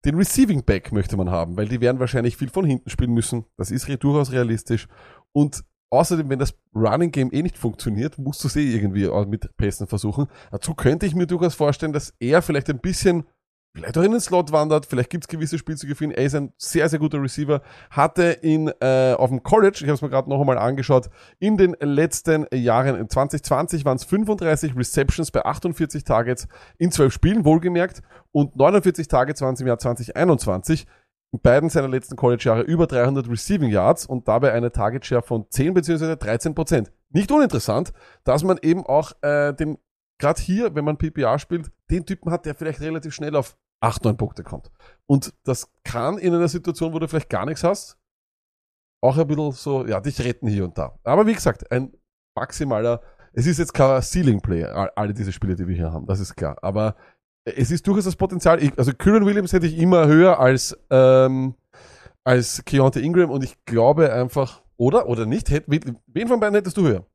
Den 0.05 0.15
Receiving 0.15 0.63
Back 0.63 0.91
möchte 0.91 1.17
man 1.17 1.29
haben, 1.29 1.57
weil 1.57 1.67
die 1.67 1.81
werden 1.81 1.99
wahrscheinlich 1.99 2.37
viel 2.37 2.49
von 2.49 2.65
hinten 2.65 2.89
spielen 2.89 3.13
müssen. 3.13 3.45
Das 3.57 3.71
ist 3.71 3.87
durchaus 4.01 4.31
realistisch. 4.31 4.87
Und 5.33 5.63
außerdem, 5.89 6.29
wenn 6.29 6.39
das 6.39 6.53
Running 6.73 7.11
Game 7.11 7.31
eh 7.33 7.41
nicht 7.41 7.57
funktioniert, 7.57 8.17
musst 8.17 8.43
du 8.43 8.47
es 8.47 8.55
eh 8.55 8.73
irgendwie 8.73 9.09
mit 9.27 9.55
Pässen 9.57 9.87
versuchen. 9.87 10.27
Dazu 10.51 10.75
könnte 10.75 11.05
ich 11.05 11.15
mir 11.15 11.27
durchaus 11.27 11.55
vorstellen, 11.55 11.93
dass 11.93 12.13
er 12.19 12.41
vielleicht 12.41 12.69
ein 12.69 12.79
bisschen 12.79 13.25
vielleicht 13.77 13.97
auch 13.97 14.03
in 14.03 14.11
den 14.11 14.19
Slot 14.19 14.51
wandert, 14.51 14.85
vielleicht 14.85 15.09
gibt 15.09 15.25
es 15.25 15.27
gewisse 15.27 15.57
Spielzüge 15.57 15.95
für 15.95 16.05
ihn. 16.05 16.11
Er 16.11 16.25
ist 16.25 16.35
ein 16.35 16.51
sehr, 16.57 16.89
sehr 16.89 16.99
guter 16.99 17.21
Receiver. 17.21 17.61
Hatte 17.91 18.23
in 18.23 18.71
äh, 18.79 19.13
auf 19.13 19.29
dem 19.29 19.43
College, 19.43 19.77
ich 19.81 19.83
habe 19.83 19.93
es 19.93 20.01
mir 20.01 20.09
gerade 20.09 20.29
noch 20.29 20.39
einmal 20.39 20.57
angeschaut, 20.57 21.09
in 21.39 21.57
den 21.57 21.75
letzten 21.79 22.47
Jahren, 22.53 22.95
in 22.95 23.09
2020 23.09 23.85
waren 23.85 23.97
es 23.97 24.03
35 24.03 24.75
Receptions 24.75 25.31
bei 25.31 25.45
48 25.45 26.03
Targets 26.03 26.47
in 26.77 26.91
12 26.91 27.13
Spielen, 27.13 27.45
wohlgemerkt, 27.45 28.01
und 28.31 28.55
49 28.55 29.07
Targets 29.07 29.41
waren 29.41 29.53
es 29.53 29.61
im 29.61 29.67
Jahr 29.67 29.77
2021. 29.77 30.87
In 31.33 31.41
beiden 31.41 31.69
seiner 31.69 31.89
letzten 31.89 32.15
College-Jahre 32.15 32.61
über 32.61 32.87
300 32.87 33.29
Receiving 33.29 33.69
Yards 33.69 34.05
und 34.05 34.27
dabei 34.27 34.53
eine 34.53 34.71
Target 34.71 35.05
Share 35.05 35.21
von 35.21 35.45
10 35.49 35.73
bzw. 35.73 36.15
13 36.15 36.55
Prozent. 36.55 36.91
Nicht 37.09 37.31
uninteressant, 37.31 37.91
dass 38.23 38.43
man 38.43 38.57
eben 38.61 38.85
auch 38.85 39.11
äh, 39.21 39.53
den, 39.53 39.77
gerade 40.19 40.41
hier, 40.41 40.73
wenn 40.73 40.85
man 40.85 40.97
PPR 40.97 41.37
spielt, 41.37 41.69
den 41.91 42.05
Typen 42.05 42.31
hat, 42.31 42.45
der 42.45 42.55
vielleicht 42.55 42.79
relativ 42.79 43.13
schnell 43.13 43.35
auf 43.35 43.57
8, 43.79 44.03
9 44.05 44.17
Punkte 44.17 44.43
kommt. 44.43 44.71
Und 45.05 45.33
das 45.43 45.69
kann 45.83 46.17
in 46.17 46.33
einer 46.33 46.47
Situation, 46.47 46.93
wo 46.93 46.99
du 46.99 47.07
vielleicht 47.07 47.29
gar 47.29 47.45
nichts 47.45 47.63
hast, 47.63 47.97
auch 49.03 49.17
ein 49.17 49.27
bisschen 49.27 49.51
so, 49.51 49.85
ja, 49.85 49.99
dich 50.01 50.19
retten 50.23 50.47
hier 50.47 50.63
und 50.65 50.77
da. 50.77 50.97
Aber 51.03 51.27
wie 51.27 51.33
gesagt, 51.33 51.71
ein 51.71 51.93
maximaler, 52.35 53.01
es 53.33 53.45
ist 53.45 53.59
jetzt 53.59 53.73
kein 53.73 54.01
Ceiling 54.01 54.41
Play, 54.41 54.63
all- 54.65 54.91
alle 54.95 55.13
diese 55.13 55.31
Spiele, 55.31 55.55
die 55.55 55.67
wir 55.67 55.75
hier 55.75 55.91
haben, 55.93 56.07
das 56.07 56.19
ist 56.19 56.35
klar. 56.35 56.57
Aber 56.61 56.95
es 57.45 57.69
ist 57.71 57.85
durchaus 57.87 58.05
das 58.05 58.15
Potenzial, 58.15 58.61
ich, 58.61 58.77
also 58.77 58.91
Kyron 58.93 59.25
Williams 59.25 59.53
hätte 59.53 59.67
ich 59.67 59.77
immer 59.77 60.07
höher 60.07 60.39
als, 60.39 60.75
ähm, 60.89 61.53
als 62.23 62.63
Keontae 62.65 62.99
Ingram 63.01 63.29
und 63.29 63.43
ich 63.43 63.63
glaube 63.65 64.11
einfach, 64.11 64.63
oder, 64.77 65.07
oder 65.07 65.25
nicht, 65.25 65.49
hätt, 65.51 65.65
wen 65.67 66.27
von 66.27 66.39
beiden 66.39 66.55
hättest 66.55 66.77
du 66.77 66.81
höher? 66.87 67.05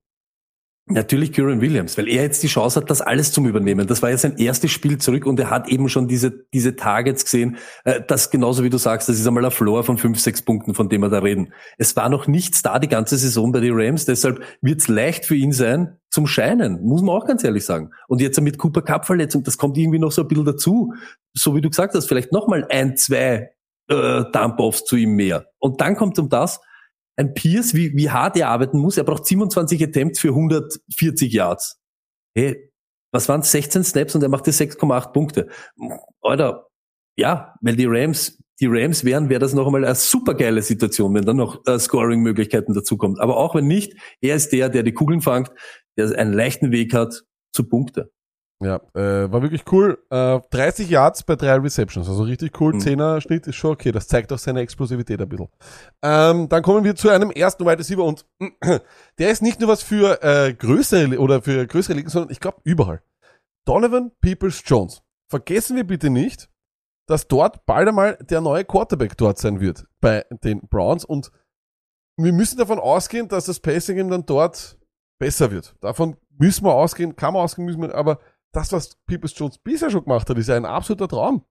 Natürlich 0.86 1.32
Kieran 1.32 1.60
Williams, 1.60 1.96
weil 1.96 2.08
er 2.08 2.24
jetzt 2.24 2.42
die 2.42 2.48
Chance 2.48 2.80
hat, 2.80 2.90
das 2.90 3.00
alles 3.00 3.30
zum 3.30 3.46
Übernehmen. 3.46 3.86
Das 3.86 4.02
war 4.02 4.10
ja 4.10 4.16
sein 4.16 4.36
erstes 4.36 4.72
Spiel 4.72 4.98
zurück 4.98 5.26
und 5.26 5.38
er 5.38 5.48
hat 5.48 5.68
eben 5.68 5.88
schon 5.88 6.08
diese, 6.08 6.44
diese 6.52 6.74
Targets 6.74 7.24
gesehen. 7.24 7.56
Äh, 7.84 8.00
Das 8.06 8.30
genauso 8.30 8.64
wie 8.64 8.70
du 8.70 8.78
sagst, 8.78 9.08
das 9.08 9.16
ist 9.16 9.26
einmal 9.26 9.44
ein 9.44 9.52
Floor 9.52 9.84
von 9.84 9.96
fünf, 9.96 10.18
sechs 10.18 10.42
Punkten, 10.42 10.74
von 10.74 10.88
dem 10.88 11.02
wir 11.02 11.08
da 11.08 11.20
reden. 11.20 11.52
Es 11.78 11.94
war 11.94 12.08
noch 12.08 12.26
nichts 12.26 12.62
da 12.62 12.80
die 12.80 12.88
ganze 12.88 13.16
Saison 13.16 13.52
bei 13.52 13.60
den 13.60 13.74
Rams, 13.74 14.06
deshalb 14.06 14.42
wird 14.60 14.80
es 14.80 14.88
leicht 14.88 15.24
für 15.24 15.36
ihn 15.36 15.52
sein, 15.52 15.98
zum 16.10 16.26
Scheinen, 16.26 16.82
muss 16.82 17.00
man 17.00 17.14
auch 17.14 17.26
ganz 17.26 17.44
ehrlich 17.44 17.64
sagen. 17.64 17.90
Und 18.08 18.20
jetzt 18.20 18.40
mit 18.40 18.58
Cooper 18.58 18.82
Cup 18.82 19.06
Verletzung, 19.06 19.44
das 19.44 19.58
kommt 19.58 19.78
irgendwie 19.78 20.00
noch 20.00 20.10
so 20.10 20.22
ein 20.22 20.28
bisschen 20.28 20.44
dazu. 20.44 20.92
So 21.32 21.54
wie 21.54 21.60
du 21.60 21.70
gesagt 21.70 21.94
hast, 21.94 22.06
vielleicht 22.06 22.32
nochmal 22.32 22.66
ein, 22.68 22.96
zwei 22.96 23.52
äh, 23.88 24.24
Dump-Offs 24.32 24.84
zu 24.84 24.96
ihm 24.96 25.14
mehr. 25.14 25.46
Und 25.58 25.80
dann 25.80 25.94
kommt 25.96 26.18
um 26.18 26.28
das, 26.28 26.60
ein 27.16 27.34
Pierce, 27.34 27.74
wie, 27.74 27.94
wie 27.94 28.10
hart 28.10 28.36
er 28.36 28.48
arbeiten 28.48 28.78
muss. 28.78 28.96
Er 28.96 29.04
braucht 29.04 29.26
27 29.26 29.82
Attempts 29.82 30.20
für 30.20 30.28
140 30.28 31.32
Yards. 31.32 31.78
Hey, 32.34 32.70
was 33.12 33.28
waren 33.28 33.42
16 33.42 33.84
Snaps 33.84 34.14
und 34.14 34.22
er 34.22 34.28
machte 34.28 34.50
6,8 34.50 35.12
Punkte. 35.12 35.48
Alter, 36.22 36.68
ja, 37.16 37.54
weil 37.60 37.76
die 37.76 37.84
Rams, 37.86 38.42
die 38.60 38.66
Rams 38.66 39.04
wären, 39.04 39.28
wäre 39.28 39.40
das 39.40 39.52
noch 39.52 39.66
einmal 39.66 39.84
eine 39.84 39.94
super 39.94 40.34
geile 40.34 40.62
Situation, 40.62 41.14
wenn 41.14 41.24
dann 41.24 41.36
noch 41.36 41.66
äh, 41.66 41.78
Scoring-Möglichkeiten 41.78 42.72
dazukommt. 42.72 43.20
Aber 43.20 43.36
auch 43.36 43.54
wenn 43.54 43.66
nicht, 43.66 43.94
er 44.20 44.36
ist 44.36 44.52
der, 44.52 44.70
der 44.70 44.82
die 44.82 44.94
Kugeln 44.94 45.20
fangt, 45.20 45.50
der 45.98 46.18
einen 46.18 46.32
leichten 46.32 46.72
Weg 46.72 46.94
hat 46.94 47.22
zu 47.54 47.68
Punkte. 47.68 48.10
Ja, 48.62 48.76
äh, 48.94 49.32
war 49.32 49.42
wirklich 49.42 49.64
cool. 49.72 49.98
Äh, 50.08 50.38
30 50.50 50.88
Yards 50.88 51.24
bei 51.24 51.34
drei 51.34 51.56
Receptions, 51.56 52.08
also 52.08 52.22
richtig 52.22 52.60
cool. 52.60 52.74
Mhm. 52.74 52.78
10er 52.78 53.20
Schnitt 53.20 53.46
ist 53.48 53.56
schon 53.56 53.72
okay. 53.72 53.90
Das 53.90 54.06
zeigt 54.06 54.32
auch 54.32 54.38
seine 54.38 54.60
Explosivität 54.60 55.20
ein 55.20 55.28
bisschen. 55.28 55.48
Ähm, 56.02 56.48
dann 56.48 56.62
kommen 56.62 56.84
wir 56.84 56.94
zu 56.94 57.08
einem 57.08 57.32
ersten 57.32 57.64
Wide 57.66 57.78
Receiver 57.78 58.04
und 58.04 58.24
der 59.18 59.30
ist 59.30 59.42
nicht 59.42 59.58
nur 59.58 59.68
was 59.68 59.82
für 59.82 60.22
äh, 60.22 60.54
größere 60.54 61.18
oder 61.18 61.42
für 61.42 61.66
größere 61.66 61.96
Ligen, 61.96 62.08
sondern 62.08 62.30
ich 62.30 62.38
glaube 62.38 62.58
überall. 62.62 63.02
Donovan 63.64 64.12
Peoples 64.20 64.62
Jones. 64.64 65.02
Vergessen 65.28 65.76
wir 65.76 65.84
bitte 65.84 66.10
nicht, 66.10 66.48
dass 67.08 67.26
dort 67.26 67.66
bald 67.66 67.88
einmal 67.88 68.16
der 68.20 68.40
neue 68.40 68.64
Quarterback 68.64 69.16
dort 69.16 69.38
sein 69.38 69.60
wird 69.60 69.86
bei 70.00 70.24
den 70.44 70.60
Browns 70.68 71.04
und 71.04 71.32
wir 72.16 72.32
müssen 72.32 72.58
davon 72.58 72.78
ausgehen, 72.78 73.26
dass 73.26 73.46
das 73.46 73.58
Passing 73.58 73.98
ihm 73.98 74.10
dann 74.10 74.26
dort 74.26 74.78
besser 75.18 75.50
wird. 75.50 75.74
Davon 75.80 76.16
müssen 76.38 76.64
wir 76.64 76.74
ausgehen, 76.74 77.16
kann 77.16 77.34
man 77.34 77.42
ausgehen, 77.42 77.66
müssen 77.66 77.82
wir, 77.82 77.94
aber 77.94 78.18
das, 78.52 78.72
was 78.72 78.96
Peoples 79.06 79.36
Jones 79.38 79.58
bisher 79.58 79.90
schon 79.90 80.04
gemacht 80.04 80.28
hat, 80.28 80.38
ist 80.38 80.48
ja 80.48 80.56
ein 80.56 80.64
absoluter 80.66 81.08
Traum. 81.08 81.44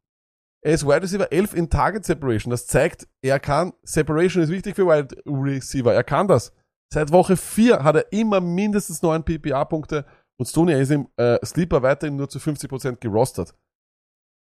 Er 0.63 0.73
ist 0.73 0.85
Wide 0.85 1.01
Receiver 1.01 1.31
11 1.31 1.53
in 1.55 1.69
Target 1.69 2.05
Separation. 2.05 2.51
Das 2.51 2.67
zeigt, 2.67 3.07
er 3.23 3.39
kann, 3.39 3.73
Separation 3.83 4.43
ist 4.43 4.49
wichtig 4.51 4.75
für 4.75 4.85
Wide 4.85 5.15
Receiver. 5.25 5.93
Er 5.93 6.03
kann 6.03 6.27
das. 6.27 6.53
Seit 6.93 7.11
Woche 7.11 7.35
4 7.37 7.83
hat 7.83 7.95
er 7.95 8.11
immer 8.11 8.41
mindestens 8.41 9.01
9 9.01 9.23
PPA-Punkte 9.23 10.05
und 10.37 10.45
Stoney 10.45 10.79
ist 10.79 10.91
im 10.91 11.07
äh, 11.17 11.43
Sleeper 11.45 11.81
weiterhin 11.81 12.15
nur 12.17 12.29
zu 12.29 12.37
50% 12.37 12.97
gerostert. 12.97 13.55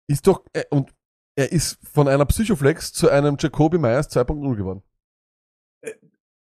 Ist 0.07 0.27
doch, 0.27 0.43
äh, 0.53 0.65
und 0.69 0.93
er 1.35 1.51
ist 1.51 1.79
von 1.87 2.07
einer 2.07 2.25
Psychoflex 2.25 2.93
zu 2.93 3.09
einem 3.09 3.37
Jacoby 3.39 3.79
Myers 3.79 4.11
2.0 4.11 4.55
geworden. 4.55 4.83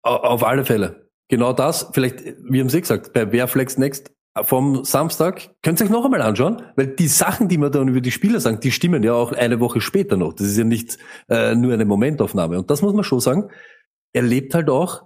Au- 0.04 0.16
Auf 0.16 0.44
alle 0.44 0.64
Fälle. 0.66 1.10
Genau 1.30 1.52
das, 1.52 1.90
vielleicht, 1.92 2.24
wir 2.24 2.62
haben 2.62 2.68
es 2.68 2.74
eh 2.74 2.80
gesagt, 2.82 3.12
bei 3.12 3.30
Werflex 3.34 3.78
Next 3.78 4.14
vom 4.44 4.84
Samstag, 4.84 5.50
könnt 5.62 5.80
ihr 5.80 5.86
euch 5.86 5.92
noch 5.92 6.06
einmal 6.06 6.22
anschauen, 6.22 6.62
weil 6.76 6.88
die 6.88 7.08
Sachen, 7.08 7.48
die 7.48 7.58
wir 7.58 7.70
dann 7.70 7.88
über 7.88 8.02
die 8.02 8.12
Spieler 8.12 8.40
sagen, 8.40 8.60
die 8.60 8.72
stimmen 8.72 9.04
ja 9.04 9.14
auch 9.14 9.32
eine 9.32 9.60
Woche 9.60 9.82
später 9.82 10.18
noch. 10.18 10.34
Das 10.34 10.48
ist 10.48 10.58
ja 10.58 10.64
nicht 10.64 10.98
äh, 11.30 11.56
nur 11.56 11.74
eine 11.74 11.86
Momentaufnahme. 11.86 12.58
Und 12.58 12.70
das 12.70 12.82
muss 12.82 12.94
man 12.94 13.04
schon 13.04 13.20
sagen, 13.20 13.50
er 14.14 14.24
lebt 14.24 14.54
halt 14.54 14.70
auch, 14.70 15.04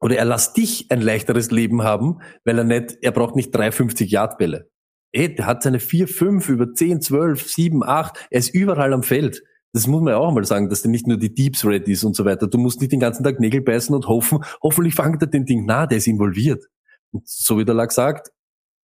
oder 0.00 0.16
er 0.16 0.24
lässt 0.24 0.56
dich 0.56 0.90
ein 0.90 1.00
leichteres 1.00 1.50
Leben 1.50 1.82
haben, 1.82 2.18
weil 2.44 2.58
er 2.58 2.64
nicht, 2.64 2.98
er 3.02 3.12
braucht 3.12 3.36
nicht 3.36 3.54
350 3.54 4.10
Yard 4.10 4.36
Bälle. 4.36 4.68
Ey, 5.12 5.34
der 5.34 5.46
hat 5.46 5.62
seine 5.62 5.78
4, 5.78 6.08
5 6.08 6.48
über 6.48 6.72
10, 6.72 7.02
12, 7.02 7.48
7, 7.48 7.84
8, 7.84 8.28
er 8.30 8.38
ist 8.38 8.54
überall 8.54 8.92
am 8.92 9.02
Feld. 9.02 9.42
Das 9.74 9.86
muss 9.86 10.02
man 10.02 10.12
ja 10.12 10.18
auch 10.18 10.32
mal 10.32 10.44
sagen, 10.44 10.68
dass 10.68 10.82
der 10.82 10.90
nicht 10.90 11.06
nur 11.06 11.18
die 11.18 11.32
Deeps 11.32 11.64
ready 11.64 11.92
ist 11.92 12.04
und 12.04 12.14
so 12.14 12.24
weiter. 12.24 12.46
Du 12.46 12.58
musst 12.58 12.80
nicht 12.80 12.92
den 12.92 13.00
ganzen 13.00 13.24
Tag 13.24 13.40
Nägel 13.40 13.62
beißen 13.62 13.94
und 13.94 14.06
hoffen, 14.06 14.44
hoffentlich 14.62 14.94
fangt 14.94 15.22
er 15.22 15.28
den 15.28 15.46
Ding. 15.46 15.64
Na, 15.66 15.86
der 15.86 15.98
ist 15.98 16.06
involviert. 16.06 16.64
Und 17.10 17.26
so 17.28 17.58
wie 17.58 17.64
der 17.64 17.74
Lack 17.74 17.92
sagt, 17.92 18.30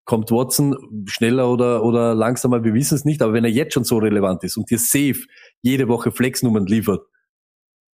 kommt 0.09 0.31
Watson 0.31 1.05
schneller 1.07 1.53
oder, 1.53 1.85
oder 1.85 2.15
langsamer, 2.15 2.65
wir 2.65 2.73
wissen 2.73 2.95
es 2.95 3.05
nicht, 3.05 3.21
aber 3.21 3.35
wenn 3.35 3.45
er 3.45 3.51
jetzt 3.51 3.75
schon 3.75 3.85
so 3.85 3.99
relevant 3.99 4.43
ist 4.43 4.57
und 4.57 4.71
dir 4.71 4.79
safe 4.79 5.21
jede 5.61 5.87
Woche 5.87 6.11
Flexnummern 6.11 6.65
liefert, 6.65 7.03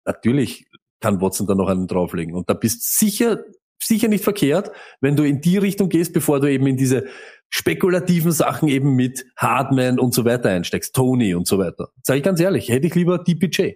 natürlich 0.07 0.67
kann 1.01 1.21
Watson 1.21 1.47
da 1.47 1.55
noch 1.55 1.69
einen 1.69 1.87
drauflegen. 1.87 2.35
Und 2.35 2.49
da 2.49 2.55
bist 2.55 2.99
sicher, 2.99 3.45
sicher 3.79 4.09
nicht 4.09 4.25
verkehrt, 4.25 4.73
wenn 5.03 5.17
du 5.17 5.23
in 5.23 5.43
die 5.43 5.59
Richtung 5.59 5.91
gehst, 5.91 6.15
bevor 6.15 6.41
du 6.41 6.51
eben 6.51 6.67
in 6.67 6.79
diese 6.79 7.05
spekulativen 7.51 8.33
Sachen 8.33 8.69
eben 8.69 8.97
mit 8.97 9.27
Hardman 9.37 9.99
und 9.99 10.15
so 10.15 10.25
weiter 10.25 10.49
einsteckst, 10.49 10.95
Tony 10.95 11.35
und 11.35 11.47
so 11.47 11.59
weiter. 11.59 11.91
Sag 12.03 12.17
ich 12.17 12.23
ganz 12.23 12.41
ehrlich, 12.41 12.71
hätte 12.71 12.87
ich 12.87 12.95
lieber 12.95 13.19
DPJ. 13.19 13.73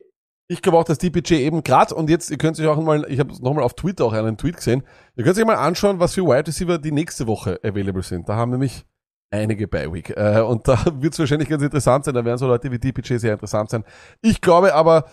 Ich 0.49 0.61
glaube 0.61 0.79
auch, 0.79 0.85
dass 0.85 0.99
DPJ 0.99 1.35
eben 1.35 1.63
grad 1.63 1.93
und 1.93 2.11
jetzt, 2.11 2.31
ihr 2.31 2.37
könnt 2.37 2.59
euch 2.59 2.67
auch 2.67 2.81
mal, 2.81 3.07
ich 3.09 3.19
habe 3.19 3.33
nochmal 3.43 3.65
auf 3.65 3.75
Twitter 3.75 4.05
auch 4.05 4.13
einen 4.13 4.37
Tweet 4.37 4.57
gesehen, 4.57 4.83
ihr 5.17 5.25
könnt 5.25 5.39
euch 5.39 5.45
mal 5.45 5.57
anschauen, 5.57 5.99
was 5.99 6.15
für 6.15 6.23
Wide 6.23 6.47
Receiver 6.47 6.79
die 6.79 6.93
nächste 6.93 7.27
Woche 7.27 7.59
available 7.63 8.03
sind. 8.03 8.29
Da 8.29 8.37
haben 8.37 8.51
nämlich 8.51 8.85
einige 9.31 9.67
bei 9.67 9.91
Week. 9.93 10.11
Äh, 10.11 10.41
und 10.41 10.69
da 10.69 10.85
wird 11.01 11.15
es 11.15 11.19
wahrscheinlich 11.19 11.49
ganz 11.49 11.63
interessant 11.63 12.05
sein, 12.05 12.15
da 12.15 12.25
werden 12.25 12.39
so 12.39 12.47
Leute 12.47 12.71
wie 12.71 12.79
DPJ 12.79 13.17
sehr 13.17 13.33
interessant 13.33 13.71
sein. 13.71 13.85
Ich 14.21 14.41
glaube 14.41 14.75
aber, 14.75 15.07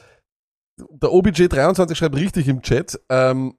der 0.77 1.09
OBJ23 1.09 1.95
schreibt 1.95 2.15
richtig 2.15 2.47
im 2.47 2.61
Chat, 2.61 2.99
ähm, 3.09 3.57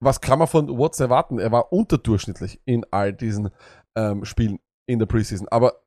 was 0.00 0.20
kann 0.20 0.38
man 0.38 0.48
von 0.48 0.68
Watts 0.78 1.00
erwarten? 1.00 1.38
Er 1.38 1.50
war 1.50 1.72
unterdurchschnittlich 1.72 2.60
in 2.64 2.84
all 2.90 3.12
diesen 3.12 3.50
ähm, 3.96 4.24
Spielen 4.24 4.60
in 4.86 4.98
der 4.98 5.06
Preseason. 5.06 5.48
Aber 5.48 5.82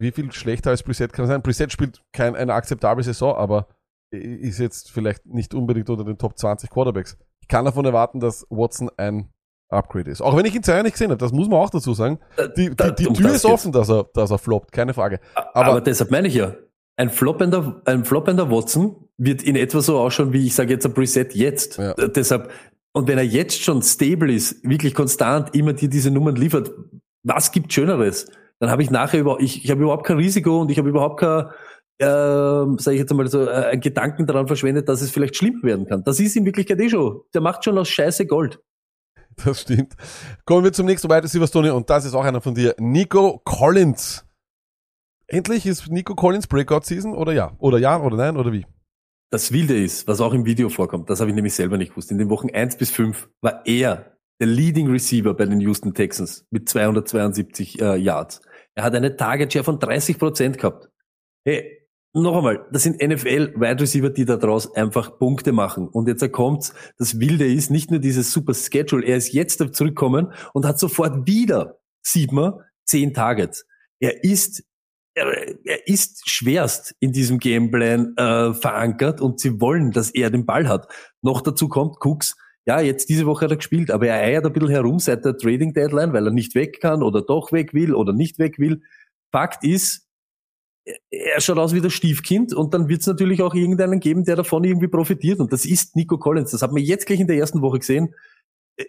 wie 0.00 0.12
viel 0.12 0.32
schlechter 0.32 0.70
als 0.70 0.82
Preset 0.82 1.12
kann 1.12 1.26
er 1.26 1.28
sein? 1.28 1.42
Preset 1.42 1.70
spielt 1.70 2.02
kein, 2.12 2.34
eine 2.34 2.54
akzeptable 2.54 3.04
Saison, 3.04 3.36
aber 3.36 3.68
ist 4.16 4.58
jetzt 4.58 4.90
vielleicht 4.90 5.26
nicht 5.26 5.54
unbedingt 5.54 5.90
unter 5.90 6.04
den 6.04 6.18
Top 6.18 6.38
20 6.38 6.70
Quarterbacks. 6.70 7.16
Ich 7.40 7.48
kann 7.48 7.64
davon 7.64 7.84
erwarten, 7.84 8.20
dass 8.20 8.46
Watson 8.50 8.90
ein 8.96 9.28
Upgrade 9.68 10.10
ist. 10.10 10.20
Auch 10.22 10.36
wenn 10.36 10.44
ich 10.46 10.54
ihn 10.54 10.62
zwei 10.62 10.72
Jahre 10.72 10.84
nicht 10.84 10.92
gesehen 10.92 11.10
habe, 11.10 11.18
das 11.18 11.32
muss 11.32 11.48
man 11.48 11.58
auch 11.58 11.70
dazu 11.70 11.94
sagen. 11.94 12.18
Die, 12.56 12.70
die, 12.70 12.76
da- 12.76 12.90
die 12.90 13.06
um 13.06 13.14
Tür 13.14 13.34
ist 13.34 13.44
offen, 13.44 13.72
dass 13.72 13.90
er, 13.90 14.04
dass 14.14 14.30
er 14.30 14.38
floppt, 14.38 14.72
keine 14.72 14.94
Frage. 14.94 15.20
Aber, 15.34 15.66
Aber- 15.72 15.80
deshalb 15.80 16.10
meine 16.10 16.28
ich 16.28 16.34
ja, 16.34 16.54
ein 16.96 17.10
floppender, 17.10 17.82
ein 17.86 18.04
floppender 18.04 18.50
Watson 18.50 18.96
wird 19.18 19.42
in 19.42 19.56
etwa 19.56 19.80
so 19.80 19.98
ausschauen, 19.98 20.32
wie 20.32 20.46
ich 20.46 20.54
sage 20.54 20.72
jetzt 20.72 20.86
ein 20.86 20.94
Preset 20.94 21.34
jetzt. 21.34 21.78
Ja. 21.78 21.92
Äh, 21.92 22.08
Deshalb, 22.10 22.50
und 22.92 23.08
wenn 23.08 23.18
er 23.18 23.24
jetzt 23.24 23.62
schon 23.62 23.82
stable 23.82 24.32
ist, 24.32 24.62
wirklich 24.68 24.94
konstant 24.94 25.54
immer 25.56 25.72
dir 25.72 25.88
diese 25.88 26.10
Nummern 26.10 26.36
liefert, 26.36 26.70
was 27.24 27.50
gibt 27.52 27.72
Schöneres? 27.72 28.30
Dann 28.60 28.70
habe 28.70 28.82
ich 28.82 28.90
nachher 28.90 29.18
über, 29.18 29.38
ich, 29.40 29.64
ich 29.64 29.70
habe 29.70 29.82
überhaupt 29.82 30.06
kein 30.06 30.16
Risiko 30.18 30.60
und 30.60 30.70
ich 30.70 30.78
habe 30.78 30.88
überhaupt 30.88 31.18
kein, 31.20 31.46
äh, 31.98 32.06
sage 32.06 32.92
ich 32.92 33.00
jetzt 33.00 33.10
einmal 33.10 33.28
so, 33.28 33.46
äh, 33.46 33.52
einen 33.52 33.80
Gedanken 33.80 34.26
daran 34.26 34.46
verschwendet, 34.46 34.88
dass 34.88 35.02
es 35.02 35.10
vielleicht 35.10 35.36
schlimmer 35.36 35.62
werden 35.62 35.86
kann. 35.86 36.02
Das 36.04 36.20
ist 36.20 36.36
in 36.36 36.44
Wirklichkeit 36.44 36.80
eh 36.80 36.88
schon. 36.88 37.20
Der 37.32 37.40
macht 37.40 37.64
schon 37.64 37.78
aus 37.78 37.88
Scheiße 37.88 38.26
Gold. 38.26 38.60
Das 39.44 39.62
stimmt. 39.62 39.94
Kommen 40.44 40.64
wir 40.64 40.72
zum 40.72 40.86
nächsten 40.86 41.08
Wide 41.08 41.24
Receiver 41.24 41.48
Tony 41.48 41.70
und 41.70 41.90
das 41.90 42.04
ist 42.04 42.14
auch 42.14 42.24
einer 42.24 42.40
von 42.40 42.54
dir. 42.54 42.74
Nico 42.78 43.40
Collins. 43.44 44.24
Endlich 45.26 45.66
ist 45.66 45.90
Nico 45.90 46.14
Collins 46.14 46.46
Breakout 46.46 46.82
Season 46.84 47.14
oder 47.14 47.32
ja? 47.32 47.52
Oder 47.58 47.78
ja 47.78 48.00
oder 48.00 48.16
nein 48.16 48.36
oder 48.36 48.52
wie? 48.52 48.64
Das 49.30 49.50
Wilde 49.50 49.76
ist, 49.76 50.06
was 50.06 50.20
auch 50.20 50.32
im 50.34 50.44
Video 50.44 50.68
vorkommt, 50.68 51.10
das 51.10 51.18
habe 51.18 51.30
ich 51.30 51.34
nämlich 51.34 51.54
selber 51.54 51.76
nicht 51.76 51.90
gewusst. 51.90 52.12
In 52.12 52.18
den 52.18 52.30
Wochen 52.30 52.50
1 52.50 52.76
bis 52.76 52.90
5 52.90 53.28
war 53.40 53.66
er 53.66 54.16
der 54.40 54.46
Leading 54.46 54.88
Receiver 54.88 55.34
bei 55.34 55.46
den 55.46 55.60
Houston 55.60 55.94
Texans 55.94 56.46
mit 56.50 56.68
272 56.68 57.80
äh, 57.80 57.96
Yards. 57.96 58.42
Er 58.76 58.84
hat 58.84 58.94
eine 58.94 59.16
Target 59.16 59.52
Share 59.52 59.64
von 59.64 59.78
30 59.78 60.18
Prozent 60.18 60.58
gehabt. 60.58 60.88
Hey, 61.44 61.83
noch 62.22 62.36
einmal, 62.36 62.66
das 62.70 62.84
sind 62.84 63.02
NFL 63.02 63.54
Wide 63.56 63.80
Receiver, 63.80 64.10
die 64.10 64.24
da 64.24 64.36
draus 64.36 64.72
einfach 64.74 65.18
Punkte 65.18 65.52
machen. 65.52 65.88
Und 65.88 66.06
jetzt 66.06 66.30
kommt's, 66.32 66.72
das 66.96 67.18
Wilde 67.18 67.46
ist 67.46 67.70
nicht 67.70 67.90
nur 67.90 68.00
dieses 68.00 68.32
super 68.32 68.54
Schedule, 68.54 69.04
er 69.04 69.16
ist 69.16 69.32
jetzt 69.32 69.58
zurückgekommen 69.58 70.32
und 70.52 70.64
hat 70.64 70.78
sofort 70.78 71.26
wieder, 71.26 71.80
sieht 72.02 72.32
man, 72.32 72.54
10 72.86 73.14
Targets. 73.14 73.66
Er 73.98 74.22
ist 74.22 74.64
er, 75.16 75.26
er 75.64 75.86
ist 75.86 76.28
schwerst 76.28 76.94
in 76.98 77.12
diesem 77.12 77.38
Gameplan 77.38 78.16
äh, 78.16 78.52
verankert 78.52 79.20
und 79.20 79.38
sie 79.38 79.60
wollen, 79.60 79.92
dass 79.92 80.10
er 80.10 80.30
den 80.30 80.44
Ball 80.44 80.68
hat. 80.68 80.88
Noch 81.22 81.40
dazu 81.40 81.68
kommt 81.68 81.96
Cooks, 82.00 82.34
ja, 82.66 82.80
jetzt 82.80 83.08
diese 83.10 83.26
Woche 83.26 83.44
hat 83.44 83.52
er 83.52 83.58
gespielt, 83.58 83.90
aber 83.90 84.08
er 84.08 84.20
eiert 84.22 84.46
ein 84.46 84.52
bisschen 84.52 84.70
herum 84.70 84.98
seit 84.98 85.24
der 85.24 85.36
Trading 85.36 85.74
Deadline, 85.74 86.12
weil 86.12 86.26
er 86.26 86.32
nicht 86.32 86.54
weg 86.54 86.80
kann 86.80 87.02
oder 87.02 87.22
doch 87.22 87.52
weg 87.52 87.74
will 87.74 87.94
oder 87.94 88.12
nicht 88.12 88.38
weg 88.38 88.58
will. 88.58 88.82
Fakt 89.30 89.64
ist, 89.64 90.03
er- 91.10 91.40
schaut 91.40 91.58
aus 91.58 91.74
wie 91.74 91.80
das 91.80 91.92
Stiefkind 91.92 92.52
und 92.54 92.74
dann 92.74 92.88
wird 92.88 93.00
es 93.00 93.06
natürlich 93.06 93.42
auch 93.42 93.54
irgendeinen 93.54 94.00
geben, 94.00 94.24
der 94.24 94.36
davon 94.36 94.64
irgendwie 94.64 94.88
profitiert 94.88 95.40
und 95.40 95.52
das 95.52 95.64
ist 95.64 95.96
Nico 95.96 96.18
Collins. 96.18 96.50
Das 96.50 96.62
hat 96.62 96.72
man 96.72 96.82
jetzt 96.82 97.06
gleich 97.06 97.20
in 97.20 97.26
der 97.26 97.36
ersten 97.36 97.62
Woche 97.62 97.78
gesehen. 97.78 98.14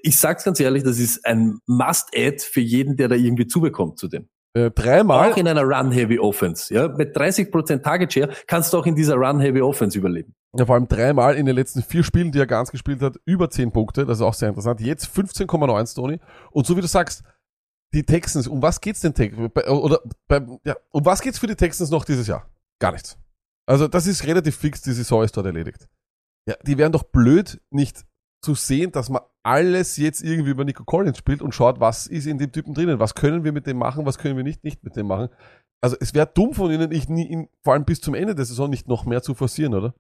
Ich 0.02 0.18
sag's 0.18 0.44
ganz 0.44 0.60
ehrlich, 0.60 0.84
das 0.84 0.98
ist 1.00 1.26
ein 1.26 1.60
Must-Add 1.68 2.40
für 2.40 2.62
jeden, 2.62 2.98
der 2.98 3.08
da 3.08 3.16
irgendwie 3.16 3.46
zubekommt 3.48 4.00
zu 4.00 4.08
dem. 4.08 4.28
Äh, 4.58 4.72
dreimal, 4.72 5.32
Auch 5.34 5.38
in 5.38 5.48
einer 5.48 5.64
Run-Heavy 5.64 6.18
Offense. 6.18 6.74
Ja, 6.74 6.88
mit 6.88 7.16
30% 7.16 7.84
Target 7.84 8.14
Share 8.14 8.30
kannst 8.48 8.72
du 8.72 8.78
auch 8.78 8.86
in 8.86 8.96
dieser 8.96 9.16
Run-Heavy 9.16 9.62
Offense 9.62 9.98
überleben. 9.98 10.34
Ja, 10.58 10.66
vor 10.66 10.76
allem 10.76 10.88
dreimal 10.88 11.36
in 11.36 11.46
den 11.46 11.56
letzten 11.56 11.82
vier 11.84 12.04
Spielen, 12.04 12.32
die 12.32 12.40
er 12.40 12.48
ganz 12.48 12.72
gespielt 12.72 13.02
hat, 13.02 13.18
über 13.26 13.50
10 13.50 13.74
Punkte. 13.74 14.06
Das 14.06 14.20
ist 14.20 14.22
auch 14.22 14.34
sehr 14.34 14.48
interessant. 14.48 14.80
Jetzt 14.80 15.08
15,9 15.14 15.94
Tony. 15.94 16.20
Und 16.52 16.66
so 16.66 16.78
wie 16.78 16.82
du 16.82 16.88
sagst, 16.88 17.24
die 17.94 18.04
Texans, 18.04 18.48
um 18.48 18.62
was 18.62 18.82
geht's 18.82 19.02
denn 19.02 19.14
Tex- 19.14 19.36
bei- 19.54 19.68
oder 19.68 20.02
bei, 20.28 20.46
ja, 20.66 20.76
um 20.92 21.06
was 21.06 21.22
geht's 21.22 21.40
für 21.40 21.48
die 21.48 21.56
Texans 21.56 21.90
noch 21.90 22.06
dieses 22.06 22.28
Jahr? 22.28 22.50
Gar 22.80 22.92
nichts. 22.94 23.18
Also 23.68 23.88
das 23.88 24.06
ist 24.08 24.26
relativ 24.26 24.56
fix, 24.58 24.82
die 24.82 24.92
Saison 24.92 25.24
ist 25.24 25.36
dort 25.36 25.46
erledigt. 25.48 25.88
Ja, 26.48 26.56
die 26.64 26.78
wären 26.78 26.92
doch 26.92 27.04
blöd, 27.04 27.62
nicht 27.72 28.06
zu 28.44 28.54
sehen, 28.54 28.92
dass 28.92 29.10
man 29.10 29.22
alles 29.44 29.98
jetzt 29.98 30.22
irgendwie 30.22 30.52
über 30.52 30.66
Nico 30.66 30.84
Collins 30.84 31.18
spielt 31.18 31.42
und 31.42 31.54
schaut, 31.56 31.80
was 31.80 32.06
ist 32.06 32.28
in 32.28 32.38
dem 32.38 32.52
Typen 32.52 32.74
drinnen, 32.76 33.00
was 33.00 33.16
können 33.16 33.44
wir 33.44 33.52
mit 33.52 33.66
dem 33.66 33.78
machen, 33.78 34.06
was 34.06 34.18
können 34.20 34.38
wir 34.38 34.44
nicht, 34.44 34.64
nicht 34.64 34.84
mit 34.84 34.96
dem 34.96 35.08
machen. 35.08 35.30
Also 35.82 35.96
es 36.00 36.14
wäre 36.14 36.30
dumm 36.32 36.54
von 36.54 36.72
ihnen, 36.72 36.92
ich 36.92 37.10
nie, 37.10 37.48
vor 37.64 37.74
allem 37.74 37.86
bis 37.86 38.02
zum 38.02 38.14
Ende 38.14 38.36
der 38.36 38.46
Saison 38.46 38.70
nicht 38.70 38.88
noch 38.88 39.06
mehr 39.06 39.22
zu 39.24 39.34
forcieren, 39.34 39.74
oder? 39.74 39.96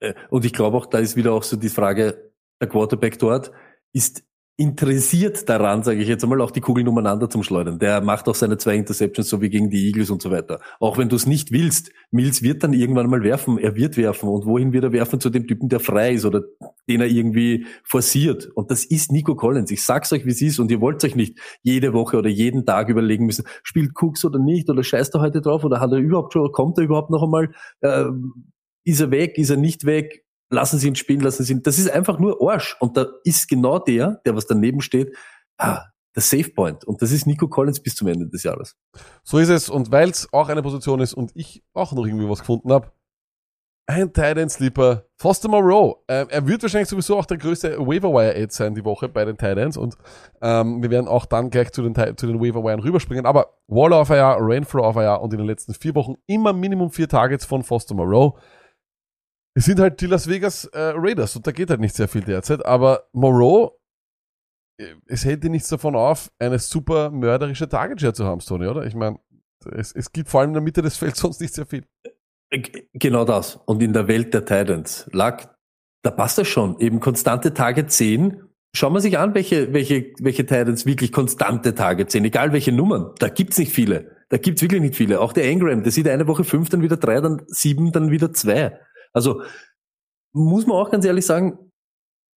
Äh, 0.00 0.14
Und 0.30 0.44
ich 0.44 0.52
glaube 0.52 0.76
auch, 0.76 0.86
da 0.86 0.98
ist 0.98 1.14
wieder 1.16 1.32
auch 1.32 1.42
so 1.42 1.56
die 1.56 1.68
Frage, 1.68 2.32
der 2.60 2.68
Quarterback 2.68 3.18
dort 3.18 3.52
ist 3.92 4.24
interessiert 4.58 5.48
daran, 5.48 5.84
sage 5.84 6.02
ich 6.02 6.08
jetzt 6.08 6.24
einmal, 6.24 6.40
auch 6.40 6.50
die 6.50 6.60
Kugeln 6.60 6.88
umeinander 6.88 7.30
zum 7.30 7.44
Schleudern. 7.44 7.78
Der 7.78 8.00
macht 8.00 8.28
auch 8.28 8.34
seine 8.34 8.58
zwei 8.58 8.74
Interceptions, 8.74 9.28
so 9.28 9.40
wie 9.40 9.50
gegen 9.50 9.70
die 9.70 9.86
Eagles 9.86 10.10
und 10.10 10.20
so 10.20 10.32
weiter. 10.32 10.58
Auch 10.80 10.98
wenn 10.98 11.08
du 11.08 11.14
es 11.14 11.26
nicht 11.26 11.52
willst, 11.52 11.92
Mills 12.10 12.42
wird 12.42 12.64
dann 12.64 12.72
irgendwann 12.72 13.08
mal 13.08 13.22
werfen, 13.22 13.58
er 13.58 13.76
wird 13.76 13.96
werfen. 13.96 14.28
Und 14.28 14.46
wohin 14.46 14.72
wird 14.72 14.82
er 14.82 14.92
werfen? 14.92 15.20
Zu 15.20 15.30
dem 15.30 15.46
Typen, 15.46 15.68
der 15.68 15.78
frei 15.78 16.14
ist 16.14 16.24
oder 16.24 16.42
den 16.88 17.00
er 17.00 17.06
irgendwie 17.06 17.66
forciert. 17.84 18.48
Und 18.52 18.72
das 18.72 18.84
ist 18.84 19.12
Nico 19.12 19.36
Collins. 19.36 19.70
Ich 19.70 19.84
sag's 19.84 20.12
euch, 20.12 20.26
wie 20.26 20.30
es 20.30 20.42
ist. 20.42 20.58
Und 20.58 20.72
ihr 20.72 20.80
wollt 20.80 21.04
euch 21.04 21.14
nicht 21.14 21.38
jede 21.62 21.92
Woche 21.92 22.16
oder 22.16 22.28
jeden 22.28 22.66
Tag 22.66 22.88
überlegen 22.88 23.26
müssen, 23.26 23.44
spielt 23.62 23.92
Cooks 23.94 24.24
oder 24.24 24.40
nicht? 24.40 24.68
Oder 24.68 24.82
scheißt 24.82 25.14
er 25.14 25.20
heute 25.20 25.40
drauf? 25.40 25.62
Oder 25.62 25.78
hat 25.78 25.92
er 25.92 25.98
überhaupt 25.98 26.32
schon, 26.32 26.50
kommt 26.50 26.78
er 26.78 26.84
überhaupt 26.84 27.10
noch 27.10 27.22
einmal? 27.22 27.52
Ähm, 27.80 28.50
ist 28.84 29.00
er 29.00 29.12
weg? 29.12 29.38
Ist 29.38 29.50
er 29.50 29.56
nicht 29.56 29.84
weg? 29.84 30.24
Lassen 30.50 30.78
Sie 30.78 30.88
ihn 30.88 30.96
spielen, 30.96 31.20
lassen 31.20 31.44
Sie 31.44 31.52
ihn. 31.52 31.62
Das 31.62 31.78
ist 31.78 31.90
einfach 31.90 32.18
nur 32.18 32.38
Arsch. 32.40 32.76
Und 32.80 32.96
da 32.96 33.06
ist 33.24 33.48
genau 33.48 33.78
der, 33.78 34.20
der 34.24 34.34
was 34.34 34.46
daneben 34.46 34.80
steht, 34.80 35.14
ah, 35.58 35.84
der 36.14 36.22
Safe 36.22 36.50
Point. 36.50 36.84
Und 36.84 37.02
das 37.02 37.12
ist 37.12 37.26
Nico 37.26 37.48
Collins 37.48 37.80
bis 37.80 37.94
zum 37.94 38.08
Ende 38.08 38.28
des 38.28 38.42
Jahres. 38.42 38.76
So 39.24 39.38
ist 39.38 39.50
es. 39.50 39.68
Und 39.68 39.90
weil 39.90 40.08
es 40.08 40.32
auch 40.32 40.48
eine 40.48 40.62
Position 40.62 41.00
ist 41.00 41.14
und 41.14 41.32
ich 41.34 41.62
auch 41.74 41.92
noch 41.92 42.06
irgendwie 42.06 42.28
was 42.28 42.40
gefunden 42.40 42.72
habe, 42.72 42.90
ein 43.88 44.12
Titan 44.12 44.50
Sleeper, 44.50 45.06
Foster 45.16 45.48
Moreau. 45.48 46.04
Ähm, 46.08 46.26
er 46.28 46.46
wird 46.46 46.60
wahrscheinlich 46.62 46.90
sowieso 46.90 47.16
auch 47.16 47.24
der 47.24 47.38
größte 47.38 47.78
Waiver-Wire-Aid 47.78 48.52
sein 48.52 48.74
die 48.74 48.84
Woche 48.84 49.08
bei 49.08 49.24
den 49.24 49.38
Titans 49.38 49.78
und 49.78 49.96
ähm, 50.42 50.82
wir 50.82 50.90
werden 50.90 51.08
auch 51.08 51.24
dann 51.24 51.48
gleich 51.48 51.72
zu 51.72 51.82
den, 51.82 51.94
zu 51.94 52.26
den 52.26 52.38
Waiver-Wiren 52.38 52.80
rüberspringen. 52.80 53.24
Aber 53.24 53.54
Waller 53.66 53.96
auf 53.96 54.10
Jahr, 54.10 54.36
Renfro 54.40 54.84
auf 54.84 54.96
Jahr 54.96 55.22
und 55.22 55.32
in 55.32 55.38
den 55.38 55.46
letzten 55.46 55.72
vier 55.72 55.94
Wochen 55.94 56.16
immer 56.26 56.52
Minimum 56.52 56.90
vier 56.90 57.08
Targets 57.08 57.46
von 57.46 57.62
Foster 57.62 57.94
Moreau. 57.94 58.36
Es 59.58 59.64
sind 59.64 59.80
halt 59.80 60.00
die 60.00 60.06
Las 60.06 60.28
Vegas 60.28 60.66
äh, 60.66 60.92
Raiders 60.94 61.34
und 61.34 61.44
da 61.44 61.50
geht 61.50 61.68
halt 61.68 61.80
nicht 61.80 61.96
sehr 61.96 62.06
viel 62.06 62.20
derzeit, 62.20 62.64
aber 62.64 63.08
Moreau, 63.12 63.76
äh, 64.80 64.94
es 65.06 65.24
hält 65.24 65.42
dir 65.42 65.50
nichts 65.50 65.68
davon 65.68 65.96
auf, 65.96 66.30
eine 66.38 66.60
super 66.60 67.10
mörderische 67.10 67.68
Target 67.68 68.00
Share 68.00 68.14
zu 68.14 68.24
haben, 68.24 68.38
Tony, 68.38 68.68
oder? 68.68 68.86
Ich 68.86 68.94
meine, 68.94 69.18
es, 69.72 69.90
es 69.90 70.12
gibt 70.12 70.28
vor 70.28 70.42
allem 70.42 70.50
in 70.50 70.54
der 70.54 70.62
Mitte 70.62 70.80
des 70.80 70.96
Felds 70.96 71.18
sonst 71.20 71.40
nicht 71.40 71.54
sehr 71.54 71.66
viel. 71.66 71.84
Äh, 72.50 72.60
Genau 72.92 73.24
das. 73.24 73.56
Und 73.66 73.82
in 73.82 73.92
der 73.92 74.06
Welt 74.06 74.32
der 74.32 74.44
Titans 74.44 75.10
lag, 75.12 75.52
da 76.02 76.12
passt 76.12 76.38
das 76.38 76.46
schon. 76.46 76.78
Eben 76.78 77.00
konstante 77.00 77.52
Target 77.52 77.90
10. 77.90 78.40
Schauen 78.76 78.92
wir 78.92 79.00
sich 79.00 79.18
an, 79.18 79.34
welche, 79.34 79.72
welche, 79.72 80.12
welche 80.20 80.46
Titans 80.46 80.86
wirklich 80.86 81.10
konstante 81.10 81.74
Target 81.74 82.12
10, 82.12 82.24
egal 82.24 82.52
welche 82.52 82.70
Nummern. 82.70 83.12
Da 83.18 83.28
gibt's 83.28 83.58
nicht 83.58 83.72
viele. 83.72 84.16
Da 84.28 84.36
gibt's 84.36 84.62
wirklich 84.62 84.82
nicht 84.82 84.94
viele. 84.94 85.20
Auch 85.20 85.32
der 85.32 85.44
Engram, 85.46 85.82
der 85.82 85.90
sieht 85.90 86.06
eine 86.06 86.28
Woche 86.28 86.44
fünf, 86.44 86.68
dann 86.68 86.82
wieder 86.82 86.96
drei, 86.96 87.20
dann 87.20 87.42
sieben, 87.48 87.90
dann 87.90 88.12
wieder 88.12 88.32
zwei. 88.32 88.78
Also, 89.18 89.42
muss 90.32 90.66
man 90.66 90.76
auch 90.76 90.90
ganz 90.90 91.04
ehrlich 91.04 91.26
sagen, 91.26 91.58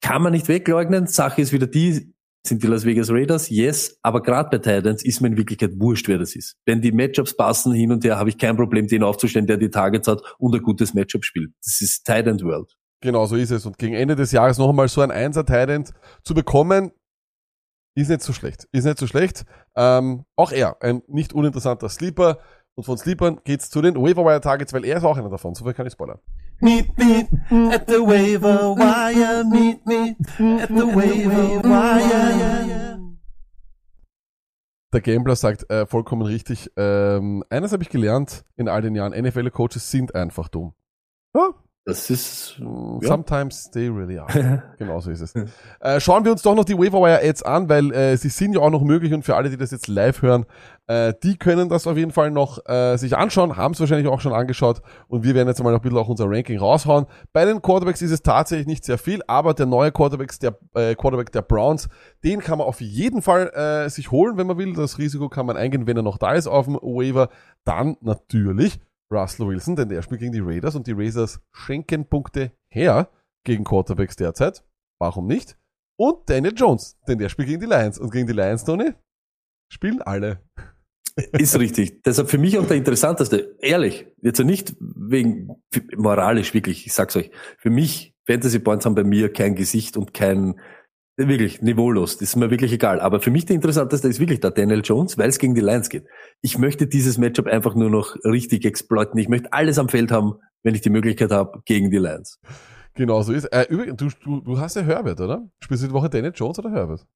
kann 0.00 0.22
man 0.22 0.32
nicht 0.32 0.48
wegleugnen. 0.48 1.06
Sache 1.06 1.42
ist 1.42 1.52
wieder 1.52 1.66
die, 1.66 2.14
sind 2.46 2.62
die 2.62 2.66
Las 2.66 2.84
Vegas 2.84 3.10
Raiders, 3.10 3.50
yes, 3.50 3.98
aber 4.02 4.22
gerade 4.22 4.48
bei 4.50 4.58
Titans 4.58 5.04
ist 5.04 5.20
mir 5.20 5.28
in 5.28 5.36
Wirklichkeit 5.36 5.72
wurscht, 5.78 6.08
wer 6.08 6.18
das 6.18 6.34
ist. 6.34 6.56
Wenn 6.64 6.80
die 6.80 6.92
Matchups 6.92 7.36
passen 7.36 7.72
hin 7.72 7.92
und 7.92 8.04
her, 8.04 8.18
habe 8.18 8.30
ich 8.30 8.38
kein 8.38 8.56
Problem, 8.56 8.86
den 8.86 9.02
aufzustellen, 9.02 9.46
der 9.46 9.58
die 9.58 9.70
Targets 9.70 10.08
hat 10.08 10.22
und 10.38 10.54
ein 10.54 10.62
gutes 10.62 10.94
Matchup 10.94 11.24
spielt. 11.24 11.52
Das 11.62 11.80
ist 11.80 12.04
Titan 12.04 12.40
World. 12.40 12.76
Genau, 13.02 13.26
so 13.26 13.36
ist 13.36 13.50
es. 13.50 13.66
Und 13.66 13.78
gegen 13.78 13.94
Ende 13.94 14.16
des 14.16 14.32
Jahres 14.32 14.58
noch 14.58 14.70
einmal 14.70 14.88
so 14.88 15.00
ein 15.00 15.10
einser 15.10 15.44
Tident 15.44 15.92
zu 16.22 16.34
bekommen, 16.34 16.92
ist 17.94 18.08
nicht 18.08 18.22
so 18.22 18.32
schlecht. 18.32 18.68
Ist 18.72 18.84
nicht 18.84 18.98
so 18.98 19.06
schlecht. 19.06 19.44
Ähm, 19.74 20.24
auch 20.36 20.52
er, 20.52 20.80
ein 20.82 21.02
nicht 21.08 21.32
uninteressanter 21.32 21.88
Sleeper. 21.88 22.38
Und 22.74 22.84
von 22.84 22.96
Sleepern 22.96 23.40
geht's 23.44 23.68
zu 23.68 23.82
den 23.82 23.96
Waiver 23.96 24.40
Targets, 24.40 24.72
weil 24.72 24.84
er 24.84 24.98
ist 24.98 25.04
auch 25.04 25.16
einer 25.16 25.30
davon. 25.30 25.54
So 25.54 25.64
viel 25.64 25.74
kann 25.74 25.86
ich 25.86 25.92
spoilern. 25.92 26.20
Meet 26.60 26.98
me 26.98 27.28
at 27.72 27.86
the 27.86 28.00
waiver 28.00 28.74
wire. 28.76 29.44
Meet 29.44 29.86
me 29.86 30.16
at 30.60 30.68
the 30.68 30.94
waiver 30.94 31.62
wire. 31.64 32.98
Der 34.92 35.00
Gambler 35.00 35.36
sagt 35.36 35.70
äh, 35.70 35.86
vollkommen 35.86 36.22
richtig. 36.22 36.70
Ähm, 36.76 37.44
eines 37.48 37.72
habe 37.72 37.82
ich 37.82 37.88
gelernt 37.88 38.44
in 38.56 38.68
all 38.68 38.82
den 38.82 38.94
Jahren. 38.94 39.12
NFL-Coaches 39.12 39.90
sind 39.90 40.14
einfach 40.14 40.48
dumm. 40.48 40.74
Ja, 41.34 41.54
Das 41.86 42.10
ist, 42.10 42.56
mm, 42.58 42.98
Ja. 43.00 43.08
sometimes 43.08 43.70
they 43.70 43.88
really 43.88 44.18
are. 44.18 44.28
genau 44.78 45.00
so 45.00 45.10
ist 45.10 45.22
es. 45.22 45.34
Äh, 45.80 45.98
schauen 45.98 46.24
wir 46.26 46.32
uns 46.32 46.42
doch 46.42 46.54
noch 46.54 46.64
die 46.66 46.76
Waverwire-Ads 46.76 47.42
an, 47.42 47.68
weil 47.70 47.90
äh, 47.92 48.16
sie 48.18 48.28
sind 48.28 48.52
ja 48.52 48.60
auch 48.60 48.70
noch 48.70 48.82
möglich 48.82 49.14
und 49.14 49.24
für 49.24 49.34
alle, 49.34 49.48
die 49.48 49.56
das 49.56 49.70
jetzt 49.70 49.88
live 49.88 50.20
hören, 50.20 50.44
äh, 50.88 51.14
die 51.22 51.38
können 51.38 51.70
das 51.70 51.86
auf 51.86 51.96
jeden 51.96 52.10
Fall 52.12 52.30
noch 52.30 52.58
äh, 52.68 52.96
sich 52.98 53.16
anschauen, 53.16 53.56
haben 53.56 53.72
es 53.72 53.80
wahrscheinlich 53.80 54.08
auch 54.08 54.20
schon 54.20 54.34
angeschaut 54.34 54.82
und 55.08 55.24
wir 55.24 55.34
werden 55.34 55.48
jetzt 55.48 55.62
mal 55.62 55.70
noch 55.70 55.78
ein 55.78 55.82
bisschen 55.82 55.98
auch 55.98 56.08
unser 56.08 56.26
Ranking 56.28 56.58
raushauen. 56.58 57.06
Bei 57.32 57.46
den 57.46 57.62
Quarterbacks 57.62 58.02
ist 58.02 58.10
es 58.10 58.22
tatsächlich 58.22 58.66
nicht 58.66 58.84
sehr 58.84 58.98
viel, 58.98 59.22
aber 59.26 59.54
der 59.54 59.66
neue 59.66 59.90
Quarterbacks, 59.90 60.38
der 60.38 60.58
äh, 60.74 60.94
Quarterback 60.94 61.32
der 61.32 61.42
Browns, 61.42 61.88
den 62.22 62.40
kann 62.40 62.58
man 62.58 62.66
auf 62.66 62.82
jeden 62.82 63.22
Fall 63.22 63.48
äh, 63.54 63.88
sich 63.88 64.10
holen, 64.10 64.36
wenn 64.36 64.46
man 64.46 64.58
will. 64.58 64.74
Das 64.74 64.98
Risiko 64.98 65.30
kann 65.30 65.46
man 65.46 65.56
eingehen, 65.56 65.86
wenn 65.86 65.96
er 65.96 66.02
noch 66.02 66.18
da 66.18 66.34
ist 66.34 66.46
auf 66.46 66.66
dem 66.66 66.74
Waiver. 66.74 67.30
Dann 67.64 67.96
natürlich 68.02 68.80
Russell 69.10 69.48
Wilson, 69.48 69.76
denn 69.76 69.88
der 69.88 70.02
spielt 70.02 70.20
gegen 70.20 70.32
die 70.32 70.40
Raiders 70.40 70.76
und 70.76 70.86
die 70.86 70.92
Raiders 70.92 71.40
schenken 71.52 72.06
Punkte 72.06 72.52
her 72.68 73.10
gegen 73.44 73.64
Quarterbacks 73.64 74.16
derzeit. 74.16 74.64
Warum 75.00 75.26
nicht? 75.26 75.56
Und 75.98 76.28
Daniel 76.30 76.54
Jones, 76.56 76.98
denn 77.08 77.18
der 77.18 77.28
spielt 77.28 77.48
gegen 77.48 77.60
die 77.60 77.66
Lions. 77.66 77.98
Und 77.98 78.10
gegen 78.10 78.26
die 78.26 78.32
Lions, 78.32 78.64
Tony, 78.64 78.92
spielen 79.70 80.00
alle. 80.02 80.40
ist 81.32 81.58
richtig. 81.58 82.02
Deshalb 82.02 82.30
für 82.30 82.38
mich 82.38 82.58
auch 82.58 82.66
der 82.66 82.76
interessanteste. 82.76 83.56
Ehrlich. 83.60 84.06
Jetzt 84.22 84.40
nicht 84.40 84.76
wegen, 84.80 85.48
moralisch 85.96 86.54
wirklich, 86.54 86.86
ich 86.86 86.92
sag's 86.92 87.16
euch. 87.16 87.30
Für 87.58 87.70
mich, 87.70 88.14
Fantasy 88.26 88.60
Points 88.60 88.86
haben 88.86 88.94
bei 88.94 89.04
mir 89.04 89.32
kein 89.32 89.54
Gesicht 89.54 89.96
und 89.96 90.14
kein, 90.14 90.60
wirklich 91.28 91.62
niveaulos. 91.62 92.18
Das 92.18 92.30
ist 92.30 92.36
mir 92.36 92.50
wirklich 92.50 92.72
egal. 92.72 93.00
Aber 93.00 93.20
für 93.20 93.30
mich 93.30 93.46
der 93.46 93.56
interessanteste 93.56 94.08
ist 94.08 94.20
wirklich 94.20 94.40
der 94.40 94.50
Daniel 94.50 94.82
Jones, 94.84 95.18
weil 95.18 95.28
es 95.28 95.38
gegen 95.38 95.54
die 95.54 95.60
Lions 95.60 95.88
geht. 95.88 96.06
Ich 96.40 96.58
möchte 96.58 96.86
dieses 96.86 97.18
Matchup 97.18 97.46
einfach 97.46 97.74
nur 97.74 97.90
noch 97.90 98.16
richtig 98.24 98.64
exploiten. 98.64 99.18
Ich 99.18 99.28
möchte 99.28 99.52
alles 99.52 99.78
am 99.78 99.88
Feld 99.88 100.10
haben, 100.10 100.34
wenn 100.62 100.74
ich 100.74 100.80
die 100.80 100.90
Möglichkeit 100.90 101.30
habe, 101.30 101.62
gegen 101.64 101.90
die 101.90 101.98
Lions. 101.98 102.40
Genau 102.94 103.22
so 103.22 103.32
ist. 103.32 103.44
Äh, 103.46 103.66
übrigens, 103.68 103.96
du, 103.96 104.08
du, 104.22 104.40
du 104.40 104.58
hast 104.58 104.76
ja 104.76 104.82
Herbert, 104.82 105.20
oder? 105.20 105.48
Spielst 105.60 105.82
du 105.84 105.88
die 105.88 105.92
Woche 105.92 106.10
Daniel 106.10 106.32
Jones 106.34 106.58
oder 106.58 106.70
Herbert? 106.70 107.06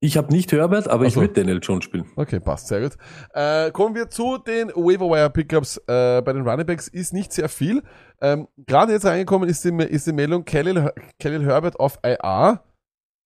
Ich 0.00 0.18
habe 0.18 0.30
nicht 0.30 0.52
Herbert, 0.52 0.86
aber 0.88 1.04
Ach 1.04 1.08
ich 1.08 1.16
würde 1.16 1.32
Daniel 1.32 1.60
Jones 1.62 1.84
spielen. 1.84 2.04
Okay, 2.16 2.38
passt, 2.38 2.68
sehr 2.68 2.82
gut. 2.82 2.92
Äh, 3.32 3.70
kommen 3.70 3.94
wir 3.94 4.10
zu 4.10 4.36
den 4.36 4.68
Waiver 4.68 5.30
Pickups 5.30 5.78
äh, 5.86 6.20
bei 6.20 6.32
den 6.34 6.46
Running 6.46 6.66
Backs. 6.66 6.88
Ist 6.88 7.14
nicht 7.14 7.32
sehr 7.32 7.48
viel. 7.48 7.82
Ähm, 8.20 8.46
Gerade 8.66 8.92
jetzt 8.92 9.06
reingekommen 9.06 9.48
ist 9.48 9.64
die, 9.64 9.70
ist 9.70 10.06
die 10.06 10.12
Meldung 10.12 10.44
Khalil, 10.44 10.92
Khalil 11.18 11.46
Herbert 11.46 11.80
auf 11.80 11.98
IA. 12.04 12.62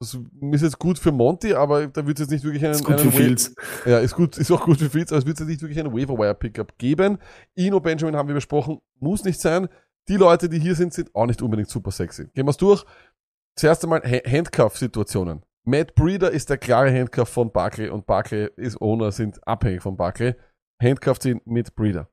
Das 0.01 0.17
ist 0.53 0.63
jetzt 0.63 0.79
gut 0.79 0.97
für 0.99 1.11
Monty, 1.11 1.55
aber 1.55 1.89
da 1.89 2.07
wird 2.07 2.19
es 2.19 2.27
jetzt 2.27 2.31
nicht 2.31 2.45
wirklich 2.45 2.65
einen, 2.65 2.75
Ist 2.75 2.85
gut 2.85 3.01
einen 3.01 3.11
für 3.11 3.17
Fields. 3.17 3.55
Ja, 3.85 3.99
ist 3.99 4.15
gut, 4.15 4.39
ist 4.39 4.51
auch 4.53 4.65
gut 4.65 4.79
für 4.79 4.89
Fields, 4.89 5.11
aber 5.11 5.19
es 5.19 5.27
wird 5.27 5.41
jetzt 5.41 5.49
nicht 5.49 5.61
wirklich 5.61 5.79
einen 5.81 5.93
Waiver 5.93 6.35
Pickup 6.35 6.79
geben. 6.79 7.19
Ino 7.57 7.81
Benjamin 7.81 8.15
haben 8.15 8.29
wir 8.29 8.37
besprochen, 8.37 8.79
muss 9.01 9.25
nicht 9.25 9.41
sein. 9.41 9.69
Die 10.09 10.17
Leute, 10.17 10.49
die 10.49 10.61
hier 10.61 10.77
sind, 10.77 10.95
sind 10.95 11.13
auch 11.15 11.27
nicht 11.27 11.43
unbedingt 11.43 11.69
super 11.69 11.91
sexy. 11.91 12.29
Gehen 12.33 12.47
wir 12.47 12.51
es 12.51 12.57
durch. 12.57 12.85
Zuerst 13.57 13.83
einmal 13.83 14.01
Ha- 14.03 14.23
Handcuff-Situationen. 14.31 15.43
Matt 15.65 15.95
Breeder 15.97 16.31
ist 16.31 16.49
der 16.49 16.59
klare 16.59 16.97
Handcuff 16.97 17.29
von 17.29 17.51
Barkley 17.53 17.91
und 17.91 18.07
Barkley 18.07 18.49
ist 18.57 18.81
Owner, 18.81 19.11
sind 19.11 19.47
abhängig 19.47 19.83
von 19.83 19.97
Barkley. 19.97 20.35
Handcuffed 20.81 21.23
sind 21.23 21.45
mit 21.47 21.75
Breeder. 21.75 22.09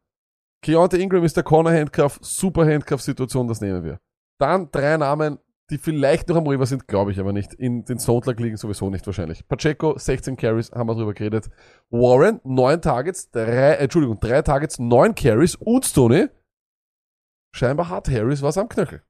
Keontae 0.64 0.98
Ingram 1.00 1.24
ist 1.24 1.38
der 1.38 1.44
Corner 1.44 1.72
Handcuff, 1.72 2.18
super 2.22 2.66
Handcuff-Situation, 2.66 3.48
das 3.48 3.62
nehmen 3.62 3.84
wir. 3.84 4.00
Dann 4.40 4.70
drei 4.72 4.98
Namen, 4.98 5.38
die 5.70 5.78
vielleicht 5.78 6.30
noch 6.30 6.36
am 6.36 6.46
Waiver 6.46 6.66
sind, 6.66 6.88
glaube 6.88 7.12
ich 7.12 7.20
aber 7.20 7.34
nicht. 7.34 7.54
In 7.54 7.86
den 7.86 7.98
Soundtrack 7.98 8.40
liegen 8.40 8.58
sowieso 8.58 8.90
nicht 8.90 9.06
wahrscheinlich. 9.06 9.48
Pacheco, 9.48 9.98
16 9.98 10.38
Carries, 10.38 10.72
haben 10.72 10.88
wir 10.88 10.96
drüber 10.96 11.14
geredet. 11.14 11.50
Warren, 11.90 12.40
9 12.44 12.82
Targets, 12.82 13.32
drei, 13.32 13.74
äh, 13.74 13.78
Entschuldigung, 13.78 14.20
3 14.20 14.44
Targets, 14.44 14.78
9 14.78 15.16
Carries 15.16 15.56
und 15.56 15.86
Stoney. 15.86 16.28
Scheinbar 17.56 17.90
hat 17.90 18.10
Harris 18.10 18.42
was 18.42 18.58
am 18.58 18.70
Knöchel. 18.70 19.02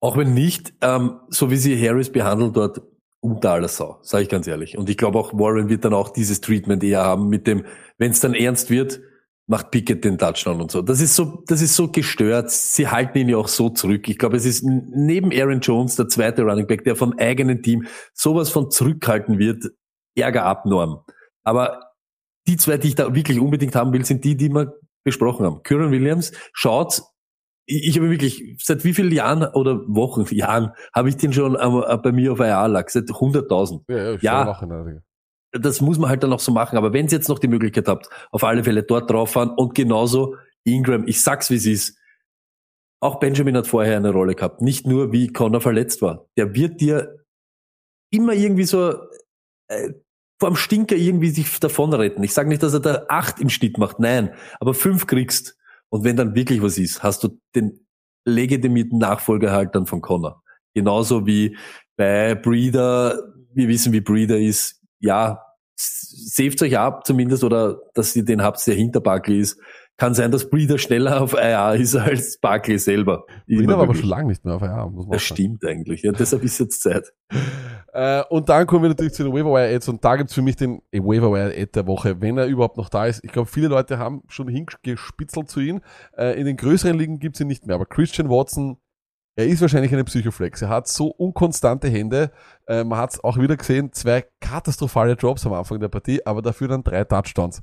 Auch 0.00 0.16
wenn 0.16 0.32
nicht, 0.34 0.72
ähm, 0.80 1.20
so 1.28 1.50
wie 1.50 1.56
sie 1.56 1.76
Harris 1.86 2.10
behandelt 2.10 2.56
dort, 2.56 2.80
unter 3.20 3.50
aller 3.50 3.68
Sau, 3.68 3.98
sage 4.02 4.24
ich 4.24 4.28
ganz 4.28 4.46
ehrlich. 4.46 4.78
Und 4.78 4.88
ich 4.88 4.96
glaube 4.96 5.18
auch 5.18 5.34
Warren 5.34 5.68
wird 5.68 5.84
dann 5.84 5.92
auch 5.92 6.10
dieses 6.10 6.40
Treatment 6.40 6.82
eher 6.84 7.02
haben 7.02 7.28
mit 7.28 7.46
dem, 7.46 7.64
wenn 7.98 8.12
es 8.12 8.20
dann 8.20 8.34
ernst 8.34 8.70
wird, 8.70 9.00
macht 9.48 9.70
Pickett 9.70 10.04
den 10.04 10.18
Touchdown 10.18 10.60
und 10.60 10.70
so. 10.70 10.82
Das 10.82 11.00
ist 11.00 11.16
so, 11.16 11.42
das 11.46 11.62
ist 11.62 11.74
so 11.74 11.88
gestört. 11.88 12.50
Sie 12.50 12.86
halten 12.86 13.18
ihn 13.18 13.28
ja 13.30 13.38
auch 13.38 13.48
so 13.48 13.70
zurück. 13.70 14.08
Ich 14.08 14.18
glaube, 14.18 14.36
es 14.36 14.44
ist 14.44 14.62
neben 14.64 15.32
Aaron 15.32 15.60
Jones 15.60 15.96
der 15.96 16.08
zweite 16.08 16.42
Running 16.42 16.66
Back, 16.66 16.84
der 16.84 16.96
vom 16.96 17.14
eigenen 17.18 17.62
Team 17.62 17.86
sowas 18.12 18.50
von 18.50 18.70
zurückhalten 18.70 19.38
wird. 19.38 19.64
Ärger 20.14 20.44
abnorm. 20.44 21.04
Aber 21.44 21.92
die 22.46 22.56
zwei, 22.56 22.76
die 22.76 22.88
ich 22.88 22.94
da 22.94 23.14
wirklich 23.14 23.40
unbedingt 23.40 23.74
haben 23.74 23.92
will, 23.92 24.04
sind 24.04 24.24
die, 24.24 24.36
die 24.36 24.50
wir 24.50 24.74
besprochen 25.04 25.46
haben. 25.46 25.62
Kyron 25.62 25.92
Williams 25.92 26.32
schaut 26.52 27.02
ich, 27.68 27.86
ich 27.86 27.98
habe 27.98 28.10
wirklich, 28.10 28.56
seit 28.62 28.82
wie 28.84 28.94
vielen 28.94 29.12
Jahren 29.12 29.44
oder 29.44 29.80
Wochen, 29.86 30.24
Jahren, 30.34 30.72
habe 30.92 31.10
ich 31.10 31.16
den 31.16 31.32
schon 31.32 31.54
äh, 31.54 31.98
bei 31.98 32.12
mir 32.12 32.32
auf 32.32 32.40
IR 32.40 32.66
lag, 32.68 32.88
seit 32.88 33.04
100.000. 33.04 33.82
Ja, 33.88 34.12
ja, 34.12 34.18
ja 34.20 35.02
das 35.52 35.80
muss 35.80 35.98
man 35.98 36.10
halt 36.10 36.22
dann 36.22 36.32
auch 36.32 36.40
so 36.40 36.52
machen. 36.52 36.76
Aber 36.76 36.92
wenn 36.92 37.06
ihr 37.06 37.12
jetzt 37.12 37.28
noch 37.28 37.38
die 37.38 37.48
Möglichkeit 37.48 37.88
habt, 37.88 38.08
auf 38.30 38.44
alle 38.44 38.64
Fälle 38.64 38.82
dort 38.82 39.10
drauf 39.10 39.32
fahren 39.32 39.50
und 39.50 39.74
genauso 39.74 40.36
Ingram, 40.64 41.06
ich 41.06 41.22
sag's 41.22 41.50
wie 41.50 41.56
es 41.56 41.66
ist, 41.66 41.98
auch 43.00 43.20
Benjamin 43.20 43.56
hat 43.56 43.66
vorher 43.66 43.96
eine 43.96 44.10
Rolle 44.10 44.34
gehabt, 44.34 44.60
nicht 44.60 44.86
nur 44.86 45.12
wie 45.12 45.28
Connor 45.28 45.60
verletzt 45.60 46.02
war. 46.02 46.26
Der 46.36 46.54
wird 46.54 46.80
dir 46.80 47.24
immer 48.10 48.32
irgendwie 48.32 48.64
so 48.64 48.94
äh, 49.68 49.92
vorm 50.40 50.56
Stinker 50.56 50.96
irgendwie 50.96 51.30
sich 51.30 51.60
davon 51.60 51.92
retten. 51.92 52.22
Ich 52.22 52.34
sage 52.34 52.48
nicht, 52.48 52.62
dass 52.62 52.74
er 52.74 52.80
da 52.80 53.06
acht 53.08 53.40
im 53.40 53.50
Schnitt 53.50 53.78
macht, 53.78 54.00
nein, 54.00 54.34
aber 54.60 54.74
fünf 54.74 55.06
kriegst. 55.06 55.56
Und 55.90 56.04
wenn 56.04 56.16
dann 56.16 56.34
wirklich 56.34 56.60
was 56.60 56.76
ist, 56.78 57.02
hast 57.02 57.24
du 57.24 57.40
den 57.54 57.86
legitimierten 58.24 58.98
Nachfolger 58.98 59.52
halt 59.52 59.74
dann 59.74 59.86
von 59.86 60.00
Connor. 60.00 60.42
Genauso 60.74 61.26
wie 61.26 61.56
bei 61.96 62.34
Breeder, 62.34 63.22
wir 63.54 63.68
wissen, 63.68 63.92
wie 63.92 64.00
Breeder 64.00 64.38
ist, 64.38 64.77
ja, 65.00 65.42
saved 65.76 66.62
euch 66.62 66.76
ab 66.76 67.06
zumindest 67.06 67.44
oder 67.44 67.80
dass 67.94 68.14
ihr 68.16 68.24
den 68.24 68.42
habt, 68.42 68.64
der 68.66 68.74
hinter 68.74 69.00
Barkley 69.00 69.40
ist. 69.40 69.60
Kann 69.96 70.14
sein, 70.14 70.30
dass 70.30 70.48
Breeder 70.48 70.78
schneller 70.78 71.20
auf 71.20 71.32
IR 71.32 71.74
ist 71.74 71.96
als 71.96 72.38
Barkley 72.38 72.78
selber. 72.78 73.24
Breeder 73.48 73.76
war 73.76 73.82
aber 73.82 73.96
schon 73.96 74.08
lange 74.08 74.28
nicht 74.28 74.44
mehr 74.44 74.54
auf 74.54 74.62
IR, 74.62 74.88
muss 74.90 75.06
man 75.06 75.12
Das 75.12 75.22
stimmt 75.24 75.64
eigentlich, 75.64 76.02
ja, 76.02 76.12
deshalb 76.12 76.44
ist 76.44 76.60
jetzt 76.60 76.82
Zeit. 76.82 77.12
Äh, 77.92 78.22
und 78.30 78.48
dann 78.48 78.66
kommen 78.68 78.82
wir 78.82 78.90
natürlich 78.90 79.14
zu 79.14 79.24
den 79.24 79.32
Waiver 79.32 79.58
Ads 79.58 79.88
und 79.88 80.04
da 80.04 80.14
gibt's 80.14 80.34
für 80.34 80.42
mich 80.42 80.54
den 80.54 80.82
Waiver 80.92 81.34
Ad 81.36 81.70
der 81.74 81.86
Woche, 81.88 82.20
wenn 82.20 82.38
er 82.38 82.46
überhaupt 82.46 82.76
noch 82.76 82.90
da 82.90 83.06
ist. 83.06 83.24
Ich 83.24 83.32
glaube, 83.32 83.48
viele 83.48 83.68
Leute 83.68 83.98
haben 83.98 84.22
schon 84.28 84.46
hingespitzelt 84.46 85.48
zu 85.48 85.58
ihm. 85.58 85.80
Äh, 86.16 86.38
in 86.38 86.46
den 86.46 86.56
größeren 86.56 86.96
Ligen 86.96 87.18
gibt's 87.18 87.40
ihn 87.40 87.48
nicht 87.48 87.66
mehr, 87.66 87.74
aber 87.74 87.86
Christian 87.86 88.28
Watson 88.28 88.78
er 89.38 89.46
ist 89.46 89.60
wahrscheinlich 89.60 89.92
eine 89.92 90.02
Psychoflex. 90.02 90.62
Er 90.62 90.68
hat 90.68 90.88
so 90.88 91.06
unkonstante 91.06 91.86
Hände. 91.86 92.32
Äh, 92.68 92.84
man 92.84 92.98
hat 92.98 93.14
es 93.14 93.24
auch 93.24 93.38
wieder 93.38 93.56
gesehen, 93.56 93.92
zwei 93.92 94.24
katastrophale 94.40 95.16
Drops 95.16 95.46
am 95.46 95.54
Anfang 95.54 95.80
der 95.80 95.88
Partie, 95.88 96.24
aber 96.24 96.42
dafür 96.42 96.68
dann 96.68 96.84
drei 96.84 97.04
Touchdowns. 97.04 97.62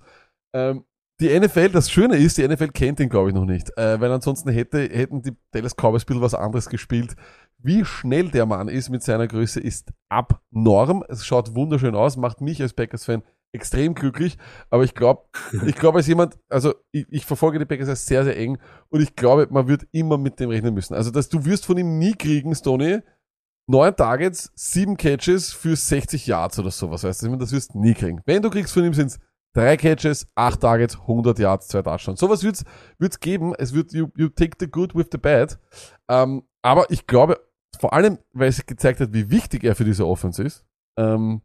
Ähm, 0.53 0.83
die 1.21 1.39
NFL, 1.39 1.69
das 1.69 1.89
Schöne 1.89 2.17
ist, 2.17 2.37
die 2.37 2.45
NFL 2.45 2.69
kennt 2.69 2.99
ihn, 2.99 3.07
glaube 3.07 3.29
ich, 3.29 3.35
noch 3.35 3.45
nicht. 3.45 3.69
Äh, 3.77 4.01
weil 4.01 4.11
ansonsten 4.11 4.49
hätte, 4.49 4.79
hätten 4.79 5.21
die 5.21 5.31
Dallas 5.51 5.75
Cowboys 5.75 6.03
bisschen 6.03 6.21
was 6.21 6.33
anderes 6.33 6.67
gespielt. 6.67 7.15
Wie 7.57 7.85
schnell 7.85 8.29
der 8.29 8.45
Mann 8.45 8.67
ist 8.67 8.89
mit 8.89 9.01
seiner 9.01 9.27
Größe, 9.27 9.61
ist 9.61 9.93
abnorm. 10.09 11.05
Es 11.07 11.25
schaut 11.25 11.55
wunderschön 11.55 11.95
aus, 11.95 12.17
macht 12.17 12.41
mich 12.41 12.61
als 12.61 12.73
Packers-Fan 12.73 13.23
extrem 13.53 13.95
glücklich, 13.95 14.37
aber 14.69 14.83
ich 14.83 14.93
glaube, 14.93 15.23
ich 15.65 15.75
glaube 15.75 15.99
als 15.99 16.07
jemand, 16.07 16.37
also 16.49 16.75
ich, 16.91 17.05
ich 17.09 17.25
verfolge 17.25 17.57
die 17.57 17.65
Packers 17.65 18.05
sehr, 18.05 18.25
sehr 18.25 18.37
eng 18.37 18.59
und 18.89 19.01
ich 19.01 19.15
glaube, 19.15 19.47
man 19.49 19.67
wird 19.67 19.87
immer 19.91 20.17
mit 20.17 20.39
dem 20.39 20.49
rechnen 20.49 20.73
müssen. 20.73 20.93
Also, 20.93 21.09
dass 21.09 21.29
du 21.29 21.45
wirst 21.45 21.65
von 21.65 21.77
ihm 21.77 21.97
nie 21.97 22.13
kriegen, 22.13 22.53
Stoney, 22.53 22.99
neun 23.67 23.95
Targets, 23.95 24.51
sieben 24.55 24.97
Catches 24.97 25.53
für 25.53 25.75
60 25.75 26.27
Yards 26.27 26.59
oder 26.59 26.71
sowas, 26.71 27.03
weißt 27.03 27.23
du, 27.23 27.35
das 27.35 27.51
wirst 27.51 27.73
du 27.73 27.79
nie 27.79 27.93
kriegen. 27.93 28.21
Wenn 28.25 28.41
du 28.41 28.49
kriegst 28.49 28.73
von 28.73 28.83
ihm, 28.83 28.93
sind 28.93 29.07
es 29.07 29.19
drei 29.53 29.77
Catches, 29.77 30.27
acht 30.35 30.61
Targets, 30.61 30.99
100 30.99 31.39
Yards, 31.39 31.67
zwei 31.67 31.81
Touchdowns. 31.81 32.19
Sowas 32.19 32.43
wird's, 32.43 32.63
wird's 32.99 33.19
geben. 33.19 33.53
Es 33.57 33.73
wird, 33.73 33.93
you, 33.93 34.07
you 34.15 34.29
take 34.29 34.57
the 34.59 34.67
good 34.67 34.93
with 34.95 35.07
the 35.11 35.17
bad. 35.17 35.59
Ähm, 36.09 36.43
aber 36.61 36.91
ich 36.91 37.07
glaube, 37.07 37.39
vor 37.79 37.93
allem, 37.93 38.19
weil 38.33 38.49
es 38.49 38.65
gezeigt 38.65 38.99
hat, 38.99 39.13
wie 39.13 39.29
wichtig 39.29 39.63
er 39.63 39.75
für 39.75 39.85
diese 39.85 40.05
Offense 40.05 40.43
ist, 40.43 40.65
ähm, 40.97 41.41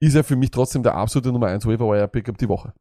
ist 0.00 0.14
er 0.14 0.24
für 0.24 0.36
mich 0.36 0.50
trotzdem 0.50 0.82
der 0.82 0.94
absolute 0.94 1.32
Nummer 1.32 1.48
1 1.48 1.66
Waiver 1.66 1.88
Wire 1.88 2.08
Pickup 2.08 2.38
die 2.38 2.48
Woche. 2.48 2.72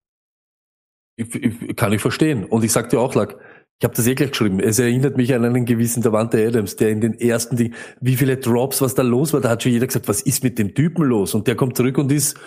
Ich, 1.20 1.34
ich, 1.34 1.76
kann 1.76 1.92
ich 1.94 2.02
verstehen. 2.02 2.46
Und 2.46 2.64
ich 2.64 2.72
sag 2.72 2.90
dir 2.90 3.00
auch, 3.00 3.16
Lack, 3.16 3.38
ich 3.80 3.84
habe 3.84 3.94
das 3.94 4.08
eh 4.08 4.16
gleich 4.16 4.32
geschrieben. 4.32 4.60
Es 4.60 4.80
erinnert 4.80 5.18
mich 5.18 5.34
an 5.36 5.46
einen 5.46 5.66
gewissen 5.66 6.02
Davante 6.02 6.46
Adams, 6.46 6.76
der 6.78 6.90
in 6.90 7.02
den 7.02 7.14
ersten 7.14 7.58
Dingen, 7.58 7.76
wie 8.02 8.16
viele 8.16 8.38
Drops, 8.38 8.82
was 8.82 8.96
da 8.96 9.04
los 9.04 9.34
war, 9.34 9.42
da 9.42 9.50
hat 9.50 9.64
schon 9.64 9.72
jeder 9.72 9.86
gesagt, 9.86 10.08
was 10.08 10.22
ist 10.22 10.44
mit 10.44 10.58
dem 10.58 10.74
Typen 10.74 11.04
los? 11.04 11.36
Und 11.36 11.48
der 11.48 11.56
kommt 11.56 11.78
zurück 11.78 11.98
und 12.00 12.12
ist 12.12 12.40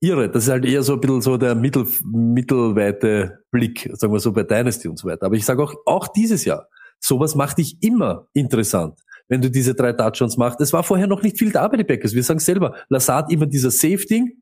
irre. 0.00 0.30
Das 0.30 0.44
ist 0.44 0.50
halt 0.50 0.64
eher 0.64 0.82
so 0.82 0.94
ein 0.94 1.00
bisschen 1.00 1.22
so 1.22 1.36
der 1.36 1.56
mittel, 1.56 1.86
mittelweite 2.04 3.40
Blick, 3.50 3.90
sagen 3.94 4.12
wir 4.12 4.20
so 4.20 4.32
bei 4.32 4.44
Dynasty 4.44 4.86
und 4.86 4.98
so 4.98 5.08
weiter. 5.08 5.26
Aber 5.26 5.34
ich 5.34 5.44
sage 5.44 5.62
auch, 5.62 5.74
auch 5.86 6.06
dieses 6.06 6.44
Jahr, 6.44 6.68
sowas 7.00 7.34
macht 7.34 7.58
dich 7.58 7.78
immer 7.82 8.28
interessant 8.32 9.00
wenn 9.28 9.40
du 9.40 9.50
diese 9.50 9.74
drei 9.74 9.92
Touchdowns 9.92 10.36
machst. 10.36 10.60
Es 10.60 10.72
war 10.72 10.82
vorher 10.82 11.06
noch 11.06 11.22
nicht 11.22 11.38
viel 11.38 11.50
da 11.50 11.66
bei 11.68 11.76
den 11.76 11.86
Packers. 11.86 12.14
Wir 12.14 12.22
sagen 12.22 12.38
selber, 12.38 12.76
Lassard 12.88 13.32
immer 13.32 13.46
dieser 13.46 13.70
Safety. 13.70 14.36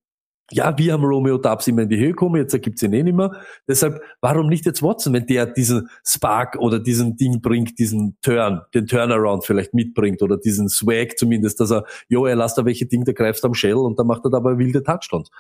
Ja, 0.51 0.77
wir 0.77 0.93
haben 0.93 1.05
Romeo 1.05 1.39
Dubs 1.39 1.67
immer 1.69 1.83
in 1.83 1.89
die 1.89 1.97
Höhe 1.97 2.11
gekommen, 2.11 2.37
jetzt 2.37 2.61
gibt's 2.61 2.83
ihn 2.83 2.93
eh 2.93 3.03
nicht 3.03 3.17
mehr. 3.17 3.33
Deshalb, 3.67 4.03
warum 4.21 4.49
nicht 4.49 4.67
jetzt 4.67 4.83
Watson, 4.83 5.15
wenn 5.15 5.27
der 5.27 5.47
diesen 5.47 5.89
Spark 6.07 6.57
oder 6.59 6.79
diesen 6.79 7.17
Ding 7.17 7.41
bringt, 7.41 7.79
diesen 7.79 8.19
Turn, 8.21 8.61
den 8.75 8.87
Turnaround 8.87 9.47
vielleicht 9.47 9.73
mitbringt 9.73 10.21
oder 10.23 10.37
diesen 10.37 10.69
Swag 10.69 11.17
zumindest, 11.19 11.61
dass 11.61 11.71
er, 11.71 11.85
jo, 12.09 12.27
er 12.27 12.37
lasst 12.37 12.59
da 12.59 12.65
welche 12.67 12.87
Ding, 12.87 13.05
der 13.05 13.15
greift 13.15 13.45
am 13.45 13.55
Shell 13.55 13.77
und 13.77 13.99
dann 13.99 14.07
macht 14.07 14.25
er 14.25 14.31
dabei 14.31 14.59
wilde 14.59 14.83
Touchdowns. 14.83 15.31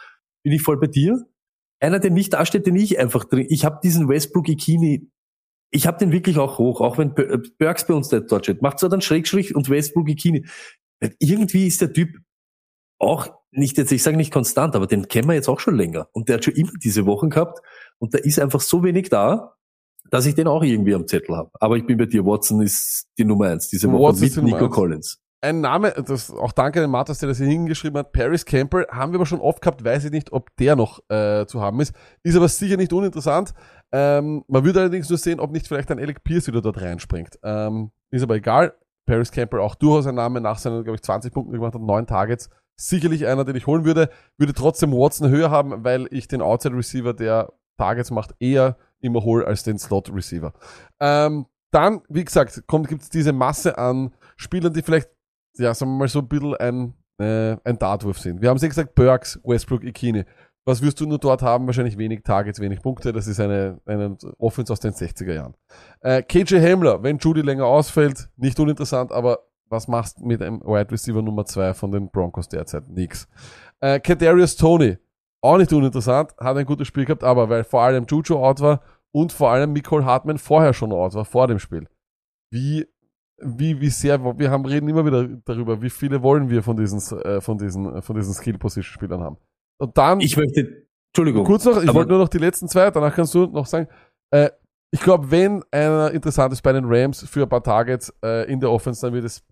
Bin 0.43 0.53
ich 0.53 0.63
voll 0.63 0.79
bei 0.79 0.87
dir? 0.87 1.27
Einer, 1.81 1.99
der 1.99 2.11
nicht 2.11 2.33
dasteht, 2.33 2.67
den 2.67 2.77
ich 2.77 2.99
einfach 2.99 3.25
drin. 3.25 3.47
Ich 3.51 3.67
habe 3.67 3.81
diesen 3.83 4.09
Westbrook 4.09 4.49
Ikini 4.49 5.11
ich 5.75 5.89
habe 5.89 5.99
den 5.99 6.13
wirklich 6.13 6.39
auch 6.39 6.59
hoch, 6.59 6.81
auch 6.81 6.99
wenn 6.99 7.17
äh, 7.17 7.39
Burks 7.59 7.87
bei 7.87 7.95
uns 7.95 8.09
dort 8.09 8.45
steht. 8.45 8.63
Macht 8.63 8.79
so 8.79 8.89
dann 8.89 9.01
Schrägstrich 9.01 9.57
und 9.57 9.69
Westbrook 9.69 10.07
Bikini. 10.07 10.47
Irgendwie 11.19 11.67
ist 11.67 11.81
der 11.81 11.93
Typ 11.93 12.17
auch 13.01 13.29
nicht 13.57 13.79
jetzt, 13.79 13.93
ich 13.93 14.03
sage 14.03 14.17
nicht 14.17 14.33
konstant, 14.33 14.75
aber 14.77 14.87
den 14.87 15.09
kennen 15.09 15.29
wir 15.29 15.35
jetzt 15.35 15.49
auch 15.49 15.61
schon 15.61 15.77
länger. 15.77 16.09
Und 16.13 16.29
der 16.29 16.37
hat 16.37 16.45
schon 16.45 16.55
immer 16.55 16.73
diese 16.83 17.07
Wochen 17.07 17.31
gehabt 17.31 17.61
und 17.99 18.15
da 18.15 18.19
ist 18.19 18.39
einfach 18.39 18.61
so 18.61 18.83
wenig 18.83 19.09
da, 19.09 19.55
dass 20.11 20.27
ich 20.27 20.35
den 20.35 20.47
auch 20.47 20.63
irgendwie 20.63 20.95
am 20.95 21.07
Zettel 21.07 21.37
habe. 21.37 21.51
Aber 21.55 21.77
ich 21.77 21.87
bin 21.87 21.97
bei 21.97 22.07
dir, 22.07 22.25
Watson 22.25 22.61
ist 22.61 23.07
die 23.19 23.25
Nummer 23.25 23.49
eins 23.49 23.69
diese 23.69 23.91
Woche 23.91 24.23
Watson 24.23 24.45
mit 24.45 24.55
Nico 24.55 24.69
Collins. 24.69 25.19
Ein 25.41 25.61
Name, 25.61 25.93
das 26.07 26.31
auch 26.31 26.53
danke 26.53 26.83
an 26.83 26.91
Matas, 26.91 27.19
der 27.19 27.29
das 27.29 27.37
hier 27.37 27.47
hingeschrieben 27.47 27.99
hat, 27.99 28.13
Paris 28.13 28.47
Campbell, 28.47 28.87
haben 28.91 29.13
wir 29.13 29.19
aber 29.19 29.27
schon 29.27 29.41
oft 29.41 29.61
gehabt, 29.61 29.85
weiß 29.85 30.07
ich 30.07 30.11
nicht, 30.11 30.33
ob 30.33 30.57
der 30.57 30.75
noch 30.75 31.01
äh, 31.11 31.45
zu 31.45 31.61
haben 31.61 31.81
ist. 31.81 31.95
Ist 32.23 32.37
aber 32.37 32.49
sicher 32.49 32.79
nicht 32.79 32.95
uninteressant. 32.95 33.53
Ähm, 33.93 34.43
man 34.49 34.65
würde 34.65 34.81
allerdings 34.81 35.11
nur 35.11 35.19
sehen, 35.19 35.41
ob 35.41 35.53
nicht 35.53 35.69
vielleicht 35.69 35.91
ein 35.91 35.99
Alec 35.99 36.25
Pierce 36.25 36.47
wieder 36.47 36.63
dort 36.63 36.81
reinspringt. 36.81 37.39
Ähm, 37.43 37.91
ist 38.11 38.23
aber 38.23 38.37
egal. 38.37 38.75
Paris 39.07 39.31
Campbell 39.31 39.61
auch 39.61 39.75
durchaus 39.75 40.07
ein 40.07 40.15
Name 40.15 40.41
nach 40.41 40.59
seinen, 40.59 40.83
glaube 40.83 40.97
ich, 40.97 41.03
20 41.03 41.33
Punkten 41.33 41.53
gemacht 41.53 41.75
hat, 41.75 41.83
neun 41.83 42.07
Targets. 42.07 42.49
Sicherlich 42.77 43.27
einer, 43.27 43.45
den 43.45 43.57
ich 43.57 43.67
holen 43.67 43.85
würde. 43.85 44.11
Würde 44.37 44.53
trotzdem 44.53 44.93
Watson 44.93 45.29
höher 45.29 45.51
haben, 45.51 45.85
weil 45.85 46.09
ich 46.11 46.29
den 46.29 46.43
Outside 46.43 46.77
Receiver, 46.77 47.15
der 47.15 47.53
Targets 47.79 48.11
macht, 48.11 48.35
eher 48.41 48.77
immer 49.01 49.23
hole 49.23 49.47
als 49.47 49.63
den 49.63 49.79
Slot 49.79 50.13
Receiver. 50.13 50.53
Ähm, 51.01 51.47
dann, 51.71 52.03
wie 52.09 52.25
gesagt, 52.25 52.63
gibt 52.69 53.03
es 53.03 53.11
diese 53.11 53.33
Masse 53.33 53.77
an 53.79 54.13
Spielern, 54.37 54.73
die 54.73 54.83
vielleicht, 54.83 55.09
ja, 55.57 55.75
sagen 55.75 55.93
wir 55.93 55.99
mal 55.99 56.09
so 56.09 56.21
ein 56.21 56.29
bisschen 56.29 56.55
ein, 56.57 56.95
äh, 57.19 57.57
ein 57.65 57.79
Dartwurf 57.79 58.19
sind. 58.19 58.41
Wir 58.41 58.49
haben 58.49 58.59
sie 58.59 58.69
gesagt, 58.69 58.95
Burks, 58.95 59.41
Westbrook, 59.45 59.85
Ikini. 59.85 60.25
Was 60.67 60.81
wirst 60.81 60.99
du 61.01 61.07
nur 61.07 61.19
dort 61.19 61.43
haben? 61.43 61.67
Wahrscheinlich 61.67 61.99
wenig 61.99 62.23
Targets, 62.23 62.59
wenig 62.59 62.81
Punkte. 62.81 63.13
Das 63.13 63.27
ist 63.27 63.39
eine, 63.39 63.81
eine 63.85 64.17
Offense 64.39 64.73
aus 64.73 64.81
den 64.81 64.93
60er 64.93 65.35
Jahren. 65.35 65.55
Äh, 66.01 66.23
KJ 66.23 66.59
Hamler, 66.59 67.03
wenn 67.03 67.19
Judy 67.19 67.43
länger 67.43 67.67
ausfällt, 67.67 68.31
nicht 68.37 68.59
uninteressant, 68.59 69.13
aber 69.13 69.41
was 69.75 69.89
machst 69.89 70.21
du 70.21 70.25
mit 70.25 70.41
einem 70.41 70.61
Wide 70.61 70.91
Receiver 70.91 71.21
Nummer 71.21 71.45
2 71.45 71.75
von 71.75 71.91
den 71.91 72.09
Broncos 72.09 72.49
derzeit? 72.49 72.89
Nix. 72.89 73.29
Äh, 73.81 74.01
Kadarius 74.01 74.57
Tony, 74.57 74.97
auch 75.43 75.59
nicht 75.59 75.73
uninteressant, 75.73 76.35
hat 76.39 76.57
ein 76.57 76.65
gutes 76.65 76.87
Spiel 76.89 77.05
gehabt, 77.05 77.25
aber 77.25 77.49
weil 77.49 77.65
vor 77.65 77.83
allem 77.83 78.07
Juju 78.09 78.37
out 78.37 78.61
war 78.61 78.81
und 79.13 79.33
vor 79.33 79.51
allem 79.51 79.73
Nicole 79.73 80.05
Hartman 80.05 80.39
vorher 80.39 80.73
schon 80.73 80.93
out 80.93 81.15
war, 81.15 81.25
vor 81.25 81.49
dem 81.49 81.59
Spiel. 81.59 81.89
Wie, 82.51 82.87
wie, 83.39 83.81
wie 83.81 83.91
sehr, 83.91 84.23
wir 84.39 84.51
haben, 84.51 84.65
reden 84.65 84.89
immer 84.89 85.05
wieder 85.05 85.29
darüber, 85.45 85.83
wie 85.83 85.91
viele 85.91 86.23
wollen 86.23 86.49
wir 86.49 86.63
von 86.63 86.77
diesen, 86.77 87.01
äh, 87.21 87.41
von 87.41 87.59
diesen, 87.59 88.01
von 88.01 88.17
diesen 88.17 88.33
Skill-Position-Spielern 88.33 89.21
haben. 89.21 89.37
Und 89.79 89.99
dann. 89.99 90.21
Ich 90.21 90.37
möchte, 90.37 90.87
Entschuldigung. 91.09 91.45
Kurz 91.45 91.65
noch, 91.65 91.83
ich 91.83 91.93
wollte 91.93 92.11
nur 92.11 92.21
noch 92.21 92.29
die 92.29 92.39
letzten 92.39 92.69
zwei, 92.69 92.91
danach 92.91 93.15
kannst 93.15 93.35
du 93.35 93.47
noch 93.47 93.67
sagen, 93.67 93.89
äh, 94.31 94.51
ich 94.95 95.01
glaube, 95.01 95.29
wenn 95.33 95.65
einer 95.73 96.13
interessant 96.13 96.53
ist 96.53 96.63
bei 96.63 96.73
den 96.73 96.85
Rams 96.85 97.29
für 97.29 97.43
ein 97.43 97.49
paar 97.49 97.65
Targets 97.65 98.15
äh, 98.25 98.51
in 98.51 98.61
der 98.61 98.71
Offense, 98.71 99.01
dann 99.05 99.13
wird 99.13 99.25
es 99.25 99.43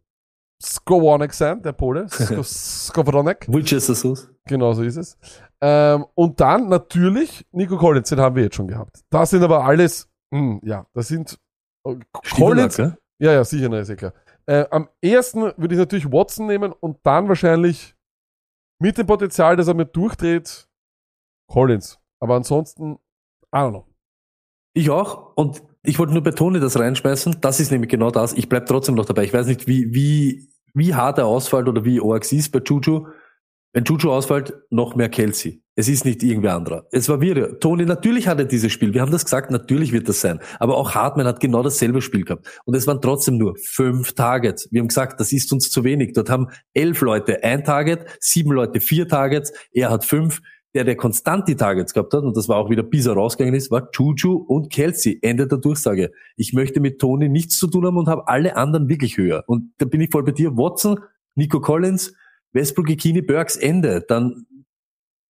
Skowanek 0.62 1.34
sein, 1.34 1.62
der 1.62 1.72
Pole. 1.72 2.06
Skowronek. 2.42 3.48
Sauce. 3.94 4.30
Genau 4.46 4.72
so 4.72 4.82
ist 4.82 4.96
es. 4.96 5.18
Ähm, 5.60 6.06
und 6.14 6.40
dann 6.40 6.68
natürlich 6.68 7.46
Nico 7.52 7.76
Collins, 7.76 8.08
den 8.08 8.20
haben 8.20 8.36
wir 8.36 8.44
jetzt 8.44 8.56
schon 8.56 8.68
gehabt. 8.68 9.00
Das 9.10 9.30
sind 9.30 9.42
aber 9.42 9.64
alles, 9.64 10.08
mh, 10.30 10.38
hm, 10.38 10.60
ja, 10.64 10.86
das 10.94 11.08
sind 11.08 11.38
äh, 11.86 11.96
Collins. 12.36 12.78
Ja, 12.78 13.32
ja, 13.32 13.44
sicher, 13.44 13.68
na, 13.68 13.78
ist 13.78 13.88
ja 13.88 13.96
klar. 13.96 14.12
Äh, 14.46 14.66
am 14.70 14.88
ersten 15.00 15.42
würde 15.42 15.74
ich 15.74 15.78
natürlich 15.78 16.10
Watson 16.10 16.46
nehmen 16.46 16.72
und 16.72 16.98
dann 17.04 17.28
wahrscheinlich 17.28 17.94
mit 18.80 18.98
dem 18.98 19.06
Potenzial, 19.06 19.56
dass 19.56 19.68
er 19.68 19.74
mir 19.74 19.86
durchdreht, 19.86 20.68
Collins. 21.48 22.00
Aber 22.20 22.34
ansonsten, 22.34 22.94
I 23.54 23.58
don't 23.58 23.70
know. 23.70 23.86
Ich 24.74 24.90
auch. 24.90 25.36
Und 25.36 25.62
ich 25.82 25.98
wollte 25.98 26.12
nur 26.12 26.22
betonen, 26.22 26.60
das 26.60 26.78
reinschmeißen. 26.78 27.40
Das 27.40 27.60
ist 27.60 27.70
nämlich 27.70 27.90
genau 27.90 28.10
das. 28.10 28.32
Ich 28.32 28.48
bleib 28.48 28.66
trotzdem 28.66 28.94
noch 28.94 29.04
dabei. 29.04 29.24
Ich 29.24 29.32
weiß 29.32 29.46
nicht, 29.46 29.66
wie, 29.66 29.92
wie, 29.94 30.51
wie 30.74 30.94
hart 30.94 31.18
er 31.18 31.26
ausfällt 31.26 31.68
oder 31.68 31.84
wie 31.84 32.00
Oax 32.00 32.32
ist 32.32 32.50
bei 32.50 32.60
Juju. 32.64 33.06
Wenn 33.74 33.84
Juju 33.84 34.10
ausfällt, 34.10 34.52
noch 34.70 34.94
mehr 34.96 35.08
Kelsey. 35.08 35.62
Es 35.74 35.88
ist 35.88 36.04
nicht 36.04 36.22
irgendwer 36.22 36.54
anderer. 36.54 36.86
Es 36.90 37.08
war 37.08 37.22
wir. 37.22 37.58
Tony, 37.58 37.86
natürlich 37.86 38.28
hat 38.28 38.38
er 38.38 38.44
dieses 38.44 38.70
Spiel. 38.70 38.92
Wir 38.92 39.00
haben 39.00 39.10
das 39.10 39.24
gesagt, 39.24 39.50
natürlich 39.50 39.92
wird 39.92 40.06
das 40.06 40.20
sein. 40.20 40.40
Aber 40.58 40.76
auch 40.76 40.94
Hartmann 40.94 41.26
hat 41.26 41.40
genau 41.40 41.62
dasselbe 41.62 42.02
Spiel 42.02 42.24
gehabt. 42.24 42.46
Und 42.66 42.74
es 42.76 42.86
waren 42.86 43.00
trotzdem 43.00 43.38
nur 43.38 43.56
fünf 43.56 44.12
Targets. 44.12 44.68
Wir 44.70 44.80
haben 44.80 44.88
gesagt, 44.88 45.18
das 45.18 45.32
ist 45.32 45.50
uns 45.50 45.70
zu 45.70 45.84
wenig. 45.84 46.12
Dort 46.12 46.28
haben 46.28 46.48
elf 46.74 47.00
Leute 47.00 47.42
ein 47.42 47.64
Target, 47.64 48.04
sieben 48.20 48.52
Leute 48.52 48.80
vier 48.80 49.08
Targets. 49.08 49.52
Er 49.72 49.88
hat 49.90 50.04
fünf. 50.04 50.42
Der, 50.74 50.84
der 50.84 50.96
konstant 50.96 51.48
die 51.48 51.56
Targets 51.56 51.92
gehabt 51.92 52.14
hat, 52.14 52.24
und 52.24 52.36
das 52.36 52.48
war 52.48 52.56
auch 52.56 52.70
wieder 52.70 52.82
bis 52.82 53.06
er 53.06 53.12
rausgegangen 53.12 53.54
ist, 53.54 53.70
war 53.70 53.88
Juju 53.92 54.36
und 54.36 54.72
Kelsey. 54.72 55.18
Ende 55.20 55.46
der 55.46 55.58
Durchsage. 55.58 56.12
Ich 56.36 56.54
möchte 56.54 56.80
mit 56.80 56.98
Tony 56.98 57.28
nichts 57.28 57.58
zu 57.58 57.66
tun 57.66 57.84
haben 57.84 57.98
und 57.98 58.08
habe 58.08 58.26
alle 58.26 58.56
anderen 58.56 58.88
wirklich 58.88 59.18
höher. 59.18 59.44
Und 59.46 59.74
da 59.78 59.84
bin 59.84 60.00
ich 60.00 60.10
voll 60.10 60.24
bei 60.24 60.32
dir. 60.32 60.56
Watson, 60.56 60.98
Nico 61.34 61.60
Collins, 61.60 62.14
Westbrook, 62.52 62.88
Ikini, 62.88 63.20
Burks, 63.20 63.56
Ende. 63.56 64.02
Dann, 64.06 64.46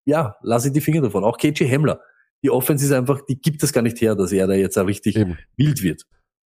ja, 0.05 0.37
lasse 0.43 0.69
ich 0.69 0.75
die 0.75 0.81
Finger 0.81 1.01
davon. 1.01 1.25
Auch 1.25 1.39
KJ 1.39 1.65
Hemmler. 1.65 2.01
Die 2.45 2.51
Offense 2.51 2.85
ist 2.85 2.93
einfach, 2.93 3.21
die 3.23 3.41
gibt 3.41 3.63
es 3.63 3.73
gar 3.73 3.83
nicht 3.83 4.01
her, 4.01 4.15
dass 4.15 4.33
er 4.33 4.47
da 4.47 4.55
jetzt 4.55 4.77
auch 4.77 4.87
richtig 4.87 5.17
Eben. 5.17 5.39
wild 5.57 5.83
wird. 5.83 6.05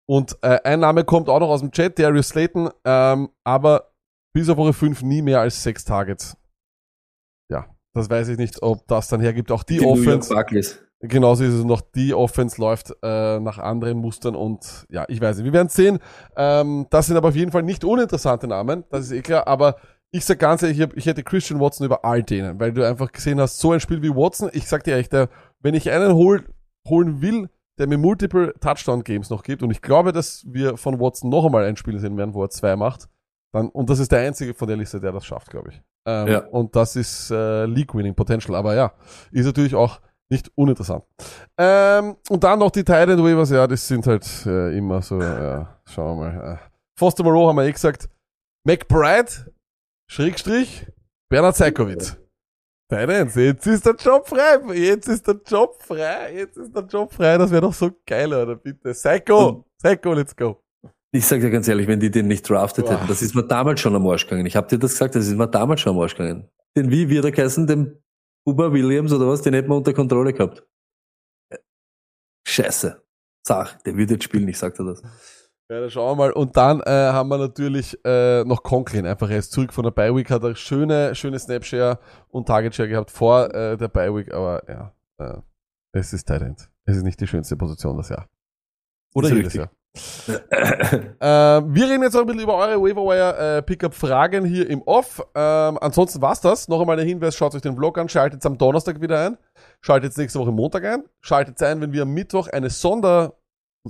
Und 0.05 0.37
äh, 0.41 0.59
ein 0.63 0.79
Name 0.79 1.03
kommt 1.05 1.29
auch 1.29 1.39
noch 1.39 1.49
aus 1.49 1.61
dem 1.61 1.71
Chat, 1.71 1.97
Darius 1.97 2.29
Slayton, 2.29 2.69
ähm, 2.83 3.29
aber 3.43 3.93
bis 4.33 4.49
auf 4.49 4.57
Woche 4.57 4.73
5 4.73 5.03
nie 5.03 5.21
mehr 5.21 5.39
als 5.39 5.61
sechs 5.63 5.85
Targets. 5.85 6.35
Das 7.93 8.09
weiß 8.09 8.27
ich 8.29 8.37
nicht, 8.37 8.61
ob 8.63 8.87
das 8.87 9.07
dann 9.07 9.21
hergibt. 9.21 9.51
Auch 9.51 9.63
die, 9.63 9.77
Die 9.77 9.85
Offense, 9.85 10.33
genauso 10.99 11.43
ist 11.43 11.53
es. 11.53 11.63
Noch, 11.63 11.81
die 11.81 12.13
Offense 12.13 12.59
läuft 12.59 12.93
äh, 13.03 13.39
nach 13.39 13.59
anderen 13.59 13.99
Mustern 13.99 14.35
und 14.35 14.85
ja, 14.89 15.05
ich 15.07 15.21
weiß 15.21 15.37
nicht, 15.37 15.45
wir 15.45 15.53
werden 15.53 15.69
sehen. 15.69 15.99
Ähm, 16.35 16.87
das 16.89 17.07
sind 17.07 17.17
aber 17.17 17.29
auf 17.29 17.35
jeden 17.35 17.51
Fall 17.51 17.63
nicht 17.63 17.83
uninteressante 17.83 18.47
Namen, 18.47 18.83
das 18.89 19.05
ist 19.05 19.11
eh 19.11 19.21
klar, 19.21 19.47
aber 19.47 19.75
ich 20.15 20.25
sag 20.25 20.39
ganz 20.39 20.61
ehrlich, 20.61 20.77
ich, 20.77 20.83
hab, 20.83 20.95
ich 20.95 21.05
hätte 21.07 21.23
Christian 21.23 21.59
Watson 21.59 21.85
über 21.85 22.05
all 22.05 22.21
denen, 22.23 22.59
weil 22.59 22.71
du 22.71 22.87
einfach 22.87 23.11
gesehen 23.11 23.39
hast, 23.39 23.59
so 23.59 23.71
ein 23.71 23.79
Spiel 23.79 24.01
wie 24.01 24.15
Watson, 24.15 24.49
ich 24.53 24.67
sag 24.67 24.83
dir 24.83 24.91
ehrlich, 24.91 25.09
der, 25.09 25.29
wenn 25.59 25.73
ich 25.73 25.89
einen 25.89 26.13
hol, 26.13 26.43
holen 26.87 27.21
will, 27.21 27.49
der 27.79 27.87
mir 27.87 27.97
multiple 27.97 28.53
Touchdown-Games 28.59 29.31
noch 29.31 29.41
gibt, 29.41 29.63
und 29.63 29.71
ich 29.71 29.81
glaube, 29.81 30.11
dass 30.11 30.45
wir 30.47 30.77
von 30.77 30.99
Watson 30.99 31.31
noch 31.31 31.45
einmal 31.45 31.65
ein 31.65 31.77
Spiel 31.77 31.99
sehen 31.99 32.15
werden, 32.17 32.35
wo 32.35 32.43
er 32.43 32.51
zwei 32.51 32.75
macht, 32.75 33.09
dann, 33.53 33.69
und 33.69 33.89
das 33.89 33.99
ist 33.99 34.11
der 34.11 34.19
einzige 34.19 34.53
von 34.53 34.67
der 34.67 34.77
Liste, 34.77 34.99
der 34.99 35.11
das 35.11 35.25
schafft, 35.25 35.49
glaube 35.49 35.69
ich. 35.69 35.81
Ähm, 36.05 36.27
Ja. 36.27 36.39
Und 36.47 36.75
das 36.75 36.95
ist 36.95 37.31
äh, 37.31 37.65
League-Winning 37.65 38.15
Potential, 38.15 38.55
aber 38.55 38.75
ja, 38.75 38.91
ist 39.31 39.45
natürlich 39.45 39.75
auch 39.75 40.01
nicht 40.29 40.51
uninteressant. 40.55 41.03
Ähm, 41.57 42.17
und 42.29 42.43
dann 42.43 42.59
noch 42.59 42.71
die 42.71 42.83
Titan 42.83 43.23
Waivers, 43.23 43.51
ja, 43.51 43.67
das 43.67 43.87
sind 43.87 44.07
halt 44.07 44.25
äh, 44.47 44.75
immer 44.75 45.01
so, 45.01 45.21
ja, 45.21 45.79
schauen 45.85 46.19
wir 46.19 46.31
mal. 46.31 46.53
Äh. 46.53 46.57
Foster 46.97 47.23
Moreau 47.23 47.47
haben 47.47 47.57
wir 47.57 47.65
eh 47.65 47.71
gesagt. 47.71 48.09
McBride, 48.65 49.53
Schrägstrich, 50.09 50.87
Bernhard 51.29 51.55
Seikowitz. 51.55 52.17
Titans, 52.89 53.35
jetzt 53.35 53.67
ist 53.67 53.85
der 53.85 53.95
Job 53.95 54.27
frei, 54.27 54.59
jetzt 54.73 55.07
ist 55.07 55.27
der 55.27 55.39
Job 55.45 55.81
frei, 55.81 56.33
jetzt 56.35 56.57
ist 56.57 56.75
der 56.75 56.83
Job 56.83 57.13
frei, 57.13 57.37
das 57.37 57.51
wäre 57.51 57.61
doch 57.61 57.73
so 57.73 57.91
geil, 58.05 58.33
oder 58.33 58.55
bitte. 58.55 58.91
Psycho, 58.91 59.65
Psycho, 59.77 60.13
let's 60.13 60.35
go. 60.35 60.62
Ich 61.15 61.27
sag 61.27 61.41
dir 61.41 61.51
ganz 61.51 61.67
ehrlich, 61.67 61.87
wenn 61.87 61.99
die 61.99 62.09
den 62.09 62.27
nicht 62.27 62.49
draftet 62.49 62.85
Boah. 62.85 62.95
hätten, 62.95 63.07
das 63.07 63.21
ist 63.21 63.35
mir 63.35 63.43
damals 63.43 63.79
schon 63.79 63.95
am 63.95 64.07
Arsch 64.07 64.25
gegangen. 64.25 64.47
Ich 64.47 64.55
habe 64.55 64.67
dir 64.67 64.79
das 64.79 64.93
gesagt, 64.93 65.13
das 65.13 65.27
ist 65.27 65.35
mir 65.35 65.47
damals 65.47 65.81
schon 65.81 65.95
am 65.95 66.01
Arsch 66.01 66.15
gegangen. 66.15 66.49
Den 66.75 66.89
wie 66.89 67.07
wird 67.07 67.23
er 67.23 67.31
geheißen, 67.31 67.67
den 67.67 68.03
Uber 68.47 68.73
Williams 68.73 69.13
oder 69.13 69.27
was, 69.27 69.43
den 69.43 69.53
hätten 69.53 69.69
wir 69.69 69.75
unter 69.75 69.93
Kontrolle 69.93 70.33
gehabt. 70.33 70.65
Äh, 71.49 71.57
Scheiße. 72.47 72.99
Sag, 73.45 73.83
der 73.83 73.95
wird 73.95 74.09
jetzt 74.09 74.23
spielen, 74.23 74.47
ich 74.47 74.57
sag 74.57 74.73
dir 74.75 74.85
das. 74.85 75.03
Ja, 75.69 75.81
dann 75.81 75.89
schauen 75.91 76.17
wir 76.17 76.25
mal. 76.25 76.31
Und 76.31 76.57
dann 76.57 76.81
äh, 76.81 76.89
haben 76.89 77.29
wir 77.29 77.37
natürlich 77.37 77.95
äh, 78.03 78.43
noch 78.43 78.63
Conklin. 78.63 79.05
Einfach 79.05 79.29
er 79.29 79.37
ist 79.37 79.51
zurück 79.51 79.71
von 79.71 79.83
der 79.83 79.91
Bye-Week, 79.91 80.31
hat 80.31 80.43
er 80.43 80.55
schöne, 80.55 81.13
schöne 81.13 81.37
Snapshare 81.37 81.99
und 82.29 82.47
Target-Share 82.47 82.89
gehabt 82.89 83.11
vor 83.11 83.53
äh, 83.53 83.77
der 83.77 83.87
Bye-Week, 83.87 84.33
aber 84.33 84.63
ja, 84.67 84.95
äh, 85.19 85.37
es 85.91 86.11
ist 86.11 86.27
Tight 86.27 86.41
End. 86.41 86.71
Es 86.85 86.97
ist 86.97 87.03
nicht 87.03 87.21
die 87.21 87.27
schönste 87.27 87.55
Position 87.55 87.97
das 87.97 88.09
Jahr. 88.09 88.27
Oder 89.13 89.29
jedes 89.29 89.45
richtig. 89.45 89.59
Jahr. 89.59 89.71
Äh, 89.95 91.61
wir 91.61 91.89
reden 91.89 92.03
jetzt 92.03 92.15
auch 92.15 92.21
ein 92.21 92.25
bisschen 92.25 92.41
über 92.41 92.55
eure 92.55 92.81
Waverwire 92.81 93.57
äh, 93.57 93.61
Pickup-Fragen 93.61 94.43
hier 94.43 94.69
im 94.69 94.81
Off. 94.83 95.21
Ähm, 95.35 95.77
ansonsten 95.79 96.21
war's 96.21 96.41
das. 96.41 96.67
Noch 96.67 96.81
einmal 96.81 96.95
der 96.95 97.05
Hinweis, 97.05 97.35
schaut 97.35 97.53
euch 97.53 97.61
den 97.61 97.75
Vlog 97.75 97.97
an, 97.97 98.09
schaltet 98.09 98.45
am 98.45 98.57
Donnerstag 98.57 99.01
wieder 99.01 99.25
ein, 99.25 99.37
schaltet 99.81 100.17
nächste 100.17 100.39
Woche 100.39 100.51
Montag 100.51 100.83
ein, 100.85 101.03
schaltet 101.21 101.61
ein, 101.61 101.79
wenn 101.81 101.93
wir 101.93 102.03
am 102.03 102.13
Mittwoch 102.13 102.47
eine 102.47 102.69
Sonder, 102.69 103.37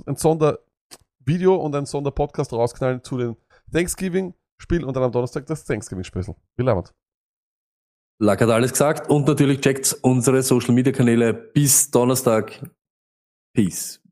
ein 0.06 0.16
Sondervideo 0.16 1.56
und 1.56 1.74
ein 1.74 1.86
Sonderpodcast 1.86 2.52
rausknallen 2.52 3.02
zu 3.02 3.16
den 3.16 3.36
Thanksgiving-Spiel 3.72 4.84
und 4.84 4.94
dann 4.94 5.04
am 5.04 5.12
Donnerstag 5.12 5.46
das 5.46 5.64
Thanksgiving-Special. 5.64 6.36
Wie 6.56 6.62
labert. 6.62 6.94
Lack 8.20 8.42
hat 8.42 8.50
alles 8.50 8.72
gesagt 8.72 9.10
und 9.10 9.26
natürlich 9.26 9.60
checkt 9.60 9.96
unsere 10.02 10.42
Social 10.42 10.74
Media 10.74 10.92
Kanäle 10.92 11.32
bis 11.34 11.90
Donnerstag. 11.90 12.60
Peace. 13.54 14.03